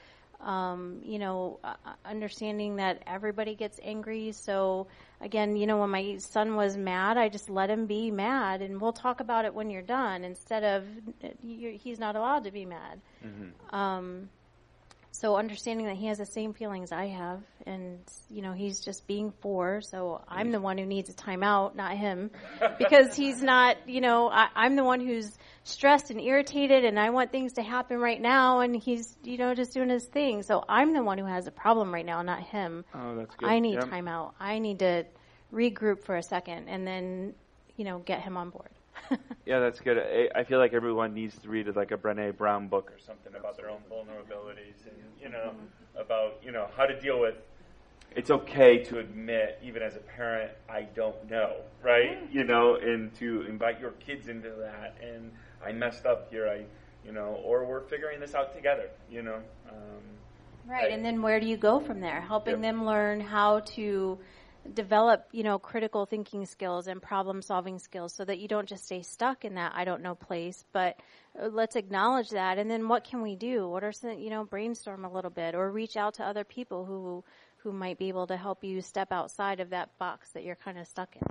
um, 0.40 1.00
you 1.02 1.18
know, 1.18 1.58
uh, 1.64 1.74
understanding 2.04 2.76
that 2.76 3.02
everybody 3.06 3.54
gets 3.54 3.80
angry. 3.82 4.32
So 4.32 4.86
again, 5.20 5.56
you 5.56 5.66
know, 5.66 5.78
when 5.78 5.90
my 5.90 6.18
son 6.18 6.56
was 6.56 6.76
mad, 6.76 7.16
I 7.16 7.28
just 7.28 7.48
let 7.48 7.70
him 7.70 7.86
be 7.86 8.10
mad, 8.10 8.62
and 8.62 8.80
we'll 8.80 8.92
talk 8.92 9.20
about 9.20 9.44
it 9.44 9.54
when 9.54 9.70
you're 9.70 9.82
done. 9.82 10.24
Instead 10.24 10.64
of 10.64 10.84
he's 11.42 11.98
not 11.98 12.16
allowed 12.16 12.44
to 12.44 12.50
be 12.50 12.64
mad. 12.64 13.00
Mm-hmm. 13.24 13.74
Um, 13.74 14.28
so 15.20 15.36
understanding 15.36 15.86
that 15.86 15.96
he 15.96 16.06
has 16.06 16.18
the 16.18 16.26
same 16.26 16.52
feelings 16.52 16.92
I 16.92 17.06
have, 17.06 17.40
and 17.66 17.98
you 18.28 18.42
know 18.42 18.52
he's 18.52 18.80
just 18.80 19.06
being 19.06 19.32
four, 19.40 19.80
so 19.80 20.22
I'm 20.28 20.52
the 20.52 20.60
one 20.60 20.76
who 20.78 20.84
needs 20.84 21.08
a 21.08 21.14
timeout, 21.14 21.74
not 21.74 21.96
him, 21.96 22.30
because 22.78 23.16
he's 23.16 23.42
not. 23.42 23.76
You 23.86 24.00
know, 24.00 24.28
I, 24.28 24.48
I'm 24.54 24.76
the 24.76 24.84
one 24.84 25.00
who's 25.00 25.32
stressed 25.64 26.10
and 26.10 26.20
irritated, 26.20 26.84
and 26.84 26.98
I 26.98 27.10
want 27.10 27.32
things 27.32 27.54
to 27.54 27.62
happen 27.62 27.98
right 27.98 28.20
now, 28.20 28.60
and 28.60 28.76
he's 28.76 29.16
you 29.24 29.38
know 29.38 29.54
just 29.54 29.72
doing 29.72 29.88
his 29.88 30.04
thing. 30.04 30.42
So 30.42 30.62
I'm 30.68 30.92
the 30.92 31.02
one 31.02 31.18
who 31.18 31.26
has 31.26 31.46
a 31.46 31.52
problem 31.52 31.92
right 31.92 32.06
now, 32.06 32.22
not 32.22 32.42
him. 32.42 32.84
Oh, 32.94 33.16
that's 33.16 33.34
good. 33.36 33.48
I 33.48 33.58
need 33.60 33.74
yep. 33.74 33.84
timeout. 33.84 34.32
I 34.38 34.58
need 34.58 34.80
to 34.80 35.06
regroup 35.52 36.04
for 36.04 36.16
a 36.16 36.22
second, 36.22 36.68
and 36.68 36.86
then 36.86 37.34
you 37.76 37.84
know 37.84 38.00
get 38.00 38.20
him 38.20 38.36
on 38.36 38.50
board. 38.50 38.70
yeah, 39.46 39.60
that's 39.60 39.80
good. 39.80 39.98
I, 39.98 40.40
I 40.40 40.44
feel 40.44 40.58
like 40.58 40.72
everyone 40.72 41.14
needs 41.14 41.36
to 41.38 41.48
read 41.48 41.74
like 41.74 41.90
a 41.90 41.96
Brene 41.96 42.36
Brown 42.36 42.68
book 42.68 42.90
or 42.90 42.98
something 42.98 43.34
about 43.34 43.56
their 43.56 43.70
own 43.70 43.80
vulnerabilities 43.90 44.84
and 44.84 44.96
you 45.20 45.28
know 45.28 45.52
mm-hmm. 45.54 46.00
about 46.00 46.40
you 46.42 46.52
know 46.52 46.68
how 46.76 46.86
to 46.86 46.98
deal 47.00 47.20
with. 47.20 47.34
It's 48.14 48.30
okay 48.30 48.82
to 48.84 48.98
admit, 48.98 49.58
even 49.62 49.82
as 49.82 49.94
a 49.94 49.98
parent, 49.98 50.50
I 50.70 50.82
don't 50.94 51.28
know, 51.28 51.56
right? 51.82 52.18
You 52.32 52.44
know, 52.44 52.76
and 52.76 53.14
to 53.16 53.42
invite 53.42 53.78
your 53.78 53.90
kids 53.90 54.28
into 54.28 54.48
that. 54.50 54.96
And 55.02 55.30
I 55.64 55.72
messed 55.72 56.06
up 56.06 56.30
here. 56.30 56.48
I, 56.48 56.64
you 57.04 57.12
know, 57.12 57.40
or 57.44 57.66
we're 57.66 57.82
figuring 57.82 58.20
this 58.20 58.34
out 58.34 58.54
together. 58.54 58.88
You 59.10 59.22
know. 59.22 59.40
Um, 59.68 60.02
right, 60.66 60.90
I, 60.90 60.94
and 60.94 61.04
then 61.04 61.20
where 61.20 61.40
do 61.40 61.46
you 61.46 61.56
go 61.56 61.78
from 61.78 62.00
there? 62.00 62.20
Helping 62.20 62.54
yep. 62.54 62.62
them 62.62 62.86
learn 62.86 63.20
how 63.20 63.60
to 63.60 64.18
develop, 64.74 65.26
you 65.32 65.42
know, 65.42 65.58
critical 65.58 66.06
thinking 66.06 66.46
skills 66.46 66.86
and 66.86 67.00
problem 67.00 67.42
solving 67.42 67.78
skills 67.78 68.12
so 68.12 68.24
that 68.24 68.38
you 68.38 68.48
don't 68.48 68.68
just 68.68 68.84
stay 68.84 69.02
stuck 69.02 69.44
in 69.44 69.54
that 69.54 69.72
I 69.74 69.84
don't 69.84 70.02
know 70.02 70.14
place, 70.14 70.64
but 70.72 70.96
uh, 71.40 71.48
let's 71.48 71.76
acknowledge 71.76 72.30
that. 72.30 72.58
And 72.58 72.70
then 72.70 72.88
what 72.88 73.04
can 73.04 73.22
we 73.22 73.36
do? 73.36 73.68
What 73.68 73.84
are 73.84 73.92
some, 73.92 74.18
you 74.18 74.30
know, 74.30 74.44
brainstorm 74.44 75.04
a 75.04 75.12
little 75.12 75.30
bit 75.30 75.54
or 75.54 75.70
reach 75.70 75.96
out 75.96 76.14
to 76.14 76.24
other 76.24 76.44
people 76.44 76.84
who, 76.84 77.24
who 77.58 77.72
might 77.72 77.98
be 77.98 78.08
able 78.08 78.26
to 78.26 78.36
help 78.36 78.64
you 78.64 78.80
step 78.80 79.12
outside 79.12 79.60
of 79.60 79.70
that 79.70 79.96
box 79.98 80.30
that 80.32 80.44
you're 80.44 80.56
kind 80.56 80.78
of 80.78 80.86
stuck 80.86 81.14
in. 81.16 81.22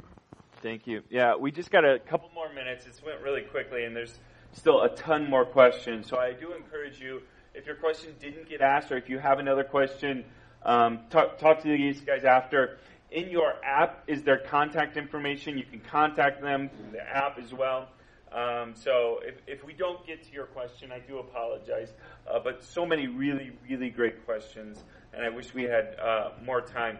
Thank 0.61 0.87
you. 0.87 1.03
Yeah, 1.09 1.35
we 1.35 1.51
just 1.51 1.71
got 1.71 1.85
a 1.85 1.99
couple 1.99 2.29
more 2.33 2.51
minutes. 2.53 2.85
It 2.85 2.99
went 3.05 3.21
really 3.21 3.41
quickly 3.41 3.85
and 3.85 3.95
there's 3.95 4.17
still 4.53 4.81
a 4.81 4.89
ton 4.89 5.29
more 5.29 5.45
questions. 5.45 6.07
So 6.07 6.17
I 6.17 6.33
do 6.33 6.53
encourage 6.53 6.99
you, 6.99 7.21
if 7.53 7.65
your 7.65 7.75
question 7.75 8.15
didn't 8.19 8.49
get 8.49 8.61
asked 8.61 8.91
or 8.91 8.97
if 8.97 9.09
you 9.09 9.19
have 9.19 9.39
another 9.39 9.63
question, 9.63 10.25
um, 10.65 11.01
talk, 11.11 11.37
talk 11.37 11.61
to 11.61 11.67
these 11.67 12.01
guys 12.01 12.23
after 12.23 12.79
in 13.15 13.29
your 13.31 13.53
app 13.63 14.03
is 14.07 14.23
their 14.23 14.37
contact 14.37 14.97
information. 14.97 15.57
You 15.57 15.63
can 15.63 15.79
contact 15.79 16.41
them 16.41 16.69
through 16.69 16.91
the 16.91 17.01
app 17.01 17.39
as 17.39 17.53
well. 17.53 17.87
Um, 18.31 18.73
so 18.75 19.21
if, 19.23 19.35
if 19.47 19.65
we 19.65 19.71
don't 19.71 20.05
get 20.05 20.21
to 20.23 20.31
your 20.33 20.47
question, 20.47 20.91
I 20.91 20.99
do 20.99 21.19
apologize. 21.19 21.93
Uh, 22.29 22.39
but 22.43 22.61
so 22.61 22.85
many 22.85 23.07
really, 23.07 23.51
really 23.67 23.89
great 23.89 24.25
questions, 24.25 24.83
and 25.13 25.23
I 25.23 25.29
wish 25.29 25.53
we 25.53 25.63
had 25.63 25.95
uh, 25.97 26.31
more 26.43 26.59
time. 26.59 26.97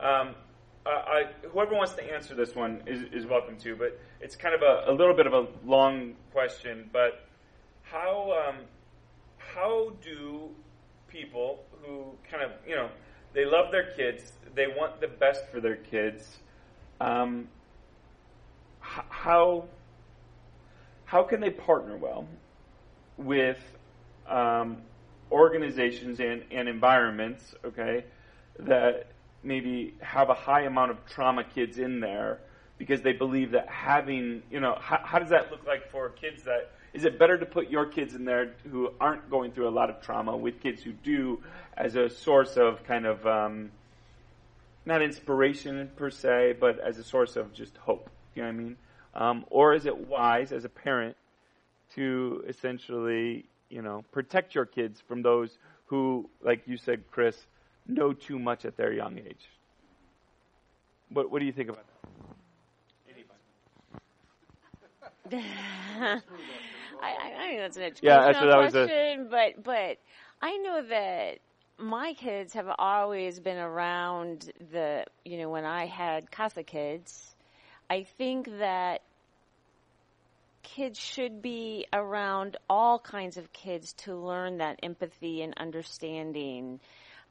Um, 0.00 0.34
I, 0.86 1.24
whoever 1.52 1.74
wants 1.74 1.92
to 1.92 2.02
answer 2.02 2.34
this 2.34 2.54
one 2.54 2.82
is, 2.86 3.02
is 3.12 3.26
welcome 3.26 3.58
to, 3.58 3.76
but 3.76 4.00
it's 4.22 4.34
kind 4.34 4.54
of 4.54 4.62
a, 4.62 4.90
a, 4.90 4.94
little 4.94 5.14
bit 5.14 5.26
of 5.26 5.34
a 5.34 5.46
long 5.64 6.14
question. 6.32 6.88
But 6.90 7.26
how 7.82 8.32
um, 8.48 8.56
how 9.36 9.92
do 10.02 10.48
people 11.08 11.64
who 11.82 12.12
kind 12.30 12.42
of 12.42 12.52
you 12.66 12.76
know 12.76 12.88
they 13.32 13.44
love 13.44 13.70
their 13.70 13.92
kids, 13.92 14.32
they 14.54 14.66
want 14.66 15.00
the 15.00 15.08
best 15.08 15.46
for 15.50 15.60
their 15.60 15.76
kids. 15.76 16.38
Um, 17.00 17.48
h- 18.82 19.04
how 19.08 19.68
how 21.04 21.24
can 21.24 21.40
they 21.40 21.50
partner 21.50 21.96
well 21.96 22.26
with 23.16 23.58
um, 24.28 24.78
organizations 25.30 26.20
and, 26.20 26.44
and 26.50 26.68
environments, 26.68 27.54
okay, 27.64 28.04
that 28.60 29.10
maybe 29.42 29.94
have 30.00 30.28
a 30.28 30.34
high 30.34 30.62
amount 30.62 30.90
of 30.90 31.04
trauma 31.06 31.44
kids 31.44 31.78
in 31.78 32.00
there 32.00 32.38
because 32.78 33.02
they 33.02 33.12
believe 33.12 33.50
that 33.52 33.68
having, 33.68 34.42
you 34.50 34.60
know, 34.60 34.76
how, 34.80 35.00
how 35.02 35.18
does 35.18 35.30
that 35.30 35.50
look 35.50 35.66
like 35.66 35.90
for 35.90 36.08
kids 36.10 36.44
that 36.44 36.70
is 36.92 37.04
it 37.04 37.18
better 37.18 37.38
to 37.38 37.46
put 37.46 37.70
your 37.70 37.86
kids 37.86 38.14
in 38.14 38.24
there 38.24 38.54
who 38.70 38.92
aren't 39.00 39.30
going 39.30 39.52
through 39.52 39.68
a 39.68 39.70
lot 39.70 39.90
of 39.90 40.00
trauma 40.02 40.36
with 40.36 40.60
kids 40.60 40.82
who 40.82 40.92
do 40.92 41.40
as 41.76 41.94
a 41.94 42.10
source 42.10 42.56
of 42.56 42.82
kind 42.84 43.06
of 43.06 43.24
um, 43.26 43.70
not 44.84 45.00
inspiration 45.02 45.90
per 45.96 46.10
se, 46.10 46.56
but 46.58 46.80
as 46.80 46.98
a 46.98 47.04
source 47.04 47.36
of 47.36 47.52
just 47.52 47.76
hope. 47.76 48.10
You 48.34 48.42
know 48.42 48.48
what 48.48 48.54
I 48.54 48.58
mean? 48.58 48.76
Um, 49.14 49.44
or 49.50 49.74
is 49.74 49.86
it 49.86 49.96
wise 49.96 50.52
as 50.52 50.64
a 50.64 50.68
parent 50.68 51.16
to 51.94 52.44
essentially, 52.48 53.44
you 53.68 53.82
know, 53.82 54.04
protect 54.12 54.54
your 54.54 54.66
kids 54.66 55.00
from 55.00 55.22
those 55.22 55.58
who, 55.86 56.28
like 56.42 56.66
you 56.66 56.76
said, 56.76 57.04
Chris, 57.10 57.36
know 57.86 58.12
too 58.12 58.38
much 58.38 58.64
at 58.64 58.76
their 58.76 58.92
young 58.92 59.18
age? 59.18 59.48
What, 61.08 61.30
what 61.30 61.40
do 61.40 61.46
you 61.46 61.52
think 61.52 61.70
about 61.70 61.84
that? 65.30 66.22
I, 67.02 67.44
I, 67.44 67.48
think 67.48 67.60
that's 67.60 67.76
an 67.76 67.82
educational 67.84 68.20
Yeah, 68.20 68.26
what 68.26 68.50
that 68.50 68.56
was 68.58 68.74
a- 68.74 68.86
question, 68.86 69.28
but 69.30 69.64
but 69.64 69.98
I 70.42 70.56
know 70.58 70.82
that 70.88 71.38
my 71.78 72.12
kids 72.14 72.54
have 72.54 72.68
always 72.78 73.40
been 73.40 73.58
around 73.58 74.52
the 74.72 75.04
you 75.24 75.38
know 75.38 75.50
when 75.50 75.64
I 75.64 75.86
had 75.86 76.30
casa 76.30 76.62
kids. 76.62 77.34
I 77.88 78.04
think 78.18 78.46
that 78.58 79.02
kids 80.62 80.98
should 80.98 81.42
be 81.42 81.86
around 81.92 82.56
all 82.68 82.98
kinds 82.98 83.36
of 83.36 83.52
kids 83.52 83.94
to 83.94 84.14
learn 84.14 84.58
that 84.58 84.78
empathy 84.82 85.42
and 85.42 85.54
understanding. 85.56 86.80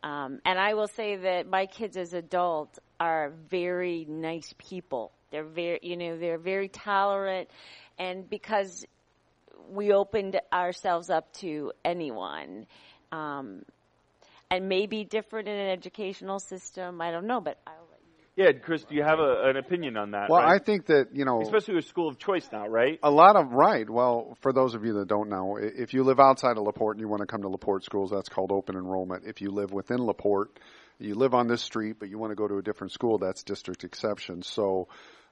Um, 0.03 0.39
and 0.45 0.59
I 0.59 0.73
will 0.73 0.87
say 0.87 1.17
that 1.17 1.47
my 1.47 1.65
kids 1.65 1.97
as 1.97 2.13
adults 2.13 2.79
are 2.99 3.31
very 3.49 4.05
nice 4.07 4.53
people. 4.57 5.11
They're 5.31 5.43
very, 5.43 5.79
you 5.81 5.95
know, 5.97 6.17
they're 6.17 6.37
very 6.37 6.69
tolerant, 6.69 7.49
and 7.97 8.29
because 8.29 8.85
we 9.69 9.93
opened 9.93 10.39
ourselves 10.51 11.09
up 11.09 11.31
to 11.33 11.71
anyone, 11.85 12.65
um, 13.11 13.63
and 14.51 14.67
maybe 14.67 15.03
different 15.03 15.47
in 15.47 15.55
an 15.55 15.69
educational 15.69 16.39
system. 16.39 17.01
I 17.01 17.11
don't 17.11 17.27
know, 17.27 17.41
but 17.41 17.59
I'll 17.67 17.73
let 17.91 17.99
you. 18.01 18.43
Yeah, 18.45 18.51
Chris, 18.53 18.83
do 18.83 18.95
you 18.95 19.03
have 19.03 19.19
a, 19.19 19.49
an 19.49 19.57
opinion 19.57 19.97
on 19.97 20.11
that? 20.11 20.29
Well, 20.29 20.41
right? 20.41 20.55
I 20.55 20.63
think 20.63 20.87
that 20.87 21.09
you 21.13 21.25
know, 21.25 21.41
especially 21.41 21.75
with 21.75 21.85
school 21.85 22.07
of 22.07 22.17
choice 22.17 22.47
now, 22.51 22.67
right? 22.67 22.99
a 23.03 23.11
lot 23.11 23.35
of 23.35 23.51
right. 23.51 23.89
Well, 23.89 24.37
for 24.41 24.53
those 24.53 24.75
of 24.75 24.85
you 24.85 24.93
that 24.93 25.07
don't 25.07 25.29
know, 25.29 25.57
if 25.59 25.93
you 25.93 26.03
live 26.03 26.19
outside 26.19 26.57
of 26.57 26.63
Laporte 26.63 26.97
and 26.97 27.01
you 27.01 27.07
want 27.07 27.21
to 27.21 27.27
come 27.27 27.41
to 27.41 27.49
Laporte 27.49 27.83
schools, 27.83 28.11
that's 28.11 28.29
called 28.29 28.51
open 28.51 28.75
enrollment. 28.75 29.25
If 29.25 29.41
you 29.41 29.51
live 29.51 29.71
within 29.71 29.99
Laporte, 30.05 30.57
you 30.99 31.15
live 31.15 31.33
on 31.33 31.47
this 31.47 31.61
street, 31.61 31.97
but 31.99 32.09
you 32.09 32.17
want 32.17 32.31
to 32.31 32.35
go 32.35 32.47
to 32.47 32.57
a 32.57 32.61
different 32.61 32.93
school, 32.93 33.17
that's 33.17 33.43
district 33.43 33.83
exception. 33.83 34.41
So. 34.41 34.87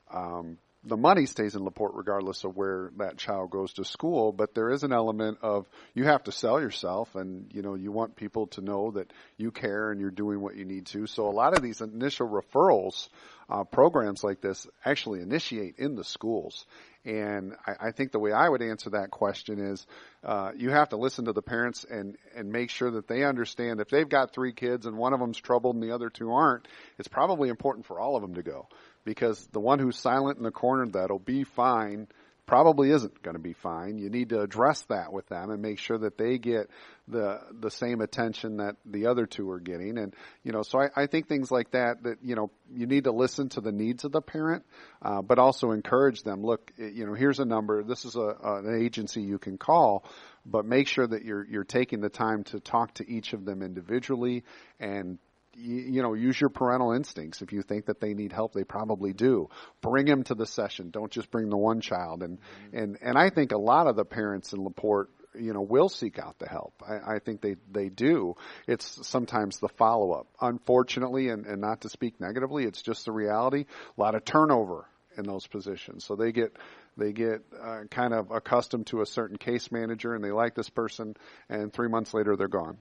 Um, 0.10 0.58
the 0.84 0.98
money 0.98 1.26
stays 1.26 1.56
in 1.56 1.64
Laporte 1.64 1.96
regardless 1.96 2.44
of 2.44 2.56
where 2.56 2.92
that 2.98 3.18
child 3.18 3.50
goes 3.50 3.74
to 3.74 3.84
school, 3.84 4.32
but 4.32 4.54
there 4.54 4.70
is 4.70 4.84
an 4.84 4.94
element 4.94 5.40
of 5.42 5.68
you 5.94 6.06
have 6.06 6.24
to 6.24 6.32
sell 6.32 6.62
yourself 6.62 7.16
and 7.16 7.52
you 7.54 7.62
know 7.62 7.76
you 7.76 7.92
want 7.92 8.16
people 8.16 8.48
to 8.48 8.62
know 8.62 8.92
that 8.92 9.12
you 9.38 9.52
care 9.52 9.92
and 9.92 10.00
you're 10.00 10.12
doing 10.12 10.40
what 10.40 10.56
you 10.56 10.66
need 10.66 10.86
to. 10.88 11.08
So 11.08 11.28
a 11.28 11.32
lot 11.32 11.56
of 11.56 11.64
these 11.64 11.82
initial 11.82 12.28
referrals 12.28 13.10
uh, 13.50 13.64
programs 13.64 14.24
like 14.24 14.42
this 14.42 14.68
actually 14.86 15.22
initiate 15.22 15.76
in 15.78 15.96
the 15.96 16.04
schools. 16.04 16.66
And 17.06 17.54
I, 17.66 17.88
I 17.88 17.92
think 17.92 18.12
the 18.12 18.20
way 18.20 18.32
I 18.34 18.48
would 18.48 18.62
answer 18.62 18.92
that 18.92 19.10
question 19.10 19.60
is, 19.60 19.86
uh, 20.24 20.52
you 20.58 20.70
have 20.72 20.90
to 20.90 20.98
listen 20.98 21.26
to 21.26 21.34
the 21.34 21.42
parents 21.42 21.86
and 21.90 22.18
and 22.36 22.52
make 22.52 22.70
sure 22.70 22.92
that 22.92 23.08
they 23.08 23.24
understand 23.24 23.82
if 23.82 23.90
they've 23.90 24.08
got 24.08 24.34
three 24.34 24.54
kids 24.54 24.86
and 24.86 24.98
one 24.98 25.14
of 25.14 25.20
them's 25.20 25.38
troubled 25.38 25.76
and 25.76 25.84
the 25.84 25.94
other 25.94 26.10
two 26.10 26.32
aren't, 26.32 26.68
it's 27.00 27.08
probably 27.08 27.50
important 27.50 27.86
for 27.86 28.00
all 28.00 28.16
of 28.16 28.22
them 28.22 28.36
to 28.36 28.44
go 28.44 28.68
because 29.08 29.48
the 29.54 29.60
one 29.60 29.80
who's 29.80 29.98
silent 29.98 30.38
in 30.38 30.44
the 30.44 30.52
corner 30.52 30.86
that'll 30.86 31.18
be 31.18 31.46
fine 31.46 32.08
probably 32.46 32.92
isn't 32.92 33.22
going 33.24 33.36
to 33.36 33.42
be 33.42 33.54
fine. 33.54 33.98
You 33.98 34.10
need 34.10 34.30
to 34.30 34.42
address 34.42 34.82
that 34.90 35.14
with 35.14 35.28
them 35.28 35.50
and 35.50 35.62
make 35.62 35.80
sure 35.80 35.98
that 35.98 36.18
they 36.18 36.38
get 36.38 36.70
the 37.08 37.40
the 37.58 37.72
same 37.72 38.02
attention 38.02 38.58
that 38.58 38.76
the 38.86 39.08
other 39.08 39.26
two 39.26 39.50
are 39.50 39.62
getting. 39.62 39.98
And 39.98 40.14
you 40.44 40.52
know, 40.52 40.62
so 40.62 40.80
I, 40.80 40.90
I 41.04 41.08
think 41.08 41.30
things 41.30 41.52
like 41.52 41.72
that 41.72 42.04
that 42.04 42.18
you 42.22 42.36
know 42.36 42.52
you 42.74 42.86
need 42.86 43.06
to 43.06 43.12
listen 43.12 43.48
to 43.50 43.62
the 43.62 43.72
needs 43.72 44.04
of 44.04 44.12
the 44.12 44.22
parent, 44.22 44.66
uh, 45.02 45.22
but 45.22 45.40
also 45.40 45.72
encourage 45.72 46.24
them. 46.24 46.44
Look, 46.44 46.72
eh, 46.78 46.90
you 46.94 47.06
know, 47.06 47.14
here's 47.14 47.40
a 47.40 47.46
number. 47.46 47.82
This 47.84 48.04
is 48.04 48.16
a, 48.18 48.36
an 48.44 48.82
agency 48.82 49.22
you 49.22 49.40
can 49.40 49.58
call. 49.58 50.04
But 50.46 50.66
make 50.66 50.88
sure 50.88 51.08
that 51.08 51.24
you're 51.24 51.46
you're 51.46 51.64
taking 51.64 52.02
the 52.02 52.10
time 52.10 52.44
to 52.46 52.60
talk 52.60 52.94
to 52.96 53.10
each 53.10 53.34
of 53.34 53.46
them 53.46 53.62
individually 53.62 54.44
and 54.80 55.18
you, 55.58 55.76
you 55.76 56.02
know, 56.02 56.14
use 56.14 56.40
your 56.40 56.50
parental 56.50 56.92
instincts. 56.92 57.42
If 57.42 57.52
you 57.52 57.62
think 57.62 57.88
that 57.88 58.00
they 58.00 58.14
need 58.14 58.32
help, 58.32 58.54
they 58.54 58.64
probably 58.64 59.14
do. 59.14 59.50
Bring 59.82 60.06
them 60.06 60.24
to 60.24 60.36
the 60.36 60.46
session. 60.46 60.92
Don't 60.92 61.12
just 61.12 61.32
bring 61.32 61.50
the 61.50 61.58
one 61.58 61.82
child. 61.82 62.24
And 62.24 62.40
and 62.74 62.98
and 63.02 63.18
I 63.18 63.30
think 63.30 63.52
a 63.52 63.58
lot 63.58 63.88
of 63.88 63.96
the 63.96 64.06
parents 64.06 64.54
in 64.54 64.64
Laporte, 64.64 65.10
you 65.38 65.54
know, 65.54 65.62
will 65.62 65.90
seek 65.90 66.20
out 66.20 66.38
the 66.40 66.48
help. 66.48 66.82
I, 66.88 67.16
I 67.16 67.20
think 67.20 67.42
they 67.42 67.56
they 67.72 67.90
do. 67.90 68.36
It's 68.68 69.08
sometimes 69.08 69.60
the 69.60 69.70
follow 69.70 70.12
up. 70.12 70.28
Unfortunately, 70.40 71.30
and, 71.30 71.46
and 71.46 71.62
not 71.62 71.82
to 71.82 71.90
speak 71.90 72.20
negatively, 72.20 72.66
it's 72.66 72.82
just 72.82 73.06
the 73.06 73.12
reality. 73.12 73.66
A 73.98 74.02
lot 74.02 74.16
of 74.16 74.24
turnover 74.24 74.86
in 75.18 75.24
those 75.24 75.48
positions. 75.48 76.06
So 76.06 76.16
they 76.16 76.32
get 76.32 76.56
they 76.96 77.12
get 77.12 77.42
uh, 77.60 77.82
kind 77.90 78.14
of 78.14 78.32
accustomed 78.32 78.88
to 78.88 79.02
a 79.02 79.06
certain 79.06 79.38
case 79.38 79.72
manager, 79.72 80.14
and 80.14 80.24
they 80.24 80.32
like 80.32 80.54
this 80.56 80.70
person, 80.70 81.16
and 81.50 81.74
three 81.74 81.90
months 81.90 82.14
later 82.14 82.36
they're 82.36 82.48
gone 82.48 82.78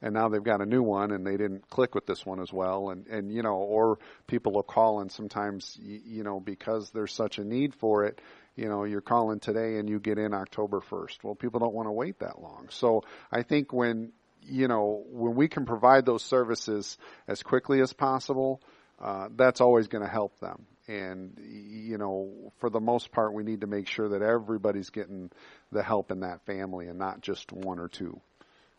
and 0.00 0.14
now 0.14 0.28
they've 0.28 0.42
got 0.42 0.60
a 0.60 0.66
new 0.66 0.82
one 0.82 1.10
and 1.10 1.26
they 1.26 1.36
didn't 1.36 1.68
click 1.68 1.94
with 1.94 2.06
this 2.06 2.24
one 2.24 2.40
as 2.40 2.52
well. 2.52 2.90
And 2.90 3.06
and 3.06 3.32
you 3.32 3.42
know 3.42 3.56
or 3.56 3.98
people 4.26 4.52
will 4.52 4.62
call 4.62 5.00
and 5.00 5.10
sometimes 5.10 5.76
you, 5.80 6.00
you 6.04 6.22
know 6.22 6.40
because 6.40 6.90
there's 6.90 7.12
such 7.12 7.38
a 7.38 7.44
need 7.44 7.74
for 7.74 8.04
it 8.04 8.20
you 8.56 8.68
know 8.68 8.84
you're 8.84 9.00
calling 9.00 9.40
today 9.40 9.76
and 9.78 9.88
you 9.88 9.98
get 10.00 10.18
in 10.18 10.34
October 10.34 10.80
1st 10.80 11.22
well 11.22 11.34
people 11.34 11.60
don't 11.60 11.74
want 11.74 11.86
to 11.86 11.92
wait 11.92 12.18
that 12.20 12.40
long. 12.40 12.68
So 12.70 13.02
i 13.32 13.42
think 13.42 13.72
when 13.72 14.12
you 14.42 14.68
know 14.68 15.04
when 15.10 15.34
we 15.34 15.48
can 15.48 15.64
provide 15.64 16.06
those 16.06 16.22
services 16.22 16.98
as 17.26 17.42
quickly 17.42 17.80
as 17.80 17.92
possible 17.92 18.60
uh, 19.00 19.28
that's 19.36 19.60
always 19.60 19.86
going 19.86 20.02
to 20.02 20.10
help 20.10 20.40
them. 20.40 20.66
And 20.88 21.38
you 21.38 21.98
know 21.98 22.52
for 22.58 22.70
the 22.70 22.80
most 22.80 23.12
part 23.12 23.32
we 23.34 23.44
need 23.44 23.60
to 23.60 23.66
make 23.66 23.88
sure 23.88 24.08
that 24.10 24.22
everybody's 24.22 24.90
getting 24.90 25.30
the 25.70 25.82
help 25.82 26.10
in 26.10 26.20
that 26.20 26.44
family 26.46 26.88
and 26.88 26.98
not 26.98 27.20
just 27.20 27.52
one 27.52 27.78
or 27.78 27.88
two 27.88 28.20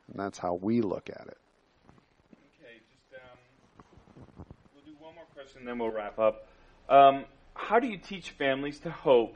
and 0.09 0.19
that's 0.19 0.37
how 0.37 0.55
we 0.55 0.81
look 0.81 1.09
at 1.09 1.27
it. 1.27 1.37
Okay, 2.61 2.81
just 2.91 3.13
um, 3.13 4.45
we'll 4.73 4.85
do 4.85 4.93
one 4.99 5.15
more 5.15 5.25
question, 5.33 5.65
then 5.65 5.79
we'll 5.79 5.91
wrap 5.91 6.19
up. 6.19 6.47
Um, 6.89 7.25
how 7.53 7.79
do 7.79 7.87
you 7.87 7.97
teach 7.97 8.31
families 8.31 8.79
to 8.79 8.89
hope 8.89 9.35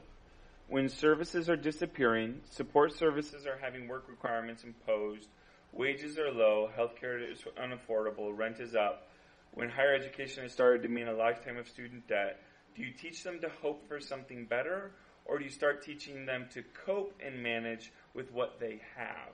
when 0.68 0.88
services 0.88 1.48
are 1.48 1.56
disappearing, 1.56 2.40
support 2.50 2.92
services 2.96 3.46
are 3.46 3.58
having 3.60 3.86
work 3.86 4.06
requirements 4.08 4.64
imposed, 4.64 5.28
wages 5.72 6.18
are 6.18 6.30
low, 6.30 6.70
healthcare 6.76 7.30
is 7.30 7.44
unaffordable, 7.60 8.36
rent 8.36 8.60
is 8.60 8.74
up? 8.74 9.08
When 9.52 9.68
higher 9.68 9.94
education 9.94 10.42
has 10.42 10.52
started 10.52 10.82
to 10.82 10.88
mean 10.88 11.06
a 11.06 11.12
lifetime 11.12 11.58
of 11.58 11.68
student 11.68 12.08
debt, 12.08 12.40
do 12.74 12.82
you 12.82 12.92
teach 12.92 13.22
them 13.22 13.40
to 13.40 13.48
hope 13.62 13.86
for 13.86 14.00
something 14.00 14.46
better, 14.46 14.90
or 15.26 15.38
do 15.38 15.44
you 15.44 15.50
start 15.50 15.84
teaching 15.84 16.26
them 16.26 16.46
to 16.54 16.64
cope 16.84 17.14
and 17.24 17.40
manage 17.40 17.92
with 18.14 18.32
what 18.32 18.58
they 18.58 18.80
have? 18.96 19.30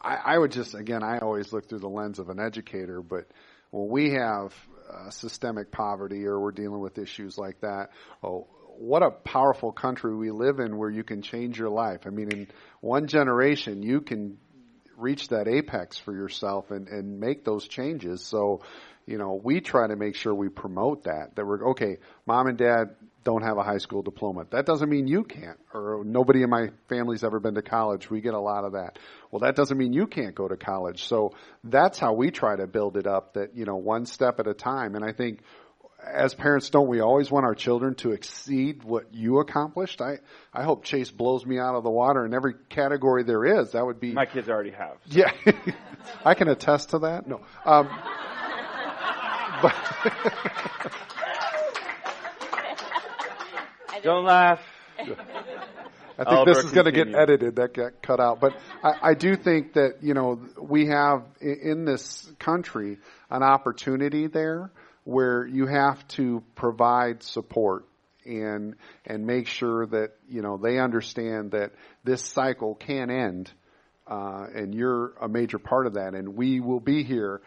I, 0.00 0.34
I 0.34 0.38
would 0.38 0.52
just, 0.52 0.74
again, 0.74 1.02
I 1.02 1.18
always 1.18 1.52
look 1.52 1.68
through 1.68 1.80
the 1.80 1.88
lens 1.88 2.18
of 2.18 2.28
an 2.28 2.40
educator, 2.40 3.02
but 3.02 3.26
when 3.70 3.88
we 3.88 4.12
have 4.12 4.54
uh, 4.90 5.10
systemic 5.10 5.70
poverty 5.70 6.26
or 6.26 6.40
we're 6.40 6.52
dealing 6.52 6.80
with 6.80 6.98
issues 6.98 7.36
like 7.36 7.60
that, 7.60 7.90
oh, 8.22 8.46
what 8.78 9.02
a 9.02 9.10
powerful 9.10 9.72
country 9.72 10.14
we 10.14 10.30
live 10.30 10.60
in 10.60 10.76
where 10.76 10.90
you 10.90 11.02
can 11.02 11.20
change 11.20 11.58
your 11.58 11.70
life. 11.70 12.02
I 12.06 12.10
mean, 12.10 12.30
in 12.30 12.48
one 12.80 13.08
generation, 13.08 13.82
you 13.82 14.00
can 14.00 14.38
reach 14.96 15.28
that 15.28 15.48
apex 15.48 15.98
for 15.98 16.12
yourself 16.12 16.70
and, 16.70 16.88
and 16.88 17.18
make 17.20 17.44
those 17.44 17.66
changes. 17.66 18.24
So, 18.24 18.62
you 19.08 19.16
know, 19.16 19.40
we 19.42 19.60
try 19.60 19.86
to 19.86 19.96
make 19.96 20.14
sure 20.16 20.34
we 20.34 20.50
promote 20.50 21.04
that, 21.04 21.34
that 21.36 21.46
we're, 21.46 21.70
okay, 21.70 21.96
mom 22.26 22.46
and 22.46 22.58
dad 22.58 22.90
don't 23.24 23.42
have 23.42 23.56
a 23.56 23.62
high 23.62 23.78
school 23.78 24.02
diploma. 24.02 24.46
That 24.50 24.66
doesn't 24.66 24.88
mean 24.88 25.06
you 25.06 25.24
can't, 25.24 25.58
or 25.72 26.02
nobody 26.04 26.42
in 26.42 26.50
my 26.50 26.68
family's 26.88 27.24
ever 27.24 27.40
been 27.40 27.54
to 27.54 27.62
college. 27.62 28.10
We 28.10 28.20
get 28.20 28.34
a 28.34 28.40
lot 28.40 28.64
of 28.64 28.72
that. 28.72 28.98
Well, 29.30 29.40
that 29.40 29.56
doesn't 29.56 29.76
mean 29.78 29.94
you 29.94 30.06
can't 30.06 30.34
go 30.34 30.46
to 30.46 30.56
college. 30.56 31.04
So 31.04 31.32
that's 31.64 31.98
how 31.98 32.12
we 32.12 32.30
try 32.30 32.56
to 32.56 32.66
build 32.66 32.98
it 32.98 33.06
up 33.06 33.34
that, 33.34 33.56
you 33.56 33.64
know, 33.64 33.76
one 33.76 34.04
step 34.04 34.40
at 34.40 34.46
a 34.46 34.54
time. 34.54 34.94
And 34.94 35.02
I 35.04 35.12
think 35.12 35.40
as 36.06 36.34
parents, 36.34 36.70
don't 36.70 36.88
we 36.88 37.00
always 37.00 37.30
want 37.30 37.44
our 37.44 37.54
children 37.54 37.94
to 37.96 38.12
exceed 38.12 38.84
what 38.84 39.14
you 39.14 39.38
accomplished? 39.40 40.00
I, 40.00 40.18
I 40.52 40.62
hope 40.64 40.84
Chase 40.84 41.10
blows 41.10 41.44
me 41.44 41.58
out 41.58 41.74
of 41.74 41.82
the 41.82 41.90
water 41.90 42.24
in 42.24 42.34
every 42.34 42.54
category 42.68 43.24
there 43.24 43.44
is. 43.60 43.72
That 43.72 43.84
would 43.84 44.00
be 44.00 44.12
My 44.12 44.26
kids 44.26 44.48
already 44.48 44.70
have. 44.70 44.98
yeah, 45.06 45.32
I 46.24 46.34
can 46.34 46.48
attest 46.48 46.90
to 46.90 47.00
that. 47.00 47.26
No, 47.26 47.40
um, 47.64 47.88
but 49.62 49.74
Don't 54.02 54.24
laugh. 54.24 54.60
I 54.98 55.04
think 55.04 56.28
Oliver, 56.28 56.54
this 56.54 56.64
is 56.64 56.72
going 56.72 56.86
to 56.86 56.92
get 56.92 57.14
edited. 57.14 57.56
That 57.56 57.74
got 57.74 58.02
cut 58.02 58.20
out. 58.20 58.40
But 58.40 58.56
I, 58.82 59.10
I 59.10 59.14
do 59.14 59.36
think 59.36 59.74
that 59.74 60.02
you 60.02 60.14
know 60.14 60.40
we 60.60 60.86
have 60.86 61.24
in 61.40 61.84
this 61.84 62.30
country 62.38 62.98
an 63.30 63.42
opportunity 63.42 64.26
there 64.26 64.70
where 65.04 65.46
you 65.46 65.66
have 65.66 66.06
to 66.08 66.42
provide 66.54 67.22
support 67.22 67.84
and 68.24 68.74
and 69.06 69.26
make 69.26 69.46
sure 69.46 69.86
that 69.86 70.12
you 70.28 70.42
know 70.42 70.56
they 70.56 70.78
understand 70.78 71.52
that 71.52 71.72
this 72.02 72.22
cycle 72.22 72.74
can 72.74 73.10
end, 73.10 73.50
uh, 74.06 74.46
and 74.54 74.74
you're 74.74 75.12
a 75.20 75.28
major 75.28 75.58
part 75.58 75.86
of 75.86 75.94
that. 75.94 76.14
And 76.14 76.34
we 76.34 76.60
will 76.60 76.80
be 76.80 77.04
here 77.04 77.42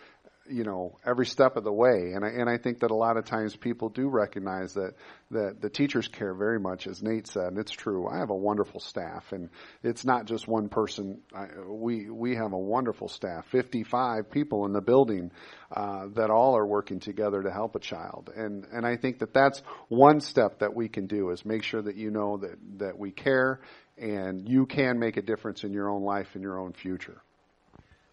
you 0.51 0.63
know 0.63 0.97
every 1.05 1.25
step 1.25 1.55
of 1.55 1.63
the 1.63 1.71
way. 1.71 2.11
And 2.13 2.25
I, 2.25 2.29
and 2.29 2.49
I 2.49 2.57
think 2.57 2.79
that 2.79 2.91
a 2.91 2.95
lot 2.95 3.17
of 3.17 3.25
times 3.25 3.55
people 3.55 3.89
do 3.89 4.07
recognize 4.09 4.73
that 4.73 4.93
that 5.31 5.61
the 5.61 5.69
teachers 5.69 6.07
care 6.07 6.33
very 6.33 6.59
much 6.59 6.87
as 6.87 7.01
Nate 7.01 7.27
said 7.27 7.47
and 7.47 7.57
it's 7.57 7.71
true. 7.71 8.07
I 8.07 8.19
have 8.19 8.29
a 8.29 8.35
wonderful 8.35 8.79
staff 8.79 9.31
and 9.31 9.49
it's 9.83 10.05
not 10.05 10.25
just 10.25 10.47
one 10.47 10.69
person. 10.69 11.21
I, 11.33 11.47
we 11.67 12.09
we 12.09 12.35
have 12.35 12.53
a 12.53 12.57
wonderful 12.57 13.07
staff 13.07 13.45
55 13.47 14.29
people 14.29 14.65
in 14.65 14.73
the 14.73 14.81
building 14.81 15.31
uh, 15.71 16.07
that 16.15 16.29
all 16.29 16.57
are 16.57 16.65
working 16.65 16.99
together 16.99 17.41
to 17.43 17.51
help 17.51 17.75
a 17.75 17.79
child. 17.79 18.29
And 18.35 18.65
and 18.71 18.85
I 18.85 18.97
think 18.97 19.19
that 19.19 19.33
that's 19.33 19.61
one 19.87 20.19
step 20.19 20.59
that 20.59 20.75
we 20.75 20.89
can 20.89 21.07
do 21.07 21.29
is 21.29 21.45
make 21.45 21.63
sure 21.63 21.81
that 21.81 21.95
you 21.95 22.11
know 22.11 22.37
that 22.37 22.57
that 22.77 22.97
we 22.97 23.11
care 23.11 23.61
and 23.97 24.47
you 24.49 24.65
can 24.65 24.99
make 24.99 25.17
a 25.17 25.21
difference 25.21 25.63
in 25.63 25.73
your 25.73 25.89
own 25.89 26.03
life 26.03 26.29
and 26.33 26.43
your 26.43 26.59
own 26.59 26.73
future 26.73 27.21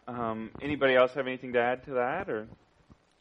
um, 0.09 0.51
anybody 0.63 0.95
else 0.95 1.13
have 1.15 1.27
anything 1.27 1.53
to 1.53 1.61
add 1.61 1.85
to 1.85 1.93
that, 1.93 2.31
or? 2.31 2.49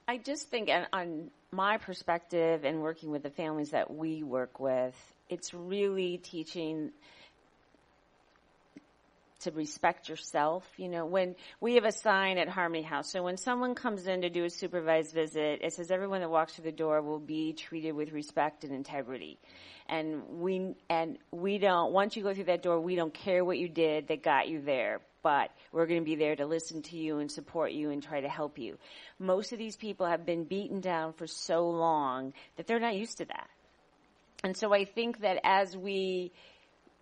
I 0.08 0.18
just 0.18 0.50
think, 0.50 0.70
on, 0.70 0.88
on 0.94 1.32
my 1.52 1.78
perspective 1.78 2.64
and 2.64 2.82
working 2.82 3.12
with 3.12 3.24
the 3.24 3.30
families 3.30 3.72
that 3.72 3.94
we 3.94 4.24
work 4.24 4.60
with, 4.60 4.96
it's 5.30 5.54
really 5.54 6.18
teaching 6.18 6.92
to 9.42 9.52
respect 9.52 10.08
yourself. 10.08 10.66
You 10.78 10.88
know, 10.88 11.06
when 11.06 11.36
we 11.60 11.76
have 11.76 11.84
a 11.84 11.92
sign 11.92 12.38
at 12.38 12.48
Harmony 12.48 12.84
House, 12.84 13.12
so 13.12 13.22
when 13.22 13.36
someone 13.36 13.76
comes 13.76 14.08
in 14.08 14.22
to 14.22 14.30
do 14.30 14.46
a 14.46 14.50
supervised 14.50 15.14
visit, 15.14 15.60
it 15.62 15.74
says 15.74 15.92
everyone 15.92 16.22
that 16.22 16.30
walks 16.30 16.56
through 16.56 16.64
the 16.64 16.72
door 16.72 17.02
will 17.02 17.20
be 17.20 17.52
treated 17.52 17.92
with 17.92 18.14
respect 18.14 18.64
and 18.64 18.74
integrity. 18.74 19.38
And 19.90 20.40
we 20.40 20.74
and 20.90 21.18
we 21.32 21.58
don't. 21.58 21.92
Once 21.92 22.16
you 22.16 22.24
go 22.24 22.34
through 22.34 22.46
that 22.46 22.64
door, 22.64 22.80
we 22.80 22.96
don't 22.96 23.14
care 23.14 23.44
what 23.44 23.58
you 23.58 23.68
did 23.68 24.08
that 24.08 24.24
got 24.24 24.48
you 24.48 24.62
there 24.62 25.02
but 25.28 25.52
we're 25.74 25.88
going 25.88 26.00
to 26.00 26.06
be 26.06 26.16
there 26.16 26.38
to 26.38 26.46
listen 26.46 26.82
to 26.84 26.96
you 26.96 27.20
and 27.20 27.30
support 27.30 27.74
you 27.74 27.90
and 27.90 28.02
try 28.02 28.22
to 28.22 28.30
help 28.30 28.58
you. 28.58 28.78
Most 29.20 29.52
of 29.52 29.60
these 29.60 29.76
people 29.76 30.06
have 30.06 30.26
been 30.26 30.46
beaten 30.46 30.80
down 30.80 31.12
for 31.12 31.28
so 31.28 31.68
long 31.68 32.32
that 32.56 32.66
they're 32.66 32.80
not 32.80 32.96
used 32.96 33.18
to 33.18 33.26
that. 33.26 33.50
And 34.42 34.56
so 34.56 34.74
I 34.74 34.86
think 34.86 35.20
that 35.20 35.42
as 35.44 35.76
we 35.76 36.32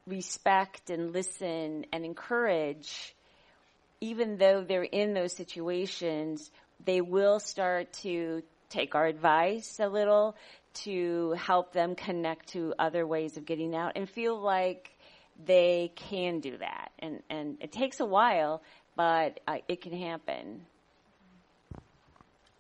respect 0.08 0.90
and 0.90 1.14
listen 1.14 1.86
and 1.94 2.04
encourage, 2.04 3.14
even 4.02 4.38
though 4.38 4.64
they're 4.68 4.82
in 4.82 5.14
those 5.14 5.34
situations, 5.34 6.50
they 6.84 7.02
will 7.02 7.40
start 7.40 7.94
to 8.02 8.42
take 8.72 8.96
our 8.96 9.06
advice 9.06 9.80
a 9.80 9.88
little 9.88 10.36
to 10.86 11.36
help 11.38 11.74
them 11.74 11.94
connect 11.94 12.48
to 12.54 12.74
other 12.80 13.06
ways 13.06 13.38
of 13.38 13.46
getting 13.46 13.76
out 13.76 13.92
and 13.96 14.10
feel 14.10 14.36
like 14.42 14.95
they 15.44 15.92
can 15.96 16.40
do 16.40 16.58
that. 16.58 16.92
And, 17.00 17.22
and 17.30 17.58
it 17.60 17.72
takes 17.72 18.00
a 18.00 18.06
while, 18.06 18.62
but 18.96 19.40
uh, 19.48 19.58
it 19.68 19.82
can 19.82 19.94
happen. 19.94 20.66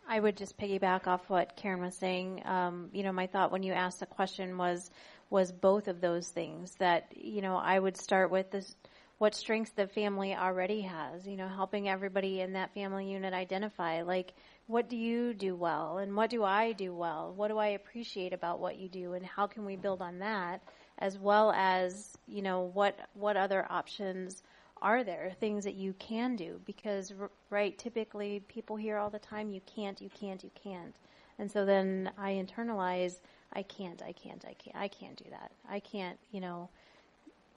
I 0.07 0.19
would 0.19 0.37
just 0.37 0.57
piggyback 0.57 1.07
off 1.07 1.29
what 1.29 1.55
Karen 1.55 1.81
was 1.81 1.95
saying. 1.95 2.43
Um, 2.45 2.89
you 2.93 3.03
know, 3.03 3.11
my 3.11 3.27
thought 3.27 3.51
when 3.51 3.63
you 3.63 3.73
asked 3.73 3.99
the 3.99 4.05
question 4.05 4.57
was 4.57 4.91
was 5.29 5.51
both 5.51 5.87
of 5.87 6.01
those 6.01 6.27
things. 6.29 6.75
That 6.75 7.13
you 7.15 7.41
know, 7.41 7.55
I 7.55 7.79
would 7.79 7.97
start 7.97 8.29
with 8.29 8.51
this: 8.51 8.75
what 9.17 9.33
strengths 9.33 9.71
the 9.71 9.87
family 9.87 10.35
already 10.35 10.81
has. 10.81 11.25
You 11.25 11.37
know, 11.37 11.47
helping 11.47 11.89
everybody 11.89 12.41
in 12.41 12.53
that 12.53 12.73
family 12.73 13.11
unit 13.11 13.33
identify 13.33 14.03
like 14.03 14.33
what 14.67 14.89
do 14.89 14.97
you 14.97 15.33
do 15.33 15.55
well 15.55 15.97
and 15.97 16.15
what 16.15 16.29
do 16.29 16.43
I 16.43 16.71
do 16.73 16.93
well. 16.93 17.33
What 17.35 17.47
do 17.47 17.57
I 17.57 17.69
appreciate 17.69 18.33
about 18.33 18.59
what 18.59 18.77
you 18.77 18.89
do, 18.89 19.13
and 19.13 19.25
how 19.25 19.47
can 19.47 19.65
we 19.65 19.75
build 19.75 20.01
on 20.01 20.19
that? 20.19 20.61
As 20.99 21.17
well 21.17 21.51
as 21.51 22.17
you 22.27 22.41
know 22.41 22.71
what 22.73 22.97
what 23.13 23.37
other 23.37 23.65
options 23.69 24.43
are 24.81 25.03
there 25.03 25.31
things 25.39 25.63
that 25.63 25.75
you 25.75 25.93
can 25.99 26.35
do? 26.35 26.59
Because 26.65 27.13
right 27.49 27.77
typically 27.77 28.41
people 28.47 28.75
hear 28.75 28.97
all 28.97 29.09
the 29.09 29.19
time 29.19 29.49
you 29.49 29.61
can't 29.65 30.01
you 30.01 30.09
can't 30.09 30.43
you 30.43 30.51
can't. 30.61 30.95
And 31.39 31.51
so 31.51 31.65
then 31.65 32.11
i 32.17 32.31
internalize 32.31 33.19
i 33.53 33.63
can't 33.63 34.01
i 34.01 34.11
can't 34.11 34.45
i 34.47 34.53
can't 34.53 34.75
i 34.75 34.87
can't 34.87 35.15
do 35.17 35.25
that. 35.31 35.51
I 35.69 35.79
can't 35.79 36.17
you 36.31 36.41
know 36.41 36.69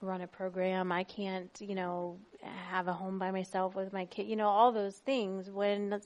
run 0.01 0.21
a 0.21 0.27
program. 0.27 0.91
I 0.91 1.03
can't 1.03 1.51
you 1.59 1.75
know 1.75 2.17
have 2.43 2.87
a 2.87 2.93
home 2.93 3.19
by 3.19 3.31
myself 3.31 3.75
with 3.75 3.93
my 3.93 4.05
kid 4.05 4.27
you 4.27 4.35
know 4.35 4.47
all 4.47 4.71
those 4.71 4.97
things 4.97 5.49
when 5.49 6.01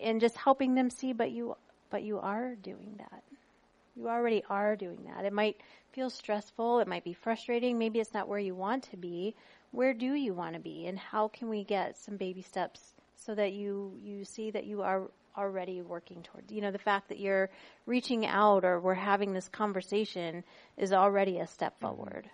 and 0.00 0.20
just 0.20 0.36
helping 0.36 0.74
them 0.74 0.90
see 0.90 1.12
but 1.12 1.30
you 1.30 1.56
but 1.90 2.02
you 2.02 2.18
are 2.18 2.54
doing 2.56 2.94
that 2.98 3.22
you 3.96 4.08
already 4.08 4.42
are 4.48 4.76
doing 4.76 4.98
that 5.04 5.24
it 5.24 5.32
might 5.32 5.56
feel 5.92 6.10
stressful. 6.10 6.80
It 6.80 6.88
might 6.88 7.04
be 7.04 7.12
frustrating. 7.12 7.78
Maybe 7.78 8.00
it's 8.00 8.14
not 8.14 8.28
where 8.28 8.38
you 8.38 8.54
want 8.54 8.84
to 8.90 8.96
be. 8.96 9.34
Where 9.70 9.94
do 9.94 10.14
you 10.14 10.34
want 10.34 10.54
to 10.54 10.60
be? 10.60 10.86
And 10.86 10.98
how 10.98 11.28
can 11.28 11.48
we 11.48 11.64
get 11.64 11.98
some 11.98 12.16
baby 12.16 12.42
steps 12.42 12.94
so 13.16 13.34
that 13.34 13.52
you, 13.52 13.92
you 14.02 14.24
see 14.24 14.50
that 14.50 14.64
you 14.64 14.82
are 14.82 15.02
already 15.36 15.80
working 15.80 16.22
towards, 16.22 16.52
you 16.52 16.60
know, 16.60 16.70
the 16.70 16.78
fact 16.78 17.08
that 17.08 17.18
you're 17.18 17.48
reaching 17.86 18.26
out 18.26 18.64
or 18.64 18.80
we're 18.80 18.94
having 18.94 19.32
this 19.32 19.48
conversation 19.48 20.44
is 20.76 20.92
already 20.92 21.38
a 21.38 21.46
step 21.46 21.74
mm-hmm. 21.76 21.96
forward. 21.96 22.30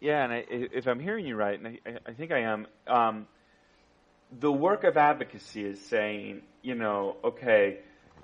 Yeah, 0.00 0.24
and 0.24 0.32
I, 0.32 0.44
if 0.48 0.86
I'm 0.86 0.98
hearing 0.98 1.26
you 1.26 1.36
right, 1.36 1.58
and 1.58 1.78
I, 1.86 1.98
I 2.06 2.12
think 2.14 2.32
I 2.32 2.40
am, 2.40 2.66
um, 2.86 3.26
the 4.40 4.50
work 4.50 4.84
of 4.84 4.96
advocacy 4.96 5.64
is 5.64 5.80
saying, 5.86 6.40
you 6.62 6.74
know, 6.74 7.16
okay, 7.22 7.80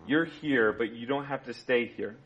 you're 0.06 0.24
here, 0.24 0.73
but 0.73 0.94
you 0.94 1.06
don't 1.06 1.27
have 1.27 1.44
to 1.44 1.55
stay 1.55 1.86
here 1.86 2.16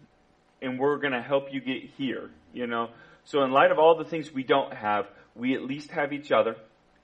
and 0.62 0.78
we're 0.78 0.98
going 0.98 1.12
to 1.12 1.22
help 1.22 1.52
you 1.52 1.60
get 1.60 1.84
here, 1.96 2.30
you 2.52 2.66
know. 2.66 2.90
So 3.24 3.42
in 3.42 3.52
light 3.52 3.70
of 3.70 3.78
all 3.78 3.96
the 3.96 4.04
things 4.04 4.32
we 4.32 4.42
don't 4.42 4.74
have, 4.74 5.06
we 5.34 5.54
at 5.54 5.62
least 5.62 5.90
have 5.92 6.12
each 6.12 6.32
other 6.32 6.56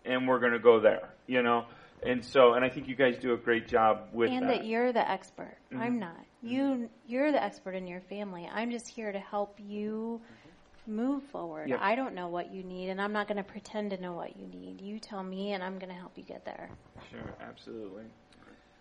and 0.05 0.27
we're 0.27 0.41
going 0.41 0.53
to 0.53 0.59
go 0.59 0.81
there, 0.81 1.11
you 1.27 1.43
know. 1.43 1.66
And 2.03 2.24
so, 2.24 2.53
and 2.55 2.65
I 2.65 2.69
think 2.69 2.89
you 2.89 2.95
guys 2.95 3.16
do 3.19 3.33
a 3.33 3.37
great 3.37 3.69
job 3.69 4.09
with 4.12 4.31
and 4.31 4.43
that. 4.45 4.59
That 4.59 4.66
you're 4.66 4.93
the 4.93 5.09
expert. 5.11 5.57
Mm-hmm. 5.73 5.83
I'm 5.83 5.99
not. 5.99 6.16
You, 6.43 6.89
you're 7.07 7.33
the 7.33 7.43
expert 7.43 7.74
in 7.74 7.87
your 7.87 8.01
family. 8.03 8.49
I'm 8.53 8.70
just 8.70 8.87
here 8.87 9.11
to 9.11 9.19
help 9.19 9.59
you 9.59 10.20
move 10.87 11.23
forward. 11.24 11.69
Yep. 11.69 11.78
I 11.83 11.95
don't 11.97 12.15
know 12.15 12.28
what 12.28 12.53
you 12.53 12.62
need, 12.62 12.91
and 12.91 13.01
I'm 13.01 13.12
not 13.12 13.27
going 13.27 13.39
to 13.39 13.43
pretend 13.43 13.91
to 13.91 14.01
know 14.01 14.12
what 14.12 14.37
you 14.37 14.47
need. 14.47 14.81
You 14.81 15.01
tell 15.01 15.23
me, 15.23 15.53
and 15.53 15.65
I'm 15.65 15.78
going 15.78 15.89
to 15.89 15.99
help 15.99 16.12
you 16.16 16.23
get 16.23 16.45
there. 16.45 16.69
Sure, 17.11 17.35
absolutely. 17.41 18.05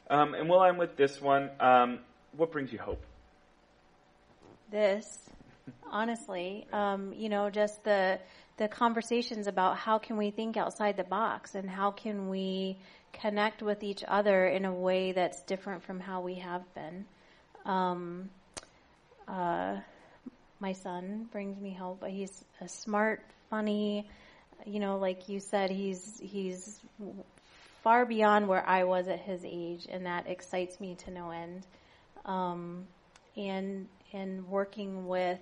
Um, 0.10 0.36
and 0.36 0.48
while 0.48 0.60
I'm 0.60 0.78
with 0.78 0.96
this 0.98 1.20
one, 1.20 1.50
um, 1.60 2.00
what 2.36 2.52
brings 2.52 2.72
you 2.72 2.80
hope? 2.80 3.04
This, 4.72 5.30
honestly. 5.90 6.68
Um, 6.72 7.14
you 7.14 7.30
know, 7.30 7.50
just 7.50 7.84
the 7.84 8.20
the 8.58 8.68
conversations 8.68 9.48
about 9.48 9.78
how 9.78 9.98
can 9.98 10.16
we 10.16 10.32
think 10.32 10.56
outside 10.56 10.96
the 10.96 11.04
box 11.04 11.56
and 11.56 11.70
how 11.70 11.92
can 11.92 12.30
we 12.30 12.78
connect 13.12 13.62
with 13.62 13.84
each 13.84 14.04
other 14.08 14.48
in 14.48 14.66
a 14.66 14.74
way 14.74 15.12
that's 15.12 15.42
different 15.44 15.84
from 15.84 16.00
how 16.00 16.22
we 16.22 16.36
have 16.36 16.62
been. 16.74 17.06
Um, 17.66 18.30
uh, 19.28 19.78
my 20.60 20.74
son 20.74 21.28
brings 21.32 21.60
me 21.60 21.74
hope. 21.74 22.06
He's 22.06 22.44
a 22.62 22.68
smart, 22.68 23.22
funny. 23.50 24.08
You 24.66 24.80
know, 24.80 24.98
like 24.98 25.28
you 25.28 25.40
said, 25.40 25.70
he's 25.70 26.20
he's 26.22 26.80
far 27.84 28.06
beyond 28.06 28.48
where 28.48 28.68
I 28.68 28.84
was 28.84 29.08
at 29.08 29.20
his 29.20 29.42
age, 29.44 29.88
and 29.90 30.06
that 30.06 30.28
excites 30.28 30.80
me 30.80 30.96
to 31.06 31.12
no 31.12 31.32
end. 31.32 31.68
Um, 32.26 32.88
and 33.36 33.88
and 34.14 34.48
working 34.48 35.08
with 35.08 35.40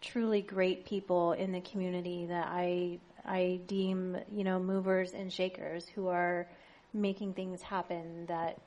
truly 0.00 0.42
great 0.42 0.86
people 0.86 1.32
in 1.32 1.52
the 1.52 1.60
community 1.60 2.26
that 2.26 2.46
I 2.48 2.98
I 3.24 3.60
deem 3.66 4.16
you 4.32 4.44
know 4.44 4.58
movers 4.58 5.12
and 5.12 5.32
shakers 5.32 5.86
who 5.88 6.08
are 6.08 6.46
making 6.92 7.34
things 7.34 7.60
happen 7.62 8.26
that 8.26 8.58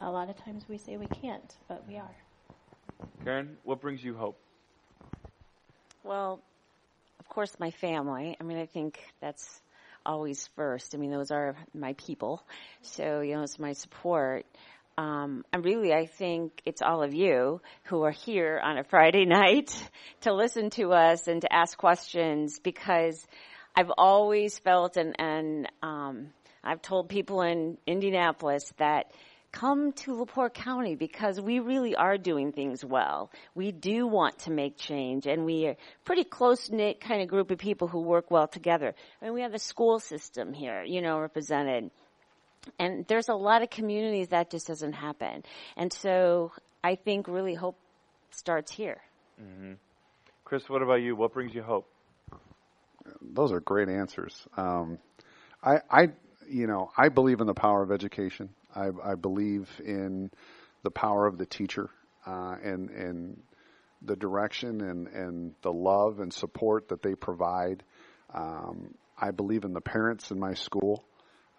a 0.00 0.10
lot 0.10 0.28
of 0.28 0.36
times 0.36 0.64
we 0.68 0.78
say 0.78 0.96
we 0.96 1.06
can't, 1.06 1.54
but 1.68 1.84
we 1.88 1.96
are. 1.96 2.16
Karen, 3.22 3.56
what 3.62 3.80
brings 3.80 4.02
you 4.02 4.14
hope? 4.14 4.38
Well, 6.02 6.42
of 7.20 7.28
course, 7.28 7.56
my 7.58 7.70
family. 7.70 8.36
I 8.38 8.44
mean, 8.44 8.58
I 8.58 8.66
think 8.66 8.98
that's 9.20 9.62
always 10.04 10.46
first. 10.56 10.94
I 10.94 10.98
mean, 10.98 11.10
those 11.10 11.30
are 11.30 11.56
my 11.72 11.94
people. 11.94 12.42
So, 12.82 13.20
you 13.20 13.34
know, 13.34 13.42
it's 13.42 13.58
my 13.58 13.72
support 13.72 14.44
um, 14.96 15.44
and 15.52 15.64
really, 15.64 15.92
I 15.92 16.06
think 16.06 16.62
it's 16.64 16.80
all 16.80 17.02
of 17.02 17.14
you 17.14 17.60
who 17.84 18.02
are 18.02 18.12
here 18.12 18.60
on 18.62 18.78
a 18.78 18.84
Friday 18.84 19.24
night 19.26 19.74
to 20.22 20.32
listen 20.32 20.70
to 20.70 20.92
us 20.92 21.26
and 21.26 21.40
to 21.42 21.52
ask 21.52 21.76
questions 21.76 22.60
because 22.60 23.26
I've 23.74 23.90
always 23.98 24.58
felt 24.58 24.96
and, 24.96 25.16
and 25.18 25.68
um, 25.82 26.28
I've 26.62 26.80
told 26.80 27.08
people 27.08 27.42
in 27.42 27.76
Indianapolis 27.86 28.72
that 28.78 29.10
come 29.50 29.92
to 29.92 30.14
LaPorte 30.14 30.54
County 30.54 30.96
because 30.96 31.40
we 31.40 31.60
really 31.60 31.94
are 31.94 32.18
doing 32.18 32.52
things 32.52 32.84
well. 32.84 33.30
We 33.54 33.70
do 33.70 34.06
want 34.06 34.40
to 34.40 34.50
make 34.50 34.76
change 34.76 35.26
and 35.26 35.44
we 35.44 35.66
are 35.66 35.76
pretty 36.04 36.24
close 36.24 36.70
knit 36.70 37.00
kind 37.00 37.22
of 37.22 37.28
group 37.28 37.50
of 37.50 37.58
people 37.58 37.86
who 37.86 38.00
work 38.00 38.30
well 38.30 38.48
together. 38.48 38.94
I 39.20 39.24
mean, 39.24 39.34
we 39.34 39.42
have 39.42 39.54
a 39.54 39.60
school 39.60 40.00
system 40.00 40.52
here, 40.52 40.82
you 40.82 41.02
know, 41.02 41.20
represented 41.20 41.90
and 42.78 43.06
there's 43.06 43.28
a 43.28 43.34
lot 43.34 43.62
of 43.62 43.70
communities 43.70 44.28
that 44.28 44.50
just 44.50 44.66
doesn't 44.66 44.92
happen. 44.92 45.44
And 45.76 45.92
so 45.92 46.52
I 46.82 46.96
think 46.96 47.28
really 47.28 47.54
hope 47.54 47.78
starts 48.30 48.72
here. 48.72 49.00
Mm-hmm. 49.40 49.72
Chris, 50.44 50.68
what 50.68 50.82
about 50.82 51.00
you? 51.02 51.16
What 51.16 51.32
brings 51.32 51.54
you 51.54 51.62
hope? 51.62 51.88
Those 53.20 53.52
are 53.52 53.60
great 53.60 53.88
answers. 53.88 54.46
Um, 54.56 54.98
I, 55.62 55.80
I, 55.90 56.08
you 56.48 56.66
know, 56.66 56.90
I 56.96 57.08
believe 57.08 57.40
in 57.40 57.46
the 57.46 57.54
power 57.54 57.82
of 57.82 57.90
education. 57.90 58.50
I, 58.74 58.88
I 59.02 59.14
believe 59.14 59.68
in 59.84 60.30
the 60.82 60.90
power 60.90 61.26
of 61.26 61.38
the 61.38 61.46
teacher 61.46 61.90
uh, 62.26 62.56
and 62.62 62.90
and 62.90 63.42
the 64.02 64.16
direction 64.16 64.80
and 64.82 65.08
and 65.08 65.54
the 65.62 65.72
love 65.72 66.20
and 66.20 66.32
support 66.32 66.88
that 66.88 67.02
they 67.02 67.14
provide. 67.14 67.82
Um, 68.32 68.94
I 69.18 69.30
believe 69.30 69.64
in 69.64 69.72
the 69.72 69.80
parents 69.80 70.30
in 70.30 70.38
my 70.38 70.54
school. 70.54 71.04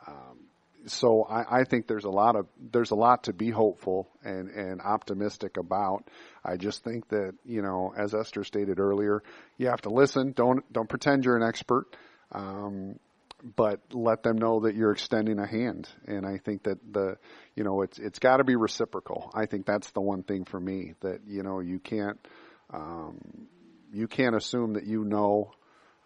Um, 0.08 0.45
so 0.88 1.24
I, 1.24 1.62
I 1.62 1.64
think 1.64 1.88
there's 1.88 2.06
a 2.06 2.10
lot 2.10 2.36
of 2.36 2.48
there's 2.72 2.92
a 2.92 2.96
lot 2.96 3.24
to 3.24 3.34
be 3.34 3.50
hopeful 3.50 4.10
and 4.24 4.50
and 4.50 4.82
optimistic 4.82 5.58
about. 5.58 6.10
I 6.44 6.58
just 6.58 6.84
think 6.84 7.10
that 7.10 7.34
you 7.44 7.62
know, 7.62 7.94
as 7.98 8.14
Esther 8.14 8.44
stated 8.44 8.80
earlier, 8.80 9.24
you 9.58 9.68
have 9.68 9.82
to 9.82 9.90
listen. 9.90 10.34
Don't 10.34 10.72
don't 10.72 10.90
pretend 10.90 11.26
you're 11.26 11.38
an 11.38 11.44
expert. 11.44 11.96
Um, 12.32 13.00
but 13.56 13.80
let 13.92 14.24
them 14.24 14.38
know 14.38 14.62
that 14.62 14.76
you're 14.76 14.92
extending 14.92 15.38
a 15.38 15.46
hand. 15.46 15.88
And 16.08 16.26
I 16.26 16.38
think 16.38 16.64
that 16.64 16.80
the, 16.92 17.18
you 17.56 17.64
know, 17.64 17.82
it's 17.84 18.00
it's 18.00 18.18
got 18.18 18.38
to 18.38 18.44
be 18.44 18.56
reciprocal. 18.56 19.32
I 19.36 19.46
think 19.46 19.66
that's 19.66 19.92
the 19.92 20.02
one 20.02 20.24
thing 20.24 20.46
for 20.46 20.60
me 20.60 20.94
that 21.02 21.22
you 21.28 21.44
know 21.44 21.60
you 21.60 21.80
can't 21.80 22.18
um, 22.74 23.48
you 23.94 24.08
can't 24.08 24.36
assume 24.36 24.74
that 24.74 24.86
you 24.86 25.04
know. 25.04 25.52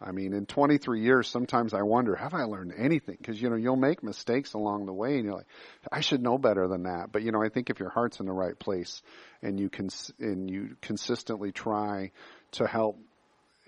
I 0.01 0.11
mean, 0.11 0.33
in 0.33 0.45
23 0.45 1.01
years, 1.01 1.27
sometimes 1.27 1.73
I 1.73 1.81
wonder, 1.81 2.15
have 2.15 2.33
I 2.33 2.43
learned 2.43 2.73
anything? 2.77 3.17
Because 3.19 3.41
you 3.41 3.49
know 3.49 3.57
you'll 3.57 3.75
make 3.75 4.01
mistakes 4.01 4.53
along 4.53 4.85
the 4.85 4.93
way, 4.93 5.15
and 5.15 5.25
you're 5.25 5.35
like, 5.35 5.47
I 5.91 5.99
should 5.99 6.21
know 6.21 6.37
better 6.37 6.67
than 6.67 6.83
that. 6.83 7.11
But 7.11 7.23
you 7.23 7.31
know, 7.31 7.43
I 7.43 7.49
think 7.49 7.69
if 7.69 7.79
your 7.79 7.89
heart's 7.89 8.19
in 8.19 8.25
the 8.25 8.31
right 8.31 8.57
place 8.57 9.01
and 9.41 9.59
you 9.59 9.69
can 9.69 9.89
and 10.19 10.49
you 10.49 10.77
consistently 10.81 11.51
try 11.51 12.11
to 12.51 12.65
help 12.65 12.97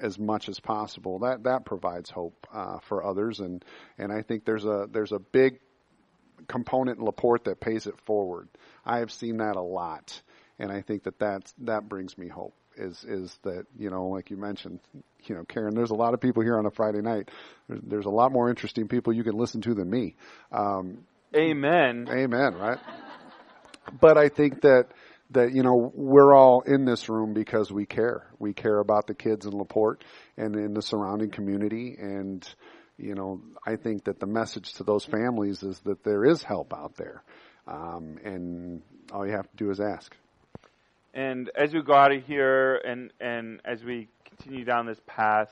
as 0.02 0.18
much 0.18 0.50
as 0.50 0.60
possible. 0.60 1.20
That 1.20 1.44
that 1.44 1.66
provides 1.66 2.10
hope 2.10 2.48
uh, 2.54 2.80
for 2.80 3.04
others, 3.04 3.40
and 3.40 3.64
and 3.98 4.12
I 4.12 4.22
think 4.22 4.46
there's 4.46 4.66
a 4.66 4.88
there's 4.92 5.12
a 5.12 5.20
big 5.20 5.60
component 6.48 7.00
in 7.00 7.06
Laporte 7.06 7.46
that 7.46 7.60
pays 7.60 7.88
it 7.88 8.00
forward. 8.06 8.50
I 8.86 9.00
have 9.00 9.12
seen 9.12 9.38
that 9.38 9.56
a 9.56 9.62
lot, 9.62 10.22
and 10.60 10.72
I 10.72 10.82
think 10.82 11.04
that 11.04 11.20
that 11.20 11.54
that 11.60 11.88
brings 11.88 12.18
me 12.18 12.28
hope. 12.28 12.56
Is 12.78 13.04
is 13.04 13.38
that 13.44 13.66
you 13.78 13.90
know 13.90 14.08
like 14.08 14.30
you 14.30 14.38
mentioned, 14.38 14.80
you 15.26 15.36
know 15.36 15.44
Karen, 15.44 15.76
there's 15.76 15.92
a 15.92 15.96
lot 15.96 16.14
of 16.14 16.22
people 16.22 16.42
here 16.42 16.58
on 16.58 16.66
a 16.66 16.72
Friday 16.72 17.02
night. 17.02 17.30
There's, 17.68 17.82
there's 17.84 18.06
a 18.06 18.10
lot 18.10 18.32
more 18.32 18.50
interesting 18.50 18.88
people 18.88 19.14
you 19.14 19.24
can 19.24 19.36
listen 19.38 19.62
to 19.62 19.74
than 19.74 19.90
me. 19.90 20.16
Um, 20.52 21.00
amen. 21.36 22.08
Amen. 22.10 22.54
Right. 22.56 22.80
But 24.00 24.18
I 24.18 24.30
think 24.30 24.62
that 24.62 24.88
that 25.32 25.54
you 25.54 25.64
know 25.64 25.92
we're 25.94 26.34
all 26.34 26.62
in 26.62 26.86
this 26.86 27.10
room 27.10 27.34
because 27.34 27.72
we 27.72 27.86
care. 27.86 28.28
We 28.40 28.54
care 28.54 28.80
about 28.80 29.08
the 29.08 29.14
kids 29.14 29.46
in 29.46 29.58
Laporte 29.58 30.04
and 30.38 30.56
in 30.56 30.74
the 30.74 30.82
surrounding 30.82 31.32
community, 31.32 31.96
and 32.00 32.48
you 32.98 33.16
know 33.16 33.42
I 33.66 33.76
think 33.78 34.06
that 34.06 34.20
the 34.20 34.28
message 34.28 34.74
to 34.74 34.84
those 34.84 35.06
families 35.06 35.64
is 35.64 35.80
that 35.82 36.04
there 36.04 36.26
is 36.26 36.44
help 36.44 36.74
out 36.74 36.96
there, 36.98 37.24
um, 37.68 38.18
and 38.24 38.82
all 39.12 39.26
you 39.26 39.34
have 39.34 39.50
to 39.50 39.58
do 39.58 39.72
is 39.72 39.80
ask. 39.80 40.16
And 41.14 41.50
as 41.56 41.74
we 41.74 41.82
go 41.82 41.94
out 41.94 42.12
of 42.12 42.24
here, 42.26 42.78
and 42.78 43.12
and 43.20 43.60
as 43.66 43.84
we 43.84 44.08
continue 44.26 44.64
down 44.64 44.86
this 44.86 45.02
path, 45.06 45.50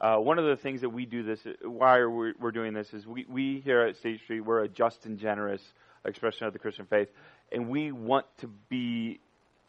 uh, 0.00 0.16
one 0.16 0.38
of 0.38 0.44
the 0.44 0.56
things 0.56 0.80
that 0.80 0.90
we 0.90 1.06
do 1.06 1.22
this, 1.22 1.40
why 1.62 2.04
we're, 2.04 2.34
we're 2.40 2.50
doing 2.50 2.74
this, 2.74 2.92
is 2.92 3.06
we 3.06 3.24
we 3.28 3.60
here 3.64 3.82
at 3.82 3.96
State 3.96 4.20
Street 4.20 4.40
we're 4.40 4.62
a 4.62 4.68
just 4.68 5.06
and 5.06 5.18
generous 5.18 5.62
expression 6.04 6.46
of 6.46 6.52
the 6.52 6.58
Christian 6.58 6.86
faith 6.86 7.08
and 7.52 7.68
we 7.68 7.92
want 7.92 8.26
to 8.40 8.48
be 8.68 9.20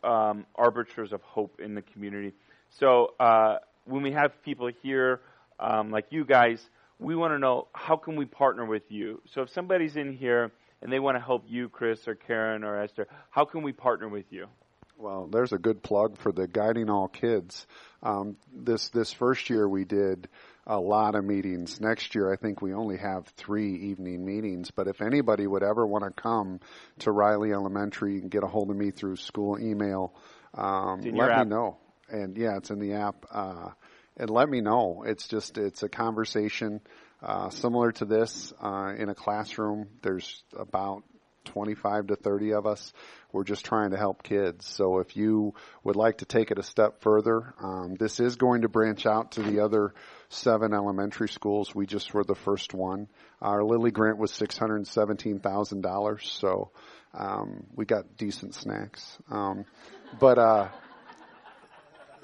um, 0.03 0.45
arbiters 0.55 1.13
of 1.13 1.21
hope 1.21 1.59
in 1.59 1.75
the 1.75 1.81
community. 1.81 2.33
So 2.79 3.13
uh, 3.19 3.57
when 3.85 4.01
we 4.01 4.11
have 4.11 4.41
people 4.43 4.69
here 4.81 5.21
um, 5.59 5.91
like 5.91 6.07
you 6.09 6.25
guys, 6.25 6.61
we 6.99 7.15
want 7.15 7.33
to 7.33 7.39
know 7.39 7.67
how 7.73 7.95
can 7.95 8.15
we 8.15 8.25
partner 8.25 8.65
with 8.65 8.83
you. 8.89 9.21
So 9.33 9.41
if 9.41 9.49
somebody's 9.49 9.95
in 9.95 10.13
here 10.13 10.51
and 10.81 10.91
they 10.91 10.99
want 10.99 11.17
to 11.17 11.21
help 11.21 11.43
you, 11.47 11.69
Chris 11.69 12.07
or 12.07 12.15
Karen 12.15 12.63
or 12.63 12.81
Esther, 12.81 13.07
how 13.29 13.45
can 13.45 13.63
we 13.63 13.71
partner 13.71 14.07
with 14.07 14.25
you? 14.29 14.47
Well, 14.99 15.27
there's 15.27 15.53
a 15.53 15.59
good 15.59 15.83
plug 15.83 16.17
for 16.17 16.31
the 16.31 16.47
Guiding 16.47 16.89
All 16.89 17.07
Kids. 17.07 17.67
Um, 18.01 18.35
this 18.51 18.89
this 18.89 19.13
first 19.13 19.49
year 19.49 19.67
we 19.69 19.85
did 19.85 20.27
a 20.65 20.79
lot 20.79 21.13
of 21.13 21.23
meetings. 21.23 21.79
Next 21.79 22.15
year, 22.15 22.31
I 22.31 22.35
think 22.35 22.61
we 22.61 22.73
only 22.73 22.97
have 22.97 23.27
three 23.37 23.75
evening 23.75 24.25
meetings. 24.25 24.71
But 24.71 24.87
if 24.87 25.01
anybody 25.01 25.45
would 25.45 25.63
ever 25.63 25.85
want 25.85 26.03
to 26.03 26.09
come 26.09 26.59
to 26.99 27.11
Riley 27.11 27.53
Elementary 27.53 28.17
and 28.17 28.31
get 28.31 28.43
a 28.43 28.47
hold 28.47 28.71
of 28.71 28.75
me 28.75 28.89
through 28.89 29.17
school 29.17 29.59
email, 29.59 30.15
um, 30.55 31.01
let 31.01 31.29
app. 31.29 31.45
me 31.45 31.51
know. 31.51 31.77
And 32.09 32.35
yeah, 32.35 32.57
it's 32.57 32.71
in 32.71 32.79
the 32.79 32.93
app. 32.93 33.25
Uh, 33.31 33.69
and 34.17 34.29
let 34.31 34.49
me 34.49 34.61
know. 34.61 35.03
It's 35.05 35.27
just 35.27 35.59
it's 35.59 35.83
a 35.83 35.89
conversation 35.89 36.81
uh, 37.21 37.49
similar 37.49 37.91
to 37.93 38.05
this 38.05 38.51
uh, 38.59 38.93
in 38.97 39.09
a 39.09 39.15
classroom. 39.15 39.87
There's 40.01 40.43
about 40.57 41.03
25 41.47 42.07
to 42.07 42.15
30 42.15 42.53
of 42.53 42.65
us. 42.65 42.93
We're 43.31 43.43
just 43.43 43.65
trying 43.65 43.91
to 43.91 43.97
help 43.97 44.23
kids. 44.23 44.65
So 44.65 44.99
if 44.99 45.17
you 45.17 45.53
would 45.83 45.95
like 45.95 46.19
to 46.19 46.25
take 46.25 46.51
it 46.51 46.59
a 46.59 46.63
step 46.63 47.01
further, 47.01 47.53
um, 47.61 47.95
this 47.99 48.19
is 48.19 48.35
going 48.35 48.61
to 48.61 48.69
branch 48.69 49.05
out 49.05 49.31
to 49.33 49.41
the 49.41 49.59
other 49.61 49.93
seven 50.29 50.73
elementary 50.73 51.29
schools. 51.29 51.73
We 51.75 51.85
just 51.85 52.13
were 52.13 52.23
the 52.23 52.35
first 52.35 52.73
one. 52.73 53.07
Our 53.41 53.63
Lilly 53.63 53.91
grant 53.91 54.17
was 54.17 54.31
$617,000. 54.31 56.23
So, 56.23 56.71
um, 57.13 57.65
we 57.75 57.85
got 57.85 58.17
decent 58.17 58.55
snacks. 58.55 59.17
Um, 59.29 59.65
but, 60.19 60.37
uh, 60.37 60.69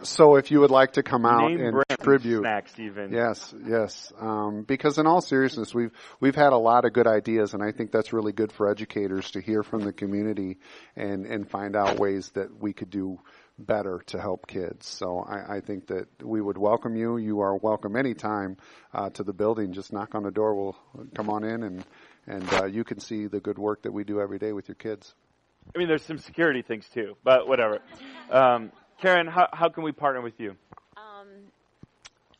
so 0.03 0.35
if 0.35 0.51
you 0.51 0.59
would 0.59 0.71
like 0.71 0.93
to 0.93 1.03
come 1.03 1.25
out 1.25 1.49
Name 1.49 1.61
and 1.61 1.83
contribute, 1.87 2.41
snacks 2.41 2.79
even. 2.79 3.11
Yes, 3.11 3.53
yes. 3.65 4.11
Um, 4.19 4.63
because 4.63 4.97
in 4.97 5.07
all 5.07 5.21
seriousness, 5.21 5.73
we've 5.73 5.91
we've 6.19 6.35
had 6.35 6.53
a 6.53 6.57
lot 6.57 6.85
of 6.85 6.93
good 6.93 7.07
ideas, 7.07 7.53
and 7.53 7.63
I 7.63 7.71
think 7.71 7.91
that's 7.91 8.13
really 8.13 8.31
good 8.31 8.51
for 8.51 8.69
educators 8.69 9.31
to 9.31 9.41
hear 9.41 9.63
from 9.63 9.81
the 9.81 9.93
community 9.93 10.57
and 10.95 11.25
and 11.25 11.49
find 11.49 11.75
out 11.75 11.99
ways 11.99 12.29
that 12.31 12.61
we 12.61 12.73
could 12.73 12.89
do 12.89 13.19
better 13.57 14.01
to 14.07 14.19
help 14.19 14.47
kids. 14.47 14.87
So 14.87 15.19
I, 15.19 15.57
I 15.57 15.59
think 15.61 15.87
that 15.87 16.07
we 16.23 16.41
would 16.41 16.57
welcome 16.57 16.95
you. 16.95 17.17
You 17.17 17.41
are 17.41 17.55
welcome 17.55 17.95
anytime 17.95 18.57
uh, 18.93 19.09
to 19.11 19.23
the 19.23 19.33
building. 19.33 19.73
Just 19.73 19.93
knock 19.93 20.15
on 20.15 20.23
the 20.23 20.31
door. 20.31 20.55
We'll 20.55 21.07
come 21.15 21.29
on 21.29 21.43
in, 21.43 21.63
and 21.63 21.85
and 22.27 22.53
uh, 22.53 22.65
you 22.65 22.83
can 22.83 22.99
see 22.99 23.27
the 23.27 23.39
good 23.39 23.57
work 23.57 23.83
that 23.83 23.91
we 23.91 24.03
do 24.03 24.21
every 24.21 24.39
day 24.39 24.53
with 24.53 24.67
your 24.67 24.75
kids. 24.75 25.13
I 25.73 25.77
mean, 25.77 25.87
there's 25.87 26.03
some 26.03 26.17
security 26.17 26.61
things 26.61 26.85
too, 26.93 27.15
but 27.23 27.47
whatever. 27.47 27.79
Um, 28.29 28.71
Karen, 29.03 29.27
how, 29.27 29.49
how 29.51 29.67
can 29.67 29.83
we 29.83 29.91
partner 29.91 30.21
with 30.21 30.39
you? 30.39 30.55
Um, 30.95 31.27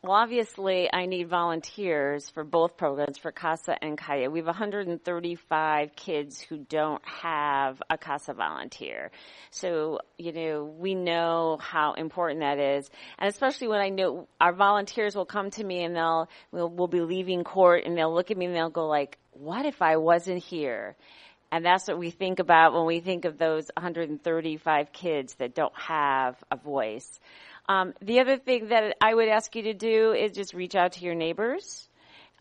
well, 0.01 0.13
obviously, 0.13 0.87
I 0.93 1.07
need 1.07 1.27
volunteers 1.27 2.29
for 2.29 2.45
both 2.45 2.77
programs, 2.77 3.17
for 3.17 3.33
CASA 3.33 3.83
and 3.83 3.97
CAYA. 3.97 4.31
We 4.31 4.39
have 4.39 4.45
135 4.45 5.93
kids 5.97 6.39
who 6.39 6.59
don't 6.59 7.01
have 7.05 7.83
a 7.89 7.97
CASA 7.97 8.35
volunteer. 8.35 9.11
So, 9.51 9.99
you 10.17 10.31
know, 10.31 10.63
we 10.63 10.95
know 10.95 11.57
how 11.59 11.95
important 11.95 12.39
that 12.39 12.59
is. 12.59 12.89
And 13.19 13.27
especially 13.27 13.67
when 13.67 13.81
I 13.81 13.89
know 13.89 14.29
our 14.39 14.53
volunteers 14.53 15.17
will 15.17 15.25
come 15.25 15.49
to 15.51 15.63
me 15.65 15.83
and 15.83 15.93
they'll, 15.93 16.29
we'll, 16.53 16.69
we'll 16.69 16.87
be 16.87 17.01
leaving 17.01 17.43
court 17.43 17.83
and 17.85 17.97
they'll 17.97 18.13
look 18.13 18.31
at 18.31 18.37
me 18.37 18.45
and 18.45 18.55
they'll 18.55 18.69
go 18.69 18.87
like, 18.87 19.17
what 19.31 19.65
if 19.65 19.81
I 19.81 19.97
wasn't 19.97 20.41
here? 20.41 20.95
And 21.53 21.63
that's 21.63 21.87
what 21.87 21.99
we 21.99 22.09
think 22.09 22.39
about 22.39 22.73
when 22.73 22.87
we 22.87 22.99
think 22.99 23.25
of 23.25 23.37
those 23.37 23.69
135 23.77 24.91
kids 24.91 25.35
that 25.35 25.53
don't 25.53 25.77
have 25.77 26.35
a 26.49 26.57
voice. 26.57 27.19
Um, 27.69 27.93
the 28.01 28.21
other 28.21 28.37
thing 28.37 28.69
that 28.69 28.97
I 28.99 29.13
would 29.13 29.29
ask 29.29 29.55
you 29.55 29.61
to 29.61 29.75
do 29.75 30.13
is 30.13 30.31
just 30.31 30.55
reach 30.55 30.73
out 30.73 30.93
to 30.93 31.05
your 31.05 31.13
neighbors 31.13 31.87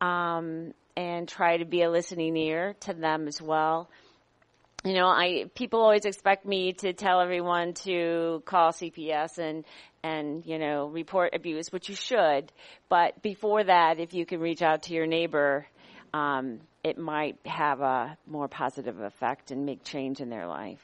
um, 0.01 0.72
and 0.97 1.28
try 1.28 1.59
to 1.59 1.66
be 1.66 1.82
a 1.82 1.90
listening 1.90 2.34
ear 2.39 2.74
to 2.80 2.94
them 2.94 3.28
as 3.28 3.40
well. 3.40 3.90
You 4.82 4.94
know, 4.94 5.09
I 5.09 5.44
people 5.55 5.82
always 5.82 6.06
expect 6.06 6.47
me 6.47 6.72
to 6.72 6.94
tell 6.94 7.20
everyone 7.20 7.74
to 7.84 8.43
call 8.47 8.72
CPS 8.72 9.36
and 9.36 9.66
and 10.02 10.44
you 10.47 10.59
know 10.59 10.86
report 10.86 11.34
abuse, 11.34 11.70
which 11.70 11.90
you 11.90 11.94
should. 11.94 12.51
But 12.89 13.20
before 13.20 13.62
that, 13.62 14.01
if 14.01 14.14
you 14.14 14.24
can 14.24 14.40
reach 14.40 14.62
out 14.62 14.84
to 14.84 14.94
your 14.94 15.06
neighbor, 15.06 15.66
um, 16.12 16.60
it 16.84 16.98
might 16.98 17.39
have 17.47 17.80
a 17.80 18.16
more 18.26 18.48
positive 18.48 19.01
effect 19.01 19.51
and 19.51 19.64
make 19.64 19.84
change 19.84 20.20
in 20.20 20.28
their 20.28 20.47
life. 20.47 20.80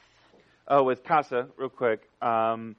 Oh, 0.67 0.83
with 0.83 1.03
CASA, 1.03 1.47
real 1.57 1.69
quick. 1.69 2.07
Um, 2.21 2.75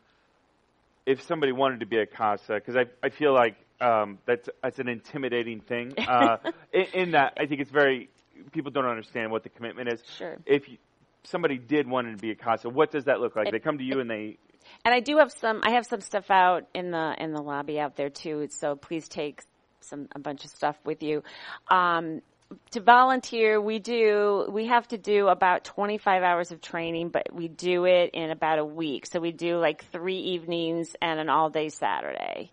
if 1.06 1.22
somebody 1.22 1.52
wanted 1.52 1.80
to 1.80 1.86
be 1.86 1.98
a 1.98 2.06
CASA, 2.06 2.54
because 2.54 2.76
I, 2.76 2.84
I 3.04 3.10
feel 3.10 3.34
like 3.34 3.56
um, 3.80 4.18
that's 4.26 4.48
that's 4.62 4.78
an 4.78 4.88
intimidating 4.88 5.60
thing. 5.60 5.94
Uh, 6.10 6.36
in, 6.72 6.86
in, 6.92 7.10
that, 7.12 7.34
I 7.38 7.46
think 7.46 7.60
it's 7.60 7.70
very 7.70 8.10
people 8.52 8.70
don't 8.70 8.86
understand 8.86 9.30
what 9.30 9.42
the 9.42 9.48
commitment 9.48 9.92
is. 9.92 10.02
Sure. 10.16 10.38
If 10.44 10.68
you, 10.68 10.78
somebody 11.24 11.58
did 11.58 11.88
want 11.88 12.10
to 12.10 12.20
be 12.20 12.30
a 12.30 12.34
CASA, 12.34 12.68
what 12.68 12.90
does 12.90 13.04
that 13.04 13.20
look 13.20 13.36
like? 13.36 13.48
It, 13.48 13.52
they 13.52 13.58
come 13.58 13.78
to 13.78 13.84
you 13.84 14.00
and 14.00 14.10
they. 14.10 14.38
And 14.84 14.94
I 14.94 15.00
do 15.00 15.18
have 15.18 15.32
some. 15.32 15.60
I 15.62 15.72
have 15.72 15.86
some 15.86 16.00
stuff 16.00 16.30
out 16.30 16.68
in 16.74 16.90
the 16.90 17.14
in 17.18 17.32
the 17.32 17.42
lobby 17.42 17.80
out 17.80 17.96
there 17.96 18.10
too. 18.10 18.48
So 18.50 18.76
please 18.76 19.08
take 19.08 19.42
some 19.80 20.08
a 20.14 20.18
bunch 20.18 20.44
of 20.44 20.50
stuff 20.50 20.76
with 20.84 21.02
you. 21.02 21.22
Um, 21.70 22.20
to 22.72 22.80
volunteer, 22.80 23.60
we 23.60 23.78
do, 23.78 24.46
we 24.50 24.66
have 24.66 24.86
to 24.88 24.98
do 24.98 25.28
about 25.28 25.64
25 25.64 26.22
hours 26.22 26.50
of 26.50 26.60
training, 26.60 27.10
but 27.10 27.32
we 27.32 27.48
do 27.48 27.84
it 27.84 28.10
in 28.14 28.30
about 28.30 28.58
a 28.58 28.64
week. 28.64 29.06
So 29.06 29.20
we 29.20 29.32
do 29.32 29.58
like 29.58 29.84
three 29.92 30.18
evenings 30.18 30.94
and 31.00 31.20
an 31.20 31.28
all 31.28 31.50
day 31.50 31.68
Saturday. 31.68 32.50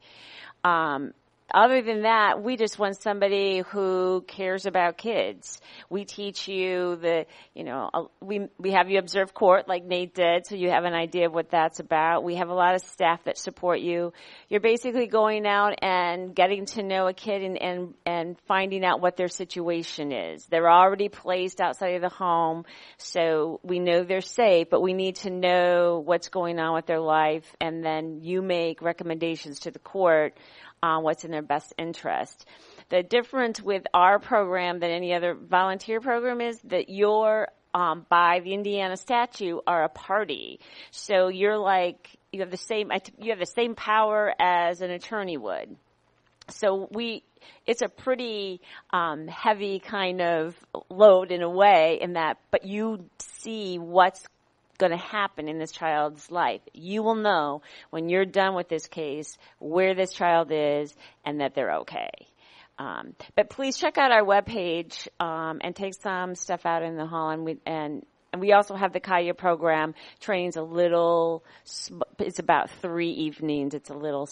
Um, 0.64 1.14
other 1.54 1.82
than 1.82 2.02
that, 2.02 2.44
we 2.44 2.58
just 2.58 2.78
want 2.78 3.02
somebody 3.02 3.60
who 3.60 4.24
cares 4.28 4.66
about 4.66 4.98
kids. 4.98 5.62
We 5.90 6.04
teach 6.04 6.50
you 6.50 6.98
the, 6.98 7.26
you 7.54 7.64
know, 7.64 8.12
we 8.20 8.48
we 8.58 8.72
have 8.72 8.90
you 8.90 9.00
observe 9.00 9.34
court 9.34 9.68
like 9.68 9.86
Nate 9.86 10.14
did, 10.14 10.46
so 10.46 10.56
you 10.56 10.70
have 10.70 10.84
an 10.84 10.94
idea 10.94 11.28
of 11.28 11.34
what 11.34 11.50
that's 11.50 11.80
about. 11.80 12.26
We 12.26 12.36
have 12.36 12.50
a 12.50 12.54
lot 12.54 12.76
of 12.76 12.82
staff 12.82 13.24
that 13.24 13.38
support 13.38 13.80
you. 13.80 14.12
You're 14.50 14.60
basically 14.60 15.08
going 15.08 15.48
out 15.48 15.76
and 15.82 16.36
getting 16.36 16.66
to 16.66 16.84
know 16.84 17.08
a 17.08 17.14
kid 17.14 17.42
and 17.42 17.62
and 17.62 17.94
and 18.06 18.36
finding 18.48 18.84
out 18.84 19.00
what 19.00 19.16
their 19.16 19.30
situation 19.30 20.12
is. 20.12 20.46
They're 20.48 20.70
already 20.70 21.08
placed 21.08 21.62
outside 21.62 21.96
of 21.96 22.02
the 22.02 22.10
home, 22.10 22.66
so 22.98 23.62
we 23.64 23.80
know 23.80 24.04
they're 24.04 24.20
safe, 24.20 24.70
but 24.70 24.82
we 24.82 24.94
need 24.94 25.16
to 25.18 25.30
know 25.30 26.02
what's 26.04 26.28
going 26.28 26.60
on 26.60 26.74
with 26.74 26.88
their 26.88 27.00
life, 27.00 27.56
and 27.62 27.86
then 27.86 28.20
you 28.22 28.42
make 28.42 28.82
recommendations 28.82 29.60
to 29.62 29.72
the 29.72 29.80
court 29.80 30.38
on 30.82 31.04
what's 31.04 31.24
in 31.24 31.32
their 31.32 31.42
best 31.42 31.74
interest. 31.78 32.46
The 32.90 33.04
difference 33.04 33.62
with 33.62 33.84
our 33.94 34.20
program 34.20 34.80
than 34.80 34.92
any 34.92 35.14
other 35.14 35.36
volunteer 35.36 36.00
program 36.00 36.42
is 36.42 36.60
that 36.66 36.90
you're 36.90 37.48
um, 37.74 38.06
by 38.10 38.40
the 38.44 38.54
Indiana 38.54 38.98
statute 38.98 39.62
are 39.68 39.84
a 39.84 39.90
party. 39.90 40.60
So 40.92 41.28
you're 41.28 41.58
like 41.58 42.10
you 42.32 42.42
have 42.42 42.52
the 42.52 42.58
same 42.58 42.92
you 43.20 43.32
have 43.32 43.40
the 43.40 43.46
same 43.46 43.76
power 43.76 44.34
as 44.40 44.82
an 44.82 44.92
attorney 44.92 45.38
would. 45.38 45.76
So 46.50 46.88
we 46.92 47.24
it's 47.66 47.82
a 47.82 47.90
pretty 47.90 48.62
um, 48.92 49.28
heavy 49.28 49.80
kind 49.80 50.22
of 50.22 50.56
load 50.90 51.32
in 51.32 51.42
a 51.42 51.50
way 51.50 52.00
in 52.02 52.14
that, 52.14 52.38
but 52.52 52.66
you 52.66 53.10
see 53.20 53.78
what's 53.78 54.26
going 54.78 54.92
to 54.92 54.98
happen 54.98 55.48
in 55.48 55.58
this 55.58 55.72
child's 55.72 56.30
life. 56.32 56.62
You 56.74 57.04
will 57.04 57.16
know 57.16 57.62
when 57.90 58.10
you're 58.10 58.26
done 58.26 58.56
with 58.56 58.70
this 58.70 58.88
case 58.88 59.38
where 59.60 59.96
this 59.96 60.14
child 60.14 60.50
is 60.52 60.96
and 61.26 61.42
that 61.42 61.56
they're 61.56 61.80
okay. 61.80 62.10
Um, 62.80 63.16
but 63.36 63.50
please 63.50 63.78
check 63.78 63.98
out 63.98 64.12
our 64.12 64.24
webpage 64.24 65.08
um, 65.20 65.60
and 65.62 65.76
take 65.76 65.96
some 65.96 66.36
stuff 66.36 66.66
out 66.66 66.84
in 66.84 66.96
the 66.96 67.08
hall, 67.08 67.32
and 67.32 67.44
we 67.44 67.58
and 67.66 68.06
and 68.32 68.40
we 68.40 68.52
also 68.54 68.76
have 68.76 68.94
the 68.94 69.00
CAYA 69.00 69.36
program. 69.36 69.96
Training's 70.20 70.58
a 70.58 70.62
little, 70.62 71.44
it's 72.20 72.38
about 72.38 72.70
three 72.82 73.10
evenings. 73.10 73.74
It's 73.74 73.90
a 73.90 73.96
little 73.96 74.30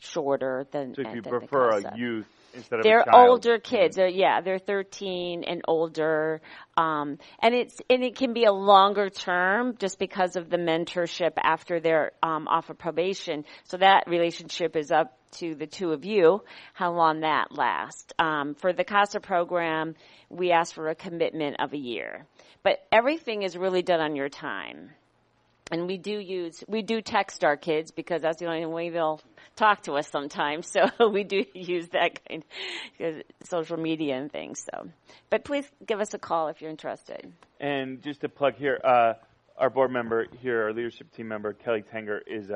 shorter 0.00 0.66
than. 0.70 0.94
So 0.94 1.02
if 1.02 1.14
you 1.14 1.22
prefer 1.22 1.70
a 1.70 1.96
youth 1.96 2.26
instead 2.54 2.80
of 2.80 2.84
they're 2.84 3.04
older 3.14 3.58
kids. 3.58 3.96
They're, 3.96 4.08
yeah, 4.08 4.40
they're 4.40 4.58
13 4.58 5.44
and 5.44 5.62
older. 5.66 6.40
Um, 6.76 7.18
and 7.40 7.54
it's 7.54 7.80
and 7.90 8.02
it 8.02 8.16
can 8.16 8.32
be 8.32 8.44
a 8.44 8.52
longer 8.52 9.10
term 9.10 9.76
just 9.78 9.98
because 9.98 10.36
of 10.36 10.50
the 10.50 10.56
mentorship 10.56 11.32
after 11.42 11.80
they're 11.80 12.12
um, 12.22 12.48
off 12.48 12.70
of 12.70 12.78
probation. 12.78 13.44
So 13.64 13.76
that 13.78 14.04
relationship 14.06 14.76
is 14.76 14.90
up 14.90 15.18
to 15.32 15.54
the 15.54 15.66
two 15.66 15.92
of 15.92 16.04
you 16.04 16.42
how 16.74 16.92
long 16.92 17.20
that 17.20 17.52
lasts. 17.52 18.12
Um, 18.18 18.54
for 18.54 18.72
the 18.72 18.84
CASA 18.84 19.20
program, 19.20 19.94
we 20.28 20.52
ask 20.52 20.74
for 20.74 20.88
a 20.88 20.94
commitment 20.94 21.56
of 21.60 21.72
a 21.72 21.78
year, 21.78 22.26
but 22.62 22.78
everything 22.90 23.42
is 23.42 23.56
really 23.56 23.82
done 23.82 24.00
on 24.00 24.16
your 24.16 24.28
time. 24.28 24.90
And 25.70 25.86
we 25.86 25.96
do 25.96 26.18
use 26.18 26.62
we 26.68 26.82
do 26.82 27.00
text 27.00 27.44
our 27.44 27.56
kids 27.56 27.90
because 27.92 28.20
that's 28.20 28.38
the 28.38 28.46
only 28.46 28.66
way 28.66 28.90
they'll 28.90 29.20
talk 29.56 29.82
to 29.84 29.94
us 29.94 30.08
sometimes. 30.08 30.66
So 30.68 30.88
we 31.10 31.24
do 31.24 31.44
use 31.54 31.88
that 31.88 32.20
kind 32.28 32.44
of 33.00 33.22
social 33.44 33.76
media 33.76 34.16
and 34.16 34.30
things. 34.30 34.64
So, 34.72 34.88
but 35.30 35.44
please 35.44 35.70
give 35.86 36.00
us 36.00 36.14
a 36.14 36.18
call 36.18 36.48
if 36.48 36.60
you're 36.60 36.70
interested. 36.70 37.32
And 37.60 38.02
just 38.02 38.22
to 38.22 38.28
plug 38.28 38.54
here, 38.56 38.80
uh, 38.82 39.14
our 39.58 39.70
board 39.70 39.92
member 39.92 40.26
here, 40.40 40.64
our 40.64 40.72
leadership 40.72 41.12
team 41.14 41.28
member, 41.28 41.52
Kelly 41.52 41.84
Tanger, 41.92 42.20
is 42.26 42.50
a, 42.50 42.54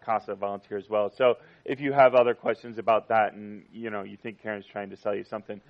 a 0.00 0.04
CASA 0.04 0.34
volunteer 0.36 0.78
as 0.78 0.88
well. 0.88 1.10
So 1.10 1.34
if 1.64 1.80
you 1.80 1.92
have 1.92 2.14
other 2.14 2.34
questions 2.34 2.78
about 2.78 3.08
that, 3.08 3.34
and 3.34 3.64
you 3.72 3.90
know 3.90 4.02
you 4.02 4.16
think 4.16 4.40
Karen's 4.42 4.64
trying 4.66 4.90
to 4.90 4.96
sell 4.96 5.14
you 5.14 5.24
something, 5.24 5.60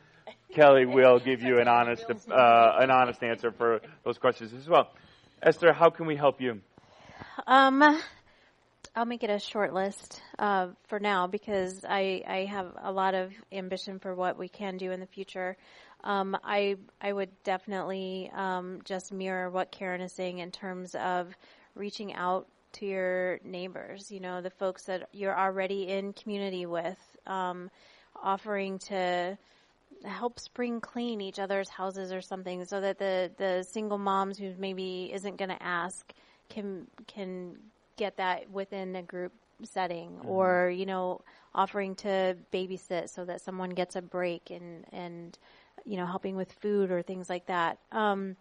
Kelly 0.55 0.87
will 0.87 1.19
give 1.19 1.43
you 1.43 1.59
an 1.59 1.69
honest 1.69 2.05
uh, 2.09 2.77
an 2.79 2.91
honest 2.91 3.23
answer 3.23 3.51
for 3.51 3.81
those 4.05 4.19
questions 4.19 4.53
as 4.53 4.69
well. 4.69 4.91
Esther, 5.43 5.73
how 5.73 5.91
can 5.91 6.07
we 6.07 6.17
help 6.17 6.41
you? 6.41 6.61
Um, 7.47 8.01
I'll 8.99 9.05
make 9.05 9.23
it 9.23 9.31
a 9.31 9.39
short 9.39 9.73
list 9.73 10.21
uh, 10.41 10.71
for 10.89 10.99
now 10.99 11.29
because 11.29 11.85
I, 11.89 12.25
I 12.27 12.47
have 12.47 12.73
a 12.83 12.91
lot 12.91 13.15
of 13.15 13.33
ambition 13.53 14.01
for 14.01 14.13
what 14.13 14.37
we 14.37 14.49
can 14.49 14.77
do 14.77 14.91
in 14.91 14.99
the 14.99 15.07
future. 15.07 15.57
Um, 16.03 16.37
I 16.43 16.79
I 17.01 17.13
would 17.13 17.31
definitely 17.45 18.29
um, 18.35 18.81
just 18.85 19.13
mirror 19.13 19.51
what 19.51 19.71
Karen 19.71 20.01
is 20.01 20.13
saying 20.13 20.39
in 20.39 20.51
terms 20.51 20.97
of 20.97 21.33
reaching 21.77 22.13
out 22.13 22.49
to 22.73 22.87
your 22.87 23.39
neighbors. 23.45 24.11
You 24.11 24.19
know, 24.19 24.41
the 24.41 24.51
folks 24.51 24.87
that 24.87 25.09
you're 25.13 25.39
already 25.39 25.87
in 25.87 26.13
community 26.13 26.67
with, 26.67 26.99
um, 27.25 27.71
offering 28.21 28.81
to 28.89 29.39
help 30.05 30.41
spring 30.41 30.81
clean 30.81 31.21
each 31.21 31.39
other's 31.39 31.69
houses 31.69 32.11
or 32.11 32.21
something, 32.21 32.65
so 32.65 32.81
that 32.81 32.99
the 32.99 33.31
the 33.39 33.63
single 33.63 33.99
moms 33.99 34.39
who 34.39 34.55
maybe 34.59 35.13
isn't 35.15 35.37
going 35.37 35.51
to 35.51 35.63
ask 35.63 36.13
can 36.49 36.89
can 37.07 37.59
get 37.99 38.17
that 38.17 38.51
within 38.51 38.97
a 38.97 39.03
group 39.03 39.33
setting 39.65 40.11
mm-hmm. 40.11 40.29
or 40.29 40.71
you 40.71 40.87
know 40.87 41.21
offering 41.55 41.95
to 41.97 42.37
babysit 42.53 43.09
so 43.09 43.25
that 43.25 43.41
someone 43.41 43.71
gets 43.71 43.97
a 43.97 44.03
break 44.03 44.51
and 44.51 44.85
and 44.93 45.39
you 45.85 45.97
know 45.97 46.07
helping 46.07 46.37
with 46.37 46.53
food 46.53 46.91
or 46.91 47.03
things 47.03 47.29
like 47.29 47.47
that 47.47 47.79
um, 47.93 48.37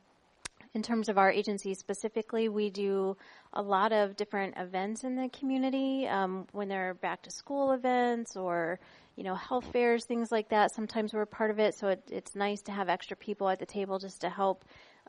in 0.74 0.84
terms 0.84 1.10
of 1.10 1.18
our 1.18 1.32
agency 1.32 1.74
specifically 1.74 2.50
we 2.50 2.70
do 2.70 3.18
a 3.54 3.62
lot 3.62 3.92
of 3.92 4.16
different 4.16 4.56
events 4.58 5.04
in 5.04 5.16
the 5.16 5.30
community 5.30 6.08
um, 6.08 6.46
when 6.52 6.68
there 6.68 6.90
are 6.90 6.94
back 6.94 7.22
to 7.24 7.32
school 7.32 7.72
events 7.72 8.36
or 8.36 8.80
you 9.16 9.24
know 9.24 9.34
health 9.34 9.66
fairs 9.74 10.06
things 10.06 10.32
like 10.32 10.50
that 10.50 10.72
sometimes 10.72 11.14
we're 11.14 11.26
part 11.26 11.50
of 11.50 11.60
it 11.60 11.74
so 11.74 11.88
it, 11.88 12.04
it's 12.12 12.36
nice 12.36 12.62
to 12.62 12.72
have 12.72 12.90
extra 12.90 13.18
people 13.18 13.50
at 13.50 13.60
the 13.60 13.66
table 13.66 13.98
just 13.98 14.22
to 14.22 14.30
help 14.30 14.64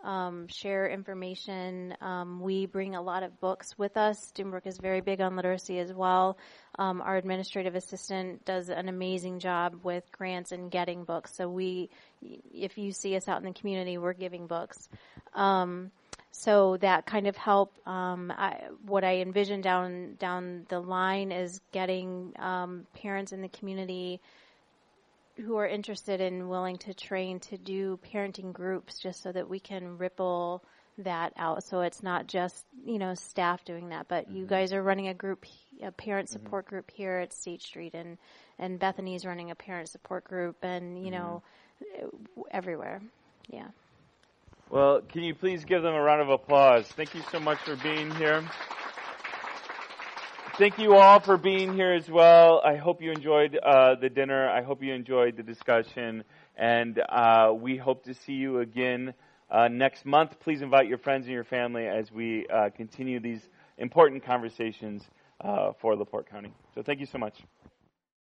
um, 0.05 0.49
share 0.49 0.89
information. 0.89 1.95
Um, 2.01 2.41
we 2.41 2.66
bring 2.66 2.95
a 2.95 3.03
lot 3.03 3.23
of 3.23 3.41
books 3.41 3.77
with 3.79 3.97
us. 3.97 4.33
Dunebrook 4.35 4.66
is 4.66 4.79
very 4.79 5.01
big 5.01 5.20
on 5.20 5.37
literacy 5.37 5.79
as 5.79 5.93
well. 5.93 6.39
Um, 6.79 7.01
our 7.01 7.16
administrative 7.16 7.75
assistant 7.75 8.45
does 8.45 8.69
an 8.69 8.89
amazing 8.89 9.41
job 9.41 9.81
with 9.83 10.05
grants 10.12 10.53
and 10.53 10.70
getting 10.70 11.05
books. 11.05 11.35
So 11.35 11.49
we, 11.49 11.91
if 12.53 12.79
you 12.79 12.93
see 12.93 13.16
us 13.16 13.29
out 13.29 13.39
in 13.39 13.45
the 13.45 13.59
community, 13.59 13.99
we're 13.99 14.12
giving 14.12 14.47
books. 14.47 14.89
Um, 15.35 15.91
so 16.31 16.77
that 16.79 17.07
kind 17.07 17.27
of 17.27 17.37
help. 17.37 17.75
Um, 17.87 18.33
I, 18.37 18.61
what 18.87 19.03
I 19.03 19.16
envision 19.16 19.61
down 19.61 20.15
down 20.19 20.66
the 20.69 20.79
line 20.79 21.33
is 21.33 21.61
getting 21.73 22.33
um, 22.39 22.87
parents 22.95 23.33
in 23.33 23.43
the 23.43 23.49
community 23.49 24.20
who 25.44 25.56
are 25.56 25.66
interested 25.66 26.20
and 26.20 26.48
willing 26.48 26.78
to 26.78 26.94
train 26.94 27.40
to 27.40 27.56
do 27.56 27.98
parenting 28.12 28.52
groups 28.52 28.98
just 28.98 29.23
so 29.23 29.32
that 29.32 29.48
we 29.48 29.60
can 29.60 29.98
ripple 29.98 30.62
that 30.98 31.32
out 31.36 31.62
so 31.62 31.81
it's 31.81 32.02
not 32.02 32.27
just 32.27 32.66
you 32.85 32.98
know 32.98 33.15
staff 33.15 33.65
doing 33.65 33.90
that 33.90 34.09
but 34.09 34.27
mm-hmm. 34.27 34.39
you 34.39 34.47
guys 34.47 34.73
are 34.73 34.82
running 34.82 35.09
a 35.09 35.15
group 35.15 35.44
a 35.82 35.93
parent 35.93 36.28
mm-hmm. 36.28 36.32
support 36.32 36.66
mm-hmm. 36.66 36.74
group 36.74 36.90
here 36.90 37.19
at 37.19 37.32
State 37.32 37.62
Street 37.62 37.94
and 37.94 38.19
and 38.59 38.78
Bethany's 38.78 39.24
running 39.24 39.51
a 39.51 39.55
parent 39.55 39.89
support 39.89 40.24
group 40.24 40.56
and 40.62 40.98
you 40.98 41.12
mm-hmm. 41.12 41.23
know 41.23 41.43
everywhere 42.51 43.01
yeah 43.48 43.69
well 44.70 45.01
can 45.01 45.23
you 45.23 45.35
please 45.35 45.65
give 45.65 45.82
them 45.82 45.94
a 45.94 46.02
round 46.02 46.20
of 46.20 46.31
applause 46.31 46.86
thank 46.89 47.15
you 47.15 47.23
so 47.31 47.39
much 47.39 47.59
for 47.59 47.77
being 47.77 48.10
here 48.16 48.43
Thank 50.59 50.80
you 50.80 50.97
all 50.97 51.20
for 51.20 51.36
being 51.36 51.72
here 51.72 51.93
as 51.93 52.10
well. 52.10 52.60
I 52.64 52.74
hope 52.74 53.01
you 53.01 53.12
enjoyed 53.12 53.56
uh, 53.56 53.94
the 53.94 54.09
dinner. 54.09 54.51
I 54.51 54.60
hope 54.60 54.82
you 54.82 54.93
enjoyed 54.93 55.36
the 55.36 55.44
discussion. 55.44 56.24
And 56.56 57.01
uh, 57.09 57.52
we 57.55 57.76
hope 57.76 58.02
to 58.06 58.14
see 58.26 58.32
you 58.32 58.59
again 58.59 59.14
uh, 59.52 59.68
next 59.68 60.05
month. 60.05 60.32
Please 60.40 60.60
invite 60.60 60.89
your 60.89 60.98
friends 60.98 61.26
and 61.26 61.32
your 61.32 61.44
family 61.44 61.86
as 61.86 62.10
we 62.10 62.44
uh, 62.52 62.70
continue 62.76 63.20
these 63.20 63.43
important 63.76 64.24
conversations 64.24 65.05
uh, 65.43 65.74
for 65.80 65.94
LaPorte 65.94 66.28
County. 66.28 66.52
So 66.74 66.82
thank 66.82 66.98
you 66.98 67.06
so 67.06 67.18
much. 67.18 67.39